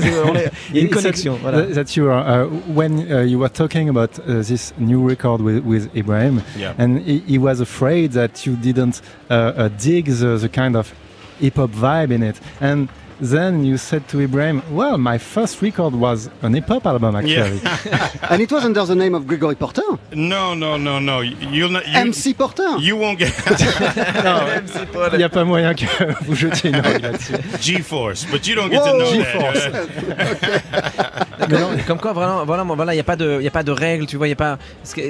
il 0.70 0.76
y 0.76 0.78
a 0.80 0.82
une 0.82 0.90
connexion. 0.90 1.38
Voilà. 1.42 1.62
That, 1.62 1.84
that 1.84 1.96
you 1.96 2.06
are 2.10 2.44
uh, 2.44 2.48
when 2.74 2.98
uh, 3.10 3.22
you 3.24 3.38
were 3.38 3.50
talking 3.50 3.88
about 3.88 4.10
uh, 4.28 4.42
this 4.42 4.74
new 4.78 5.02
record 5.08 5.40
with, 5.40 5.64
with 5.64 5.88
Ibrahim, 5.96 6.42
Yeah. 6.58 6.74
and 6.78 6.98
he, 6.98 7.22
he 7.26 7.38
was 7.38 7.60
afraid 7.60 8.12
that 8.12 8.44
you 8.46 8.56
didn't 8.56 9.00
uh, 9.30 9.34
uh, 9.34 9.68
dig 9.82 10.04
the, 10.06 10.36
the 10.38 10.48
kind 10.50 10.76
of 10.76 10.92
hip 11.40 11.56
hop 11.56 11.70
vibe 11.70 12.12
in 12.12 12.22
it, 12.22 12.38
and 12.60 12.88
then 13.22 13.64
you 13.64 13.76
said 13.78 14.02
to 14.08 14.20
Ibrahim, 14.20 14.62
"Well, 14.72 14.98
my 14.98 15.16
first 15.18 15.62
record 15.62 15.94
was 15.94 16.28
an 16.42 16.54
hip 16.54 16.68
hop 16.68 16.86
album, 16.86 17.14
actually." 17.16 17.60
And 18.30 18.40
it 18.40 18.50
was 18.52 18.64
under 18.64 18.84
the 18.84 18.94
name 18.94 19.14
of 19.14 19.26
Gregory 19.26 19.54
Porter? 19.54 19.82
No, 20.14 20.54
no, 20.54 20.76
no, 20.76 20.98
no. 20.98 21.20
You- 21.22 21.36
You'll 21.50 21.70
not. 21.72 21.86
You, 21.86 21.98
MC 21.98 22.34
Porter? 22.34 22.78
You 22.80 22.96
won't 22.96 23.18
get. 23.18 23.32
Il 25.12 25.18
n'y 25.18 25.24
a 25.24 25.28
pas 25.28 25.44
moyen 25.44 25.74
que 25.74 25.84
vous 26.24 26.34
jetiez 26.34 26.70
une 26.70 26.76
oreille 26.76 27.00
là-dessus. 27.00 27.34
G-force, 27.60 28.26
but 28.30 28.46
you 28.46 28.54
don't 28.54 28.70
get 28.70 28.80
Whoa. 28.80 28.92
to 28.92 28.98
know 28.98 29.12
G-force. 29.12 29.68
that. 29.70 31.48
Mais 31.48 31.58
non, 31.58 31.68
comme 31.86 31.98
quoi, 31.98 32.12
vraiment, 32.12 32.44
voilà, 32.76 32.92
il 32.92 32.96
n'y 32.96 33.00
a 33.00 33.04
pas 33.04 33.16
de, 33.16 33.40
y 33.40 33.46
a 33.48 33.50
pas 33.50 33.62
de 33.62 33.72
règles, 33.72 34.06
tu 34.06 34.16
vois, 34.16 34.28
y 34.28 34.32
a 34.32 34.36
pas. 34.36 34.58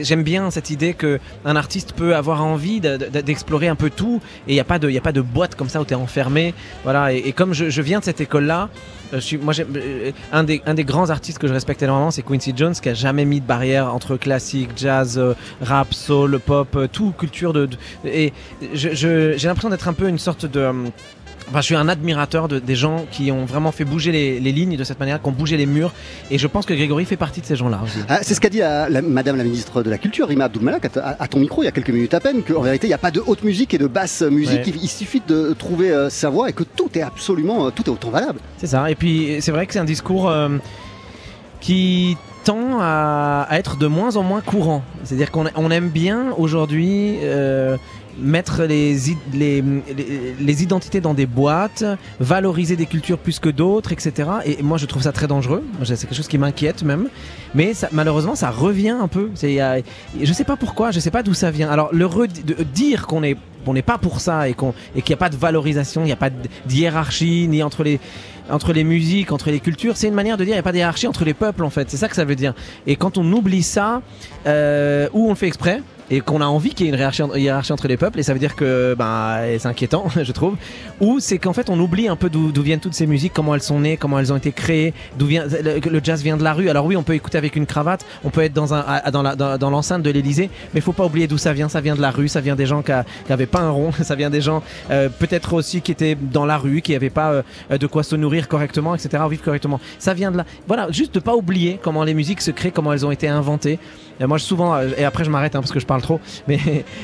J'aime 0.03 0.23
bien 0.23 0.51
cette 0.51 0.71
idée 0.71 0.95
que 0.95 1.21
un 1.45 1.57
artiste 1.57 1.93
peut 1.93 2.15
avoir 2.17 2.43
envie 2.45 2.81
de- 2.81 2.97
de- 2.97 3.21
d'explorer 3.21 3.69
un 3.69 3.75
peu 3.75 3.91
tout, 3.91 4.21
et 4.47 4.53
il 4.53 4.55
n'y 4.55 4.61
a 4.61 4.65
pas 4.65 4.79
de, 4.79 4.89
y 4.91 4.99
a 4.99 5.03
pas 5.03 5.13
de 5.13 5.21
boîte 5.21 5.55
comme 5.55 5.69
ça 5.69 5.81
où 5.81 5.85
tu 5.85 5.93
es 5.93 5.97
enfermé, 5.97 6.55
voilà. 6.85 7.13
Et, 7.13 7.19
et 7.19 7.33
comme 7.33 7.53
je, 7.55 7.71
je 7.71 7.83
viens 7.83 8.01
cette 8.05 8.21
école-là, 8.21 8.69
euh, 9.13 9.21
moi, 9.43 9.55
euh, 9.59 10.13
un 10.33 10.45
des, 10.45 10.85
grands 10.85 11.11
artistes 11.11 11.39
que 11.39 11.47
je 11.47 11.53
respecte 11.53 11.83
énormément, 11.83 12.11
c'est 12.11 12.23
Quincy 12.23 12.53
Jones, 12.57 12.75
qui 12.75 12.89
a 12.89 12.95
jamais 12.95 13.25
mis 13.25 13.41
de 13.41 13.47
barrière 13.47 13.95
entre 13.95 14.17
classique, 14.17 14.71
jazz, 14.77 15.19
euh, 15.19 15.35
rap, 15.61 15.93
soul, 15.93 16.39
pop, 16.39 16.79
tout 16.93 17.13
culture 17.19 17.53
de, 17.53 17.69
et 18.05 18.33
j'ai 18.73 19.37
l'impression 19.45 19.71
d'être 19.71 19.89
un 19.89 19.93
peu 19.93 20.09
une 20.09 20.19
sorte 20.19 20.47
de 20.47 20.73
Enfin, 21.51 21.61
je 21.61 21.67
suis 21.67 21.75
un 21.75 21.89
admirateur 21.89 22.49
de, 22.49 22.59
des 22.59 22.75
gens 22.75 23.05
qui 23.11 23.31
ont 23.31 23.45
vraiment 23.45 23.73
fait 23.73 23.85
bouger 23.85 24.11
les, 24.13 24.41
les 24.41 24.53
lignes 24.53 24.77
de 24.77 24.85
cette 24.85 24.99
manière, 25.01 25.21
qui 25.21 25.29
ont 25.29 25.33
bougé 25.33 25.57
les 25.57 25.67
murs. 25.67 25.93
Et 26.31 26.39
je 26.39 26.47
pense 26.47 26.65
que 26.67 26.73
Grégory 26.73 27.05
fait 27.05 27.17
partie 27.17 27.41
de 27.41 27.47
ces 27.47 27.57
gens-là 27.57 27.81
aussi. 27.85 27.99
Ah, 28.09 28.21
c'est 28.23 28.35
ce 28.35 28.41
qu'a 28.41 28.49
dit 28.49 28.59
la- 28.59 28.89
la- 28.89 29.03
Madame 29.03 29.37
la 29.37 29.45
ministre 29.45 29.83
de 29.83 29.91
la 29.91 29.99
Culture, 29.99 30.29
Rima 30.29 30.45
Abdulmalak, 30.47 30.97
à, 30.97 31.01
à- 31.01 31.23
à 31.25 31.29
ton 31.29 31.41
micro 31.41 31.63
il 31.63 31.67
y 31.67 31.69
a 31.69 31.73
quelques 31.73 31.91
minutes 31.91 32.15
à 32.15 32.21
peine, 32.21 32.43
qu'en 32.43 32.63
vérité 32.63 32.87
il 32.87 32.91
n'y 32.91 32.95
a 32.95 32.99
pas 32.99 33.11
de 33.11 33.23
haute 33.27 33.43
musique 33.45 33.75
et 33.75 33.79
de 33.79 33.87
basse 33.87 34.23
musique, 34.23 34.61
Ouais. 34.61 34.65
il, 34.75 34.83
il 34.85 34.89
suffit 34.89 35.23
de 35.27 35.53
trouver 35.59 35.91
euh, 35.91 36.09
sa 36.11 36.31
voix 36.31 36.49
et 36.49 36.53
que 36.53 36.65
tout 36.65 36.89
est 36.95 37.03
absolument, 37.03 37.67
euh, 37.67 37.71
tout 37.71 37.83
est 37.85 37.91
autant 37.91 38.11
valable. 38.11 38.39
C'est 38.59 38.69
ça. 38.69 38.91
Et 38.91 38.95
puis, 38.95 39.37
c'est 39.41 39.53
vrai 39.53 39.67
que 39.67 39.73
c'est 39.73 39.79
un 39.79 39.85
discours 39.85 40.31
euh, 40.31 40.49
qui 41.61 42.17
tend 42.45 42.79
à, 42.81 43.47
à 43.49 43.59
être 43.59 43.77
de 43.77 43.87
moins 43.87 44.17
en 44.17 44.23
moins 44.23 44.41
courant. 44.41 44.83
C'est-à-dire 45.05 45.31
qu'on 45.31 45.47
on 45.55 45.71
aime 45.71 45.91
bien 45.91 46.33
aujourd'hui 46.37 47.19
euh, 47.23 47.77
mettre 48.19 48.65
les, 48.65 49.11
i- 49.11 49.17
les, 49.33 49.63
les, 50.41 50.63
identités 50.63 51.01
dans 51.01 51.15
des 51.15 51.27
boîtes, 51.27 51.85
valoriser 52.21 52.77
des 52.77 52.87
cultures 52.87 53.19
plus 53.19 53.39
que 53.39 53.49
d'autres, 53.49 53.93
etc. 53.93 54.29
Et 54.45 54.63
moi, 54.63 54.79
je 54.79 54.87
trouve 54.87 55.03
ça 55.03 55.13
très 55.13 55.27
dangereux. 55.27 55.63
C'est 55.85 56.01
quelque 56.01 56.15
chose 56.15 56.29
qui 56.29 56.39
m'inquiète 56.39 56.83
même. 56.83 57.09
Mais 57.55 57.73
malheureusement, 57.93 58.35
ça 58.35 58.51
revient 58.51 58.91
un 59.01 59.09
peu. 59.09 59.31
A- 59.61 59.79
je 60.21 60.33
sais 60.33 60.45
pas 60.45 60.57
pourquoi, 60.57 60.91
je 60.91 61.01
sais 61.01 61.11
pas 61.11 61.23
d'où 61.23 61.35
ça 61.35 61.51
vient. 61.51 61.71
Alors, 61.71 61.91
le 61.93 62.09
de- 62.09 62.63
dire 62.63 63.07
qu'on 63.07 63.23
est 63.23 63.37
on 63.65 63.75
n'est 63.75 63.83
pas 63.83 63.97
pour 63.97 64.21
ça 64.21 64.49
et 64.49 64.55
qu'il 64.55 64.73
n'y 65.09 65.13
a 65.15 65.17
pas 65.17 65.29
de 65.29 65.37
valorisation, 65.37 66.03
il 66.03 66.07
n'y 66.07 66.13
a 66.13 66.17
pas 66.17 66.31
d'hiérarchie 66.67 67.47
ni 67.49 67.63
entre 67.63 67.85
les 67.85 68.01
entre 68.51 68.73
les 68.73 68.83
musiques, 68.83 69.31
entre 69.31 69.51
les 69.51 69.61
cultures, 69.61 69.97
c'est 69.97 70.09
une 70.09 70.15
manière 70.15 70.37
de 70.37 70.43
dire 70.45 70.55
il 70.55 70.57
n'y 70.57 70.61
a 70.61 70.65
pas 70.65 70.73
de 70.73 70.79
hiérarchie 70.79 71.07
entre 71.07 71.25
les 71.25 71.33
peuples 71.33 71.63
en 71.63 71.71
fait. 71.71 71.89
C'est 71.89 71.97
ça 71.97 72.09
que 72.09 72.17
ça 72.17 72.25
veut 72.25 72.35
dire. 72.35 72.55
Et 72.89 72.97
quand 72.97 73.19
on 73.19 73.33
oublie 73.33 73.63
ça, 73.63 74.03
euh, 74.47 75.09
ou 75.13 75.27
on 75.27 75.31
le 75.31 75.35
fait 75.37 75.47
exprès? 75.47 75.81
Et 76.11 76.21
qu'on 76.21 76.41
a 76.41 76.47
envie 76.47 76.75
qu'il 76.75 76.87
y 76.87 76.89
ait 76.89 76.93
une 76.93 76.99
hiérarchie, 76.99 77.73
entre 77.73 77.89
les 77.89 77.97
peuples, 77.97 78.21
et 78.21 78.23
ça 78.23 78.33
veut 78.33 78.39
dire 78.39 78.57
que 78.57 78.95
ben, 78.99 79.41
c'est 79.59 79.69
inquiétant, 79.69 80.07
je 80.23 80.33
trouve. 80.33 80.57
Ou 81.01 81.21
c'est 81.21 81.39
qu'en 81.39 81.53
fait 81.53 81.71
on 81.71 81.79
oublie 81.79 82.09
un 82.09 82.17
peu 82.17 82.29
d'où 82.29 82.63
viennent 82.63 82.81
toutes 82.81 82.95
ces 82.95 83.07
musiques, 83.07 83.33
comment 83.33 83.55
elles 83.55 83.63
sont 83.63 83.81
nées, 83.81 83.97
comment 83.97 84.19
elles 84.19 84.33
ont 84.33 84.37
été 84.37 84.53
créées, 84.53 84.95
d'où 85.19 85.27
vient 85.27 85.47
le, 85.47 86.01
jazz 86.03 86.23
vient 86.23 86.37
de 86.37 86.45
la 86.45 86.53
rue. 86.53 86.69
Alors 86.69 86.87
oui, 86.87 86.97
on 86.97 87.03
peut 87.03 87.15
écouter 87.15 87.39
avec 87.39 87.57
une 87.57 87.67
cravate, 87.67 88.05
on 88.25 88.31
peut 88.31 88.43
être 88.43 88.53
dans 88.53 89.71
l'enceinte 89.71 90.03
de 90.03 90.11
l'Elysée, 90.11 90.51
mais 90.75 90.81
il 90.81 90.83
faut 90.83 90.93
pas 90.93 91.05
oublier 91.05 91.27
d'où 91.27 91.39
ça 91.39 91.53
vient. 91.53 91.69
Ça 91.69 91.81
vient 91.81 91.97
de 91.97 92.01
la 92.01 92.11
rue, 92.11 92.29
ça 92.29 92.41
vient 92.41 92.57
des 92.57 92.67
gens 92.67 92.83
qui 92.83 92.93
n'avaient 93.29 93.47
pas 93.47 93.61
un 93.61 93.71
rond, 93.71 93.93
ça 94.03 94.15
vient 94.15 94.31
des 94.31 94.41
gens 94.41 94.63
euh, 94.91 95.09
peut-être 95.09 95.55
aussi 95.55 95.81
qui 95.81 95.93
étaient 95.93 96.17
dans 96.21 96.45
la 96.45 96.59
rue, 96.59 96.83
qui 96.83 96.93
n'avaient 96.93 97.11
pas 97.11 97.43
euh, 97.71 97.79
de 97.79 97.87
quoi 97.87 98.03
se 98.03 98.17
nourrir 98.17 98.49
correctement, 98.49 98.95
etc., 98.95 99.23
vivre 99.31 99.43
correctement. 99.43 99.81
Ça 99.99 100.15
vient 100.15 100.31
de 100.31 100.37
là. 100.37 100.45
Voilà, 100.67 100.91
juste 100.91 101.15
de 101.15 101.21
pas 101.21 101.35
oublier 101.35 101.79
comment 101.83 102.05
les 102.05 102.15
musiques 102.15 102.41
se 102.41 102.51
créent, 102.51 102.73
comment 102.73 102.93
elles 102.93 103.07
ont 103.07 103.11
été 103.11 103.29
inventées. 103.29 103.79
Moi, 104.21 104.39
souvent, 104.39 104.75
euh, 104.75 104.89
et 104.97 105.05
après 105.05 105.25
je 105.25 105.31
m'arrête 105.31 105.57
hein, 105.57 105.61
parce 105.61 105.73
que 105.73 105.81
je 105.81 105.87
parle 105.87 106.03
trop, 106.03 106.21
mais 106.49 106.59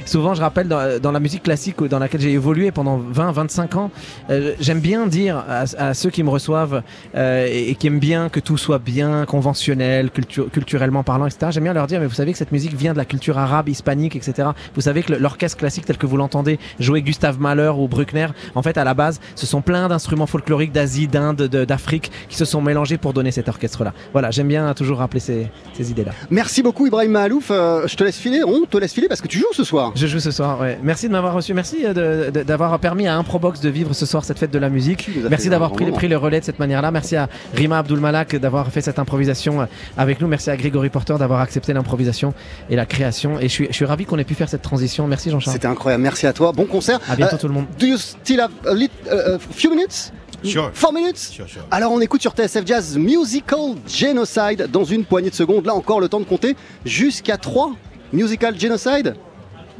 souvent 0.04 0.34
je 0.34 0.40
rappelle 0.40 0.68
dans, 0.68 1.12
la 1.12 1.20
musique 1.20 1.42
classique 1.42 1.82
dans 1.82 1.98
laquelle 1.98 2.20
j'ai 2.20 2.32
évolué 2.32 2.70
pendant 2.70 2.98
20, 2.98 3.32
25 3.32 3.76
ans, 3.76 3.90
euh, 4.30 4.54
j'aime 4.60 4.80
bien 4.80 5.06
dire 5.06 5.44
à, 5.48 5.94
ceux 5.94 6.10
qui 6.10 6.22
me 6.22 6.30
reçoivent 6.30 6.82
euh, 7.14 7.46
et, 7.50 7.74
qui 7.74 7.86
aiment 7.86 7.98
bien 7.98 8.28
que 8.28 8.40
tout 8.40 8.56
soit 8.56 8.78
bien 8.78 9.24
conventionnel, 9.26 10.10
cultu- 10.10 10.48
culturellement 10.50 11.02
parlant, 11.02 11.26
etc. 11.26 11.50
J'aime 11.50 11.64
bien 11.64 11.72
leur 11.72 11.86
dire, 11.86 12.00
mais 12.00 12.06
vous 12.06 12.14
savez 12.14 12.32
que 12.32 12.38
cette 12.38 12.52
musique 12.52 12.74
vient 12.74 12.92
de 12.92 12.98
la 12.98 13.04
culture 13.04 13.38
arabe, 13.38 13.68
hispanique, 13.68 14.14
etc. 14.16 14.48
Vous 14.74 14.82
savez 14.82 15.02
que 15.02 15.12
l'orchestre 15.14 15.56
classique 15.58 15.86
tel 15.86 15.96
que 15.96 16.06
vous 16.06 16.16
l'entendez 16.16 16.58
jouer 16.78 17.02
Gustave 17.02 17.40
Mahler 17.40 17.72
ou 17.76 17.88
Bruckner, 17.88 18.28
en 18.54 18.62
fait, 18.62 18.76
à 18.78 18.84
la 18.84 18.94
base, 18.94 19.20
ce 19.34 19.46
sont 19.46 19.60
plein 19.62 19.88
d'instruments 19.88 20.26
folkloriques 20.26 20.72
d'Asie, 20.72 21.08
d'Inde, 21.08 21.36
de- 21.36 21.64
d'Afrique 21.64 22.10
qui 22.28 22.36
se 22.36 22.44
sont 22.44 22.60
mélangés 22.60 22.98
pour 22.98 23.12
donner 23.12 23.30
cet 23.30 23.48
orchestre-là. 23.48 23.92
Voilà, 24.12 24.30
j'aime 24.30 24.48
bien 24.48 24.72
toujours 24.74 24.98
rappeler 24.98 25.20
ces, 25.20 25.48
ces 25.74 25.90
idées-là. 25.90 26.12
Merci 26.30 26.62
beaucoup 26.62 26.86
Ibrahim 26.86 26.97
Mahalouf. 27.06 27.50
Euh, 27.52 27.86
je 27.86 27.94
te 27.94 28.02
laisse 28.02 28.16
filer, 28.18 28.40
on 28.44 28.64
te 28.64 28.76
laisse 28.78 28.92
filer 28.92 29.06
parce 29.06 29.20
que 29.20 29.28
tu 29.28 29.38
joues 29.38 29.52
ce 29.52 29.62
soir. 29.62 29.92
Je 29.94 30.06
joue 30.08 30.18
ce 30.18 30.32
soir, 30.32 30.60
ouais. 30.60 30.78
Merci 30.82 31.06
de 31.06 31.12
m'avoir 31.12 31.34
reçu. 31.34 31.54
Merci 31.54 31.84
euh, 31.84 32.30
d'avoir 32.30 32.76
permis 32.80 33.06
à 33.06 33.16
Improbox 33.16 33.60
de 33.60 33.68
vivre 33.68 33.92
ce 33.94 34.06
soir 34.06 34.24
cette 34.24 34.38
fête 34.38 34.50
de 34.50 34.58
la 34.58 34.70
musique. 34.70 35.08
Merci 35.30 35.48
d'avoir 35.50 35.70
pris, 35.72 35.88
pris 35.92 36.08
le 36.08 36.16
relais 36.16 36.40
de 36.40 36.44
cette 36.44 36.58
manière-là. 36.58 36.90
Merci 36.90 37.14
à 37.14 37.28
Rima 37.54 37.78
Abdulmalak 37.78 38.34
d'avoir 38.36 38.66
fait 38.72 38.80
cette 38.80 38.98
improvisation 38.98 39.60
euh, 39.60 39.66
avec 39.96 40.20
nous. 40.20 40.26
Merci 40.26 40.50
à 40.50 40.56
Grégory 40.56 40.88
Porter 40.88 41.14
d'avoir 41.18 41.40
accepté 41.40 41.72
l'improvisation 41.72 42.34
et 42.70 42.74
la 42.76 42.86
création. 42.86 43.38
Et 43.38 43.42
je 43.42 43.52
suis, 43.52 43.66
je 43.68 43.74
suis 43.74 43.84
ravi 43.84 44.04
qu'on 44.06 44.18
ait 44.18 44.24
pu 44.24 44.34
faire 44.34 44.48
cette 44.48 44.62
transition. 44.62 45.06
Merci 45.06 45.30
Jean-Charles. 45.30 45.54
C'était 45.54 45.68
incroyable, 45.68 46.02
merci 46.02 46.26
à 46.26 46.32
toi. 46.32 46.52
Bon 46.52 46.64
concert. 46.64 46.98
À 47.08 47.14
bientôt 47.14 47.36
Euh, 47.36 47.38
tout 47.38 47.48
le 47.48 47.54
monde. 47.54 47.66
Do 47.78 47.86
you 47.86 47.98
still 47.98 48.40
have 48.40 48.50
a 48.66 49.38
few 49.38 49.70
minutes? 49.70 50.12
Sure. 50.44 50.70
Four 50.72 50.92
minutes 50.92 51.18
Sure, 51.18 51.48
sure. 51.48 51.62
Alors 51.70 51.92
on 51.92 52.00
écoute 52.00 52.20
sur 52.20 52.32
TSF 52.32 52.64
Jazz 52.66 52.96
Musical 52.96 53.74
Genocide 53.86 54.68
dans 54.70 54.84
une 54.84 55.04
poignée 55.04 55.30
de 55.30 55.34
secondes. 55.34 55.66
Là 55.66 55.74
encore 55.74 56.00
le 56.00 56.08
temps 56.08 56.20
de 56.20 56.24
compter 56.24 56.56
jusqu'à 56.84 57.36
3. 57.36 57.72
Musical 58.12 58.58
Genocide 58.58 59.16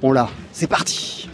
On 0.02 0.12
l'a. 0.12 0.28
C'est 0.52 0.66
parti. 0.66 1.28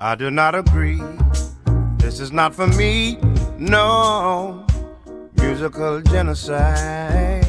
I 0.00 0.16
do 0.16 0.30
not 0.30 0.54
agree. 0.56 1.00
This 1.98 2.18
is 2.20 2.32
not 2.32 2.54
for 2.54 2.66
me. 2.66 3.18
No 3.58 4.64
musical 5.36 6.02
genocide. 6.02 7.41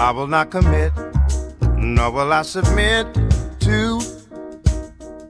I 0.00 0.12
will 0.12 0.28
not 0.28 0.52
commit, 0.52 0.92
nor 1.76 2.12
will 2.12 2.32
I 2.32 2.42
submit 2.42 3.12
to 3.60 4.00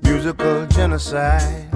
musical 0.03 0.67
genocide. 0.67 1.67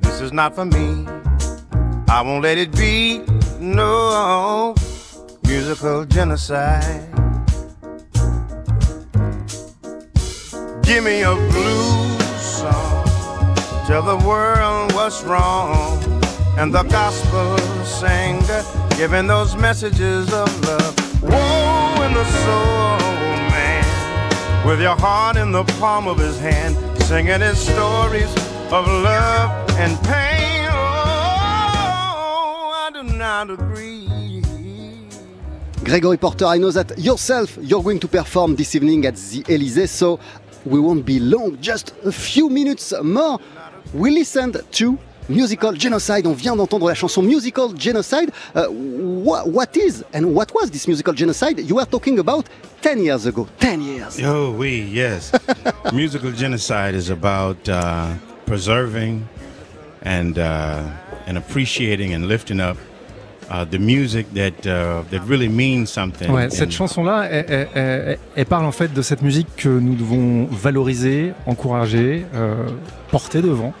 This 0.00 0.20
is 0.20 0.32
not 0.32 0.56
for 0.56 0.64
me. 0.64 1.06
I 2.08 2.22
won't 2.22 2.42
let 2.42 2.58
it 2.58 2.72
be. 2.72 3.22
No 3.60 4.74
musical 5.44 6.04
genocide. 6.06 7.06
Give 10.82 11.04
me 11.04 11.22
a 11.22 11.36
blues 11.36 12.40
song. 12.40 13.06
Tell 13.86 14.02
the 14.02 14.20
world 14.26 14.92
what's 14.92 15.22
wrong. 15.22 16.20
And 16.60 16.74
the 16.74 16.82
gospel 16.82 17.56
singer 17.86 18.62
giving 18.98 19.26
those 19.26 19.56
messages 19.56 20.30
of 20.30 20.64
love. 20.66 21.22
Woe 21.22 22.02
in 22.02 22.12
the 22.12 22.24
soul, 22.24 22.98
man. 23.48 24.66
With 24.66 24.82
your 24.82 24.94
heart 24.94 25.38
in 25.38 25.52
the 25.52 25.64
palm 25.80 26.06
of 26.06 26.18
his 26.18 26.38
hand. 26.38 26.76
Singing 27.04 27.40
his 27.40 27.58
stories 27.58 28.30
of 28.70 28.86
love 28.86 29.70
and 29.78 29.98
pain. 30.04 30.68
Oh, 30.70 32.74
I 32.76 32.90
do 32.92 33.04
not 33.04 33.50
agree. 33.50 34.42
Gregory 35.82 36.18
Porter, 36.18 36.44
I 36.44 36.58
know 36.58 36.70
that 36.72 36.98
yourself 36.98 37.56
you're 37.62 37.82
going 37.82 38.00
to 38.00 38.08
perform 38.08 38.56
this 38.56 38.74
evening 38.74 39.06
at 39.06 39.16
the 39.16 39.42
Elysee, 39.48 39.86
so 39.86 40.20
we 40.66 40.78
won't 40.78 41.06
be 41.06 41.20
long, 41.20 41.58
just 41.62 41.94
a 42.04 42.12
few 42.12 42.50
minutes 42.50 42.92
more. 43.02 43.40
We 43.94 44.10
listened 44.10 44.60
to 44.72 44.98
Musical 45.30 45.74
Genocide. 45.78 46.26
On 46.26 46.32
vient 46.34 46.56
d'entendre 46.56 46.86
la 46.88 46.94
chanson 46.94 47.22
Musical 47.22 47.68
Genocide. 47.78 48.30
Uh, 48.54 48.66
wha- 48.70 49.44
what 49.46 49.76
is 49.76 50.04
and 50.12 50.24
what 50.34 50.46
was 50.54 50.70
this 50.70 50.86
musical 50.88 51.14
genocide 51.14 51.58
you 51.60 51.76
were 51.76 51.86
talking 51.86 52.18
about 52.18 52.44
10 52.82 52.98
years 53.02 53.26
ago? 53.26 53.46
10 53.60 53.80
years. 53.82 54.18
Oh, 54.24 54.50
we, 54.52 54.80
yes. 54.92 55.32
Musical 55.92 56.32
genocide 56.32 56.94
is 56.94 57.10
about 57.10 57.56
uh, 57.68 58.08
preserving 58.46 59.22
and, 60.02 60.38
uh, 60.38 60.82
and 61.26 61.36
appreciating 61.38 62.12
and 62.14 62.26
lifting 62.26 62.60
up 62.60 62.76
uh, 63.50 63.64
the 63.64 63.78
music 63.78 64.26
that, 64.34 64.66
uh, 64.66 65.02
that 65.10 65.20
really 65.26 65.48
means 65.48 65.90
something. 65.90 66.30
Ouais, 66.32 66.48
cette 66.50 66.70
chanson-là, 66.70 67.24
elle, 67.30 67.44
elle- 67.48 67.68
elle- 67.74 68.18
elle 68.36 68.46
parle 68.46 68.64
en 68.64 68.72
fait 68.72 68.92
de 68.94 69.02
cette 69.02 69.22
musique 69.22 69.48
que 69.56 69.68
nous 69.68 69.94
devons 69.94 70.46
valoriser, 70.50 71.32
encourager, 71.46 72.24
euh, 72.34 72.68
porter 73.10 73.42
devant. 73.42 73.72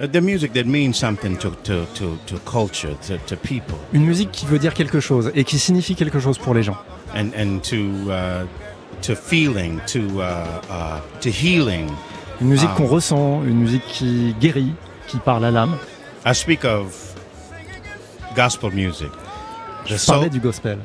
Uh, 0.00 0.06
the 0.08 0.20
music 0.20 0.52
that 0.54 0.66
means 0.66 0.96
something 0.98 1.36
to, 1.38 1.50
to, 1.62 1.86
to, 1.94 2.16
to 2.26 2.38
culture, 2.40 2.94
to, 3.06 3.16
to 3.26 3.36
people, 3.36 3.76
Une 3.92 4.04
musique 4.04 4.32
qui 4.32 4.44
veut 4.46 4.58
dire 4.58 4.74
quelque 4.74 4.98
chose 5.00 5.30
et 5.36 5.44
qui 5.44 5.58
signifie 5.58 5.94
quelque 5.94 6.18
chose 6.18 6.36
pour 6.36 6.52
les 6.54 6.64
gens. 6.64 6.76
and, 7.14 7.30
and 7.36 7.60
to, 7.62 8.10
uh, 8.10 8.44
to 9.02 9.14
feeling, 9.14 9.80
to, 9.86 10.00
uh, 10.20 10.60
uh, 10.68 11.00
to 11.20 11.30
healing. 11.30 11.88
Une 12.40 12.48
musique 12.48 12.70
Ah. 12.72 12.76
qu'on 12.76 12.86
ressent, 12.88 13.44
une 13.44 13.60
musique 13.60 13.86
qui 13.86 14.34
guérit, 14.40 14.72
qui 15.06 15.18
parle 15.18 15.44
à 15.44 15.52
l'âme. 15.52 15.76
I 16.26 16.34
speak 16.34 16.64
of 16.64 17.14
gospel 18.34 18.72
music, 18.72 19.10
the 19.86 19.96
Je 19.96 20.06
parlais 20.06 20.22
soul, 20.24 20.30
du 20.30 20.40
gospel. 20.40 20.78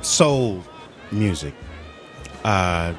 soul 0.00 0.60
music. 1.12 1.52
Uh, 2.46 2.92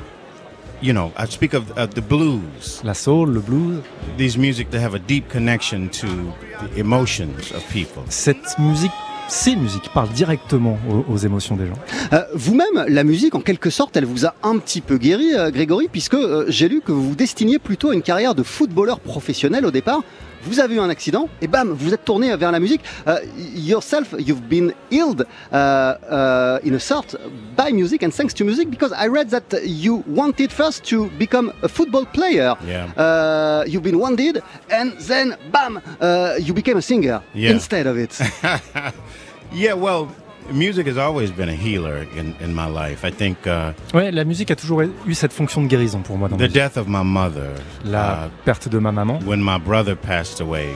you 0.83 0.93
know, 0.93 1.11
I 1.17 1.25
speak 1.25 1.53
of, 1.53 1.71
of 1.77 1.93
the 1.95 2.01
blues. 2.01 2.81
La 2.83 2.93
soul, 2.93 3.29
le 3.29 3.39
blues. 3.39 3.81
These 4.17 4.37
music 4.37 4.69
that 4.71 4.81
have 4.81 4.93
a 4.93 4.99
deep 4.99 5.29
connection 5.29 5.89
to 5.89 6.07
the 6.73 6.79
emotions 6.79 7.51
of 7.55 7.63
people. 7.71 8.03
Cette 8.09 8.59
musique, 8.59 8.91
ces 9.29 9.55
musiques 9.55 9.89
parlent 9.93 10.09
directement 10.09 10.77
aux, 10.89 11.13
aux 11.13 11.17
émotions 11.17 11.55
des 11.55 11.67
gens. 11.67 11.79
Euh, 12.11 12.23
Vous-même, 12.33 12.85
la 12.87 13.03
musique, 13.05 13.33
en 13.33 13.39
quelque 13.41 13.69
sorte, 13.69 13.95
elle 13.95 14.05
vous 14.05 14.25
a 14.25 14.35
un 14.43 14.57
petit 14.57 14.81
peu 14.81 14.97
guéri, 14.97 15.33
euh, 15.33 15.51
Grégory, 15.51 15.87
puisque 15.89 16.15
euh, 16.15 16.45
j'ai 16.49 16.67
lu 16.67 16.81
que 16.81 16.91
vous 16.91 17.09
vous 17.09 17.15
destiniez 17.15 17.59
plutôt 17.59 17.91
à 17.91 17.95
une 17.95 18.01
carrière 18.03 18.35
de 18.35 18.43
footballeur 18.43 18.99
professionnel 18.99 19.65
au 19.65 19.71
départ. 19.71 20.01
Vous 20.45 20.59
avez 20.59 20.75
eu 20.75 20.79
un 20.79 20.89
accident 20.89 21.29
et 21.41 21.47
bam, 21.47 21.71
vous 21.71 21.93
êtes 21.93 22.03
tourné 22.05 22.35
vers 22.35 22.51
la 22.51 22.59
musique. 22.59 22.81
Euh, 23.07 23.19
yourself, 23.55 24.13
you've 24.19 24.41
been 24.49 24.73
healed 24.91 25.25
uh, 25.51 25.55
uh, 25.55 26.59
in 26.65 26.73
a 26.75 26.79
sort 26.79 27.15
by 27.55 27.71
music 27.71 28.03
and 28.03 28.11
thanks 28.11 28.33
to 28.33 28.43
music 28.43 28.69
because 28.69 28.91
I 28.93 29.07
read 29.07 29.29
that 29.29 29.45
you 29.65 30.03
wanted 30.07 30.51
first 30.51 30.83
to 30.89 31.09
become 31.17 31.53
a 31.61 31.67
football 31.67 32.05
player. 32.05 32.55
Yeah. 32.67 32.87
Uh, 32.97 33.63
you've 33.67 33.83
been 33.83 33.99
wounded 33.99 34.41
and 34.69 34.93
then 35.07 35.35
bam, 35.51 35.79
uh, 36.01 36.35
you 36.39 36.53
became 36.53 36.77
a 36.77 36.81
singer 36.81 37.21
Yeah. 37.33 37.51
instead 37.51 37.87
of 37.87 37.97
it. 37.97 38.19
Yeah, 39.55 39.73
well, 39.73 40.07
Music 40.51 40.85
has 40.87 40.97
always 40.97 41.31
been 41.31 41.49
a 41.49 41.55
healer 41.55 42.05
in, 42.17 42.35
in 42.41 42.53
my 42.53 42.67
life. 42.67 43.03
I 43.05 43.11
think 43.11 43.37
uh, 43.47 43.73
Ouais, 43.93 44.11
la 44.11 44.23
musique 44.23 44.51
a 44.51 44.55
toujours 44.55 44.81
eu 44.81 45.13
cette 45.13 45.33
fonction 45.33 45.61
de 45.63 45.67
guérison 45.67 46.01
pour 46.01 46.17
moi 46.17 46.27
dans 46.29 46.37
ma 46.37 46.43
the 46.43 46.47
vie. 46.47 46.53
death 46.53 46.77
of 46.77 46.87
my 46.87 47.03
mother, 47.03 47.51
La 47.85 48.25
uh, 48.25 48.29
perte 48.45 48.67
de 48.69 48.77
ma 48.79 48.91
maman, 48.91 49.19
when 49.25 49.41
my 49.41 49.57
brother 49.57 49.95
passed 49.95 50.41
away 50.41 50.67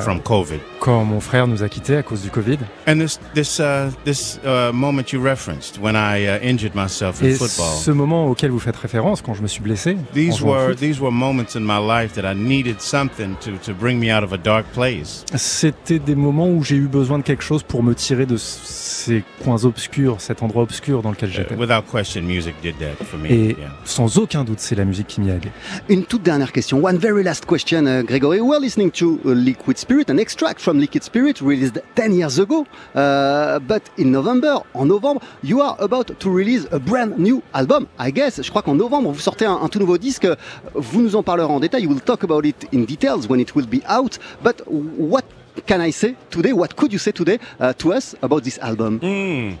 from 0.00 0.20
COVID, 0.20 0.58
quand 0.80 1.04
mon 1.04 1.20
frère 1.20 1.46
nous 1.46 1.62
a 1.62 1.68
quittés 1.68 1.96
à 1.96 2.02
cause 2.02 2.22
du 2.22 2.30
Covid. 2.30 2.58
and 2.86 2.98
this 2.98 3.20
this 3.34 3.60
uh, 3.60 3.90
this 4.04 4.38
uh, 4.44 4.72
moment 4.72 5.12
you 5.12 5.20
referenced 5.22 5.78
when 5.80 5.94
I 5.94 6.26
uh, 6.26 6.38
injured 6.42 6.74
myself 6.74 7.22
in 7.22 7.26
Et 7.26 7.34
football. 7.34 7.74
ce 7.82 7.90
moment 7.90 8.26
auquel 8.28 8.50
vous 8.50 8.58
faites 8.58 8.76
référence, 8.76 9.22
quand 9.22 9.34
je 9.34 9.42
me 9.42 9.46
suis 9.48 9.60
blessé, 9.62 9.96
These 10.14 10.42
were 10.42 10.68
foot, 10.68 10.78
these 10.78 11.00
were 11.00 11.12
moments 11.12 11.54
in 11.56 11.60
my 11.60 11.78
life 11.78 12.14
that 12.14 12.24
I 12.30 12.34
needed 12.34 12.80
something 12.80 13.36
to, 13.40 13.52
to 13.64 13.72
bring 13.74 13.98
me 13.98 14.10
out 14.10 14.24
of 14.24 14.32
a 14.32 14.38
dark 14.38 14.66
place. 14.72 15.24
c'était 15.36 15.98
des 15.98 16.14
moments 16.14 16.48
où 16.48 16.62
j'ai 16.62 16.76
eu 16.76 16.88
besoin 16.88 17.18
de 17.18 17.24
quelque 17.24 17.42
chose 17.44 17.62
pour 17.62 17.82
me 17.82 17.94
tirer 17.94 18.26
de 18.26 18.36
ces 18.36 19.22
coins 19.42 19.64
obscurs, 19.64 20.20
cet 20.20 20.42
endroit 20.42 20.62
obscur 20.62 21.02
dans 21.02 21.10
lequel 21.10 21.30
j'étais. 21.30 21.54
Uh, 21.54 21.58
without 21.58 21.82
question, 21.90 22.22
music 22.22 22.54
did 22.62 22.74
that 22.78 23.04
for 23.04 23.18
me. 23.18 23.30
Et 23.30 23.48
yeah. 23.48 23.70
sans 23.84 24.18
aucun 24.18 24.44
doute, 24.44 24.60
c'est 24.60 24.74
la 24.74 24.84
musique 24.84 25.06
qui 25.08 25.20
m'y 25.20 25.30
a 25.30 25.34
aidé. 25.36 25.50
Une 25.88 26.04
toute 26.04 26.22
dernière 26.22 26.52
question. 26.52 26.82
One 26.82 26.98
very 26.98 27.22
last 27.22 27.46
question, 27.46 27.86
uh, 27.86 28.02
Gregory. 28.02 28.40
We're 28.40 28.60
listening 28.60 28.90
to 28.92 29.20
uh, 29.24 29.34
Liquid 29.74 29.78
Spirit, 29.78 30.10
an 30.10 30.20
extract 30.20 30.60
from 30.60 30.78
Liquid 30.78 31.02
Spirit 31.02 31.40
released 31.40 31.80
10 31.96 32.12
years 32.12 32.38
ago. 32.38 32.64
Uh, 32.94 33.58
but 33.58 33.82
in 33.98 34.12
November, 34.12 34.60
en 34.72 34.86
novembre, 34.86 35.20
you 35.42 35.60
are 35.60 35.74
about 35.80 36.16
to 36.20 36.30
release 36.30 36.64
a 36.70 36.78
brand 36.78 37.18
new 37.18 37.42
album, 37.52 37.88
I 37.98 38.12
guess. 38.12 38.40
Je 38.40 38.50
crois 38.50 38.62
qu'en 38.62 38.76
novembre, 38.76 39.10
vous 39.10 39.18
sortez 39.18 39.46
un, 39.46 39.58
un 39.60 39.68
tout 39.68 39.80
nouveau 39.80 39.98
disque. 39.98 40.28
Vous 40.74 41.02
nous 41.02 41.16
en 41.16 41.24
parlerez 41.24 41.52
en 41.52 41.58
détail. 41.58 41.82
You 41.82 41.88
will 41.88 42.00
talk 42.00 42.22
about 42.22 42.44
it 42.44 42.68
in 42.72 42.84
details 42.84 43.28
when 43.28 43.40
it 43.40 43.56
will 43.56 43.66
be 43.66 43.82
out. 43.88 44.20
But 44.44 44.62
what 44.68 45.24
can 45.66 45.80
I 45.80 45.90
say 45.90 46.14
today? 46.30 46.52
What 46.52 46.76
could 46.76 46.92
you 46.92 47.00
say 47.00 47.10
today 47.10 47.40
uh, 47.58 47.72
to 47.78 47.94
us 47.94 48.14
about 48.22 48.44
this 48.44 48.60
album? 48.60 49.00
Mm. 49.00 49.56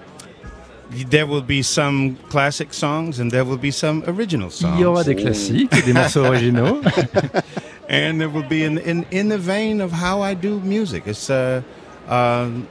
There 1.10 1.26
will 1.26 1.42
be 1.42 1.62
some 1.62 2.16
classic 2.28 2.72
songs 2.72 3.18
and 3.18 3.32
there 3.32 3.44
will 3.44 3.58
be 3.58 3.72
some 3.72 4.04
original 4.06 4.50
songs. 4.50 4.74
Il 4.76 4.82
y 4.82 4.84
aura 4.84 5.02
des 5.02 5.16
classiques 5.16 5.74
et 5.76 5.82
des 5.82 5.92
morceaux 5.92 6.24
originaux. 6.24 6.80
and 7.88 8.20
it 8.20 8.32
will 8.32 8.46
be 8.48 8.64
in, 8.64 8.78
in, 8.78 9.04
in 9.10 9.28
the 9.28 9.38
vein 9.38 9.80
of 9.80 9.92
how 9.92 10.22
I 10.22 10.34
do 10.34 10.60
music. 10.60 11.06
It's, 11.06 11.28
uh, 11.30 11.62
um, 12.08 12.66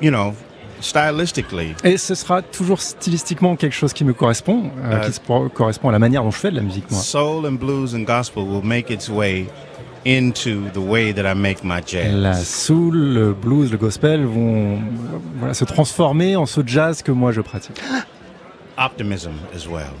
you 0.00 0.10
know, 0.10 0.34
stylistically. 0.80 1.74
Et 1.84 1.96
ce 1.96 2.14
sera 2.14 2.42
toujours 2.42 2.80
stylistiquement 2.80 3.56
quelque 3.56 3.74
chose 3.74 3.92
qui 3.92 4.04
me 4.04 4.12
correspond, 4.12 4.70
euh, 4.84 4.96
Euh, 4.96 5.00
qui 5.00 5.12
se 5.12 5.20
correspond 5.48 5.88
à 5.88 5.92
la 5.92 5.98
manière 5.98 6.22
dont 6.22 6.30
je 6.30 6.38
fais 6.38 6.50
de 6.50 6.56
la 6.56 6.62
musique, 6.62 6.90
moi. 6.90 7.00
Soul 7.00 7.46
and 7.46 7.52
blues 7.52 7.94
and 7.94 8.04
gospel 8.04 8.42
will 8.42 8.64
make 8.64 8.90
its 8.90 9.08
way 9.08 9.46
into 10.04 10.68
the 10.72 10.78
way 10.78 11.12
that 11.12 11.30
I 11.30 11.34
make 11.34 11.62
my 11.62 11.80
jazz. 11.86 12.12
La 12.12 12.34
soul, 12.34 12.94
le 12.96 13.32
blues, 13.32 13.70
le 13.70 13.78
gospel 13.78 14.24
vont 14.24 14.78
voilà, 15.38 15.54
se 15.54 15.64
transformer 15.64 16.36
en 16.36 16.46
ce 16.46 16.60
jazz 16.66 17.02
que 17.02 17.12
moi 17.12 17.32
je 17.32 17.40
pratique. 17.40 17.80
Optimism 18.82 19.34
as 19.54 19.68
well. 19.68 19.92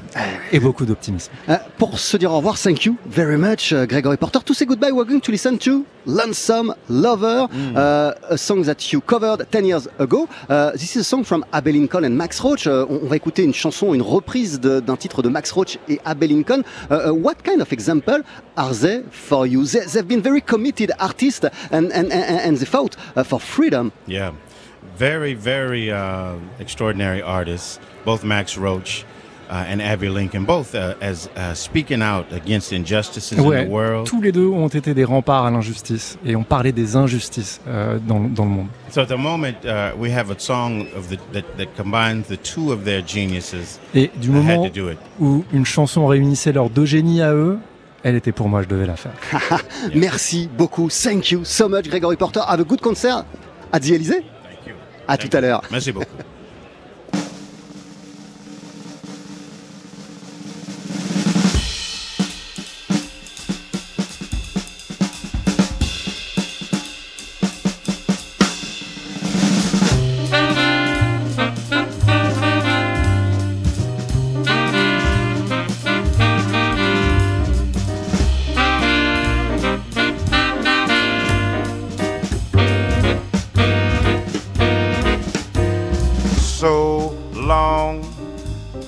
Et 0.50 0.58
beaucoup 0.58 0.84
d'optimisme. 0.84 1.30
Uh, 1.48 1.52
pour 1.78 2.00
se 2.00 2.16
dire 2.16 2.32
au 2.32 2.38
revoir, 2.38 2.58
thank 2.58 2.84
you 2.84 2.96
very 3.06 3.36
much, 3.36 3.72
uh, 3.72 3.86
Gregory 3.86 4.16
Porter. 4.16 4.40
To 4.44 4.52
say 4.52 4.66
goodbye, 4.66 4.90
we're 4.90 5.04
going 5.06 5.20
to 5.20 5.30
listen 5.30 5.56
to 5.58 5.84
Lonesome 6.04 6.74
Lover, 6.88 7.46
uh, 7.76 8.12
a 8.28 8.36
song 8.36 8.62
that 8.64 8.92
you 8.92 9.00
covered 9.00 9.46
10 9.52 9.64
years 9.66 9.88
ago. 10.00 10.28
Uh, 10.48 10.72
this 10.72 10.96
is 10.96 11.02
a 11.02 11.04
song 11.04 11.22
from 11.22 11.44
Abbey 11.52 11.70
Lincoln 11.72 12.02
and 12.04 12.16
Max 12.18 12.40
Roach. 12.40 12.66
Uh, 12.66 12.84
on, 12.90 13.02
on 13.04 13.06
va 13.06 13.14
écouter 13.14 13.44
une 13.44 13.54
chanson, 13.54 13.94
une 13.94 14.02
reprise 14.02 14.58
d'un 14.58 14.96
titre 14.96 15.22
de 15.22 15.28
Max 15.28 15.52
Roach 15.52 15.78
et 15.88 16.00
Abbey 16.04 16.26
Lincoln. 16.26 16.64
Uh, 16.90 16.94
uh, 16.94 17.12
what 17.12 17.36
kind 17.44 17.60
of 17.60 17.72
example 17.72 18.22
are 18.56 18.74
they 18.74 19.02
for 19.12 19.46
you? 19.46 19.64
They, 19.64 19.86
they've 19.86 20.08
been 20.08 20.22
very 20.22 20.40
committed 20.40 20.90
artists 20.98 21.44
and, 21.70 21.92
and, 21.92 22.10
and, 22.12 22.40
and 22.40 22.56
they 22.56 22.66
fought 22.66 22.96
uh, 23.14 23.22
for 23.22 23.38
freedom. 23.38 23.92
Yeah. 24.08 24.32
Very, 25.02 25.34
very 25.34 25.90
uh, 25.90 26.36
extraordinary 26.60 27.20
artists, 27.22 27.80
both 28.04 28.22
Max 28.22 28.56
Roach 28.56 29.04
uh, 29.50 29.64
and 29.66 29.82
Abby 29.82 30.08
Lincoln, 30.08 30.44
both 30.44 30.76
uh, 30.76 30.94
as 31.00 31.28
uh, 31.34 31.54
speaking 31.54 32.02
out 32.02 32.32
against 32.32 32.72
injustices 32.72 33.36
Ouais, 33.40 33.62
in 33.62 33.64
the 33.64 33.68
world. 33.68 34.06
tous 34.06 34.20
les 34.22 34.30
deux 34.30 34.46
ont 34.46 34.68
été 34.68 34.94
des 34.94 35.02
remparts 35.02 35.44
à 35.44 35.50
l'injustice 35.50 36.16
et 36.24 36.36
ont 36.36 36.44
parlé 36.44 36.70
des 36.70 36.94
injustices 36.94 37.60
euh, 37.66 37.98
dans, 37.98 38.20
dans 38.20 38.44
le 38.44 38.50
monde. 38.52 38.68
So 38.90 39.00
at 39.00 39.06
the 39.06 39.18
moment, 39.18 39.64
uh, 39.64 39.90
we 39.98 40.12
have 40.12 40.30
a 40.30 40.38
song 40.38 40.86
of 40.96 41.08
the, 41.08 41.18
that, 41.32 41.56
that 41.58 41.74
combines 41.76 42.28
the 42.28 42.40
two 42.40 42.70
of 42.70 42.84
their 42.84 43.02
geniuses. 43.04 43.80
Et 43.96 44.08
du 44.20 44.30
moment 44.30 44.68
to 44.68 44.70
do 44.70 44.88
it. 44.88 44.98
où 45.18 45.44
une 45.52 45.66
chanson 45.66 46.06
réunissait 46.06 46.52
leurs 46.52 46.70
deux 46.70 46.86
génies 46.86 47.22
à 47.22 47.34
eux, 47.34 47.58
elle 48.04 48.14
était 48.14 48.30
pour 48.30 48.48
moi, 48.48 48.62
je 48.62 48.68
devais 48.68 48.86
la 48.86 48.94
faire. 48.94 49.14
Merci 49.96 50.48
beaucoup. 50.56 50.88
Thank 50.90 51.32
you 51.32 51.40
so 51.42 51.68
much, 51.68 51.88
Gregory 51.88 52.16
Porter. 52.16 52.42
Have 52.46 52.60
a 52.60 52.62
good 52.62 52.80
concert 52.80 53.24
à 53.72 53.80
The 53.80 53.90
Elysée. 53.90 54.22
À 55.08 55.16
tout 55.16 55.30
à 55.32 55.40
l'heure. 55.40 55.62
Merci 55.70 55.92
beaucoup. 55.92 56.16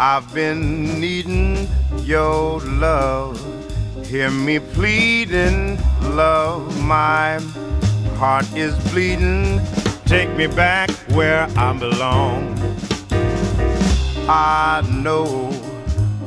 I've 0.07 0.35
been 0.35 1.01
needing 1.01 1.67
your 2.03 2.61
love. 2.61 3.41
Hear 4.07 4.31
me 4.31 4.59
pleading, 4.59 5.79
love. 6.15 6.79
My 6.85 7.41
heart 8.19 8.45
is 8.55 8.75
bleeding. 8.91 9.63
Take 10.05 10.29
me 10.37 10.47
back 10.47 10.91
where 11.15 11.49
I 11.57 11.73
belong. 11.73 12.55
I 14.29 14.83
know 14.93 15.51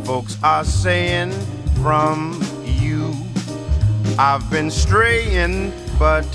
folks 0.06 0.42
are 0.42 0.66
saying 0.66 1.30
from 1.84 2.42
you 2.66 3.14
I've 4.18 4.50
been 4.50 4.72
straying, 4.72 5.72
but 6.00 6.26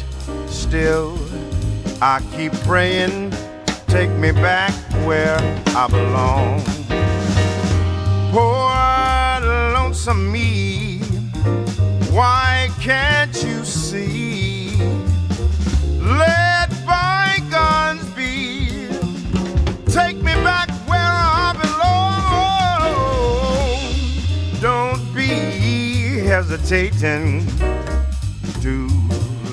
still 0.47 1.19
I 2.01 2.23
keep 2.37 2.53
praying. 2.63 3.33
Take 3.89 4.11
me 4.11 4.31
back 4.31 4.73
where 5.05 5.39
I 5.77 5.89
belong. 5.89 6.72
Poor 8.33 8.73
lonesome 9.75 10.33
me, 10.33 11.01
why 12.13 12.71
can't 12.81 13.35
you 13.45 13.63
see? 13.63 14.75
Let 16.01 16.71
bygones 16.87 18.09
be. 18.17 18.89
Take 19.85 20.17
me 20.17 20.33
back 20.43 20.71
where 20.89 20.99
I 20.99 21.53
belong. 24.57 24.63
Don't 24.63 25.15
be 25.15 26.25
hesitating. 26.25 27.47
Too 28.63 28.89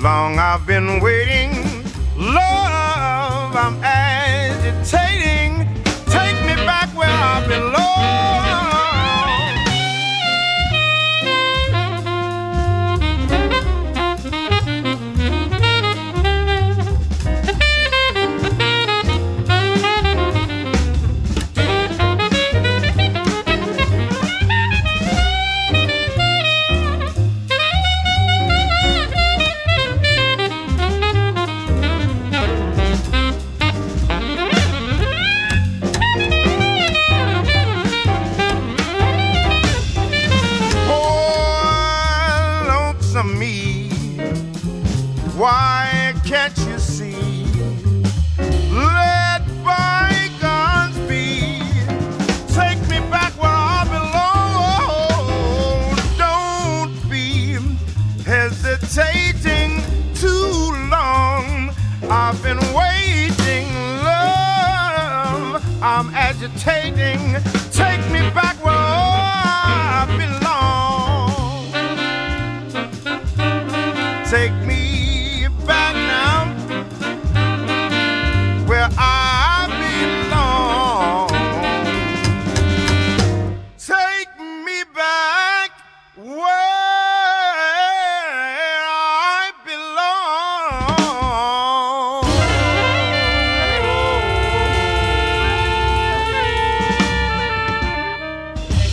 long 0.00 0.38
I've 0.38 0.66
been 0.66 1.00
waiting. 1.00 1.84
Love, 2.16 3.54
I'm 3.54 3.74
agitating. 3.84 4.09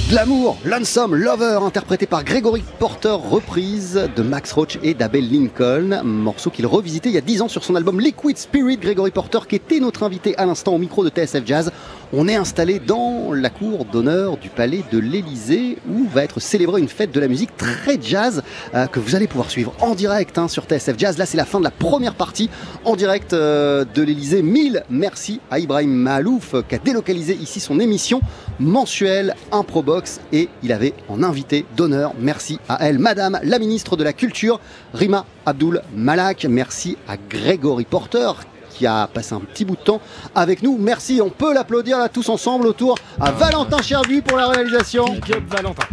L'amour, 0.10 0.58
Lonesome 0.64 1.16
Lover, 1.16 1.60
interprété 1.64 2.06
par 2.06 2.24
Gregory 2.24 2.64
Porter, 2.80 3.18
reprise 3.30 4.10
de 4.16 4.24
Max 4.24 4.54
Roach 4.54 4.80
et 4.82 4.94
d'Abel 4.94 5.30
Lincoln, 5.30 6.02
morceau 6.02 6.50
qu'il 6.50 6.66
revisitait 6.66 7.10
il 7.10 7.16
y 7.16 7.18
a 7.18 7.22
10 7.22 7.42
ans 7.42 7.48
sur 7.50 7.66
son 7.66 7.76
album 7.76 8.00
Liquid 8.00 8.38
Spirit. 8.38 8.78
Gregory 8.78 9.12
Porter, 9.12 9.40
qui 9.50 9.58
était 9.58 9.82
notre 9.82 10.04
invité 10.04 10.34
à 10.38 10.46
l'instant 10.46 10.76
au 10.76 10.78
micro 10.78 11.04
de 11.04 11.10
TSF 11.10 11.46
Jazz. 11.46 11.74
On 12.14 12.30
est 12.30 12.36
installé 12.36 12.80
dans 12.80 13.34
la 13.34 13.50
cour 13.50 13.84
d'honneur 13.84 14.38
du 14.38 14.48
palais 14.48 14.82
de 14.94 14.98
l'Elysée 14.98 15.78
où 15.90 16.08
va 16.08 16.24
être 16.24 16.40
célébrée 16.40 16.80
une 16.80 16.88
fête 16.88 17.12
de 17.12 17.20
la 17.20 17.28
musique 17.28 17.58
très 17.58 18.02
jazz 18.02 18.44
euh, 18.76 18.88
que 18.88 19.02
vous 19.02 19.14
allez 19.16 19.28
pouvoir 19.28 19.52
suivre 19.52 19.74
en 19.82 19.94
direct 19.94 20.38
hein, 20.38 20.48
sur 20.48 20.64
TSF 20.64 20.98
Jazz. 20.98 21.18
Là, 21.18 21.26
c'est 21.26 21.36
la 21.36 21.44
fin 21.44 21.60
de 21.60 21.66
la 21.66 21.72
première 21.72 22.16
partie 22.16 22.50
en 22.86 22.96
direct 22.96 23.34
euh, 23.34 23.84
de 23.94 24.02
l'Elysée. 24.02 24.42
Mille 24.42 24.84
merci 24.90 25.42
à 25.52 25.60
Ibrahim 25.60 25.92
Mahalouf 25.92 26.54
euh, 26.54 26.62
qui 26.62 26.76
a 26.76 26.78
délocalisé 26.78 27.36
ici 27.36 27.60
son 27.60 27.78
émission 27.78 28.22
mensuelle 28.58 29.36
Improbox 29.52 30.22
et 30.32 30.48
il 30.64 30.72
avait 30.72 30.94
en 31.10 31.24
invité 31.24 31.66
d'honneur, 31.76 32.14
merci 32.18 32.58
à 32.70 32.88
elle, 32.88 33.00
Madame 33.00 33.38
la 33.44 33.60
ministre 33.60 33.98
de 33.98 34.06
la 34.06 34.14
Culture, 34.14 34.62
Rima 34.94 35.26
Abdul 35.46 35.82
Malak. 35.94 36.46
Merci 36.46 36.98
à 37.06 37.18
Grégory 37.18 37.84
Porter 37.84 38.32
qui 38.78 38.86
a 38.86 39.08
passé 39.08 39.34
un 39.34 39.40
petit 39.40 39.66
bout 39.66 39.76
de 39.76 39.82
temps 39.82 40.02
avec 40.36 40.62
nous. 40.62 40.78
Merci, 40.78 41.20
on 41.22 41.30
peut 41.30 41.54
l'applaudir 41.54 41.98
là 41.98 42.10
tous 42.10 42.30
ensemble 42.30 42.68
autour 42.68 42.98
à 43.20 43.32
Valentin 43.32 43.82
Cherbu 43.82 44.22
pour 44.22 44.38
la 44.38 44.48
réalisation. 44.50 45.06
Valentin. 45.50 45.88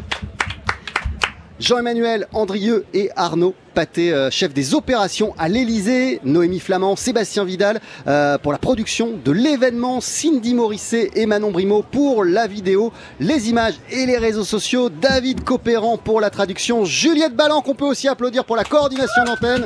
Jean-Emmanuel 1.60 2.26
Andrieux 2.32 2.84
et 2.92 3.10
Arnaud 3.14 3.54
Paté, 3.74 4.12
euh, 4.12 4.30
chef 4.30 4.52
des 4.52 4.74
opérations 4.74 5.34
à 5.38 5.48
l'Elysée, 5.48 6.20
Noémie 6.24 6.60
Flamand, 6.60 6.96
Sébastien 6.96 7.44
Vidal 7.44 7.80
euh, 8.06 8.38
pour 8.38 8.52
la 8.52 8.58
production 8.58 9.12
de 9.24 9.32
l'événement, 9.32 10.00
Cindy 10.00 10.52
Morisset 10.52 11.10
et 11.14 11.26
Manon 11.26 11.52
Brimo 11.52 11.82
pour 11.82 12.24
la 12.24 12.46
vidéo, 12.46 12.92
les 13.20 13.48
images 13.48 13.74
et 13.90 14.04
les 14.04 14.18
réseaux 14.18 14.44
sociaux, 14.44 14.90
David 14.90 15.42
Copéran 15.44 15.96
pour 15.96 16.20
la 16.20 16.30
traduction, 16.30 16.84
Juliette 16.84 17.34
Ballan 17.34 17.62
qu'on 17.62 17.74
peut 17.74 17.86
aussi 17.86 18.08
applaudir 18.08 18.44
pour 18.44 18.56
la 18.56 18.64
coordination 18.64 19.24
d'antenne. 19.24 19.64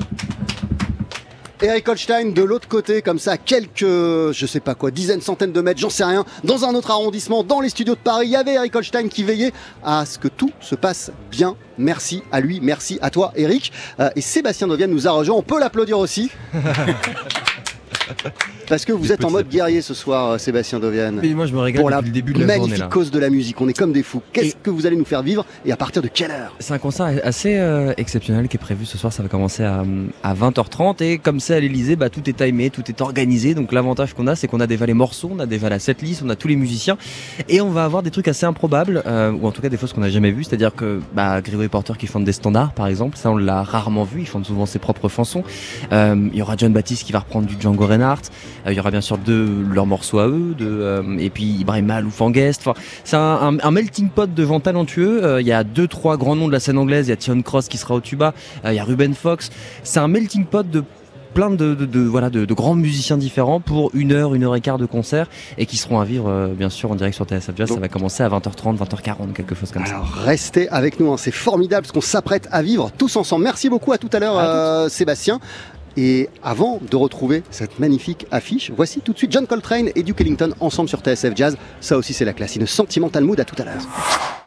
Eric 1.60 1.88
Holstein 1.88 2.32
de 2.32 2.42
l'autre 2.42 2.68
côté, 2.68 3.02
comme 3.02 3.18
ça, 3.18 3.36
quelques, 3.36 3.80
je 3.80 4.46
sais 4.46 4.60
pas 4.60 4.76
quoi, 4.76 4.92
dizaines, 4.92 5.20
centaines 5.20 5.52
de 5.52 5.60
mètres, 5.60 5.80
j'en 5.80 5.90
sais 5.90 6.04
rien, 6.04 6.24
dans 6.44 6.64
un 6.64 6.74
autre 6.74 6.92
arrondissement, 6.92 7.42
dans 7.42 7.60
les 7.60 7.68
studios 7.68 7.94
de 7.94 8.00
Paris, 8.00 8.26
il 8.26 8.32
y 8.32 8.36
avait 8.36 8.54
Eric 8.54 8.76
Holstein 8.76 9.08
qui 9.08 9.24
veillait 9.24 9.52
à 9.84 10.06
ce 10.06 10.18
que 10.18 10.28
tout 10.28 10.52
se 10.60 10.76
passe 10.76 11.10
bien. 11.30 11.56
Merci 11.76 12.22
à 12.30 12.40
lui, 12.40 12.60
merci 12.62 12.98
à 13.02 13.10
toi, 13.10 13.32
Eric. 13.34 13.72
Euh, 13.98 14.08
et 14.14 14.20
Sébastien 14.20 14.68
Dovian 14.68 14.86
nous 14.86 15.08
a 15.08 15.10
rejoint, 15.10 15.36
on 15.36 15.42
peut 15.42 15.58
l'applaudir 15.58 15.98
aussi. 15.98 16.30
Parce 18.68 18.84
que 18.84 18.92
vous 18.92 19.12
êtes 19.12 19.24
en 19.24 19.30
mode 19.30 19.48
guerrier 19.48 19.80
ce 19.80 19.94
soir, 19.94 20.32
euh, 20.32 20.38
Sébastien 20.38 20.78
Dovian. 20.78 21.12
Mais 21.22 21.28
moi, 21.30 21.46
je 21.46 21.54
me 21.54 21.58
régale 21.60 21.80
Pour 21.80 21.90
la 21.90 21.98
depuis 21.98 22.08
le 22.08 22.14
début 22.14 22.32
de 22.34 22.40
la 22.40 22.46
journée, 22.46 22.58
magnifique 22.60 22.78
là. 22.80 22.88
cause 22.88 23.10
de 23.10 23.18
la 23.18 23.30
musique, 23.30 23.60
on 23.60 23.68
est 23.68 23.72
comme 23.76 23.92
des 23.92 24.02
fous. 24.02 24.22
Qu'est-ce 24.32 24.56
que 24.56 24.70
vous 24.70 24.86
allez 24.86 24.96
nous 24.96 25.04
faire 25.06 25.22
vivre 25.22 25.44
et 25.64 25.72
à 25.72 25.76
partir 25.76 26.02
de 26.02 26.08
quelle 26.08 26.30
heure? 26.30 26.54
C'est 26.58 26.74
un 26.74 26.78
concert 26.78 27.08
assez 27.24 27.56
euh, 27.56 27.94
exceptionnel 27.96 28.48
qui 28.48 28.56
est 28.56 28.60
prévu 28.60 28.84
ce 28.84 28.98
soir. 28.98 29.12
Ça 29.12 29.22
va 29.22 29.28
commencer 29.28 29.64
à, 29.64 29.84
à 30.22 30.34
20h30 30.34 31.02
et 31.02 31.18
comme 31.18 31.40
c'est 31.40 31.54
à 31.54 31.60
l'Elysée, 31.60 31.96
bah, 31.96 32.10
tout 32.10 32.28
est 32.28 32.34
timé, 32.44 32.70
tout 32.70 32.82
est 32.88 33.00
organisé. 33.00 33.54
Donc 33.54 33.72
l'avantage 33.72 34.12
qu'on 34.14 34.26
a, 34.26 34.34
c'est 34.34 34.48
qu'on 34.48 34.60
a 34.60 34.66
déjà 34.66 34.84
les 34.86 34.94
morceaux, 34.94 35.30
on 35.34 35.38
a 35.38 35.46
déjà 35.46 35.68
la 35.68 35.78
setlist, 35.78 36.22
on 36.24 36.28
a 36.28 36.36
tous 36.36 36.48
les 36.48 36.56
musiciens 36.56 36.98
et 37.48 37.60
on 37.60 37.70
va 37.70 37.84
avoir 37.84 38.02
des 38.02 38.10
trucs 38.10 38.28
assez 38.28 38.44
improbables 38.44 39.02
euh, 39.06 39.32
ou 39.32 39.46
en 39.46 39.50
tout 39.50 39.62
cas 39.62 39.70
des 39.70 39.78
choses 39.78 39.92
qu'on 39.94 40.02
n'a 40.02 40.10
jamais 40.10 40.30
vues. 40.30 40.44
C'est-à-dire 40.44 40.74
que 40.74 41.00
bah, 41.14 41.40
Grégory 41.40 41.68
Porter 41.68 41.94
qui 41.98 42.06
chante 42.06 42.24
des 42.24 42.32
standards, 42.32 42.72
par 42.74 42.86
exemple, 42.86 43.16
ça 43.16 43.30
on 43.30 43.36
l'a 43.38 43.62
rarement 43.62 44.04
vu. 44.04 44.20
Il 44.20 44.26
chante 44.26 44.44
souvent 44.44 44.66
ses 44.66 44.78
propres 44.78 45.08
chansons. 45.08 45.42
Euh, 45.92 46.14
Il 46.32 46.38
y 46.38 46.42
aura 46.42 46.54
John 46.58 46.72
Baptiste 46.72 47.04
qui 47.04 47.12
va 47.12 47.20
reprendre 47.20 47.46
du 47.46 47.56
Django 47.58 47.86
Reinhardt. 47.86 48.22
Euh, 48.66 48.72
Il 48.72 48.76
y 48.76 48.80
aura 48.80 48.90
bien 48.90 49.00
sûr 49.00 49.18
deux 49.18 49.48
leurs 49.72 49.86
morceaux 49.86 50.18
à 50.18 50.28
eux, 50.28 50.54
de, 50.58 50.66
euh, 50.66 51.02
et 51.18 51.30
puis 51.30 51.44
Ibrahim 51.60 51.86
Malouf 51.86 52.20
en 52.20 52.30
guest. 52.30 52.62
Enfin, 52.66 52.80
c'est 53.04 53.16
un, 53.16 53.20
un- 53.20 53.58
un 53.62 53.70
melting 53.70 54.08
pot 54.10 54.32
de 54.32 54.44
gens 54.46 54.60
talentueux. 54.60 55.24
Euh, 55.24 55.40
Il 55.40 55.46
y 55.46 55.52
a 55.52 55.64
deux, 55.64 55.88
trois 55.88 56.16
grands 56.16 56.36
noms 56.36 56.48
de 56.48 56.52
la 56.52 56.60
scène 56.60 56.78
anglaise. 56.78 57.06
Il 57.06 57.10
y 57.10 57.12
a 57.12 57.16
Tion 57.16 57.40
Cross 57.42 57.68
qui 57.68 57.78
sera 57.78 57.94
au 57.94 58.00
tuba. 58.00 58.34
Il 58.64 58.72
y 58.74 58.78
a 58.78 58.84
Ruben 58.84 59.14
Fox. 59.14 59.50
C'est 59.82 60.00
un 60.00 60.08
melting 60.08 60.44
pot 60.44 60.68
de 60.68 60.82
plein 61.34 61.50
de, 61.50 61.74
de, 61.74 61.84
de- 61.84 62.00
voilà 62.00 62.30
de, 62.30 62.46
de 62.46 62.54
grands 62.54 62.74
musiciens 62.74 63.18
différents 63.18 63.60
pour 63.60 63.90
une 63.94 64.12
heure, 64.12 64.34
une 64.34 64.44
heure 64.44 64.56
et 64.56 64.60
quart 64.62 64.78
de 64.78 64.86
concert 64.86 65.28
et 65.58 65.66
qui 65.66 65.76
seront 65.76 66.00
à 66.00 66.04
vivre 66.04 66.26
euh, 66.28 66.48
bien 66.48 66.70
sûr 66.70 66.90
en 66.90 66.94
direct 66.94 67.14
sur 67.14 67.26
TSF 67.26 67.50
Jazz. 67.54 67.68
Ça 67.68 67.78
va 67.78 67.88
commencer 67.88 68.22
à 68.22 68.28
20h30, 68.30 68.78
20h40, 68.78 69.32
quelque 69.34 69.54
chose 69.54 69.70
comme 69.70 69.84
ça. 69.86 70.02
Restez 70.24 70.68
avec 70.70 70.98
nous, 70.98 71.12
hein, 71.12 71.16
c'est 71.18 71.30
formidable 71.30 71.86
ce 71.86 71.92
qu'on 71.92 72.00
s'apprête 72.00 72.48
à 72.50 72.62
vivre 72.62 72.90
tous 72.96 73.14
ensemble. 73.16 73.44
Merci 73.44 73.68
beaucoup 73.68 73.92
à 73.92 73.98
tout 73.98 74.08
à 74.12 74.18
l'heure, 74.18 74.36
euh, 74.38 74.88
Sébastien. 74.88 75.38
Et 76.00 76.28
avant 76.44 76.78
de 76.88 76.94
retrouver 76.94 77.42
cette 77.50 77.80
magnifique 77.80 78.28
affiche, 78.30 78.70
voici 78.70 79.00
tout 79.00 79.12
de 79.12 79.18
suite 79.18 79.32
John 79.32 79.48
Coltrane 79.48 79.88
et 79.96 80.04
Duke 80.04 80.20
Ellington 80.20 80.54
ensemble 80.60 80.88
sur 80.88 81.00
TSF 81.00 81.32
Jazz. 81.34 81.56
Ça 81.80 81.98
aussi, 81.98 82.12
c'est 82.12 82.24
la 82.24 82.34
classe. 82.34 82.54
Une 82.54 82.68
Sentimental 82.68 83.24
Mood. 83.24 83.40
À 83.40 83.44
tout 83.44 83.56
à 83.60 83.64
l'heure. 83.64 84.38